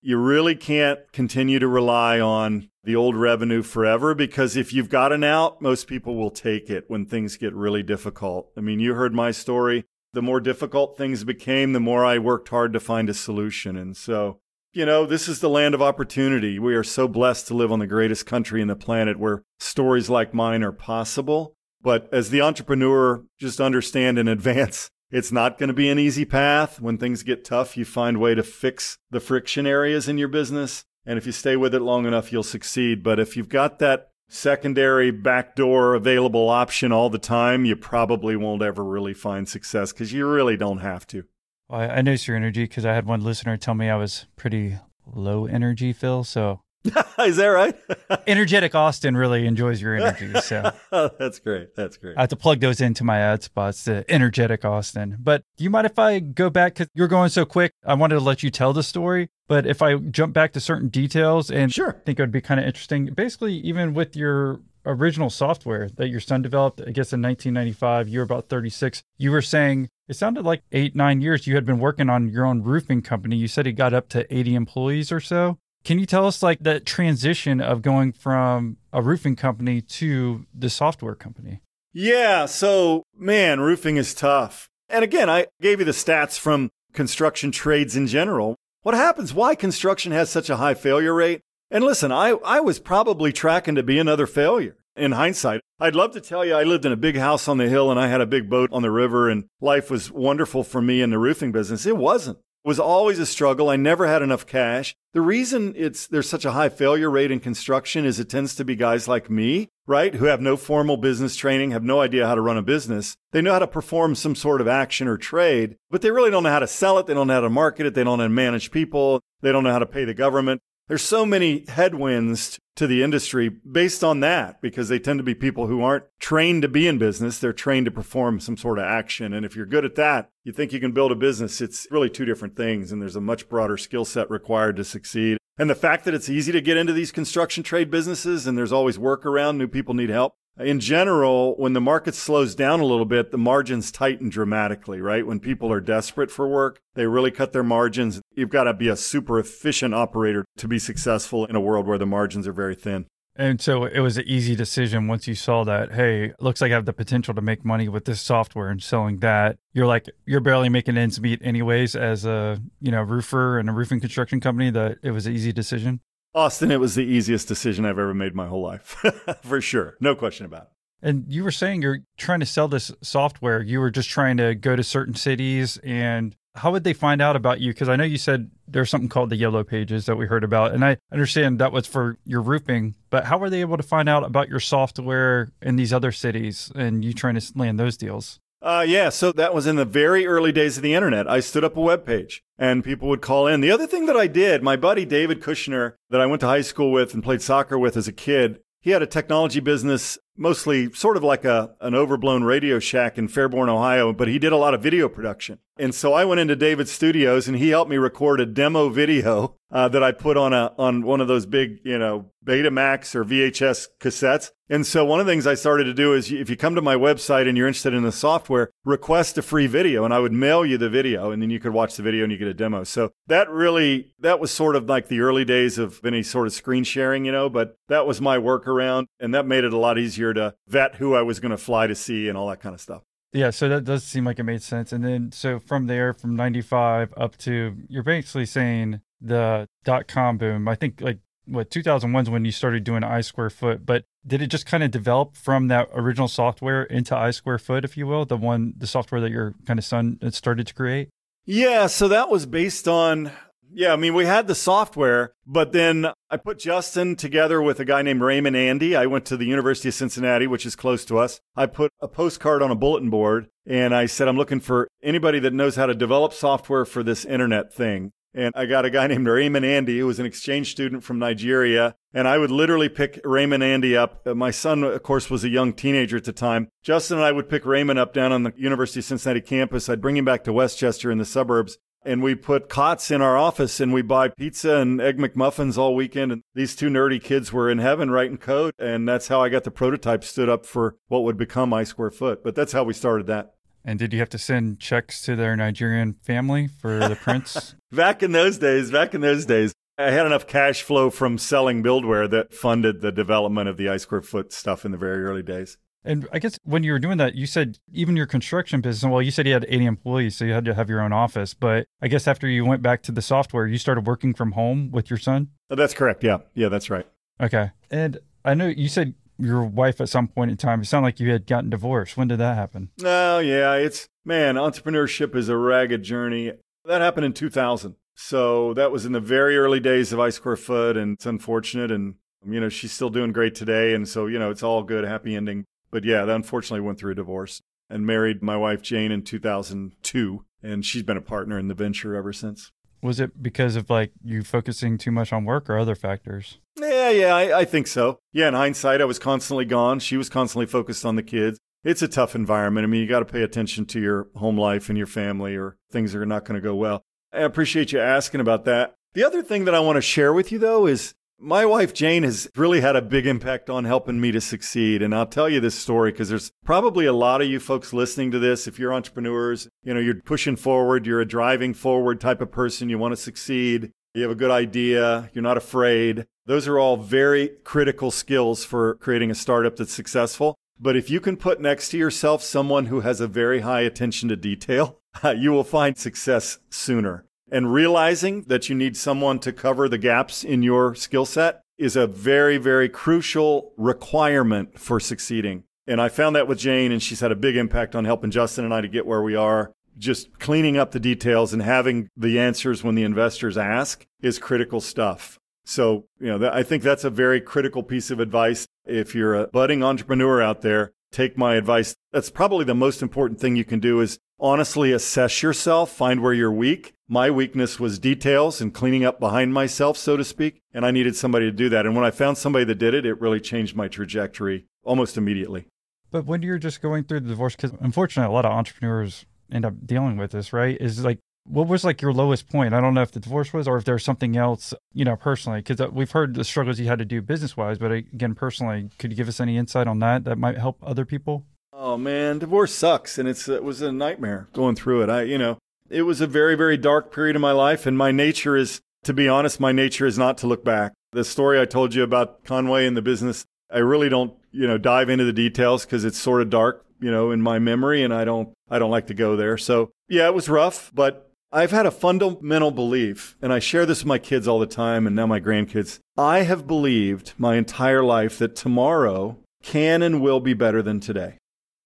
you 0.02 0.18
really 0.18 0.56
can't 0.56 1.00
continue 1.12 1.60
to 1.60 1.68
rely 1.68 2.20
on 2.20 2.70
the 2.84 2.96
old 2.96 3.16
revenue 3.16 3.62
forever 3.62 4.16
because 4.16 4.56
if 4.56 4.72
you've 4.72 4.90
got 4.90 5.12
an 5.12 5.24
out, 5.24 5.62
most 5.62 5.88
people 5.88 6.16
will 6.16 6.32
take 6.32 6.70
it 6.70 6.86
when 6.88 7.06
things 7.06 7.38
get 7.38 7.54
really 7.54 7.84
difficult. 7.84 8.50
I 8.58 8.62
mean, 8.62 8.80
you 8.80 8.94
heard 8.94 9.14
my 9.14 9.32
story. 9.32 9.86
The 10.14 10.22
more 10.22 10.40
difficult 10.40 10.98
things 10.98 11.24
became, 11.24 11.74
the 11.74 11.80
more 11.80 12.04
I 12.04 12.18
worked 12.18 12.50
hard 12.50 12.74
to 12.74 12.80
find 12.80 13.10
a 13.10 13.14
solution. 13.14 13.78
And 13.78 13.96
so, 13.96 14.40
you 14.74 14.86
know, 14.86 15.06
this 15.06 15.28
is 15.28 15.40
the 15.40 15.50
land 15.50 15.74
of 15.74 15.82
opportunity. 15.82 16.60
We 16.60 16.76
are 16.76 16.84
so 16.84 17.08
blessed 17.08 17.48
to 17.48 17.54
live 17.54 17.72
on 17.72 17.80
the 17.80 17.88
greatest 17.88 18.26
country 18.26 18.62
in 18.62 18.68
the 18.68 18.76
planet 18.76 19.20
where 19.20 19.44
stories 19.60 20.10
like 20.10 20.34
mine 20.34 20.64
are 20.64 20.72
possible. 20.72 21.56
But 21.82 22.10
as 22.12 22.30
the 22.30 22.42
entrepreneur, 22.42 23.24
just 23.40 23.62
understand 23.62 24.20
in 24.20 24.28
advance 24.28 24.90
it's 25.12 25.32
not 25.32 25.58
going 25.58 25.70
to 25.70 25.74
be 25.74 25.90
an 25.90 26.00
easy 26.00 26.26
path. 26.26 26.80
When 26.82 26.98
things 26.98 27.24
get 27.24 27.46
tough, 27.46 27.78
you 27.78 27.86
find 27.86 28.18
a 28.18 28.20
way 28.20 28.36
to 28.36 28.44
fix 28.44 28.98
the 29.10 29.20
friction 29.20 29.66
areas 29.66 30.08
in 30.08 30.18
your 30.18 30.28
business. 30.28 30.86
And 31.06 31.18
if 31.18 31.26
you 31.26 31.32
stay 31.32 31.56
with 31.56 31.74
it 31.74 31.82
long 31.82 32.06
enough, 32.06 32.32
you'll 32.32 32.44
succeed. 32.44 33.04
But 33.04 33.20
if 33.20 33.36
you've 33.36 33.50
got 33.50 33.80
that 33.80 34.10
secondary 34.30 35.12
backdoor 35.12 35.96
available 35.96 36.50
option 36.50 36.92
all 36.94 37.10
the 37.10 37.18
time, 37.18 37.66
you 37.66 37.76
probably 37.76 38.38
won't 38.38 38.62
ever 38.62 38.84
really 38.84 39.14
find 39.14 39.50
success 39.50 39.92
because 39.92 40.14
you 40.14 40.26
really 40.26 40.56
don't 40.56 40.78
have 40.78 41.06
to. 41.08 41.26
Well, 41.68 41.82
I 41.82 42.02
noticed 42.02 42.28
your 42.28 42.38
energy 42.38 42.64
because 42.64 42.86
I 42.86 42.94
had 42.94 43.06
one 43.06 43.22
listener 43.22 43.58
tell 43.58 43.76
me 43.76 43.90
I 43.90 43.96
was 43.96 44.28
pretty 44.38 44.78
low 45.06 45.46
energy, 45.46 45.92
Phil. 45.92 46.24
So 46.24 46.62
Is 47.20 47.38
that 47.38 47.48
right? 47.48 47.76
Energetic 48.28 48.74
Austin 48.74 49.18
really 49.18 49.46
enjoys 49.46 49.82
your 49.82 49.96
energy. 49.96 50.34
So 50.42 50.72
that's 51.20 51.40
great. 51.40 51.76
That's 51.76 51.98
great. 51.98 52.18
I 52.18 52.22
have 52.22 52.30
to 52.30 52.36
plug 52.36 52.60
those 52.60 52.82
into 52.82 53.04
my 53.04 53.20
ad 53.20 53.44
spots, 53.44 53.84
the 53.84 54.06
Energetic 54.10 54.66
Austin. 54.66 55.18
But 55.20 55.44
do 55.58 55.64
you 55.64 55.70
mind 55.70 55.86
if 55.86 56.00
I 56.00 56.20
go 56.20 56.50
back? 56.50 56.76
Because 56.76 56.88
you're 56.94 57.08
going 57.08 57.30
so 57.30 57.46
quick. 57.46 57.74
I 57.86 57.94
wanted 57.94 58.16
to 58.16 58.22
let 58.22 58.42
you 58.42 58.50
tell 58.50 58.74
the 58.74 58.84
story. 58.84 59.30
But 59.48 59.66
if 59.66 59.82
I 59.82 59.98
jump 59.98 60.34
back 60.34 60.54
to 60.54 60.60
certain 60.60 60.90
details 60.90 61.52
and 61.52 61.74
sure. 61.74 61.98
I 62.02 62.06
think 62.06 62.20
it 62.20 62.24
would 62.24 62.32
be 62.32 62.42
kind 62.42 62.60
of 62.60 62.66
interesting, 62.66 63.08
basically, 63.08 63.56
even 63.56 63.94
with 63.94 64.16
your 64.16 64.62
original 64.86 65.30
software 65.30 65.90
that 65.98 66.08
your 66.10 66.20
son 66.20 66.42
developed, 66.42 66.82
I 66.82 66.92
guess 66.92 67.14
in 67.14 67.22
1995, 67.22 68.08
you 68.08 68.20
were 68.20 68.24
about 68.24 68.50
36. 68.50 69.04
You 69.18 69.32
were 69.32 69.42
saying 69.42 69.90
it 70.08 70.16
sounded 70.16 70.46
like 70.46 70.64
eight, 70.72 70.96
nine 70.96 71.22
years 71.22 71.46
you 71.48 71.56
had 71.56 71.66
been 71.66 71.80
working 71.80 72.10
on 72.10 72.30
your 72.30 72.46
own 72.46 72.64
roofing 72.64 73.02
company. 73.02 73.36
You 73.36 73.48
said 73.48 73.66
he 73.66 73.72
got 73.74 73.94
up 73.94 74.10
to 74.10 74.34
80 74.34 74.56
employees 74.56 75.12
or 75.12 75.20
so. 75.20 75.60
Can 75.84 76.00
you 76.00 76.06
tell 76.06 76.28
us 76.28 76.44
like 76.44 76.60
the 76.62 76.80
transition 76.80 77.62
of 77.62 77.82
going 77.82 78.12
from 78.12 78.78
a 78.92 79.02
roofing 79.02 79.36
company 79.36 79.82
to 79.82 80.46
the 80.54 80.70
software 80.70 81.16
company? 81.16 81.62
Yeah. 81.94 82.46
So, 82.46 83.04
man, 83.18 83.60
roofing 83.60 83.98
is 83.98 84.14
tough. 84.14 84.70
And 84.90 85.04
again, 85.04 85.30
I 85.30 85.48
gave 85.62 85.80
you 85.80 85.86
the 85.86 85.92
stats 85.92 86.38
from 86.38 86.70
construction 86.94 87.52
trades 87.52 87.96
in 87.96 88.08
general. 88.08 88.56
what 88.82 88.96
happens? 88.96 89.34
Why 89.34 89.56
construction 89.56 90.12
has 90.12 90.30
such 90.30 90.50
a 90.50 90.58
high 90.58 90.74
failure 90.74 91.14
rate? 91.14 91.42
And 91.70 91.84
listen, 91.84 92.12
I, 92.12 92.30
I 92.44 92.60
was 92.60 92.80
probably 92.80 93.32
tracking 93.32 93.76
to 93.76 93.84
be 93.84 94.00
another 94.00 94.26
failure 94.26 94.78
in 94.96 95.12
hindsight. 95.12 95.62
I'd 95.80 95.96
love 95.96 96.12
to 96.14 96.22
tell 96.22 96.44
you 96.44 96.56
I 96.56 96.64
lived 96.64 96.86
in 96.86 96.92
a 96.92 96.98
big 96.98 97.18
house 97.18 97.48
on 97.48 97.58
the 97.58 97.70
hill 97.70 97.92
and 97.92 98.00
I 98.00 98.08
had 98.08 98.22
a 98.22 98.26
big 98.26 98.50
boat 98.50 98.70
on 98.74 98.82
the 98.82 98.92
river 98.92 99.30
and 99.30 99.46
life 99.62 99.92
was 99.92 100.12
wonderful 100.12 100.64
for 100.64 100.82
me 100.82 101.02
in 101.02 101.10
the 101.10 101.20
roofing 101.20 101.52
business. 101.52 101.86
It 101.86 101.98
wasn't 101.98 102.40
was 102.64 102.80
always 102.80 103.20
a 103.20 103.26
struggle. 103.26 103.70
I 103.70 103.76
never 103.76 104.08
had 104.08 104.22
enough 104.22 104.46
cash. 104.46 104.96
The 105.14 105.22
reason 105.22 105.74
it's 105.76 106.08
there's 106.08 106.30
such 106.30 106.46
a 106.46 106.52
high 106.52 106.70
failure 106.70 107.10
rate 107.10 107.32
in 107.32 107.40
construction 107.40 108.06
is 108.06 108.20
it 108.20 108.30
tends 108.30 108.56
to 108.56 108.66
be 108.66 108.76
guys 108.76 109.08
like 109.08 109.30
me, 109.30 109.70
right, 109.88 110.14
who 110.14 110.26
have 110.26 110.42
no 110.42 110.58
formal 110.58 110.98
business 110.98 111.36
training, 111.36 111.72
have 111.72 111.84
no 111.84 112.02
idea 112.02 112.28
how 112.28 112.36
to 112.36 112.42
run 112.42 112.58
a 112.58 112.62
business. 112.62 113.16
They 113.32 113.42
know 113.42 113.54
how 113.54 113.60
to 113.60 113.68
perform 113.68 114.16
some 114.16 114.36
sort 114.36 114.62
of 114.62 114.68
action 114.68 115.08
or 115.08 115.18
trade, 115.18 115.78
but 115.90 116.02
they 116.02 116.12
really 116.12 116.32
don't 116.32 116.44
know 116.44 116.50
how 116.50 116.60
to 116.60 116.68
sell 116.68 117.00
it. 117.00 117.08
They 117.08 117.14
don't 117.14 117.28
know 117.28 117.36
how 117.36 117.42
to 117.42 117.50
market 117.50 117.86
it. 117.86 117.94
They 117.94 118.04
don't 118.04 118.18
know 118.18 118.24
how 118.24 118.28
to 118.28 118.34
manage 118.34 118.72
people. 118.72 119.22
They 119.42 119.52
don't 119.52 119.64
know 119.64 119.72
how 119.72 119.80
to 119.80 119.86
pay 119.86 120.06
the 120.06 120.14
government. 120.14 120.62
There's 120.88 121.04
so 121.04 121.26
many 121.26 121.66
headwinds 121.68 122.60
to 122.80 122.88
the 122.88 123.04
industry 123.04 123.50
based 123.50 124.06
on 124.06 124.22
that 124.22 124.62
because 124.62 124.88
they 124.88 125.00
tend 125.00 125.20
to 125.20 125.24
be 125.24 125.36
people 125.36 125.68
who 125.68 125.84
aren't 125.84 126.06
trained 126.18 126.62
to 126.62 126.68
be 126.70 126.88
in 126.88 126.98
business. 126.98 127.38
They're 127.38 127.52
trained 127.52 127.86
to 127.86 127.92
perform 127.92 128.40
some 128.40 128.56
sort 128.56 128.80
of 128.80 128.86
action. 128.86 129.34
And 129.34 129.46
if 129.46 129.54
you're 129.54 129.66
good 129.66 129.84
at 129.84 129.96
that, 129.96 130.32
you 130.46 130.54
think 130.54 130.72
you 130.72 130.80
can 130.80 130.94
build 130.94 131.12
a 131.12 131.16
business. 131.16 131.60
It's 131.60 131.88
really 131.92 132.10
two 132.10 132.24
different 132.24 132.56
things. 132.56 132.94
And 132.94 133.02
there's 133.02 133.18
a 133.18 133.22
much 133.22 133.50
broader 133.50 133.76
skill 133.76 134.06
set 134.06 134.30
required 134.30 134.78
to 134.78 134.86
succeed. 134.86 135.38
And 135.58 135.70
the 135.70 135.76
fact 135.76 136.06
that 136.06 136.14
it's 136.14 136.30
easy 136.30 136.54
to 136.54 136.62
get 136.62 136.78
into 136.78 136.94
these 136.94 137.12
construction 137.12 137.64
trade 137.64 137.92
businesses 137.92 138.48
and 138.48 138.58
there's 138.58 138.72
always 138.72 138.98
work 138.98 139.26
around, 139.26 139.58
new 139.58 139.68
people 139.68 139.94
need 139.94 140.10
help 140.10 140.36
in 140.60 140.80
general, 140.80 141.56
when 141.58 141.74
the 141.74 141.82
market 141.82 142.16
slows 142.16 142.56
down 142.56 142.80
a 142.80 142.86
little 142.86 143.06
bit, 143.06 143.32
the 143.32 143.38
margins 143.38 143.92
tighten 143.92 144.30
dramatically, 144.30 145.02
right? 145.02 145.26
When 145.26 145.40
people 145.40 145.72
are 145.72 145.82
desperate 145.82 146.30
for 146.30 146.48
work, 146.48 146.82
they 146.96 147.08
really 147.08 147.32
cut 147.32 147.54
their 147.54 147.64
margins. 147.64 148.22
You've 148.36 148.50
got 148.50 148.66
to 148.66 148.74
be 148.74 148.88
a 148.88 148.96
super 148.96 149.40
efficient 149.40 149.94
operator 149.94 150.46
to 150.58 150.68
be 150.68 150.80
successful 150.80 151.46
in 151.46 151.56
a 151.56 151.62
world 151.62 151.88
where 151.88 151.98
the 151.98 152.06
margins 152.06 152.48
are 152.48 152.54
very 152.54 152.76
thin. 152.76 153.06
And 153.36 153.62
so 153.62 153.86
it 153.86 154.02
was 154.02 154.18
an 154.18 154.26
easy 154.28 154.54
decision 154.54 155.08
once 155.08 155.26
you 155.26 155.34
saw 155.34 155.64
that, 155.64 155.94
hey, 155.94 156.34
looks 156.42 156.60
like 156.60 156.74
I 156.74 156.76
have 156.76 156.84
the 156.84 156.92
potential 156.92 157.34
to 157.34 157.42
make 157.42 157.64
money 157.64 157.88
with 157.88 158.04
this 158.04 158.20
software 158.20 158.68
and 158.68 158.84
selling 158.84 159.20
that. 159.20 159.58
You're 159.72 159.88
like, 159.88 160.08
you're 160.26 160.42
barely 160.42 160.68
making 160.68 160.98
ends 160.98 161.22
meet 161.22 161.40
anyways 161.42 161.96
as 161.96 162.26
a, 162.26 162.62
you 162.82 162.92
know, 162.92 163.02
roofer 163.02 163.58
and 163.58 163.70
a 163.70 163.72
roofing 163.72 164.02
construction 164.02 164.42
company 164.42 164.72
that 164.72 164.98
it 165.04 165.12
was 165.12 165.26
an 165.26 165.34
easy 165.34 165.54
decision. 165.54 166.02
Austin, 166.40 166.72
it 166.72 166.80
was 166.80 166.96
the 166.96 167.04
easiest 167.04 167.48
decision 167.48 167.86
I've 167.86 168.00
ever 168.00 168.14
made 168.14 168.34
my 168.34 168.48
whole 168.48 168.62
life, 168.62 169.04
for 169.42 169.60
sure. 169.60 169.98
No 170.00 170.16
question 170.16 170.46
about 170.46 170.64
it. 170.64 170.70
And 171.02 171.26
you 171.28 171.44
were 171.44 171.52
saying 171.52 171.82
you're 171.82 172.00
trying 172.18 172.40
to 172.40 172.46
sell 172.46 172.68
this 172.68 172.92
software. 173.02 173.62
You 173.62 173.80
were 173.80 173.92
just 173.92 174.10
trying 174.10 174.38
to 174.38 174.56
go 174.56 174.76
to 174.76 174.84
certain 174.84 175.16
cities. 175.16 175.78
And 175.84 176.36
how 176.56 176.72
would 176.72 176.84
they 176.84 176.94
find 176.94 177.22
out 177.22 177.36
about 177.36 177.60
you? 177.60 177.72
Because 177.72 177.90
I 177.90 177.96
know 177.96 178.04
you 178.04 178.18
said 178.18 178.52
there's 178.68 178.90
something 178.90 179.10
called 179.10 179.30
the 179.30 179.38
Yellow 179.38 179.64
Pages 179.64 180.06
that 180.08 180.18
we 180.18 180.26
heard 180.26 180.44
about. 180.44 180.74
And 180.74 180.84
I 180.84 180.98
understand 181.12 181.60
that 181.60 181.72
was 181.72 181.88
for 181.88 182.18
your 182.26 182.42
roofing. 182.42 182.96
But 183.10 183.26
how 183.26 183.38
were 183.38 183.50
they 183.50 183.62
able 183.62 183.78
to 183.78 183.84
find 183.84 184.10
out 184.10 184.24
about 184.24 184.50
your 184.50 184.60
software 184.60 185.52
in 185.62 185.76
these 185.78 185.94
other 185.94 186.12
cities 186.12 186.72
and 186.76 187.04
you 187.04 187.14
trying 187.14 187.40
to 187.40 187.52
land 187.56 187.80
those 187.80 187.96
deals? 187.96 188.40
Uh, 188.62 188.86
yeah, 188.86 189.08
so 189.10 189.32
that 189.32 189.54
was 189.54 189.66
in 189.68 189.78
the 189.78 189.86
very 189.86 190.28
early 190.28 190.52
days 190.52 190.76
of 190.76 190.84
the 190.84 190.94
internet. 190.94 191.30
I 191.30 191.40
stood 191.40 191.64
up 191.64 191.78
a 191.78 191.82
web 191.82 192.06
page 192.06 192.44
and 192.58 192.84
people 192.84 193.08
would 193.08 193.22
call 193.22 193.48
in. 193.48 193.62
The 193.62 193.72
other 193.72 193.88
thing 193.88 194.06
that 194.08 194.18
I 194.18 194.28
did, 194.28 194.62
my 194.62 194.76
buddy 194.76 195.06
David 195.06 195.42
Kushner, 195.42 195.94
that 196.10 196.20
I 196.20 196.26
went 196.26 196.42
to 196.42 196.48
high 196.48 196.62
school 196.62 196.92
with 196.92 197.14
and 197.14 197.24
played 197.24 197.42
soccer 197.42 197.80
with 197.80 197.96
as 197.96 198.08
a 198.08 198.14
kid, 198.14 198.60
he 198.82 198.92
had 198.92 199.02
a 199.02 199.08
technology 199.08 199.60
business, 199.60 200.18
mostly 200.38 200.92
sort 200.94 201.18
of 201.18 201.24
like 201.24 201.46
a, 201.46 201.76
an 201.82 201.96
overblown 201.96 202.44
Radio 202.44 202.80
Shack 202.80 203.18
in 203.18 203.28
Fairborn, 203.28 203.70
Ohio, 203.70 204.14
but 204.14 204.28
he 204.28 204.40
did 204.40 204.54
a 204.54 204.58
lot 204.58 204.74
of 204.74 204.82
video 204.82 205.10
production. 205.10 205.60
And 205.80 205.96
so 205.96 206.12
I 206.12 206.26
went 206.26 206.42
into 206.42 206.58
David's 206.58 206.92
studios 206.92 207.48
and 207.48 207.56
he 207.56 207.70
helped 207.70 207.90
me 207.90 207.96
record 207.96 208.42
a 208.42 208.46
demo 208.46 208.90
video 208.90 209.56
uh, 209.72 209.88
that 209.88 210.04
I 210.04 210.12
put 210.12 210.36
on 210.36 210.52
a 210.52 210.74
on 210.78 211.04
one 211.04 211.22
of 211.22 211.30
those 211.30 211.46
big, 211.46 211.80
you 211.86 211.98
know, 211.98 212.32
Betamax 212.46 213.16
or 213.16 213.24
VHS 213.24 213.88
cassettes. 213.98 214.52
And 214.68 214.86
so 214.86 215.06
one 215.06 215.22
of 215.22 215.26
the 215.26 215.32
things 215.32 215.48
I 215.48 215.54
started 215.54 215.86
to 215.86 215.94
do 215.94 216.14
is 216.14 216.34
if 216.34 216.50
you 216.50 216.58
come 216.58 216.76
to 216.76 216.82
my 216.82 216.96
website 216.96 217.48
and 217.48 217.58
you're 217.58 217.68
interested 217.68 217.94
in 217.94 218.04
the 218.04 218.12
software, 218.12 218.72
request 218.84 219.38
a 219.38 219.42
free 219.42 219.68
video 219.68 220.04
and 220.04 220.14
I 220.14 220.20
would 220.20 220.34
mail 220.34 220.66
you 220.66 220.78
the 220.78 220.90
video 220.90 221.32
and 221.32 221.42
then 221.42 221.50
you 221.50 221.62
could 221.62 221.72
watch 221.72 221.96
the 221.96 222.04
video 222.04 222.24
and 222.24 222.32
you 222.32 222.38
get 222.38 222.50
a 222.50 222.54
demo. 222.54 222.84
So 222.84 223.14
that 223.28 223.50
really 223.50 224.12
that 224.20 224.42
was 224.42 224.52
sort 224.52 224.76
of 224.76 224.90
like 224.90 225.08
the 225.08 225.22
early 225.22 225.46
days 225.46 225.78
of 225.78 226.02
any 226.04 226.24
sort 226.24 226.46
of 226.46 226.52
screen 226.52 226.84
sharing, 226.84 227.24
you 227.24 227.32
know, 227.32 227.48
but 227.48 227.78
that 227.88 228.06
was 228.06 228.20
my 228.20 228.38
workaround 228.38 229.06
and 229.18 229.34
that 229.34 229.48
made 229.48 229.64
it 229.64 229.72
a 229.72 229.78
lot 229.78 229.98
easier 229.98 230.34
to 230.34 230.56
vet 230.68 230.96
who 230.96 231.16
I 231.16 231.22
was 231.22 231.40
going 231.40 231.52
to 231.52 231.58
fly 231.58 231.88
to 231.88 231.96
see 231.96 232.28
and 232.28 232.38
all 232.38 232.50
that 232.50 232.60
kind 232.60 232.76
of 232.76 232.82
stuff. 232.82 233.04
Yeah, 233.32 233.52
so 233.52 233.70
that 233.70 233.84
does 233.84 234.04
seem 234.04 234.26
like 234.26 234.40
it 234.40 234.44
made 234.44 234.64
sense. 234.64 234.92
And 234.92 235.04
then 235.04 235.32
so 235.32 235.60
from 235.60 235.88
there, 235.88 236.14
from 236.14 236.36
'95 236.36 237.14
up 237.16 237.38
to 237.40 237.76
you're 237.88 238.04
basically 238.04 238.46
saying 238.46 239.02
the 239.22 239.68
dot 239.84 240.08
com 240.08 240.38
boom. 240.38 240.68
I 240.68 240.76
think 240.76 241.02
like 241.02 241.20
what 241.46 241.70
2001 241.72 242.24
is 242.24 242.30
when 242.30 242.46
you 242.46 242.52
started 242.52 242.84
doing 242.84 243.04
I 243.04 243.22
square 243.22 243.50
foot, 243.50 243.86
but 243.86 244.04
did 244.26 244.42
it 244.42 244.48
just 244.48 244.66
kind 244.66 244.84
of 244.84 244.92
develop 244.92 245.36
from 245.36 245.68
that 245.68 245.90
original 245.94 246.28
software 246.28 246.84
into 246.84 247.16
I 247.16 247.32
square 247.32 247.58
foot, 247.58 247.86
if 247.86 247.98
you 247.98 248.08
will, 248.08 248.26
the 248.26 248.38
one 248.38 248.74
the 248.78 248.88
software 248.88 249.22
that 249.22 249.32
your 249.32 249.56
kind 249.66 249.80
of 249.80 249.86
son 249.86 250.20
started 250.32 250.68
to 250.68 250.74
create? 250.74 251.10
Yeah, 251.46 251.88
so 251.88 252.08
that 252.08 252.30
was 252.30 252.46
based 252.46 252.88
on 252.88 253.32
yeah, 253.72 253.94
I 253.94 253.96
mean, 253.96 254.14
we 254.14 254.26
had 254.26 254.48
the 254.48 254.56
software, 254.56 255.34
but 255.46 255.72
then 255.72 256.08
I 256.30 256.38
put 256.38 256.60
Justin 256.60 257.16
together 257.16 257.62
with 257.62 257.80
a 257.80 257.86
guy 257.86 258.02
named 258.02 258.22
Raymond 258.22 258.56
Andy. 258.56 258.96
I 258.96 259.06
went 259.06 259.26
to 259.26 259.38
the 259.38 259.46
University 259.46 259.90
of 259.90 259.96
Cincinnati, 259.96 260.48
which 260.48 260.66
is 260.66 260.76
close 260.76 261.06
to 261.06 261.18
us. 261.18 261.40
I 261.56 261.66
put 261.66 261.92
a 262.02 262.08
postcard 262.08 262.62
on 262.62 262.72
a 262.72 262.76
bulletin 262.76 263.10
board 263.10 263.48
and 263.66 263.94
I 263.94 264.06
said, 264.08 264.28
I'm 264.28 264.38
looking 264.38 264.60
for 264.60 264.88
anybody 265.04 265.40
that 265.40 265.54
knows 265.54 265.76
how 265.76 265.86
to 265.86 265.94
develop 265.94 266.34
software 266.34 266.86
for 266.86 267.04
this 267.04 267.26
internet 267.26 267.74
thing. 267.74 268.12
And 268.34 268.54
I 268.56 268.66
got 268.66 268.86
a 268.86 268.90
guy 268.90 269.08
named 269.08 269.28
Raymond 269.28 269.66
Andy, 269.66 270.00
who 270.00 270.08
was 270.08 270.20
an 270.20 270.26
exchange 270.26 270.72
student 270.72 271.04
from 271.04 271.20
Nigeria. 271.20 271.96
And 272.14 272.28
I 272.28 272.38
would 272.38 272.52
literally 272.52 272.90
pick 272.90 273.20
Raymond 273.24 273.64
Andy 273.64 273.96
up. 273.96 274.26
Uh, 274.26 274.34
my 274.34 274.52
son, 274.52 274.84
of 274.84 275.04
course, 275.04 275.30
was 275.30 275.44
a 275.44 275.50
young 275.50 275.74
teenager 275.74 276.18
at 276.18 276.24
the 276.24 276.34
time. 276.34 276.70
Justin 276.84 277.18
and 277.18 277.26
I 277.26 277.32
would 277.32 277.50
pick 277.50 277.66
Raymond 277.66 278.00
up 278.00 278.14
down 278.14 278.32
on 278.32 278.44
the 278.44 278.54
University 278.56 279.00
of 279.00 279.06
Cincinnati 279.06 279.42
campus. 279.42 279.90
I'd 279.90 280.02
bring 280.02 280.18
him 280.18 280.26
back 280.26 280.44
to 280.46 280.54
Westchester 280.54 281.12
in 281.12 281.18
the 281.18 281.26
suburbs 281.26 281.78
and 282.04 282.22
we 282.22 282.36
put 282.36 282.70
cots 282.70 283.12
in 283.12 283.22
our 283.22 283.38
office 283.38 283.80
and 283.80 283.94
we 283.94 284.02
buy 284.02 284.30
pizza 284.30 284.78
and 284.78 285.02
egg 285.02 285.18
McMuffins 285.18 285.78
all 285.78 285.96
weekend. 285.96 286.32
And 286.32 286.44
these 286.54 286.76
two 286.76 286.90
nerdy 286.90 287.22
kids 287.22 287.52
were 287.52 287.70
in 287.70 287.80
heaven 287.80 288.10
writing 288.12 288.38
code. 288.38 288.74
And 288.80 289.08
that's 289.08 289.28
how 289.28 289.42
I 289.42 289.50
got 289.50 289.64
the 289.64 289.72
prototype 289.72 290.24
stood 290.24 290.50
up 290.50 290.66
for 290.66 290.96
what 291.08 291.24
would 291.24 291.38
become 291.38 291.74
I 291.74 291.84
Square 291.84 292.12
Foot. 292.12 292.44
But 292.44 292.56
that's 292.56 292.72
how 292.72 292.84
we 292.84 292.94
started 292.94 293.28
that. 293.28 293.54
And 293.86 293.98
did 293.98 294.14
you 294.14 294.20
have 294.20 294.30
to 294.30 294.38
send 294.38 294.80
checks 294.80 295.22
to 295.24 295.36
their 295.36 295.56
Nigerian 295.56 296.14
family 296.14 296.68
for 296.68 297.00
the 297.00 297.16
prints? 297.16 297.76
back 297.92 298.22
in 298.22 298.34
those 298.34 298.58
days, 298.58 298.92
back 298.92 299.14
in 299.14 299.22
those 299.22 299.46
days, 299.46 299.74
I 299.98 300.12
had 300.12 300.26
enough 300.26 300.48
cash 300.48 300.82
flow 300.82 301.10
from 301.10 301.38
selling 301.38 301.84
buildware 301.84 302.30
that 302.30 302.54
funded 302.54 303.02
the 303.02 303.12
development 303.12 303.68
of 303.68 303.78
the 303.78 303.90
I 303.90 303.98
Square 303.98 304.24
Foot 304.24 304.54
stuff 304.54 304.86
in 304.86 304.92
the 304.92 304.98
very 304.98 305.24
early 305.24 305.44
days. 305.44 305.78
And 306.04 306.28
I 306.32 306.40
guess 306.40 306.58
when 306.64 306.84
you 306.84 306.94
were 306.94 307.00
doing 307.00 307.18
that, 307.18 307.36
you 307.36 307.46
said 307.46 307.78
even 307.92 308.16
your 308.16 308.26
construction 308.26 308.80
business, 308.82 309.10
well, 309.10 309.22
you 309.22 309.32
said 309.32 309.46
you 309.48 309.54
had 309.54 309.66
80 309.68 309.86
employees, 309.86 310.36
so 310.38 310.46
you 310.46 310.54
had 310.54 310.66
to 310.66 310.74
have 310.74 310.90
your 310.90 311.02
own 311.02 311.12
office. 311.12 311.54
But 311.54 311.88
I 312.02 312.08
guess 312.08 312.28
after 312.28 312.48
you 312.48 312.66
went 312.66 312.82
back 312.82 313.04
to 313.04 313.12
the 313.12 313.22
software, 313.22 313.68
you 313.68 313.78
started 313.78 314.08
working 314.08 314.34
from 314.34 314.54
home 314.54 314.92
with 314.92 315.10
your 315.10 315.20
son? 315.20 315.50
Oh, 315.70 315.76
that's 315.76 315.94
correct. 315.94 316.24
Yeah. 316.24 316.40
Yeah, 316.54 316.70
that's 316.70 316.90
right. 316.90 317.06
Okay. 317.42 317.72
And 317.92 318.20
I 318.46 318.54
know 318.54 318.68
you 318.68 318.88
said 318.88 319.14
your 319.38 319.64
wife 319.64 320.00
at 320.02 320.10
some 320.10 320.28
point 320.28 320.52
in 320.52 320.58
time, 320.58 320.82
it 320.82 320.86
sounded 320.86 321.08
like 321.08 321.20
you 321.20 321.32
had 321.32 321.46
gotten 321.46 321.70
divorced. 321.70 322.18
When 322.18 322.28
did 322.28 322.40
that 322.40 322.56
happen? 322.56 322.90
Oh, 323.04 323.40
yeah. 323.40 323.74
It's, 323.74 324.08
man, 324.26 324.56
entrepreneurship 324.56 325.36
is 325.36 325.50
a 325.50 325.58
ragged 325.58 326.04
journey. 326.04 326.54
That 326.86 327.02
happened 327.02 327.26
in 327.26 327.34
2000. 327.34 327.96
So 328.16 328.74
that 328.74 328.92
was 328.92 329.06
in 329.06 329.12
the 329.12 329.20
very 329.20 329.58
early 329.58 329.80
days 329.80 330.12
of 330.12 330.20
I 330.20 330.30
Square 330.30 330.58
Foot, 330.58 330.98
and 330.98 331.14
it's 331.14 331.26
unfortunate. 331.26 331.92
And, 331.92 332.16
you 332.46 332.60
know, 332.60 332.68
she's 332.70 332.92
still 332.92 333.10
doing 333.10 333.32
great 333.32 333.56
today. 333.56 333.94
And 333.94 334.08
so, 334.08 334.28
you 334.28 334.40
know, 334.40 334.50
it's 334.50 334.64
all 334.64 334.84
good, 334.84 335.06
happy 335.06 335.36
ending. 335.36 335.66
But 335.92 336.04
yeah, 336.04 336.26
that 336.26 336.36
unfortunately 336.36 336.86
went 336.86 337.00
through 337.00 337.14
a 337.14 337.16
divorce 337.16 337.62
and 337.90 338.06
married 338.06 338.44
my 338.44 338.58
wife 338.58 338.82
Jane 338.82 339.12
in 339.12 339.24
2002. 339.24 340.46
And 340.62 340.86
she's 340.86 341.04
been 341.04 341.18
a 341.18 341.22
partner 341.22 341.58
in 341.58 341.68
the 341.68 341.74
venture 341.74 342.16
ever 342.16 342.34
since. 342.34 342.72
Was 343.02 343.20
it 343.20 343.42
because 343.42 343.76
of 343.78 343.90
like 343.90 344.12
you 344.24 344.44
focusing 344.44 344.98
too 344.98 345.12
much 345.12 345.32
on 345.32 345.46
work 345.46 345.70
or 345.70 345.78
other 345.78 345.96
factors? 345.96 346.60
Yeah, 346.78 347.10
yeah, 347.10 347.36
I, 347.36 347.60
I 347.60 347.66
think 347.66 347.88
so. 347.88 348.20
Yeah, 348.34 348.50
in 348.50 348.54
hindsight, 348.54 349.02
I 349.02 349.06
was 349.06 349.20
constantly 349.20 349.66
gone. 349.66 350.00
She 350.00 350.18
was 350.18 350.30
constantly 350.30 350.66
focused 350.66 351.06
on 351.06 351.16
the 351.16 351.24
kids. 351.24 351.60
It's 351.84 352.02
a 352.02 352.10
tough 352.10 352.36
environment. 352.36 352.84
I 352.84 352.88
mean, 352.88 353.00
you 353.02 353.08
got 353.08 353.20
to 353.20 353.26
pay 353.26 353.42
attention 353.42 353.86
to 353.86 354.02
your 354.02 354.28
home 354.36 354.58
life 354.58 354.90
and 354.90 354.98
your 354.98 355.08
family, 355.08 355.56
or 355.56 355.78
things 355.92 356.14
are 356.14 356.26
not 356.26 356.44
going 356.44 356.56
to 356.56 356.62
go 356.62 356.76
well. 356.76 357.04
I 357.32 357.40
appreciate 357.40 357.94
you 357.94 358.00
asking 358.02 358.42
about 358.42 358.66
that. 358.66 358.96
The 359.14 359.24
other 359.24 359.42
thing 359.42 359.66
that 359.66 359.76
I 359.76 359.80
want 359.80 359.96
to 359.96 360.02
share 360.02 360.34
with 360.34 360.52
you, 360.52 360.60
though, 360.60 360.86
is 360.86 361.14
my 361.42 361.66
wife 361.66 361.94
Jane 361.94 362.24
has 362.24 362.50
really 362.56 362.82
had 362.82 362.96
a 362.96 363.02
big 363.02 363.26
impact 363.26 363.70
on 363.70 363.86
helping 363.86 364.20
me 364.20 364.32
to 364.32 364.42
succeed. 364.42 365.02
And 365.02 365.16
I'll 365.16 365.26
tell 365.26 365.50
you 365.50 365.60
this 365.60 365.76
story 365.76 366.12
because 366.12 366.30
there's 366.30 366.52
probably 366.66 367.06
a 367.06 367.14
lot 367.14 367.42
of 367.42 367.48
you 367.48 367.60
folks 367.60 367.94
listening 367.94 368.32
to 368.32 368.40
this. 368.40 368.68
If 368.68 368.78
you're 368.78 368.94
entrepreneurs, 368.94 369.70
you 369.84 369.94
know, 369.94 370.00
you're 370.00 370.22
pushing 370.22 370.56
forward, 370.56 371.06
you're 371.06 371.22
a 371.22 371.28
driving 371.28 371.74
forward 371.74 372.20
type 372.20 372.42
of 372.42 372.52
person, 372.52 372.90
you 372.90 372.98
want 372.98 373.14
to 373.14 373.18
succeed, 373.18 373.92
you 374.14 374.24
have 374.24 374.32
a 374.32 374.36
good 374.36 374.52
idea, 374.52 375.30
you're 375.34 375.42
not 375.42 375.58
afraid. 375.58 376.26
Those 376.46 376.68
are 376.68 376.80
all 376.80 376.98
very 376.98 377.50
critical 377.64 378.12
skills 378.12 378.66
for 378.66 378.96
creating 378.96 379.32
a 379.32 379.36
startup 379.36 379.76
that's 379.76 379.94
successful. 379.94 380.56
But 380.80 380.96
if 380.96 381.10
you 381.10 381.20
can 381.20 381.38
put 381.38 381.62
next 381.62 381.90
to 381.90 381.98
yourself 381.98 382.42
someone 382.42 382.88
who 382.88 383.02
has 383.02 383.22
a 383.22 383.28
very 383.28 383.62
high 383.62 383.82
attention 383.82 384.30
to 384.30 384.36
detail, 384.36 385.00
you 385.38 385.52
will 385.52 385.64
find 385.64 385.98
success 385.98 386.60
sooner. 386.70 387.26
And 387.52 387.74
realizing 387.74 388.44
that 388.44 388.70
you 388.70 388.76
need 388.76 388.96
someone 388.96 389.40
to 389.40 389.52
cover 389.52 389.90
the 389.90 389.98
gaps 389.98 390.44
in 390.44 390.62
your 390.62 390.94
skill 390.96 391.26
set 391.26 391.62
is 391.78 391.96
a 391.96 392.08
very, 392.08 392.58
very 392.58 392.90
crucial 392.90 393.74
requirement 393.78 394.78
for 394.80 395.00
succeeding. 395.00 395.64
And 395.88 396.00
I 396.00 396.10
found 396.10 396.36
that 396.36 396.48
with 396.48 396.60
Jane, 396.60 396.92
and 396.92 397.02
she's 397.02 397.22
had 397.22 397.32
a 397.32 397.36
big 397.36 397.56
impact 397.56 397.96
on 397.96 398.06
helping 398.06 398.30
Justin 398.30 398.66
and 398.66 398.74
I 398.74 398.82
to 398.82 398.88
get 398.88 399.08
where 399.08 399.24
we 399.24 399.36
are. 399.36 399.72
Just 399.98 400.38
cleaning 400.40 400.78
up 400.78 400.92
the 400.92 401.00
details 401.00 401.52
and 401.52 401.62
having 401.62 402.10
the 402.16 402.40
answers 402.40 402.84
when 402.84 402.96
the 402.96 403.04
investors 403.04 403.58
ask 403.58 404.06
is 404.22 404.38
critical 404.38 404.82
stuff. 404.82 405.40
So, 405.66 406.06
you 406.20 406.38
know, 406.38 406.50
I 406.52 406.64
think 406.64 406.84
that's 406.84 407.04
a 407.04 407.10
very 407.10 407.42
critical 407.42 407.84
piece 407.84 408.12
of 408.12 408.20
advice. 408.20 408.68
If 408.86 409.16
you're 409.16 409.36
a 409.36 409.48
budding 409.48 409.84
entrepreneur 409.84 410.42
out 410.42 410.62
there, 410.62 410.92
take 411.12 411.38
my 411.38 411.56
advice. 411.56 411.96
That's 412.12 412.30
probably 412.30 412.66
the 412.66 412.76
most 412.76 413.02
important 413.02 413.40
thing 413.40 413.56
you 413.56 413.66
can 413.66 413.80
do 413.80 414.00
is 414.00 414.20
honestly 414.40 414.92
assess 414.92 415.44
yourself, 415.44 415.92
find 415.92 416.22
where 416.22 416.34
you're 416.34 416.52
weak. 416.52 416.94
My 417.08 417.32
weakness 417.32 417.80
was 417.80 418.00
details 418.00 418.62
and 418.62 418.74
cleaning 418.74 419.04
up 419.04 419.20
behind 419.20 419.54
myself, 419.54 419.98
so 419.98 420.16
to 420.16 420.24
speak. 420.24 420.62
And 420.74 420.86
I 420.86 420.92
needed 420.92 421.16
somebody 421.16 421.46
to 421.46 421.52
do 421.52 421.70
that. 421.70 421.86
And 421.86 421.96
when 421.96 422.06
I 422.06 422.12
found 422.12 422.38
somebody 422.38 422.66
that 422.66 422.76
did 422.76 422.94
it, 422.94 423.06
it 423.06 423.20
really 423.20 423.40
changed 423.40 423.76
my 423.76 423.88
trajectory 423.88 424.66
almost 424.84 425.18
immediately. 425.18 425.66
But 426.12 426.26
when 426.26 426.42
you're 426.42 426.58
just 426.58 426.82
going 426.82 427.04
through 427.04 427.22
the 427.22 427.30
divorce, 427.30 427.56
because 427.56 427.72
unfortunately, 427.82 428.32
a 428.32 428.34
lot 428.34 428.46
of 428.46 428.52
entrepreneurs 428.52 429.26
end 429.52 429.66
up 429.66 429.86
dealing 429.86 430.18
with 430.18 430.32
this, 430.32 430.54
right? 430.54 430.78
Is 430.80 431.04
like, 431.04 431.20
what 431.46 431.68
was 431.68 431.84
like 431.84 432.02
your 432.02 432.14
lowest 432.14 432.48
point? 432.48 432.74
I 432.74 432.82
don't 432.82 432.94
know 432.94 433.02
if 433.02 433.12
the 433.12 433.20
divorce 433.20 433.54
was 433.54 433.68
or 433.68 433.78
if 433.78 433.86
there's 433.86 434.04
something 434.04 434.38
else, 434.38 434.74
you 434.94 435.04
know, 435.06 435.16
personally, 435.16 435.60
because 435.60 435.82
uh, 435.82 435.90
we've 435.92 436.12
heard 436.12 436.36
the 436.36 436.44
struggles 436.44 436.80
you 436.80 436.88
had 436.88 437.00
to 437.00 437.06
do 437.06 437.22
business 437.22 437.58
wise, 437.58 437.80
but 437.80 437.92
again, 437.92 438.36
personally, 438.36 438.90
could 439.00 439.12
you 439.12 439.18
give 439.18 439.28
us 439.28 439.40
any 439.40 439.58
insight 439.58 439.88
on 439.88 440.00
that 440.00 440.26
that 440.26 440.38
might 440.38 440.58
help 440.58 440.78
other 440.84 441.06
people? 441.06 441.46
Oh 441.82 441.96
man, 441.96 442.40
divorce 442.40 442.76
sucks, 442.76 443.18
and 443.18 443.26
it's 443.26 443.48
it 443.48 443.64
was 443.64 443.82
a 443.82 443.90
nightmare 443.90 444.50
going 444.52 444.76
through 444.76 445.02
it. 445.04 445.10
I, 445.10 445.22
you 445.22 445.38
know, 445.38 445.60
it 445.90 446.02
was 446.02 446.20
a 446.20 446.28
very 446.28 446.56
very 446.56 446.76
dark 446.76 447.10
period 447.14 447.38
of 447.38 447.42
my 447.42 447.54
life, 447.54 447.86
and 447.86 447.98
my 447.98 448.12
nature 448.12 448.58
is, 448.58 448.82
to 449.06 449.14
be 449.14 449.30
honest, 449.30 449.62
my 449.62 449.72
nature 449.72 450.06
is 450.06 450.18
not 450.18 450.38
to 450.40 450.48
look 450.48 450.66
back. 450.66 450.92
The 451.14 451.24
story 451.24 451.58
I 451.58 451.64
told 451.64 451.94
you 451.96 452.04
about 452.04 452.44
Conway 452.44 452.86
and 452.86 452.98
the 452.98 453.02
business, 453.02 453.46
I 453.72 453.78
really 453.78 454.10
don't, 454.10 454.34
you 454.52 454.68
know, 454.68 454.78
dive 454.78 455.10
into 455.10 455.24
the 455.24 455.32
details 455.32 455.86
because 455.86 456.04
it's 456.04 456.20
sort 456.20 456.42
of 456.42 456.50
dark, 456.50 456.86
you 457.00 457.10
know, 457.10 457.32
in 457.32 457.42
my 457.42 457.60
memory, 457.60 458.04
and 458.04 458.14
I 458.14 458.26
don't 458.26 458.50
I 458.70 458.78
don't 458.78 458.92
like 458.92 459.08
to 459.08 459.14
go 459.14 459.38
there. 459.38 459.58
So 459.58 459.90
yeah, 460.10 460.28
it 460.28 460.34
was 460.34 460.50
rough, 460.50 460.92
but 460.94 461.32
I've 461.50 461.72
had 461.72 461.86
a 461.86 461.92
fundamental 461.92 462.72
belief, 462.72 463.38
and 463.42 463.54
I 463.54 463.60
share 463.60 463.86
this 463.86 464.00
with 464.00 464.08
my 464.08 464.20
kids 464.20 464.50
all 464.50 464.60
the 464.60 464.66
time, 464.66 465.08
and 465.08 465.16
now 465.16 465.28
my 465.28 465.40
grandkids. 465.40 466.00
I 466.18 466.40
have 466.40 466.68
believed 466.68 467.36
my 467.38 467.56
entire 467.56 468.04
life 468.04 468.38
that 468.40 468.58
tomorrow 468.58 469.38
can 469.64 470.02
and 470.02 470.22
will 470.22 470.42
be 470.42 470.54
better 470.54 470.82
than 470.82 471.00
today. 471.00 471.39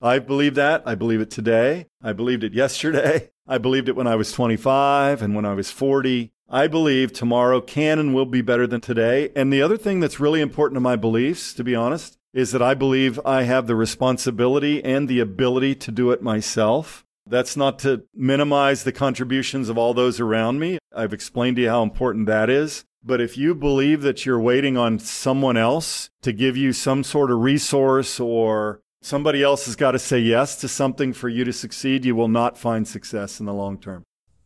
I 0.04 0.20
believe 0.20 0.56
that. 0.56 0.84
I 0.86 0.96
believe 0.96 1.22
it 1.22 1.32
today. 1.32 1.88
I 2.02 2.12
believed 2.12 2.44
it 2.44 2.54
yesterday. 2.54 3.32
I 3.48 3.58
believed 3.58 3.88
it 3.88 3.96
when 3.96 4.06
I 4.06 4.16
was 4.16 4.34
25 4.34 5.22
and 5.22 5.34
when 5.34 5.46
I 5.46 5.54
was 5.54 5.72
40. 5.72 6.34
I 6.50 6.68
believe 6.68 7.14
tomorrow 7.14 7.62
can 7.62 8.00
and 8.00 8.14
will 8.14 8.26
be 8.26 8.42
better 8.42 8.68
than 8.68 8.82
today. 8.82 9.32
And 9.34 9.52
the 9.52 9.62
other 9.62 9.78
thing 9.78 10.02
that's 10.02 10.20
really 10.20 10.42
important 10.42 10.76
to 10.76 10.82
my 10.82 10.98
beliefs, 10.98 11.54
to 11.54 11.64
be 11.64 11.74
honest, 11.74 12.18
is 12.34 12.52
that 12.52 12.62
I 12.62 12.74
believe 12.74 13.18
I 13.24 13.44
have 13.44 13.66
the 13.66 13.78
responsibility 13.78 14.84
and 14.84 15.08
the 15.08 15.22
ability 15.22 15.76
to 15.76 15.92
do 15.92 16.12
it 16.12 16.22
myself. 16.22 17.06
That's 17.26 17.56
not 17.56 17.80
to 17.80 18.04
minimize 18.14 18.84
the 18.84 18.92
contributions 18.92 19.70
of 19.70 19.78
all 19.78 19.94
those 19.94 20.20
around 20.20 20.60
me. 20.60 20.80
I've 20.94 21.14
explained 21.14 21.56
to 21.56 21.62
you 21.62 21.70
how 21.70 21.82
important 21.82 22.26
that 22.26 22.50
is. 22.50 22.84
But 23.02 23.22
if 23.22 23.38
you 23.38 23.56
believe 23.56 24.02
that 24.02 24.26
you're 24.26 24.40
waiting 24.40 24.76
on 24.76 25.00
someone 25.00 25.56
else 25.56 26.10
to 26.24 26.34
give 26.34 26.58
you 26.58 26.74
some 26.74 27.06
sort 27.06 27.32
of 27.32 27.40
resource 27.40 28.20
or 28.20 28.82
somebody 29.04 29.44
else 29.44 29.66
has 29.66 29.76
got 29.76 29.92
to 29.92 30.00
say 30.00 30.20
yes 30.20 30.56
to 30.56 30.68
something 30.68 31.14
for 31.14 31.30
you 31.30 31.44
to 31.44 31.54
succeed, 31.54 32.06
you 32.06 32.16
will 32.16 32.28
not 32.28 32.58
find 32.58 32.88
success 32.88 33.40
in 33.40 33.46
the 33.46 33.54
long 33.54 33.78
term. 33.78 34.04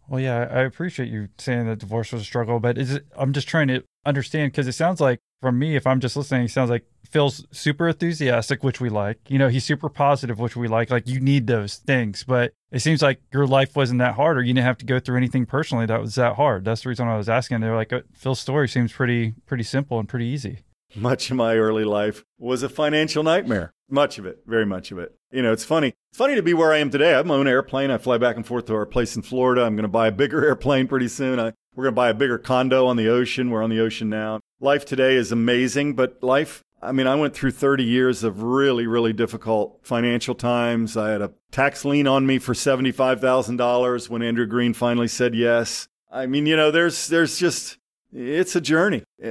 Well, 0.10 0.20
yeah, 0.20 0.48
I 0.50 0.62
appreciate 0.62 1.10
you 1.10 1.30
saying 1.38 1.68
that 1.68 1.80
divorce 1.80 2.12
was 2.14 2.22
a 2.22 2.26
struggle, 2.26 2.60
but 2.60 2.78
it, 2.78 3.06
I'm 3.16 3.34
just 3.34 3.48
trying 3.48 3.68
to 3.68 3.84
understand 4.06 4.52
because 4.52 4.68
it 4.68 4.74
sounds 4.74 5.02
like 5.02 5.20
from 5.42 5.60
me, 5.60 5.76
if 5.76 5.86
I'm 5.86 6.00
just 6.00 6.16
listening, 6.16 6.46
it 6.46 6.52
sounds 6.52 6.70
like 6.70 6.86
Phil's 7.10 7.46
super 7.52 7.90
enthusiastic, 7.90 8.64
which 8.64 8.80
we 8.80 8.90
like. 8.90 9.20
You 9.28 9.38
know, 9.38 9.50
he's 9.50 9.66
super 9.66 9.90
positive, 9.90 10.40
which 10.40 10.56
we 10.56 10.68
like. 10.68 10.90
Like 10.90 11.08
you 11.08 11.20
need 11.20 11.48
those 11.48 11.76
things, 11.76 12.24
but 12.24 12.54
it 12.72 12.80
seems 12.80 13.02
like 13.02 13.22
your 13.34 13.46
life 13.46 13.76
wasn't 13.76 14.00
that 14.00 14.16
hard, 14.16 14.38
or 14.38 14.42
you 14.42 14.54
didn't 14.54 14.66
have 14.66 14.78
to 14.80 14.86
go 14.86 15.00
through 15.00 15.18
anything 15.18 15.46
personally 15.46 15.86
that 15.86 16.02
was 16.02 16.16
that 16.16 16.38
hard. 16.38 16.64
That's 16.64 16.84
the 16.84 16.90
reason 16.90 17.08
I 17.08 17.18
was 17.18 17.30
asking. 17.30 17.60
They're 17.60 17.76
like, 17.76 17.92
uh, 17.94 18.02
Phil's 18.14 18.40
story 18.40 18.70
seems 18.70 18.94
pretty, 18.94 19.34
pretty 19.46 19.64
simple 19.64 20.00
and 20.00 20.08
pretty 20.08 20.26
easy. 20.26 20.60
Much 20.96 21.30
of 21.30 21.38
my 21.38 21.56
early 21.56 21.84
life 21.84 22.24
was 22.40 22.64
a 22.64 22.70
financial 22.70 23.24
nightmare. 23.24 23.74
Much 23.90 24.18
of 24.18 24.26
it, 24.26 24.40
very 24.46 24.66
much 24.66 24.92
of 24.92 24.98
it. 24.98 25.16
You 25.32 25.42
know, 25.42 25.52
it's 25.52 25.66
funny. 25.66 25.94
It's 26.10 26.18
funny 26.18 26.36
to 26.36 26.42
be 26.42 26.54
where 26.54 26.74
I 26.74 26.78
am 26.78 26.90
today. 26.90 27.14
I 27.14 27.18
have 27.18 27.26
my 27.26 27.36
own 27.36 27.48
airplane. 27.48 27.92
I 27.92 27.98
fly 27.98 28.18
back 28.18 28.36
and 28.36 28.46
forth 28.46 28.66
to 28.66 28.76
our 28.76 28.86
place 28.86 29.16
in 29.16 29.22
Florida. 29.22 29.64
I'm 29.64 29.76
going 29.76 29.84
to 29.84 29.90
buy 29.90 30.08
a 30.08 30.12
bigger 30.12 30.46
airplane 30.48 30.88
pretty 30.88 31.08
soon. 31.08 31.40
I, 31.40 31.54
we're 31.76 31.84
going 31.84 31.94
to 31.94 31.98
buy 31.98 32.10
a 32.10 32.14
bigger 32.14 32.38
condo 32.38 32.88
on 32.88 32.96
the 32.98 33.10
ocean. 33.10 33.50
We're 33.50 33.64
on 33.64 33.70
the 33.70 33.80
ocean 33.80 34.10
now. 34.10 34.40
Life 34.60 34.86
today 34.86 35.16
is 35.16 35.32
amazing, 35.32 35.94
but 35.94 36.24
life, 36.24 36.64
I 36.82 36.92
mean, 36.92 37.08
I 37.08 37.16
went 37.16 37.34
through 37.34 37.52
30 37.52 37.84
years 37.84 38.24
of 38.24 38.42
really, 38.42 38.88
really 38.88 39.14
difficult 39.14 39.80
financial 39.84 40.36
times. 40.36 40.98
I 40.98 41.12
had 41.12 41.22
a 41.22 41.34
tax 41.52 41.86
lien 41.86 42.08
on 42.08 42.26
me 42.26 42.40
for 42.40 42.54
$75,000 42.54 44.10
when 44.10 44.22
Andrew 44.22 44.46
Green 44.46 44.74
finally 44.74 45.08
said 45.08 45.36
yes. 45.36 45.88
I 46.12 46.26
mean, 46.26 46.46
you 46.46 46.56
know, 46.56 46.72
there's, 46.72 47.08
there's 47.08 47.38
just, 47.38 47.78
it's 48.12 48.56
a 48.56 48.62
journey. 48.62 49.04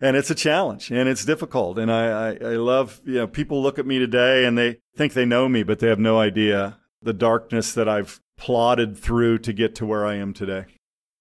and 0.00 0.16
it's 0.16 0.30
a 0.30 0.34
challenge 0.34 0.90
and 0.90 1.08
it's 1.08 1.24
difficult. 1.24 1.78
And 1.78 1.90
I, 1.90 2.30
I, 2.30 2.30
I, 2.30 2.56
love, 2.56 3.00
you 3.04 3.14
know, 3.14 3.26
people 3.26 3.62
look 3.62 3.78
at 3.78 3.86
me 3.86 3.98
today 3.98 4.44
and 4.44 4.56
they 4.56 4.78
think 4.96 5.12
they 5.12 5.26
know 5.26 5.48
me, 5.48 5.62
but 5.62 5.78
they 5.78 5.88
have 5.88 5.98
no 5.98 6.18
idea 6.18 6.78
the 7.02 7.12
darkness 7.12 7.72
that 7.74 7.88
I've 7.88 8.20
plodded 8.36 8.96
through 8.96 9.38
to 9.38 9.52
get 9.52 9.74
to 9.76 9.86
where 9.86 10.06
I 10.06 10.14
am 10.16 10.32
today. 10.32 10.66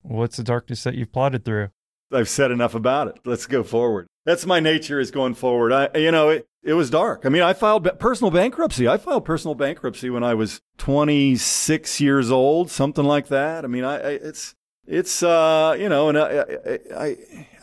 What's 0.01 0.37
the 0.37 0.43
darkness 0.43 0.83
that 0.83 0.95
you've 0.95 1.11
plodded 1.11 1.43
through? 1.43 1.69
I've 2.11 2.29
said 2.29 2.51
enough 2.51 2.73
about 2.73 3.07
it. 3.07 3.19
Let's 3.25 3.45
go 3.45 3.63
forward. 3.63 4.07
That's 4.25 4.45
my 4.45 4.59
nature 4.59 4.99
is 4.99 5.11
going 5.11 5.35
forward. 5.35 5.71
I, 5.71 5.97
you 5.97 6.11
know, 6.11 6.29
it, 6.29 6.47
it 6.63 6.73
was 6.73 6.89
dark. 6.89 7.25
I 7.25 7.29
mean, 7.29 7.41
I 7.41 7.53
filed 7.53 7.87
personal 7.99 8.31
bankruptcy. 8.31 8.87
I 8.87 8.97
filed 8.97 9.25
personal 9.25 9.55
bankruptcy 9.55 10.09
when 10.09 10.23
I 10.23 10.33
was 10.33 10.59
26 10.77 12.01
years 12.01 12.31
old, 12.31 12.71
something 12.71 13.05
like 13.05 13.27
that. 13.27 13.63
I 13.63 13.67
mean, 13.67 13.83
I, 13.83 13.95
I 13.95 14.09
it's, 14.11 14.55
it's, 14.89 15.21
uh, 15.21 15.75
you 15.79 15.87
know, 15.87 16.09
and 16.09 16.17
I, 16.17 16.59
I, 16.97 17.17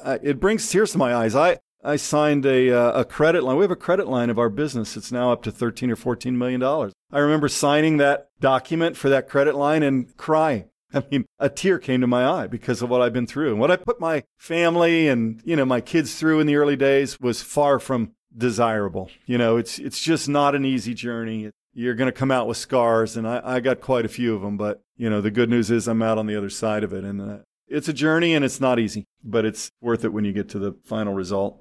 I, 0.05 0.15
it 0.23 0.39
brings 0.39 0.69
tears 0.71 0.93
to 0.93 0.99
my 0.99 1.15
eyes. 1.15 1.35
I, 1.35 1.59
I 1.83 1.97
signed 1.97 2.47
a, 2.47 2.71
uh, 2.71 3.01
a 3.01 3.05
credit 3.05 3.43
line. 3.43 3.57
We 3.57 3.65
have 3.65 3.71
a 3.71 3.77
credit 3.77 4.07
line 4.07 4.31
of 4.31 4.39
our 4.39 4.49
business. 4.49 4.97
It's 4.97 5.13
now 5.13 5.33
up 5.33 5.43
to 5.43 5.53
13 5.53 5.91
or 5.91 5.97
14 5.97 6.39
million 6.39 6.61
dollars. 6.61 6.93
I 7.13 7.19
remember 7.19 7.49
signing 7.49 7.97
that 7.99 8.29
document 8.41 8.97
for 8.97 9.09
that 9.09 9.29
credit 9.29 9.55
line 9.55 9.83
and 9.83 10.17
crying. 10.17 10.71
I 10.95 11.03
mean, 11.11 11.27
a 11.39 11.49
tear 11.49 11.79
came 11.79 12.01
to 12.01 12.07
my 12.07 12.25
eye 12.25 12.47
because 12.47 12.81
of 12.81 12.89
what 12.89 13.03
I've 13.03 13.13
been 13.13 13.27
through 13.27 13.51
and 13.51 13.61
what 13.61 13.71
I 13.71 13.77
put 13.77 14.01
my 14.01 14.23
family 14.39 15.09
and, 15.09 15.43
you 15.45 15.57
know, 15.57 15.65
my 15.65 15.81
kids 15.81 16.15
through 16.15 16.41
in 16.41 16.47
the 16.47 16.57
early 16.57 16.77
days 16.77 17.21
was 17.21 17.43
far 17.43 17.79
from 17.79 18.13
desirable. 18.37 19.11
You 19.27 19.37
know, 19.39 19.57
it's, 19.57 19.79
it's 19.79 20.01
just 20.01 20.29
not 20.29 20.55
an 20.55 20.65
easy 20.65 20.95
journey. 20.95 21.51
You're 21.79 21.95
going 21.95 22.11
to 22.11 22.19
come 22.19 22.31
out 22.31 22.49
with 22.49 22.57
scars 22.57 23.17
and 23.17 23.29
I, 23.29 23.43
I 23.45 23.61
got 23.61 23.83
quite 23.83 24.07
a 24.07 24.09
few 24.09 24.35
of 24.35 24.41
them, 24.41 24.57
but 24.57 24.83
you 24.97 25.11
know, 25.11 25.21
the 25.21 25.31
good 25.31 25.51
news 25.51 25.71
is 25.71 25.87
I'm 25.87 26.01
out 26.01 26.17
on 26.17 26.27
the 26.27 26.35
other 26.35 26.49
side 26.49 26.83
of 26.83 26.95
it 26.95 27.05
and 27.05 27.21
uh, 27.21 27.39
it's 27.69 27.87
a 27.87 27.93
journey 27.93 28.35
and 28.35 28.45
it's 28.45 28.61
not 28.61 28.79
easy, 28.79 29.05
but 29.23 29.45
it's 29.45 29.71
worth 29.83 30.03
it 30.03 30.13
when 30.13 30.25
you 30.25 30.33
get 30.33 30.49
to 30.51 30.59
the 30.59 30.75
final 30.85 31.13
result. 31.13 31.61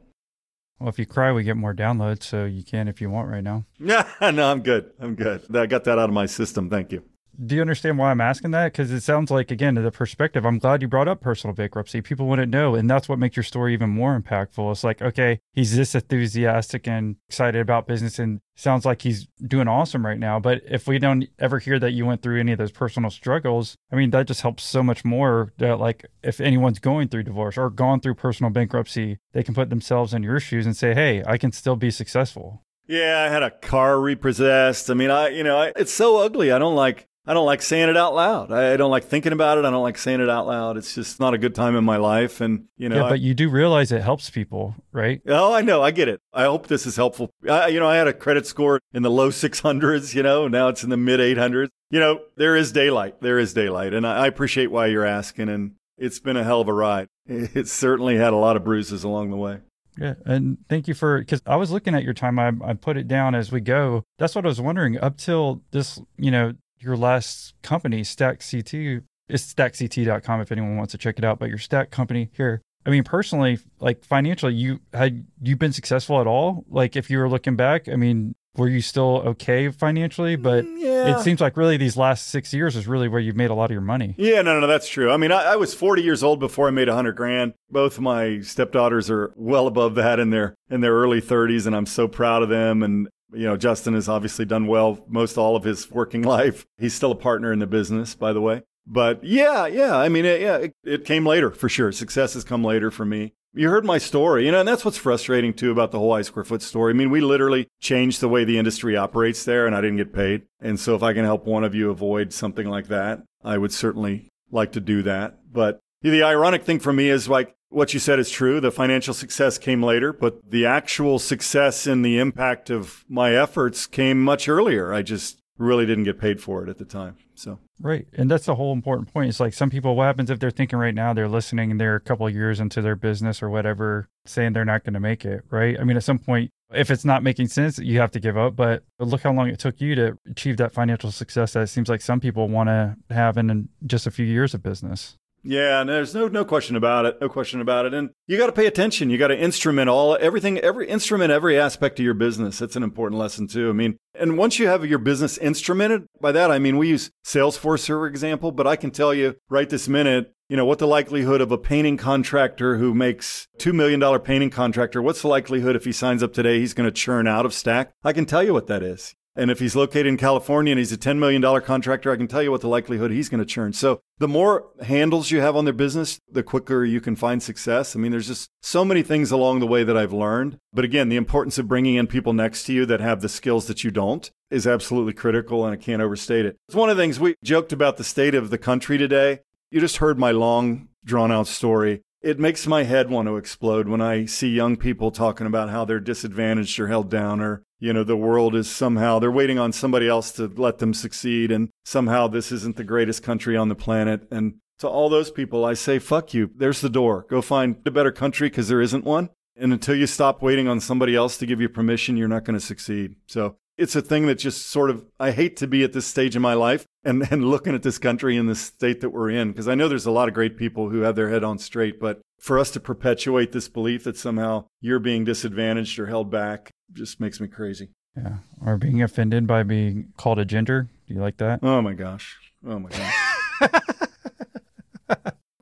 Well, 0.80 0.90
if 0.90 0.98
you 0.98 1.06
cry, 1.06 1.34
we 1.34 1.44
get 1.44 1.58
more 1.58 1.74
downloads, 1.74 2.24
so 2.24 2.46
you 2.46 2.64
can 2.64 2.88
if 2.88 3.02
you 3.02 3.10
want 3.10 3.30
right 3.30 3.44
now. 3.44 3.66
no, 3.80 4.04
I'm 4.22 4.62
good. 4.62 4.92
I'm 5.00 5.16
good. 5.16 5.44
I 5.56 5.66
got 5.66 5.84
that 5.86 6.00
out 6.00 6.10
of 6.10 6.14
my 6.14 6.26
system. 6.26 6.70
Thank 6.70 6.92
you 6.92 7.04
do 7.44 7.56
you 7.56 7.62
understand 7.62 7.98
why 7.98 8.12
I'm 8.12 8.22
asking 8.22 8.52
that? 8.52 8.72
Because 8.72 8.92
it 8.92 9.02
sounds 9.02 9.32
like, 9.32 9.52
again, 9.52 9.76
to 9.76 9.82
the 9.82 9.92
perspective, 9.92 10.46
I'm 10.46 10.60
glad 10.60 10.82
you 10.82 10.88
brought 10.88 11.08
up 11.08 11.22
personal 11.22 11.54
bankruptcy. 11.54 12.02
People 12.02 12.28
wouldn't 12.28 12.52
know. 12.52 12.76
And 12.76 12.90
that's 12.90 13.10
what 13.10 13.20
makes 13.20 13.36
your 13.36 13.44
story 13.44 13.74
even 13.74 13.90
more 13.90 14.20
impactful. 14.20 14.72
It's 14.72 14.84
like, 14.84 15.02
okay, 15.02 15.40
he's 15.54 15.76
this 15.76 15.96
enthusiastic 15.96 16.88
and 16.88 17.16
excited 17.28 17.62
about 17.62 17.88
business 17.88 18.20
and 18.20 18.42
sounds 18.56 18.86
like 18.86 19.02
he's 19.02 19.28
doing 19.46 19.68
awesome 19.68 20.06
right 20.06 20.20
now. 20.20 20.40
But 20.40 20.62
if 20.70 20.88
we 20.88 21.00
don't 21.00 21.28
ever 21.40 21.60
hear 21.60 21.80
that 21.80 21.92
you 21.92 22.06
went 22.06 22.22
through 22.22 22.40
any 22.40 22.54
of 22.54 22.58
those 22.58 22.72
personal 22.72 23.10
struggles, 23.10 23.76
I 23.92 23.96
mean, 23.96 24.12
that 24.12 24.28
just 24.28 24.42
helps 24.42 24.64
so 24.64 24.82
much 24.82 25.04
more 25.04 25.54
that, 25.58 25.80
like, 25.80 26.06
if 26.24 26.40
anyone's 26.40 26.80
going 26.80 27.10
through 27.10 27.24
divorce 27.24 27.58
or 27.58 27.70
gone 27.70 28.00
through 28.00 28.16
personal 28.16 28.50
bankruptcy, 28.50 29.18
they 29.34 29.44
can 29.44 29.54
put 29.54 29.70
themselves 29.70 30.14
in 30.14 30.24
your 30.24 30.40
shoes 30.40 30.66
and 30.66 30.76
say, 30.76 30.94
hey, 30.94 31.24
I 31.26 31.38
can 31.38 31.52
still 31.52 31.76
be 31.76 31.92
successful. 31.92 32.62
Yeah, 32.88 33.26
I 33.28 33.34
had 33.34 33.42
a 33.42 33.50
car 33.50 34.00
repossessed. 34.00 34.92
I 34.92 34.94
mean, 34.94 35.10
I, 35.10 35.30
you 35.30 35.44
know, 35.44 35.58
I, 35.58 35.74
it's 35.76 35.92
so 35.92 36.18
ugly. 36.18 36.52
I 36.52 36.60
don't 36.60 36.76
like 36.76 37.08
I 37.28 37.34
don't 37.34 37.46
like 37.46 37.62
saying 37.62 37.90
it 37.90 37.98
out 37.98 38.14
loud. 38.14 38.52
I 38.52 38.78
don't 38.78 38.92
like 38.92 39.06
thinking 39.06 39.34
about 39.34 39.58
it. 39.58 39.66
I 39.66 39.72
don't 39.72 39.82
like 39.82 39.98
saying 39.98 40.22
it 40.22 40.30
out 40.30 40.46
loud. 40.46 40.78
It's 40.78 40.94
just 40.94 41.20
not 41.20 41.34
a 41.34 41.38
good 41.38 41.56
time 41.56 41.76
in 41.76 41.84
my 41.84 41.98
life. 41.98 42.40
And, 42.40 42.66
you 42.78 42.88
know, 42.88 42.98
yeah, 42.98 43.02
but 43.04 43.14
I, 43.14 43.16
you 43.16 43.34
do 43.34 43.50
realize 43.50 43.92
it 43.92 44.02
helps 44.02 44.30
people, 44.30 44.76
right? 44.92 45.22
Oh, 45.28 45.54
I 45.54 45.62
know. 45.62 45.82
I 45.82 45.92
get 45.92 46.08
it. 46.08 46.22
I 46.34 46.44
hope 46.44 46.68
this 46.68 46.86
is 46.86 46.96
helpful. 46.96 47.32
I, 47.50 47.68
you 47.68 47.80
know, 47.80 47.88
I 47.88 47.96
had 47.96 48.08
a 48.08 48.14
credit 48.14 48.46
score 48.46 48.80
in 48.94 49.02
the 49.02 49.12
low 49.12 49.30
600s, 49.30 50.14
you 50.14 50.24
know, 50.24 50.48
now 50.48 50.68
it's 50.68 50.84
in 50.84 50.90
the 50.90 50.98
mid 50.98 51.20
800s. 51.20 51.70
You 51.90 52.00
know, 52.00 52.22
there 52.36 52.56
is 52.56 52.72
daylight. 52.72 53.22
There 53.22 53.40
is 53.40 53.54
daylight. 53.54 53.94
And 53.94 54.06
I, 54.06 54.26
I 54.26 54.28
appreciate 54.28 54.70
why 54.72 54.88
you're 54.88 55.06
asking. 55.06 55.50
And 55.50 55.76
it's 55.98 56.20
been 56.20 56.38
a 56.38 56.44
hell 56.44 56.62
of 56.62 56.68
a 56.68 56.74
ride. 56.74 57.08
It 57.28 57.68
certainly 57.68 58.18
had 58.18 58.34
a 58.34 58.38
lot 58.38 58.56
of 58.56 58.64
bruises 58.64 59.04
along 59.04 59.32
the 59.32 59.38
way. 59.38 59.60
Yeah, 59.98 60.16
and 60.26 60.58
thank 60.70 60.88
you 60.88 60.94
for 60.94 61.20
because 61.20 61.42
I 61.46 61.56
was 61.56 61.72
looking 61.72 61.96
at 61.96 62.04
your 62.04 62.14
time. 62.14 62.38
I, 62.38 62.52
I 62.64 62.74
put 62.74 62.98
it 62.98 63.08
down 63.08 63.34
as 63.34 63.52
we 63.52 63.62
go. 63.62 64.04
That's 64.20 64.36
what 64.36 64.46
I 64.46 64.50
was 64.50 64.60
wondering. 64.60 65.00
Up 65.00 65.18
till 65.18 65.62
this, 65.72 66.02
you 66.18 66.32
know, 66.32 66.54
your 66.80 66.96
last 66.98 67.54
company, 67.62 68.04
Stack 68.04 68.40
CT, 68.50 69.02
It's 69.28 69.54
stackct.com 69.54 70.42
if 70.42 70.52
anyone 70.52 70.78
wants 70.78 70.92
to 70.92 70.98
check 70.98 71.18
it 71.18 71.24
out. 71.24 71.40
But 71.40 71.50
your 71.50 71.58
stack 71.58 71.92
company 71.92 72.30
here, 72.34 72.62
I 72.86 72.90
mean, 72.90 73.04
personally, 73.04 73.60
like 73.80 74.04
financially, 74.04 74.54
you 74.54 74.80
had 74.94 75.26
you 75.42 75.56
been 75.56 75.74
successful 75.74 76.22
at 76.22 76.28
all? 76.28 76.66
Like, 76.70 76.96
if 76.96 77.10
you 77.10 77.18
were 77.18 77.30
looking 77.30 77.56
back, 77.56 77.90
I 77.90 77.96
mean, 77.96 78.36
were 78.58 78.70
you 78.70 78.80
still 78.82 79.18
okay 79.26 79.70
financially? 79.70 80.36
But 80.38 80.64
Mm, 80.64 80.80
yeah. 80.80 81.18
it 81.20 81.24
seems 81.24 81.42
like 81.42 81.58
really 81.58 81.76
these 81.78 81.98
last 81.98 82.28
six 82.28 82.54
years 82.54 82.76
is 82.76 82.88
really 82.88 83.08
where 83.10 83.20
you've 83.20 83.36
made 83.36 83.50
a 83.50 83.54
lot 83.54 83.66
of 83.66 83.72
your 83.72 83.82
money. 83.82 84.14
Yeah, 84.18 84.42
no, 84.44 84.54
no, 84.54 84.60
no, 84.62 84.68
that's 84.68 84.88
true. 84.88 85.12
I 85.12 85.18
mean, 85.18 85.32
I, 85.32 85.44
I 85.44 85.56
was 85.58 85.74
40 85.74 86.04
years 86.04 86.24
old 86.24 86.40
before 86.40 86.68
I 86.68 86.72
made 86.72 86.88
100 86.88 87.14
grand. 87.18 87.54
Both 87.70 88.00
my 88.00 88.40
stepdaughters 88.42 89.10
are 89.10 89.34
well 89.36 89.68
above 89.68 89.96
that 89.96 90.20
in 90.20 90.30
their 90.30 90.54
in 90.70 90.80
their 90.82 90.94
early 90.94 91.22
30s, 91.22 91.66
and 91.68 91.76
I'm 91.76 91.86
so 91.88 92.08
proud 92.08 92.44
of 92.44 92.50
them. 92.50 92.82
And 92.84 93.10
you 93.36 93.46
know, 93.46 93.58
Justin 93.58 93.94
has 93.94 94.10
obviously 94.10 94.46
done 94.46 94.68
well 94.68 95.04
most 95.08 95.38
all 95.38 95.56
of 95.56 95.64
his 95.64 95.90
working 95.92 96.22
life. 96.38 96.66
He's 96.78 96.94
still 96.94 97.12
a 97.12 97.16
partner 97.16 97.52
in 97.52 97.60
the 97.60 97.68
business, 97.68 98.16
by 98.16 98.34
the 98.34 98.42
way. 98.42 98.64
But 98.88 99.24
yeah, 99.24 99.66
yeah, 99.66 99.98
I 99.98 100.10
mean, 100.10 100.26
it, 100.26 100.42
yeah, 100.42 100.58
it, 100.58 100.74
it 100.84 101.06
came 101.06 101.26
later 101.26 101.50
for 101.52 101.70
sure. 101.70 101.92
Success 101.92 102.36
has 102.36 102.44
come 102.44 102.64
later 102.64 102.92
for 102.92 103.06
me. 103.06 103.34
You 103.54 103.70
heard 103.70 103.86
my 103.86 103.98
story, 103.98 104.46
you 104.46 104.52
know, 104.52 104.60
and 104.60 104.68
that's 104.68 104.84
what's 104.84 104.98
frustrating 104.98 105.54
too 105.54 105.72
about 105.72 105.92
the 105.92 105.98
whole 105.98 106.12
I 106.12 106.22
square 106.22 106.44
foot 106.44 106.62
story. 106.62 106.92
I 106.92 106.96
mean, 106.96 107.10
we 107.10 107.22
literally 107.22 107.68
changed 107.80 108.20
the 108.20 108.28
way 108.28 108.44
the 108.44 108.58
industry 108.58 108.98
operates 108.98 109.46
there, 109.46 109.66
and 109.66 109.74
I 109.76 109.82
didn't 109.82 109.98
get 109.98 110.14
paid. 110.14 110.44
And 110.60 110.80
so, 110.80 110.94
if 110.94 111.02
I 111.02 111.14
can 111.14 111.24
help 111.24 111.46
one 111.46 111.64
of 111.64 111.74
you 111.74 111.90
avoid 111.90 112.34
something 112.34 112.68
like 112.68 112.88
that, 112.88 113.24
I 113.44 113.58
would 113.58 113.72
certainly 113.72 114.30
like 114.52 114.74
to 114.74 114.82
do 114.82 115.02
that. 115.04 115.40
But 115.52 115.80
the 116.02 116.24
ironic 116.24 116.64
thing 116.64 116.80
for 116.80 116.94
me 116.94 117.10
is 117.10 117.30
like 117.30 117.55
what 117.70 117.94
you 117.94 118.00
said 118.00 118.20
is 118.20 118.30
true. 118.30 118.60
The 118.60 118.72
financial 118.72 119.14
success 119.14 119.58
came 119.58 119.84
later, 119.84 120.14
but 120.14 120.40
the 120.50 120.66
actual 120.66 121.20
success 121.20 121.88
and 121.88 122.06
the 122.06 122.20
impact 122.20 122.70
of 122.70 123.04
my 123.10 123.36
efforts 123.36 123.88
came 123.88 124.24
much 124.24 124.48
earlier. 124.48 124.94
I 124.94 125.02
just 125.02 125.40
really 125.58 125.86
didn't 125.86 126.04
get 126.04 126.20
paid 126.20 126.42
for 126.42 126.64
it 126.64 126.70
at 126.70 126.78
the 126.78 126.86
time. 126.86 127.16
So. 127.34 127.60
Right. 127.80 128.08
And 128.14 128.30
that's 128.32 128.46
the 128.46 128.56
whole 128.56 128.74
important 128.74 129.12
point. 129.14 129.30
It's 129.30 129.40
like 129.40 129.54
some 129.54 129.70
people, 129.70 129.96
what 129.96 130.06
happens 130.06 130.30
if 130.30 130.40
they're 130.40 130.52
thinking 130.52 130.80
right 130.80 130.94
now, 130.94 131.14
they're 131.14 131.28
listening 131.28 131.72
and 131.72 131.80
they're 131.80 131.96
a 131.96 132.02
couple 132.02 132.30
years 132.30 132.60
into 132.60 132.82
their 132.82 132.96
business 132.96 133.42
or 133.42 133.50
whatever, 133.50 134.08
saying 134.26 134.54
they're 134.54 134.66
not 134.66 134.84
going 134.84 134.94
to 134.94 135.00
make 135.00 135.26
it, 135.26 135.44
right? 135.50 135.78
I 135.80 135.84
mean, 135.84 135.98
at 135.98 136.04
some 136.04 136.20
point, 136.20 136.52
if 136.74 136.90
it's 136.90 137.06
not 137.06 137.24
making 137.24 137.48
sense, 137.48 137.78
you 137.80 138.00
have 138.00 138.12
to 138.12 138.20
give 138.20 138.38
up. 138.38 138.56
But 138.56 138.84
look 139.00 139.22
how 139.22 139.34
long 139.34 139.50
it 139.50 139.60
took 139.60 139.80
you 139.82 139.96
to 139.96 140.18
achieve 140.30 140.58
that 140.58 140.74
financial 140.74 141.12
success 141.12 141.54
that 141.54 141.62
it 141.62 141.68
seems 141.68 141.90
like 141.90 142.02
some 142.02 142.20
people 142.20 142.48
want 142.48 142.70
to 142.70 142.96
have 143.10 143.38
in 143.38 143.70
just 143.86 144.08
a 144.08 144.12
few 144.12 144.26
years 144.26 144.54
of 144.54 144.64
business. 144.64 145.18
Yeah, 145.48 145.80
and 145.80 145.90
there's 145.90 146.16
no 146.16 146.28
no 146.28 146.44
question 146.44 146.76
about 146.76 147.06
it. 147.06 147.22
No 147.22 147.30
question 147.30 147.62
about 147.62 147.86
it. 147.86 147.94
And 147.94 148.10
you 148.26 148.36
got 148.36 148.48
to 148.48 148.52
pay 148.52 148.66
attention. 148.66 149.12
You 149.12 149.20
got 149.20 149.28
to 149.28 149.40
instrument 149.40 149.90
all 149.90 150.18
everything, 150.20 150.58
every 150.58 150.90
instrument, 150.90 151.32
every 151.32 151.60
aspect 151.60 152.00
of 152.00 152.04
your 152.04 152.16
business. 152.16 152.58
That's 152.58 152.76
an 152.76 152.82
important 152.82 153.20
lesson 153.20 153.48
too. 153.48 153.70
I 153.70 153.74
mean, 153.74 154.00
and 154.16 154.40
once 154.40 154.58
you 154.58 154.68
have 154.68 154.84
your 154.86 154.98
business 154.98 155.38
instrumented, 155.38 156.08
by 156.20 156.32
that 156.32 156.50
I 156.50 156.58
mean 156.58 156.78
we 156.78 156.90
use 156.90 157.12
Salesforce 157.24 157.86
for 157.86 158.08
example, 158.08 158.52
but 158.52 158.66
I 158.66 158.76
can 158.76 158.90
tell 158.90 159.14
you 159.14 159.36
right 159.48 159.70
this 159.70 159.88
minute, 159.88 160.34
you 160.50 160.58
know, 160.58 160.66
what 160.66 160.80
the 160.80 160.88
likelihood 160.88 161.42
of 161.42 161.52
a 161.52 161.60
painting 161.60 161.98
contractor 161.98 162.78
who 162.78 162.96
makes 162.96 163.48
$2 163.60 163.72
million 163.72 164.20
painting 164.22 164.50
contractor, 164.50 165.00
what's 165.00 165.22
the 165.22 165.28
likelihood 165.28 165.76
if 165.76 165.86
he 165.86 165.92
signs 165.92 166.24
up 166.24 166.34
today 166.34 166.60
he's 166.60 166.74
going 166.74 166.88
to 166.88 166.92
churn 166.92 167.28
out 167.28 167.46
of 167.46 167.54
Stack? 167.54 167.92
I 168.04 168.14
can 168.14 168.26
tell 168.26 168.44
you 168.44 168.54
what 168.54 168.68
that 168.68 168.82
is. 168.82 169.14
And 169.36 169.52
if 169.52 169.60
he's 169.60 169.76
located 169.76 170.08
in 170.08 170.18
California 170.18 170.72
and 170.72 170.80
he's 170.80 170.94
a 170.94 170.98
$10 170.98 171.18
million 171.18 171.42
contractor, 171.62 172.12
I 172.12 172.16
can 172.16 172.28
tell 172.28 172.42
you 172.42 172.52
what 172.52 172.62
the 172.62 172.70
likelihood 172.70 173.12
he's 173.12 173.28
going 173.28 173.40
to 173.40 173.46
churn. 173.46 173.74
So 173.74 174.00
the 174.18 174.30
more 174.30 174.68
handles 174.84 175.30
you 175.30 175.42
have 175.42 175.58
on 175.58 175.66
their 175.66 175.74
business, 175.74 176.22
the 176.32 176.44
quicker 176.44 176.86
you 176.86 177.02
can 177.02 177.18
find 177.18 177.44
success. 177.44 177.96
I 177.96 178.00
mean, 178.00 178.12
there's 178.12 178.28
just 178.28 178.50
so 178.62 178.86
many 178.86 179.04
things 179.04 179.32
along 179.32 179.60
the 179.60 179.68
way 179.68 179.84
that 179.84 179.98
I've 179.98 180.14
learned. 180.14 180.58
But 180.72 180.86
again, 180.86 181.10
the 181.10 181.18
importance 181.18 181.58
of 181.58 181.68
bringing 181.68 181.96
in 181.96 182.08
people 182.08 182.32
next 182.32 182.64
to 182.66 182.74
you 182.74 182.86
that 182.86 183.02
have 183.02 183.22
the 183.22 183.30
skills 183.30 183.68
that 183.68 183.84
you 183.84 183.92
don't 183.92 184.32
is 184.50 184.66
absolutely 184.66 185.14
critical, 185.14 185.66
and 185.66 185.74
I 185.74 185.78
can't 185.78 186.02
overstate 186.02 186.46
it. 186.46 186.58
It's 186.70 186.76
one 186.76 186.90
of 186.90 186.96
the 186.96 187.04
things 187.04 187.20
we 187.20 187.36
joked 187.44 187.74
about 187.74 187.98
the 187.98 188.04
state 188.06 188.36
of 188.36 188.52
the 188.52 188.58
country 188.58 188.98
today. 188.98 189.40
You 189.70 189.82
just 189.82 189.98
heard 189.98 190.18
my 190.18 190.32
long, 190.32 190.88
drawn 191.04 191.32
out 191.32 191.48
story. 191.48 192.02
It 192.22 192.40
makes 192.40 192.66
my 192.66 192.84
head 192.84 193.10
want 193.10 193.28
to 193.28 193.36
explode 193.36 193.88
when 193.88 194.02
I 194.02 194.26
see 194.26 194.50
young 194.50 194.78
people 194.78 195.12
talking 195.12 195.46
about 195.46 195.70
how 195.70 195.84
they're 195.84 196.00
disadvantaged 196.00 196.80
or 196.80 196.88
held 196.88 197.10
down 197.10 197.42
or 197.42 197.64
you 197.80 197.94
know, 197.94 198.04
the 198.04 198.18
world 198.18 198.56
is 198.56 198.70
somehow, 198.70 199.20
they're 199.20 199.32
waiting 199.32 199.60
on 199.60 199.74
somebody 199.74 200.08
else 200.08 200.32
to 200.34 200.48
let 200.48 200.80
them 200.80 200.94
succeed. 200.94 201.52
And 201.52 201.70
somehow 201.84 202.28
this 202.28 202.52
isn't 202.52 202.78
the 202.78 202.84
greatest 202.84 203.24
country 203.24 203.58
on 203.58 203.70
the 203.70 203.76
planet. 203.76 204.28
And 204.32 204.56
to 204.80 204.88
all 204.88 205.10
those 205.10 205.32
people, 205.32 205.66
I 205.66 205.74
say, 205.74 206.00
fuck 206.00 206.34
you. 206.34 206.52
There's 206.56 206.82
the 206.82 206.90
door. 206.90 207.26
Go 207.30 207.42
find 207.42 207.78
a 207.86 207.92
better 207.92 208.12
country 208.12 208.50
because 208.50 208.68
there 208.68 208.82
isn't 208.82 209.04
one. 209.04 209.30
And 209.58 209.72
until 209.72 209.96
you 209.96 210.08
stop 210.08 210.42
waiting 210.42 210.68
on 210.68 210.80
somebody 210.82 211.16
else 211.16 211.38
to 211.38 211.46
give 211.46 211.62
you 211.62 211.70
permission, 211.70 212.18
you're 212.18 212.28
not 212.28 212.44
going 212.44 212.60
to 212.60 212.66
succeed. 212.66 213.16
So 213.28 213.56
it's 213.78 213.96
a 213.96 214.02
thing 214.02 214.26
that 214.28 214.36
just 214.36 214.68
sort 214.68 214.90
of, 214.90 215.06
I 215.20 215.32
hate 215.32 215.58
to 215.58 215.68
be 215.68 215.84
at 215.84 215.94
this 215.94 216.06
stage 216.06 216.36
in 216.36 216.42
my 216.42 216.54
life 216.54 216.86
and, 217.04 217.28
and 217.32 217.46
looking 217.50 217.76
at 217.76 217.84
this 217.84 217.98
country 217.98 218.38
and 218.38 218.50
the 218.50 218.56
state 218.56 219.02
that 219.02 219.12
we're 219.12 219.30
in, 219.30 219.52
because 219.52 219.68
I 219.68 219.76
know 219.76 219.88
there's 219.88 220.06
a 220.06 220.12
lot 220.12 220.28
of 220.28 220.34
great 220.34 220.58
people 220.58 220.90
who 220.90 221.02
have 221.02 221.16
their 221.16 221.30
head 221.30 221.44
on 221.44 221.58
straight, 221.58 222.00
but 222.00 222.22
for 222.40 222.60
us 222.60 222.72
to 222.72 222.80
perpetuate 222.80 223.52
this 223.52 223.68
belief 223.68 224.04
that 224.04 224.18
somehow 224.18 224.66
you're 224.82 225.00
being 225.00 225.24
disadvantaged 225.24 226.00
or 226.00 226.08
held 226.08 226.30
back 226.30 226.72
just 226.94 227.20
makes 227.20 227.40
me 227.40 227.48
crazy. 227.48 227.90
Yeah. 228.16 228.38
Or 228.66 228.78
being 228.78 229.02
offended 229.02 229.48
by 229.48 229.64
being 229.64 230.14
called 230.18 230.40
a 230.40 230.46
gender. 230.46 230.90
Do 231.08 231.14
you 231.14 231.20
like 231.20 231.38
that? 231.38 231.60
Oh 231.64 231.82
my 231.82 231.94
gosh. 231.94 232.38
Oh 232.66 232.80
my 232.80 232.90
gosh. 232.90 233.82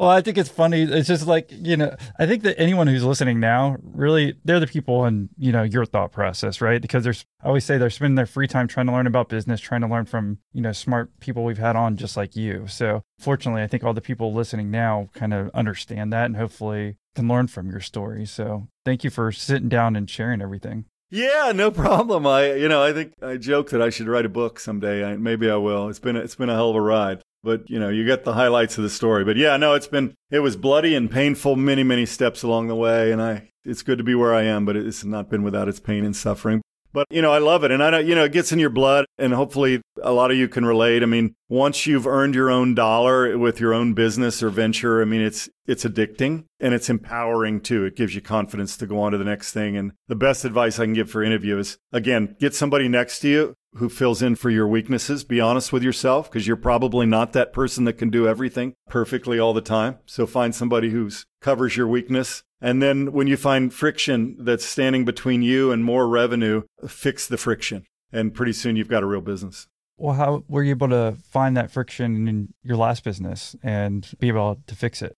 Well, 0.04 0.12
I 0.12 0.20
think 0.20 0.38
it's 0.38 0.50
funny. 0.50 0.82
It's 0.82 1.08
just 1.08 1.28
like, 1.28 1.50
you 1.50 1.78
know, 1.78 1.96
I 2.20 2.26
think 2.26 2.44
that 2.44 2.60
anyone 2.60 2.88
who's 2.88 3.06
listening 3.06 3.40
now, 3.40 3.78
really, 3.82 4.36
they're 4.44 4.60
the 4.60 4.68
people 4.68 5.06
in, 5.06 5.30
you 5.38 5.54
know, 5.54 5.64
your 5.64 5.86
thought 5.86 6.12
process, 6.12 6.60
right? 6.60 6.82
Because 6.82 7.06
there's, 7.06 7.24
I 7.42 7.48
always 7.48 7.64
say 7.64 7.78
they're 7.78 7.90
spending 7.90 8.16
their 8.16 8.26
free 8.26 8.48
time 8.48 8.68
trying 8.68 8.88
to 8.88 8.92
learn 8.92 9.08
about 9.08 9.30
business, 9.30 9.62
trying 9.62 9.80
to 9.80 9.88
learn 9.88 10.04
from, 10.04 10.40
you 10.52 10.60
know, 10.60 10.74
smart 10.74 11.18
people 11.22 11.46
we've 11.46 11.58
had 11.58 11.78
on 11.78 11.96
just 11.96 12.18
like 12.18 12.36
you. 12.36 12.68
So 12.68 13.02
fortunately, 13.18 13.62
I 13.62 13.68
think 13.68 13.86
all 13.86 13.94
the 13.94 14.02
people 14.02 14.34
listening 14.34 14.70
now 14.70 15.08
kind 15.14 15.34
of 15.34 15.50
understand 15.54 16.12
that 16.12 16.26
and 16.26 16.36
hopefully 16.36 16.98
can 17.16 17.30
learn 17.30 17.48
from 17.48 17.72
your 17.72 17.80
story. 17.80 18.26
So 18.26 18.68
thank 18.84 19.06
you 19.06 19.10
for 19.10 19.32
sitting 19.32 19.70
down 19.70 19.96
and 19.96 20.10
sharing 20.10 20.42
everything. 20.42 20.84
Yeah, 21.14 21.52
no 21.54 21.70
problem. 21.70 22.26
I, 22.26 22.56
you 22.56 22.68
know, 22.68 22.82
I 22.82 22.92
think 22.92 23.14
I 23.22 23.38
joke 23.38 23.70
that 23.70 23.84
I 23.84 23.92
should 23.92 24.08
write 24.08 24.26
a 24.26 24.30
book 24.30 24.60
someday. 24.60 25.06
I, 25.06 25.16
maybe 25.16 25.48
I 25.48 25.58
will. 25.58 25.88
It's 25.88 26.00
been, 26.00 26.16
it's 26.16 26.34
been 26.34 26.50
a 26.50 26.56
hell 26.56 26.72
of 26.72 26.76
a 26.76 26.82
ride, 26.82 27.22
but 27.44 27.70
you 27.70 27.80
know, 27.80 27.90
you 27.90 28.04
get 28.04 28.24
the 28.24 28.34
highlights 28.34 28.80
of 28.80 28.84
the 28.84 28.90
story. 28.90 29.24
But 29.24 29.38
yeah, 29.38 29.56
no, 29.58 29.76
it's 29.76 29.86
been, 29.86 30.16
it 30.32 30.40
was 30.40 30.56
bloody 30.56 30.96
and 30.96 31.12
painful, 31.12 31.56
many, 31.56 31.84
many 31.84 32.08
steps 32.08 32.42
along 32.42 32.68
the 32.68 32.76
way, 32.76 33.12
and 33.12 33.22
I, 33.22 33.52
it's 33.64 33.84
good 33.84 34.00
to 34.00 34.04
be 34.04 34.16
where 34.16 34.34
I 34.34 34.42
am, 34.42 34.66
but 34.66 34.76
it's 34.76 35.04
not 35.04 35.30
been 35.30 35.44
without 35.44 35.68
its 35.68 35.80
pain 35.80 36.04
and 36.04 36.16
suffering. 36.16 36.64
But 36.94 37.08
you 37.10 37.22
know, 37.22 37.34
I 37.34 37.40
love 37.40 37.64
it, 37.64 37.72
and 37.72 37.84
I 37.84 37.90
know, 37.90 38.00
you 38.00 38.16
know, 38.16 38.24
it 38.24 38.32
gets 38.32 38.52
in 38.52 38.60
your 38.60 38.70
blood, 38.70 39.06
and 39.18 39.34
hopefully, 39.34 39.82
a 40.02 40.14
lot 40.14 40.32
of 40.32 40.38
you 40.38 40.48
can 40.48 40.66
relate. 40.66 41.04
I 41.04 41.08
mean, 41.08 41.36
once 41.50 41.88
you've 41.88 42.08
earned 42.08 42.36
your 42.36 42.52
own 42.52 42.76
dollar 42.76 43.38
with 43.38 43.60
your 43.60 43.74
own 43.74 43.94
business 43.94 44.44
or 44.44 44.50
venture, 44.50 45.02
I 45.02 45.06
mean, 45.06 45.22
it's 45.22 45.50
it's 45.66 45.84
addicting 45.84 46.46
and 46.60 46.74
it's 46.74 46.90
empowering 46.90 47.62
too. 47.62 47.86
It 47.86 47.96
gives 47.96 48.16
you 48.16 48.22
confidence 48.22 48.78
to 48.78 48.88
go 48.88 49.00
on 49.02 49.12
to 49.14 49.18
the 49.18 49.24
next 49.24 49.54
thing. 49.54 49.78
And 49.78 49.94
the 50.08 50.16
best 50.16 50.46
advice 50.46 50.80
I 50.80 50.86
can 50.86 50.94
give 50.94 51.10
for 51.10 51.24
any 51.24 51.36
of 51.36 51.46
you 51.46 51.58
is, 51.58 51.78
again, 51.92 52.36
get 52.40 52.54
somebody 52.54 52.88
next 52.88 53.20
to 53.20 53.30
you 53.30 53.54
who 53.76 53.90
fills 53.90 54.22
in 54.22 54.36
for 54.36 54.50
your 54.50 54.68
weaknesses. 54.68 55.24
Be 55.24 55.42
honest 55.42 55.74
with 55.74 55.84
yourself 55.84 56.30
because 56.30 56.48
you're 56.48 56.56
probably 56.56 57.06
not 57.06 57.34
that 57.34 57.54
person 57.54 57.86
that 57.86 57.94
can 57.94 58.10
do 58.10 58.28
everything 58.28 58.74
perfectly 58.88 59.40
all 59.40 59.54
the 59.54 59.62
time. 59.62 59.98
So 60.06 60.28
find 60.28 60.54
somebody 60.54 60.90
who's 60.90 61.26
covers 61.42 61.76
your 61.76 61.88
weakness 61.88 62.44
and 62.64 62.82
then 62.82 63.12
when 63.12 63.28
you 63.28 63.36
find 63.36 63.74
friction 63.74 64.38
that's 64.40 64.66
standing 64.66 65.04
between 65.04 65.42
you 65.42 65.74
and 65.74 65.84
more 65.84 66.08
revenue, 66.08 66.64
fix 66.88 67.28
the 67.28 67.38
friction. 67.38 67.86
And 68.14 68.34
pretty 68.34 68.54
soon 68.54 68.78
you've 68.78 68.88
got 68.88 69.04
a 69.04 69.06
real 69.06 69.20
business. 69.20 69.68
Well, 69.98 70.14
how 70.14 70.44
were 70.48 70.64
you 70.64 70.72
able 70.72 70.88
to 70.90 71.18
find 71.30 71.58
that 71.58 71.72
friction 71.72 72.28
in 72.28 72.54
your 72.64 72.78
last 72.78 73.04
business 73.04 73.56
and 73.62 74.10
be 74.18 74.30
able 74.30 74.62
to 74.66 74.76
fix 74.76 75.02
it? 75.02 75.14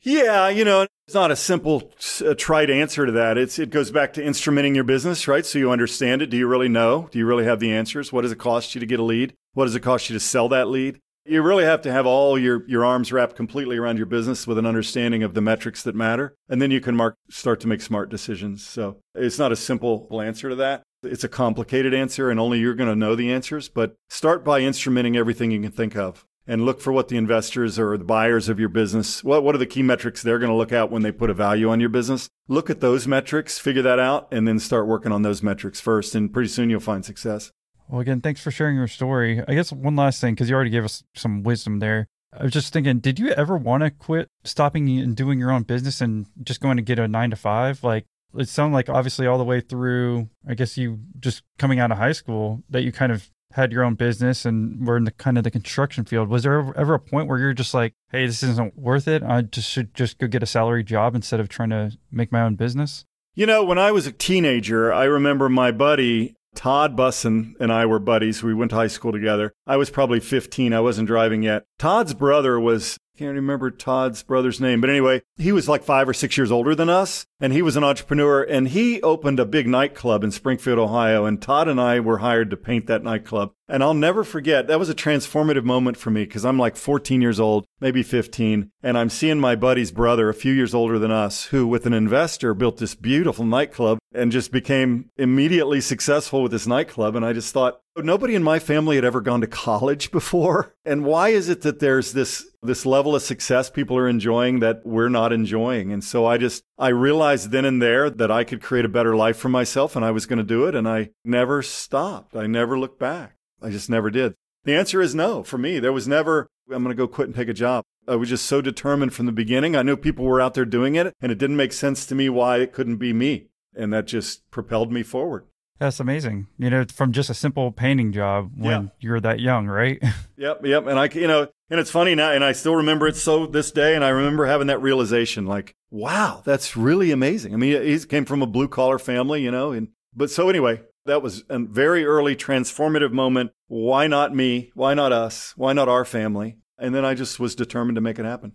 Yeah, 0.00 0.48
you 0.48 0.64
know, 0.64 0.86
it's 1.06 1.14
not 1.14 1.30
a 1.30 1.36
simple, 1.36 1.92
uh, 2.24 2.34
trite 2.34 2.70
answer 2.70 3.04
to 3.04 3.12
that. 3.12 3.36
It's 3.36 3.58
it 3.58 3.70
goes 3.70 3.90
back 3.90 4.14
to 4.14 4.22
instrumenting 4.22 4.74
your 4.74 4.84
business, 4.84 5.28
right? 5.28 5.44
So 5.44 5.58
you 5.58 5.70
understand 5.70 6.22
it. 6.22 6.30
Do 6.30 6.36
you 6.36 6.46
really 6.46 6.68
know? 6.68 7.08
Do 7.10 7.18
you 7.18 7.26
really 7.26 7.44
have 7.44 7.60
the 7.60 7.72
answers? 7.72 8.10
What 8.12 8.22
does 8.22 8.32
it 8.32 8.38
cost 8.38 8.74
you 8.74 8.80
to 8.80 8.86
get 8.86 9.00
a 9.00 9.04
lead? 9.04 9.34
What 9.52 9.64
does 9.64 9.74
it 9.74 9.80
cost 9.80 10.08
you 10.08 10.14
to 10.14 10.20
sell 10.20 10.48
that 10.48 10.68
lead? 10.68 11.00
You 11.28 11.42
really 11.42 11.64
have 11.64 11.82
to 11.82 11.92
have 11.92 12.06
all 12.06 12.38
your, 12.38 12.64
your 12.68 12.84
arms 12.84 13.12
wrapped 13.12 13.34
completely 13.34 13.76
around 13.76 13.96
your 13.96 14.06
business 14.06 14.46
with 14.46 14.58
an 14.58 14.66
understanding 14.66 15.24
of 15.24 15.34
the 15.34 15.40
metrics 15.40 15.82
that 15.82 15.94
matter. 15.94 16.36
And 16.48 16.62
then 16.62 16.70
you 16.70 16.80
can 16.80 16.94
mark, 16.94 17.16
start 17.28 17.58
to 17.60 17.68
make 17.68 17.80
smart 17.80 18.10
decisions. 18.10 18.64
So 18.64 18.98
it's 19.14 19.38
not 19.38 19.50
a 19.50 19.56
simple 19.56 20.08
answer 20.22 20.48
to 20.48 20.56
that. 20.56 20.82
It's 21.02 21.24
a 21.24 21.28
complicated 21.28 21.92
answer, 21.92 22.30
and 22.30 22.40
only 22.40 22.58
you're 22.58 22.74
going 22.74 22.88
to 22.88 22.96
know 22.96 23.14
the 23.14 23.32
answers. 23.32 23.68
But 23.68 23.96
start 24.08 24.44
by 24.44 24.60
instrumenting 24.60 25.16
everything 25.16 25.50
you 25.50 25.60
can 25.60 25.72
think 25.72 25.96
of 25.96 26.24
and 26.46 26.64
look 26.64 26.80
for 26.80 26.92
what 26.92 27.08
the 27.08 27.16
investors 27.16 27.78
or 27.78 27.96
the 27.98 28.04
buyers 28.04 28.48
of 28.48 28.60
your 28.60 28.68
business 28.68 29.24
what, 29.24 29.42
what 29.42 29.54
are 29.54 29.58
the 29.58 29.66
key 29.66 29.82
metrics 29.82 30.22
they're 30.22 30.38
going 30.38 30.50
to 30.50 30.56
look 30.56 30.72
at 30.72 30.90
when 30.90 31.02
they 31.02 31.12
put 31.12 31.30
a 31.30 31.34
value 31.34 31.68
on 31.68 31.80
your 31.80 31.88
business 31.88 32.28
look 32.48 32.70
at 32.70 32.80
those 32.80 33.06
metrics 33.06 33.58
figure 33.58 33.82
that 33.82 33.98
out 33.98 34.28
and 34.30 34.46
then 34.46 34.58
start 34.58 34.86
working 34.86 35.12
on 35.12 35.22
those 35.22 35.42
metrics 35.42 35.80
first 35.80 36.14
and 36.14 36.32
pretty 36.32 36.48
soon 36.48 36.70
you'll 36.70 36.80
find 36.80 37.04
success 37.04 37.50
Well, 37.88 38.00
again, 38.00 38.20
thanks 38.20 38.40
for 38.40 38.50
sharing 38.50 38.76
your 38.76 38.88
story. 38.88 39.42
I 39.46 39.54
guess 39.54 39.72
one 39.72 39.96
last 39.96 40.20
thing, 40.20 40.34
because 40.34 40.48
you 40.48 40.54
already 40.54 40.70
gave 40.70 40.84
us 40.84 41.04
some 41.14 41.42
wisdom 41.42 41.78
there. 41.78 42.08
I 42.38 42.42
was 42.42 42.52
just 42.52 42.72
thinking, 42.72 42.98
did 42.98 43.18
you 43.18 43.30
ever 43.30 43.56
want 43.56 43.82
to 43.82 43.90
quit 43.90 44.28
stopping 44.44 44.88
and 44.98 45.16
doing 45.16 45.38
your 45.38 45.50
own 45.50 45.62
business 45.62 46.00
and 46.00 46.26
just 46.42 46.60
going 46.60 46.76
to 46.76 46.82
get 46.82 46.98
a 46.98 47.08
nine 47.08 47.30
to 47.30 47.36
five? 47.36 47.82
Like, 47.82 48.04
it 48.36 48.48
sounded 48.48 48.74
like 48.74 48.88
obviously 48.88 49.26
all 49.26 49.38
the 49.38 49.44
way 49.44 49.60
through, 49.60 50.28
I 50.46 50.54
guess 50.54 50.76
you 50.76 50.98
just 51.18 51.42
coming 51.58 51.78
out 51.78 51.90
of 51.90 51.98
high 51.98 52.12
school 52.12 52.62
that 52.68 52.82
you 52.82 52.92
kind 52.92 53.12
of 53.12 53.30
had 53.52 53.72
your 53.72 53.84
own 53.84 53.94
business 53.94 54.44
and 54.44 54.86
were 54.86 54.98
in 54.98 55.04
the 55.04 55.12
kind 55.12 55.38
of 55.38 55.44
the 55.44 55.50
construction 55.50 56.04
field. 56.04 56.28
Was 56.28 56.42
there 56.42 56.74
ever, 56.76 56.94
a 56.94 56.98
point 56.98 57.28
where 57.28 57.38
you're 57.38 57.54
just 57.54 57.72
like, 57.72 57.94
hey, 58.10 58.26
this 58.26 58.42
isn't 58.42 58.76
worth 58.76 59.08
it? 59.08 59.22
I 59.22 59.42
just 59.42 59.70
should 59.70 59.94
just 59.94 60.18
go 60.18 60.26
get 60.26 60.42
a 60.42 60.46
salary 60.46 60.84
job 60.84 61.14
instead 61.14 61.40
of 61.40 61.48
trying 61.48 61.70
to 61.70 61.92
make 62.10 62.30
my 62.30 62.42
own 62.42 62.56
business? 62.56 63.06
You 63.34 63.46
know, 63.46 63.64
when 63.64 63.78
I 63.78 63.92
was 63.92 64.06
a 64.06 64.12
teenager, 64.12 64.92
I 64.92 65.04
remember 65.04 65.48
my 65.48 65.70
buddy 65.70 66.35
Todd 66.56 66.96
Busson 66.96 67.52
and 67.60 67.72
I 67.72 67.86
were 67.86 67.98
buddies. 67.98 68.42
We 68.42 68.54
went 68.54 68.70
to 68.70 68.76
high 68.76 68.86
school 68.88 69.12
together. 69.12 69.52
I 69.66 69.76
was 69.76 69.90
probably 69.90 70.18
15. 70.18 70.72
I 70.72 70.80
wasn't 70.80 71.06
driving 71.06 71.42
yet. 71.42 71.64
Todd's 71.78 72.14
brother 72.14 72.58
was 72.58 72.98
can't 73.16 73.34
remember 73.34 73.70
Todd's 73.70 74.22
brother's 74.22 74.60
name, 74.60 74.80
but 74.80 74.90
anyway, 74.90 75.22
he 75.36 75.52
was 75.52 75.68
like 75.68 75.82
five 75.82 76.08
or 76.08 76.14
six 76.14 76.36
years 76.36 76.52
older 76.52 76.74
than 76.74 76.90
us, 76.90 77.26
and 77.40 77.52
he 77.52 77.62
was 77.62 77.76
an 77.76 77.84
entrepreneur, 77.84 78.42
and 78.42 78.68
he 78.68 79.02
opened 79.02 79.40
a 79.40 79.46
big 79.46 79.66
nightclub 79.66 80.22
in 80.22 80.30
Springfield, 80.30 80.78
Ohio, 80.78 81.24
and 81.24 81.40
Todd 81.40 81.68
and 81.68 81.80
I 81.80 81.98
were 82.00 82.18
hired 82.18 82.50
to 82.50 82.56
paint 82.56 82.86
that 82.86 83.02
nightclub. 83.02 83.52
And 83.68 83.82
I'll 83.82 83.94
never 83.94 84.22
forget, 84.22 84.66
that 84.68 84.78
was 84.78 84.90
a 84.90 84.94
transformative 84.94 85.64
moment 85.64 85.96
for 85.96 86.10
me 86.10 86.24
because 86.24 86.44
I'm 86.44 86.58
like 86.58 86.76
14 86.76 87.20
years 87.20 87.40
old, 87.40 87.66
maybe 87.80 88.02
15, 88.02 88.70
and 88.82 88.98
I'm 88.98 89.10
seeing 89.10 89.40
my 89.40 89.56
buddy's 89.56 89.90
brother, 89.90 90.28
a 90.28 90.34
few 90.34 90.52
years 90.52 90.74
older 90.74 90.98
than 90.98 91.10
us, 91.10 91.46
who 91.46 91.66
with 91.66 91.86
an 91.86 91.94
investor 91.94 92.54
built 92.54 92.76
this 92.76 92.94
beautiful 92.94 93.44
nightclub 93.44 93.98
and 94.14 94.30
just 94.30 94.52
became 94.52 95.10
immediately 95.16 95.80
successful 95.80 96.42
with 96.42 96.52
this 96.52 96.66
nightclub. 96.66 97.16
And 97.16 97.24
I 97.24 97.32
just 97.32 97.52
thought, 97.52 97.80
nobody 98.04 98.34
in 98.34 98.42
my 98.42 98.58
family 98.58 98.96
had 98.96 99.04
ever 99.04 99.20
gone 99.20 99.40
to 99.40 99.46
college 99.46 100.10
before. 100.12 100.74
And 100.84 101.04
why 101.04 101.30
is 101.30 101.48
it 101.48 101.62
that 101.62 101.80
there's 101.80 102.12
this 102.12 102.46
this 102.62 102.84
level 102.84 103.14
of 103.14 103.22
success 103.22 103.70
people 103.70 103.96
are 103.96 104.08
enjoying 104.08 104.60
that 104.60 104.84
we're 104.84 105.08
not 105.08 105.32
enjoying? 105.32 105.92
And 105.92 106.02
so 106.02 106.26
I 106.26 106.38
just 106.38 106.64
I 106.78 106.88
realized 106.88 107.50
then 107.50 107.64
and 107.64 107.80
there 107.80 108.10
that 108.10 108.30
I 108.30 108.44
could 108.44 108.62
create 108.62 108.84
a 108.84 108.90
better 108.90 109.16
life 109.16 109.36
for 109.36 109.48
myself 109.48 109.96
and 109.96 110.04
I 110.04 110.10
was 110.10 110.26
going 110.26 110.38
to 110.38 110.44
do 110.44 110.66
it 110.66 110.74
and 110.74 110.88
I 110.88 111.10
never 111.24 111.62
stopped. 111.62 112.36
I 112.36 112.46
never 112.46 112.78
looked 112.78 112.98
back. 112.98 113.36
I 113.62 113.70
just 113.70 113.88
never 113.88 114.10
did. 114.10 114.34
The 114.64 114.74
answer 114.74 115.00
is 115.00 115.14
no 115.14 115.42
for 115.42 115.58
me. 115.58 115.78
There 115.78 115.92
was 115.92 116.08
never 116.08 116.48
I'm 116.70 116.82
going 116.82 116.94
to 116.94 117.00
go 117.00 117.06
quit 117.06 117.28
and 117.28 117.34
take 117.34 117.48
a 117.48 117.54
job. 117.54 117.84
I 118.08 118.16
was 118.16 118.28
just 118.28 118.46
so 118.46 118.60
determined 118.60 119.14
from 119.14 119.26
the 119.26 119.32
beginning. 119.32 119.76
I 119.76 119.82
knew 119.82 119.96
people 119.96 120.24
were 120.24 120.40
out 120.40 120.54
there 120.54 120.64
doing 120.64 120.96
it 120.96 121.12
and 121.20 121.30
it 121.30 121.38
didn't 121.38 121.56
make 121.56 121.72
sense 121.72 122.06
to 122.06 122.14
me 122.14 122.28
why 122.28 122.58
it 122.58 122.72
couldn't 122.72 122.96
be 122.96 123.12
me. 123.12 123.48
And 123.74 123.92
that 123.92 124.06
just 124.06 124.48
propelled 124.50 124.90
me 124.90 125.02
forward. 125.02 125.44
That's 125.78 126.00
amazing. 126.00 126.46
You 126.58 126.70
know, 126.70 126.84
from 126.92 127.12
just 127.12 127.28
a 127.28 127.34
simple 127.34 127.70
painting 127.70 128.12
job 128.12 128.52
when 128.56 128.84
yeah. 128.84 128.88
you're 129.00 129.20
that 129.20 129.40
young, 129.40 129.66
right? 129.66 130.02
yep, 130.36 130.64
yep. 130.64 130.86
And 130.86 130.98
I, 130.98 131.08
you 131.12 131.26
know, 131.26 131.48
and 131.68 131.80
it's 131.80 131.90
funny 131.90 132.14
now, 132.14 132.32
and 132.32 132.44
I 132.44 132.52
still 132.52 132.76
remember 132.76 133.06
it 133.06 133.16
so 133.16 133.46
this 133.46 133.72
day. 133.72 133.94
And 133.94 134.04
I 134.04 134.08
remember 134.08 134.46
having 134.46 134.68
that 134.68 134.80
realization, 134.80 135.46
like, 135.46 135.74
wow, 135.90 136.42
that's 136.44 136.76
really 136.76 137.10
amazing. 137.10 137.52
I 137.52 137.56
mean, 137.56 137.82
he 137.82 137.98
came 138.00 138.24
from 138.24 138.42
a 138.42 138.46
blue 138.46 138.68
collar 138.68 138.98
family, 138.98 139.42
you 139.42 139.50
know, 139.50 139.72
and 139.72 139.88
but 140.14 140.30
so 140.30 140.48
anyway, 140.48 140.80
that 141.04 141.22
was 141.22 141.44
a 141.50 141.58
very 141.58 142.04
early 142.04 142.34
transformative 142.34 143.12
moment. 143.12 143.52
Why 143.68 144.06
not 144.06 144.34
me? 144.34 144.70
Why 144.74 144.94
not 144.94 145.12
us? 145.12 145.52
Why 145.56 145.72
not 145.72 145.88
our 145.88 146.04
family? 146.04 146.56
And 146.78 146.94
then 146.94 147.04
I 147.04 147.14
just 147.14 147.38
was 147.38 147.54
determined 147.54 147.96
to 147.96 148.00
make 148.00 148.18
it 148.18 148.24
happen 148.24 148.52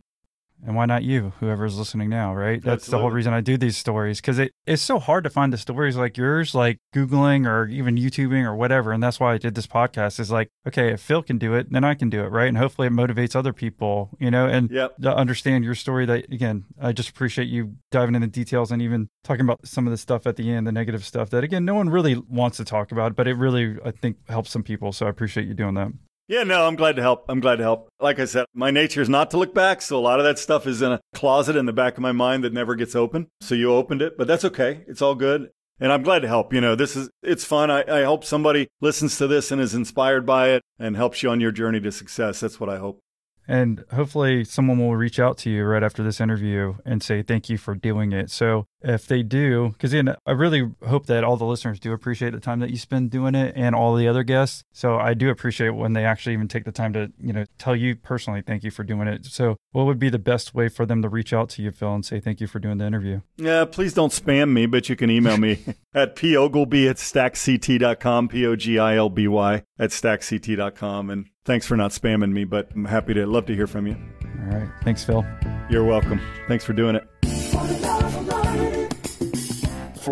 and 0.66 0.76
why 0.76 0.86
not 0.86 1.04
you 1.04 1.34
whoever's 1.40 1.78
listening 1.78 2.10
now 2.10 2.34
right? 2.34 2.62
That's 2.62 2.84
Absolutely. 2.84 2.98
the 2.98 3.02
whole 3.02 3.12
reason 3.12 3.34
i 3.34 3.42
do 3.42 3.58
these 3.58 3.78
stories 3.78 4.22
because 4.22 4.40
it, 4.40 4.52
it's 4.66 4.82
so 4.82 5.00
hard 5.00 5.24
to 5.24 5.30
find 5.30 5.52
the 5.52 5.58
stories 5.58 5.96
like 5.96 6.18
yours 6.18 6.54
like 6.54 6.78
googling 6.94 7.48
or 7.48 7.68
even 7.68 7.96
youtubing 7.96 8.44
or 8.44 8.56
whatever. 8.56 8.92
And 8.92 9.02
that's 9.02 9.20
why 9.20 9.34
i 9.34 9.38
did 9.38 9.56
this 9.56 9.68
podcast 9.68 10.20
is 10.20 10.32
like 10.32 10.50
okay 10.68 10.94
if 10.94 11.02
phil 11.02 11.24
can 11.24 11.38
do 11.38 11.54
it 11.54 11.72
then 11.72 11.84
i 11.84 11.94
can 11.94 12.10
do 12.10 12.22
it 12.24 12.28
right? 12.28 12.48
And 12.48 12.58
hopefully 12.58 12.88
it 12.88 12.94
motivates 12.94 13.36
other 13.36 13.54
people 13.54 14.10
you 14.20 14.32
know 14.32 14.48
and 14.48 14.70
yep. 14.72 14.96
to 14.98 15.16
understand 15.16 15.64
your 15.64 15.76
story 15.76 16.06
that 16.06 16.32
again 16.32 16.66
i 16.82 16.92
just 16.92 17.10
appreciate 17.10 17.48
you 17.48 17.76
diving 17.92 18.16
into 18.16 18.28
details 18.28 18.72
and 18.72 18.82
even 18.82 19.10
talking 19.24 19.46
about 19.46 19.66
some 19.68 19.88
of 19.88 19.92
the 19.92 19.98
stuff 19.98 20.28
at 20.28 20.36
the 20.36 20.52
end 20.52 20.68
the 20.68 20.72
negative 20.72 21.06
stuff 21.06 21.30
that 21.30 21.44
again 21.44 21.66
no 21.66 21.74
one 21.74 21.90
really 21.90 22.16
wants 22.30 22.58
to 22.58 22.66
talk 22.66 22.92
about 22.92 23.16
but 23.16 23.28
it 23.28 23.34
really 23.34 23.78
i 23.86 23.92
think 23.92 24.18
helps 24.30 24.52
some 24.52 24.64
people. 24.64 24.92
So 24.92 25.06
i 25.06 25.10
appreciate 25.10 25.48
you 25.48 25.54
doing 25.54 25.76
that 25.76 25.92
yeah, 26.32 26.44
no, 26.44 26.66
I'm 26.66 26.78
glad 26.78 26.96
to 26.96 27.02
help. 27.02 27.26
I'm 27.28 27.42
glad 27.42 27.58
to 27.58 27.64
help. 27.64 27.90
Like 28.00 28.18
I 28.18 28.24
said, 28.24 28.46
my 28.54 28.72
nature 28.72 29.02
is 29.02 29.10
not 29.10 29.32
to 29.32 29.38
look 29.38 29.54
back. 29.54 29.82
So 29.82 29.98
a 29.98 30.00
lot 30.00 30.20
of 30.20 30.26
that 30.26 30.40
stuff 30.40 30.66
is 30.66 30.82
in 30.82 30.94
a 30.94 31.02
closet 31.14 31.58
in 31.58 31.66
the 31.66 31.74
back 31.74 31.96
of 31.96 32.00
my 32.00 32.14
mind 32.14 32.46
that 32.46 32.54
never 32.54 32.76
gets 32.76 32.96
open. 32.96 33.28
So 33.42 33.54
you 33.54 33.74
opened 33.74 34.02
it, 34.02 34.18
but 34.18 34.28
that's 34.28 34.46
okay. 34.46 34.86
It's 34.88 35.02
all 35.02 35.14
good. 35.14 35.50
And 35.82 35.92
I'm 35.92 36.04
glad 36.04 36.20
to 36.20 36.30
help. 36.30 36.54
You 36.54 36.62
know, 36.62 36.74
this 36.74 36.96
is, 36.96 37.10
it's 37.22 37.44
fun. 37.44 37.70
I, 37.70 37.84
I 37.84 38.04
hope 38.06 38.24
somebody 38.24 38.70
listens 38.80 39.18
to 39.18 39.28
this 39.28 39.52
and 39.52 39.60
is 39.60 39.76
inspired 39.76 40.26
by 40.26 40.52
it 40.52 40.62
and 40.80 40.96
helps 40.96 41.22
you 41.22 41.30
on 41.30 41.42
your 41.42 41.52
journey 41.52 41.82
to 41.82 41.92
success. 41.92 42.40
That's 42.40 42.62
what 42.62 42.70
I 42.70 42.78
hope. 42.78 43.02
And 43.46 43.84
hopefully, 43.94 44.46
someone 44.46 44.80
will 44.80 44.96
reach 44.96 45.20
out 45.20 45.38
to 45.40 45.50
you 45.50 45.66
right 45.66 45.84
after 45.84 46.02
this 46.02 46.22
interview 46.22 46.76
and 46.86 47.04
say 47.04 47.24
thank 47.24 47.50
you 47.50 47.58
for 47.58 47.76
doing 47.76 48.14
it. 48.14 48.32
So, 48.32 48.68
if 48.84 49.08
they 49.08 49.24
do, 49.24 49.70
because 49.70 49.94
again, 49.94 50.16
I 50.26 50.32
really 50.32 50.70
hope 50.88 51.06
that 51.08 51.24
all 51.24 51.38
the 51.38 51.46
listeners 51.46 51.80
do 51.80 51.94
appreciate 51.94 52.32
the 52.32 52.40
time 52.40 52.60
that 52.60 52.70
you 52.70 52.78
spend 52.78 53.12
doing 53.12 53.36
it 53.36 53.54
and 53.56 53.76
all 53.76 53.96
the 53.96 54.08
other 54.08 54.24
guests. 54.24 54.64
So, 54.72 54.98
I 54.98 55.14
do 55.14 55.30
appreciate 55.30 55.72
when 55.72 55.94
they 55.94 56.06
actually 56.06 56.34
even 56.34 56.48
take 56.48 56.66
the 56.66 56.72
time 56.72 56.94
to, 56.94 57.12
you 57.20 57.34
know, 57.34 57.46
tell 57.58 57.76
you 57.76 57.96
personally 57.96 58.42
thank 58.42 58.64
you 58.64 58.72
for 58.72 58.84
doing 58.84 59.08
it. 59.08 59.26
So, 59.26 59.58
what 59.72 59.86
would 59.86 60.00
be 60.00 60.10
the 60.10 60.20
best 60.20 60.54
way 60.54 60.70
for 60.70 60.86
them 60.86 61.02
to 61.02 61.10
reach 61.10 61.34
out 61.34 61.50
to 61.50 61.62
you, 61.62 61.72
Phil, 61.72 61.94
and 61.94 62.06
say 62.06 62.20
thank 62.20 62.42
you 62.42 62.48
for 62.48 62.60
doing 62.60 62.78
the 62.78 62.86
interview? 62.86 63.22
Yeah, 63.38 63.66
please 63.66 63.94
don't 63.94 64.12
spam 64.12 64.52
me, 64.52 64.66
but 64.66 64.90
you 64.90 64.96
can 64.96 65.10
email 65.10 65.38
me 65.38 65.64
at 65.94 66.16
pogilby 66.16 66.90
at 66.90 66.98
stackct.com, 66.98 68.28
P 68.28 68.46
O 68.46 68.56
G 68.56 68.80
I 68.80 68.96
L 68.96 69.10
B 69.10 69.28
Y 69.28 69.64
at 69.80 69.90
stackct.com. 69.90 71.10
And 71.10 71.28
thanks 71.46 71.66
for 71.66 71.78
not 71.78 71.92
spamming 71.92 72.32
me, 72.32 72.44
but 72.44 72.70
I'm 72.76 72.86
happy 72.86 73.14
to 73.14 73.26
love 73.26 73.46
to 73.48 73.56
hear 73.56 73.68
from 73.68 73.88
you. 73.88 73.98
All 74.42 74.58
right. 74.58 74.70
Thanks, 74.84 75.04
Phil. 75.04 75.26
You're 75.70 75.86
welcome. 75.86 76.20
Thanks 76.48 76.66
for 76.66 76.74
doing 76.74 76.96
it. 76.96 78.41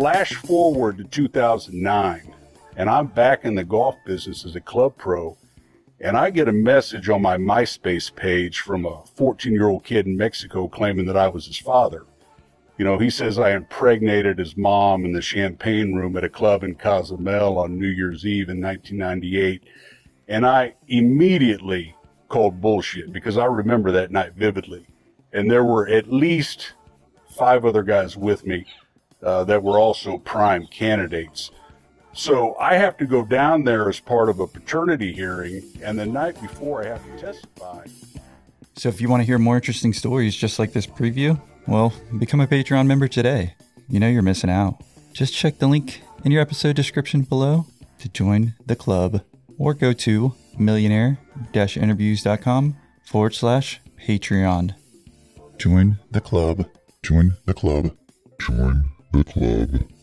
Flash 0.00 0.34
forward 0.34 0.96
to 0.96 1.04
2009, 1.04 2.34
and 2.74 2.88
I'm 2.88 3.06
back 3.08 3.44
in 3.44 3.54
the 3.54 3.64
golf 3.64 3.96
business 4.06 4.46
as 4.46 4.56
a 4.56 4.60
club 4.60 4.96
pro, 4.96 5.36
and 6.00 6.16
I 6.16 6.30
get 6.30 6.48
a 6.48 6.52
message 6.52 7.10
on 7.10 7.20
my 7.20 7.36
MySpace 7.36 8.16
page 8.16 8.60
from 8.60 8.86
a 8.86 9.02
14 9.14 9.52
year 9.52 9.68
old 9.68 9.84
kid 9.84 10.06
in 10.06 10.16
Mexico 10.16 10.68
claiming 10.68 11.04
that 11.04 11.18
I 11.18 11.28
was 11.28 11.44
his 11.44 11.58
father. 11.58 12.06
You 12.78 12.86
know, 12.86 12.96
he 12.96 13.10
says 13.10 13.38
I 13.38 13.50
impregnated 13.50 14.38
his 14.38 14.56
mom 14.56 15.04
in 15.04 15.12
the 15.12 15.20
champagne 15.20 15.92
room 15.94 16.16
at 16.16 16.24
a 16.24 16.30
club 16.30 16.64
in 16.64 16.76
Cozumel 16.76 17.58
on 17.58 17.78
New 17.78 17.86
Year's 17.86 18.24
Eve 18.24 18.48
in 18.48 18.62
1998 18.62 19.64
and 20.28 20.46
I 20.46 20.76
immediately 20.88 21.94
called 22.30 22.62
bullshit 22.62 23.12
because 23.12 23.36
I 23.36 23.44
remember 23.44 23.92
that 23.92 24.10
night 24.10 24.32
vividly. 24.32 24.86
And 25.34 25.50
there 25.50 25.64
were 25.64 25.86
at 25.88 26.10
least 26.10 26.72
five 27.36 27.66
other 27.66 27.82
guys 27.82 28.16
with 28.16 28.46
me 28.46 28.64
uh, 29.22 29.44
that 29.44 29.62
were 29.62 29.78
also 29.78 30.18
prime 30.18 30.66
candidates. 30.66 31.50
So 32.12 32.56
I 32.58 32.74
have 32.74 32.96
to 32.98 33.06
go 33.06 33.24
down 33.24 33.64
there 33.64 33.88
as 33.88 34.00
part 34.00 34.28
of 34.28 34.40
a 34.40 34.46
paternity 34.46 35.12
hearing, 35.12 35.62
and 35.82 35.98
the 35.98 36.06
night 36.06 36.40
before 36.40 36.82
I 36.82 36.88
have 36.88 37.04
to 37.04 37.18
testify. 37.18 37.86
So 38.76 38.88
if 38.88 39.00
you 39.00 39.08
want 39.08 39.22
to 39.22 39.26
hear 39.26 39.38
more 39.38 39.56
interesting 39.56 39.92
stories 39.92 40.34
just 40.34 40.58
like 40.58 40.72
this 40.72 40.86
preview, 40.86 41.40
well, 41.66 41.92
become 42.18 42.40
a 42.40 42.46
Patreon 42.46 42.86
member 42.86 43.08
today. 43.08 43.54
You 43.88 44.00
know 44.00 44.08
you're 44.08 44.22
missing 44.22 44.50
out. 44.50 44.82
Just 45.12 45.34
check 45.34 45.58
the 45.58 45.66
link 45.66 46.00
in 46.24 46.32
your 46.32 46.40
episode 46.40 46.76
description 46.76 47.22
below 47.22 47.66
to 47.98 48.08
join 48.08 48.54
the 48.64 48.76
club 48.76 49.22
or 49.58 49.74
go 49.74 49.92
to 49.92 50.34
millionaire-interviews.com 50.58 52.76
forward 53.04 53.34
slash 53.34 53.80
Patreon. 54.06 54.74
Join 55.58 55.98
the 56.10 56.20
club. 56.20 56.66
Join 57.02 57.36
the 57.44 57.54
club. 57.54 57.96
Join 58.40 58.84
the 59.12 59.24
club. 59.24 59.99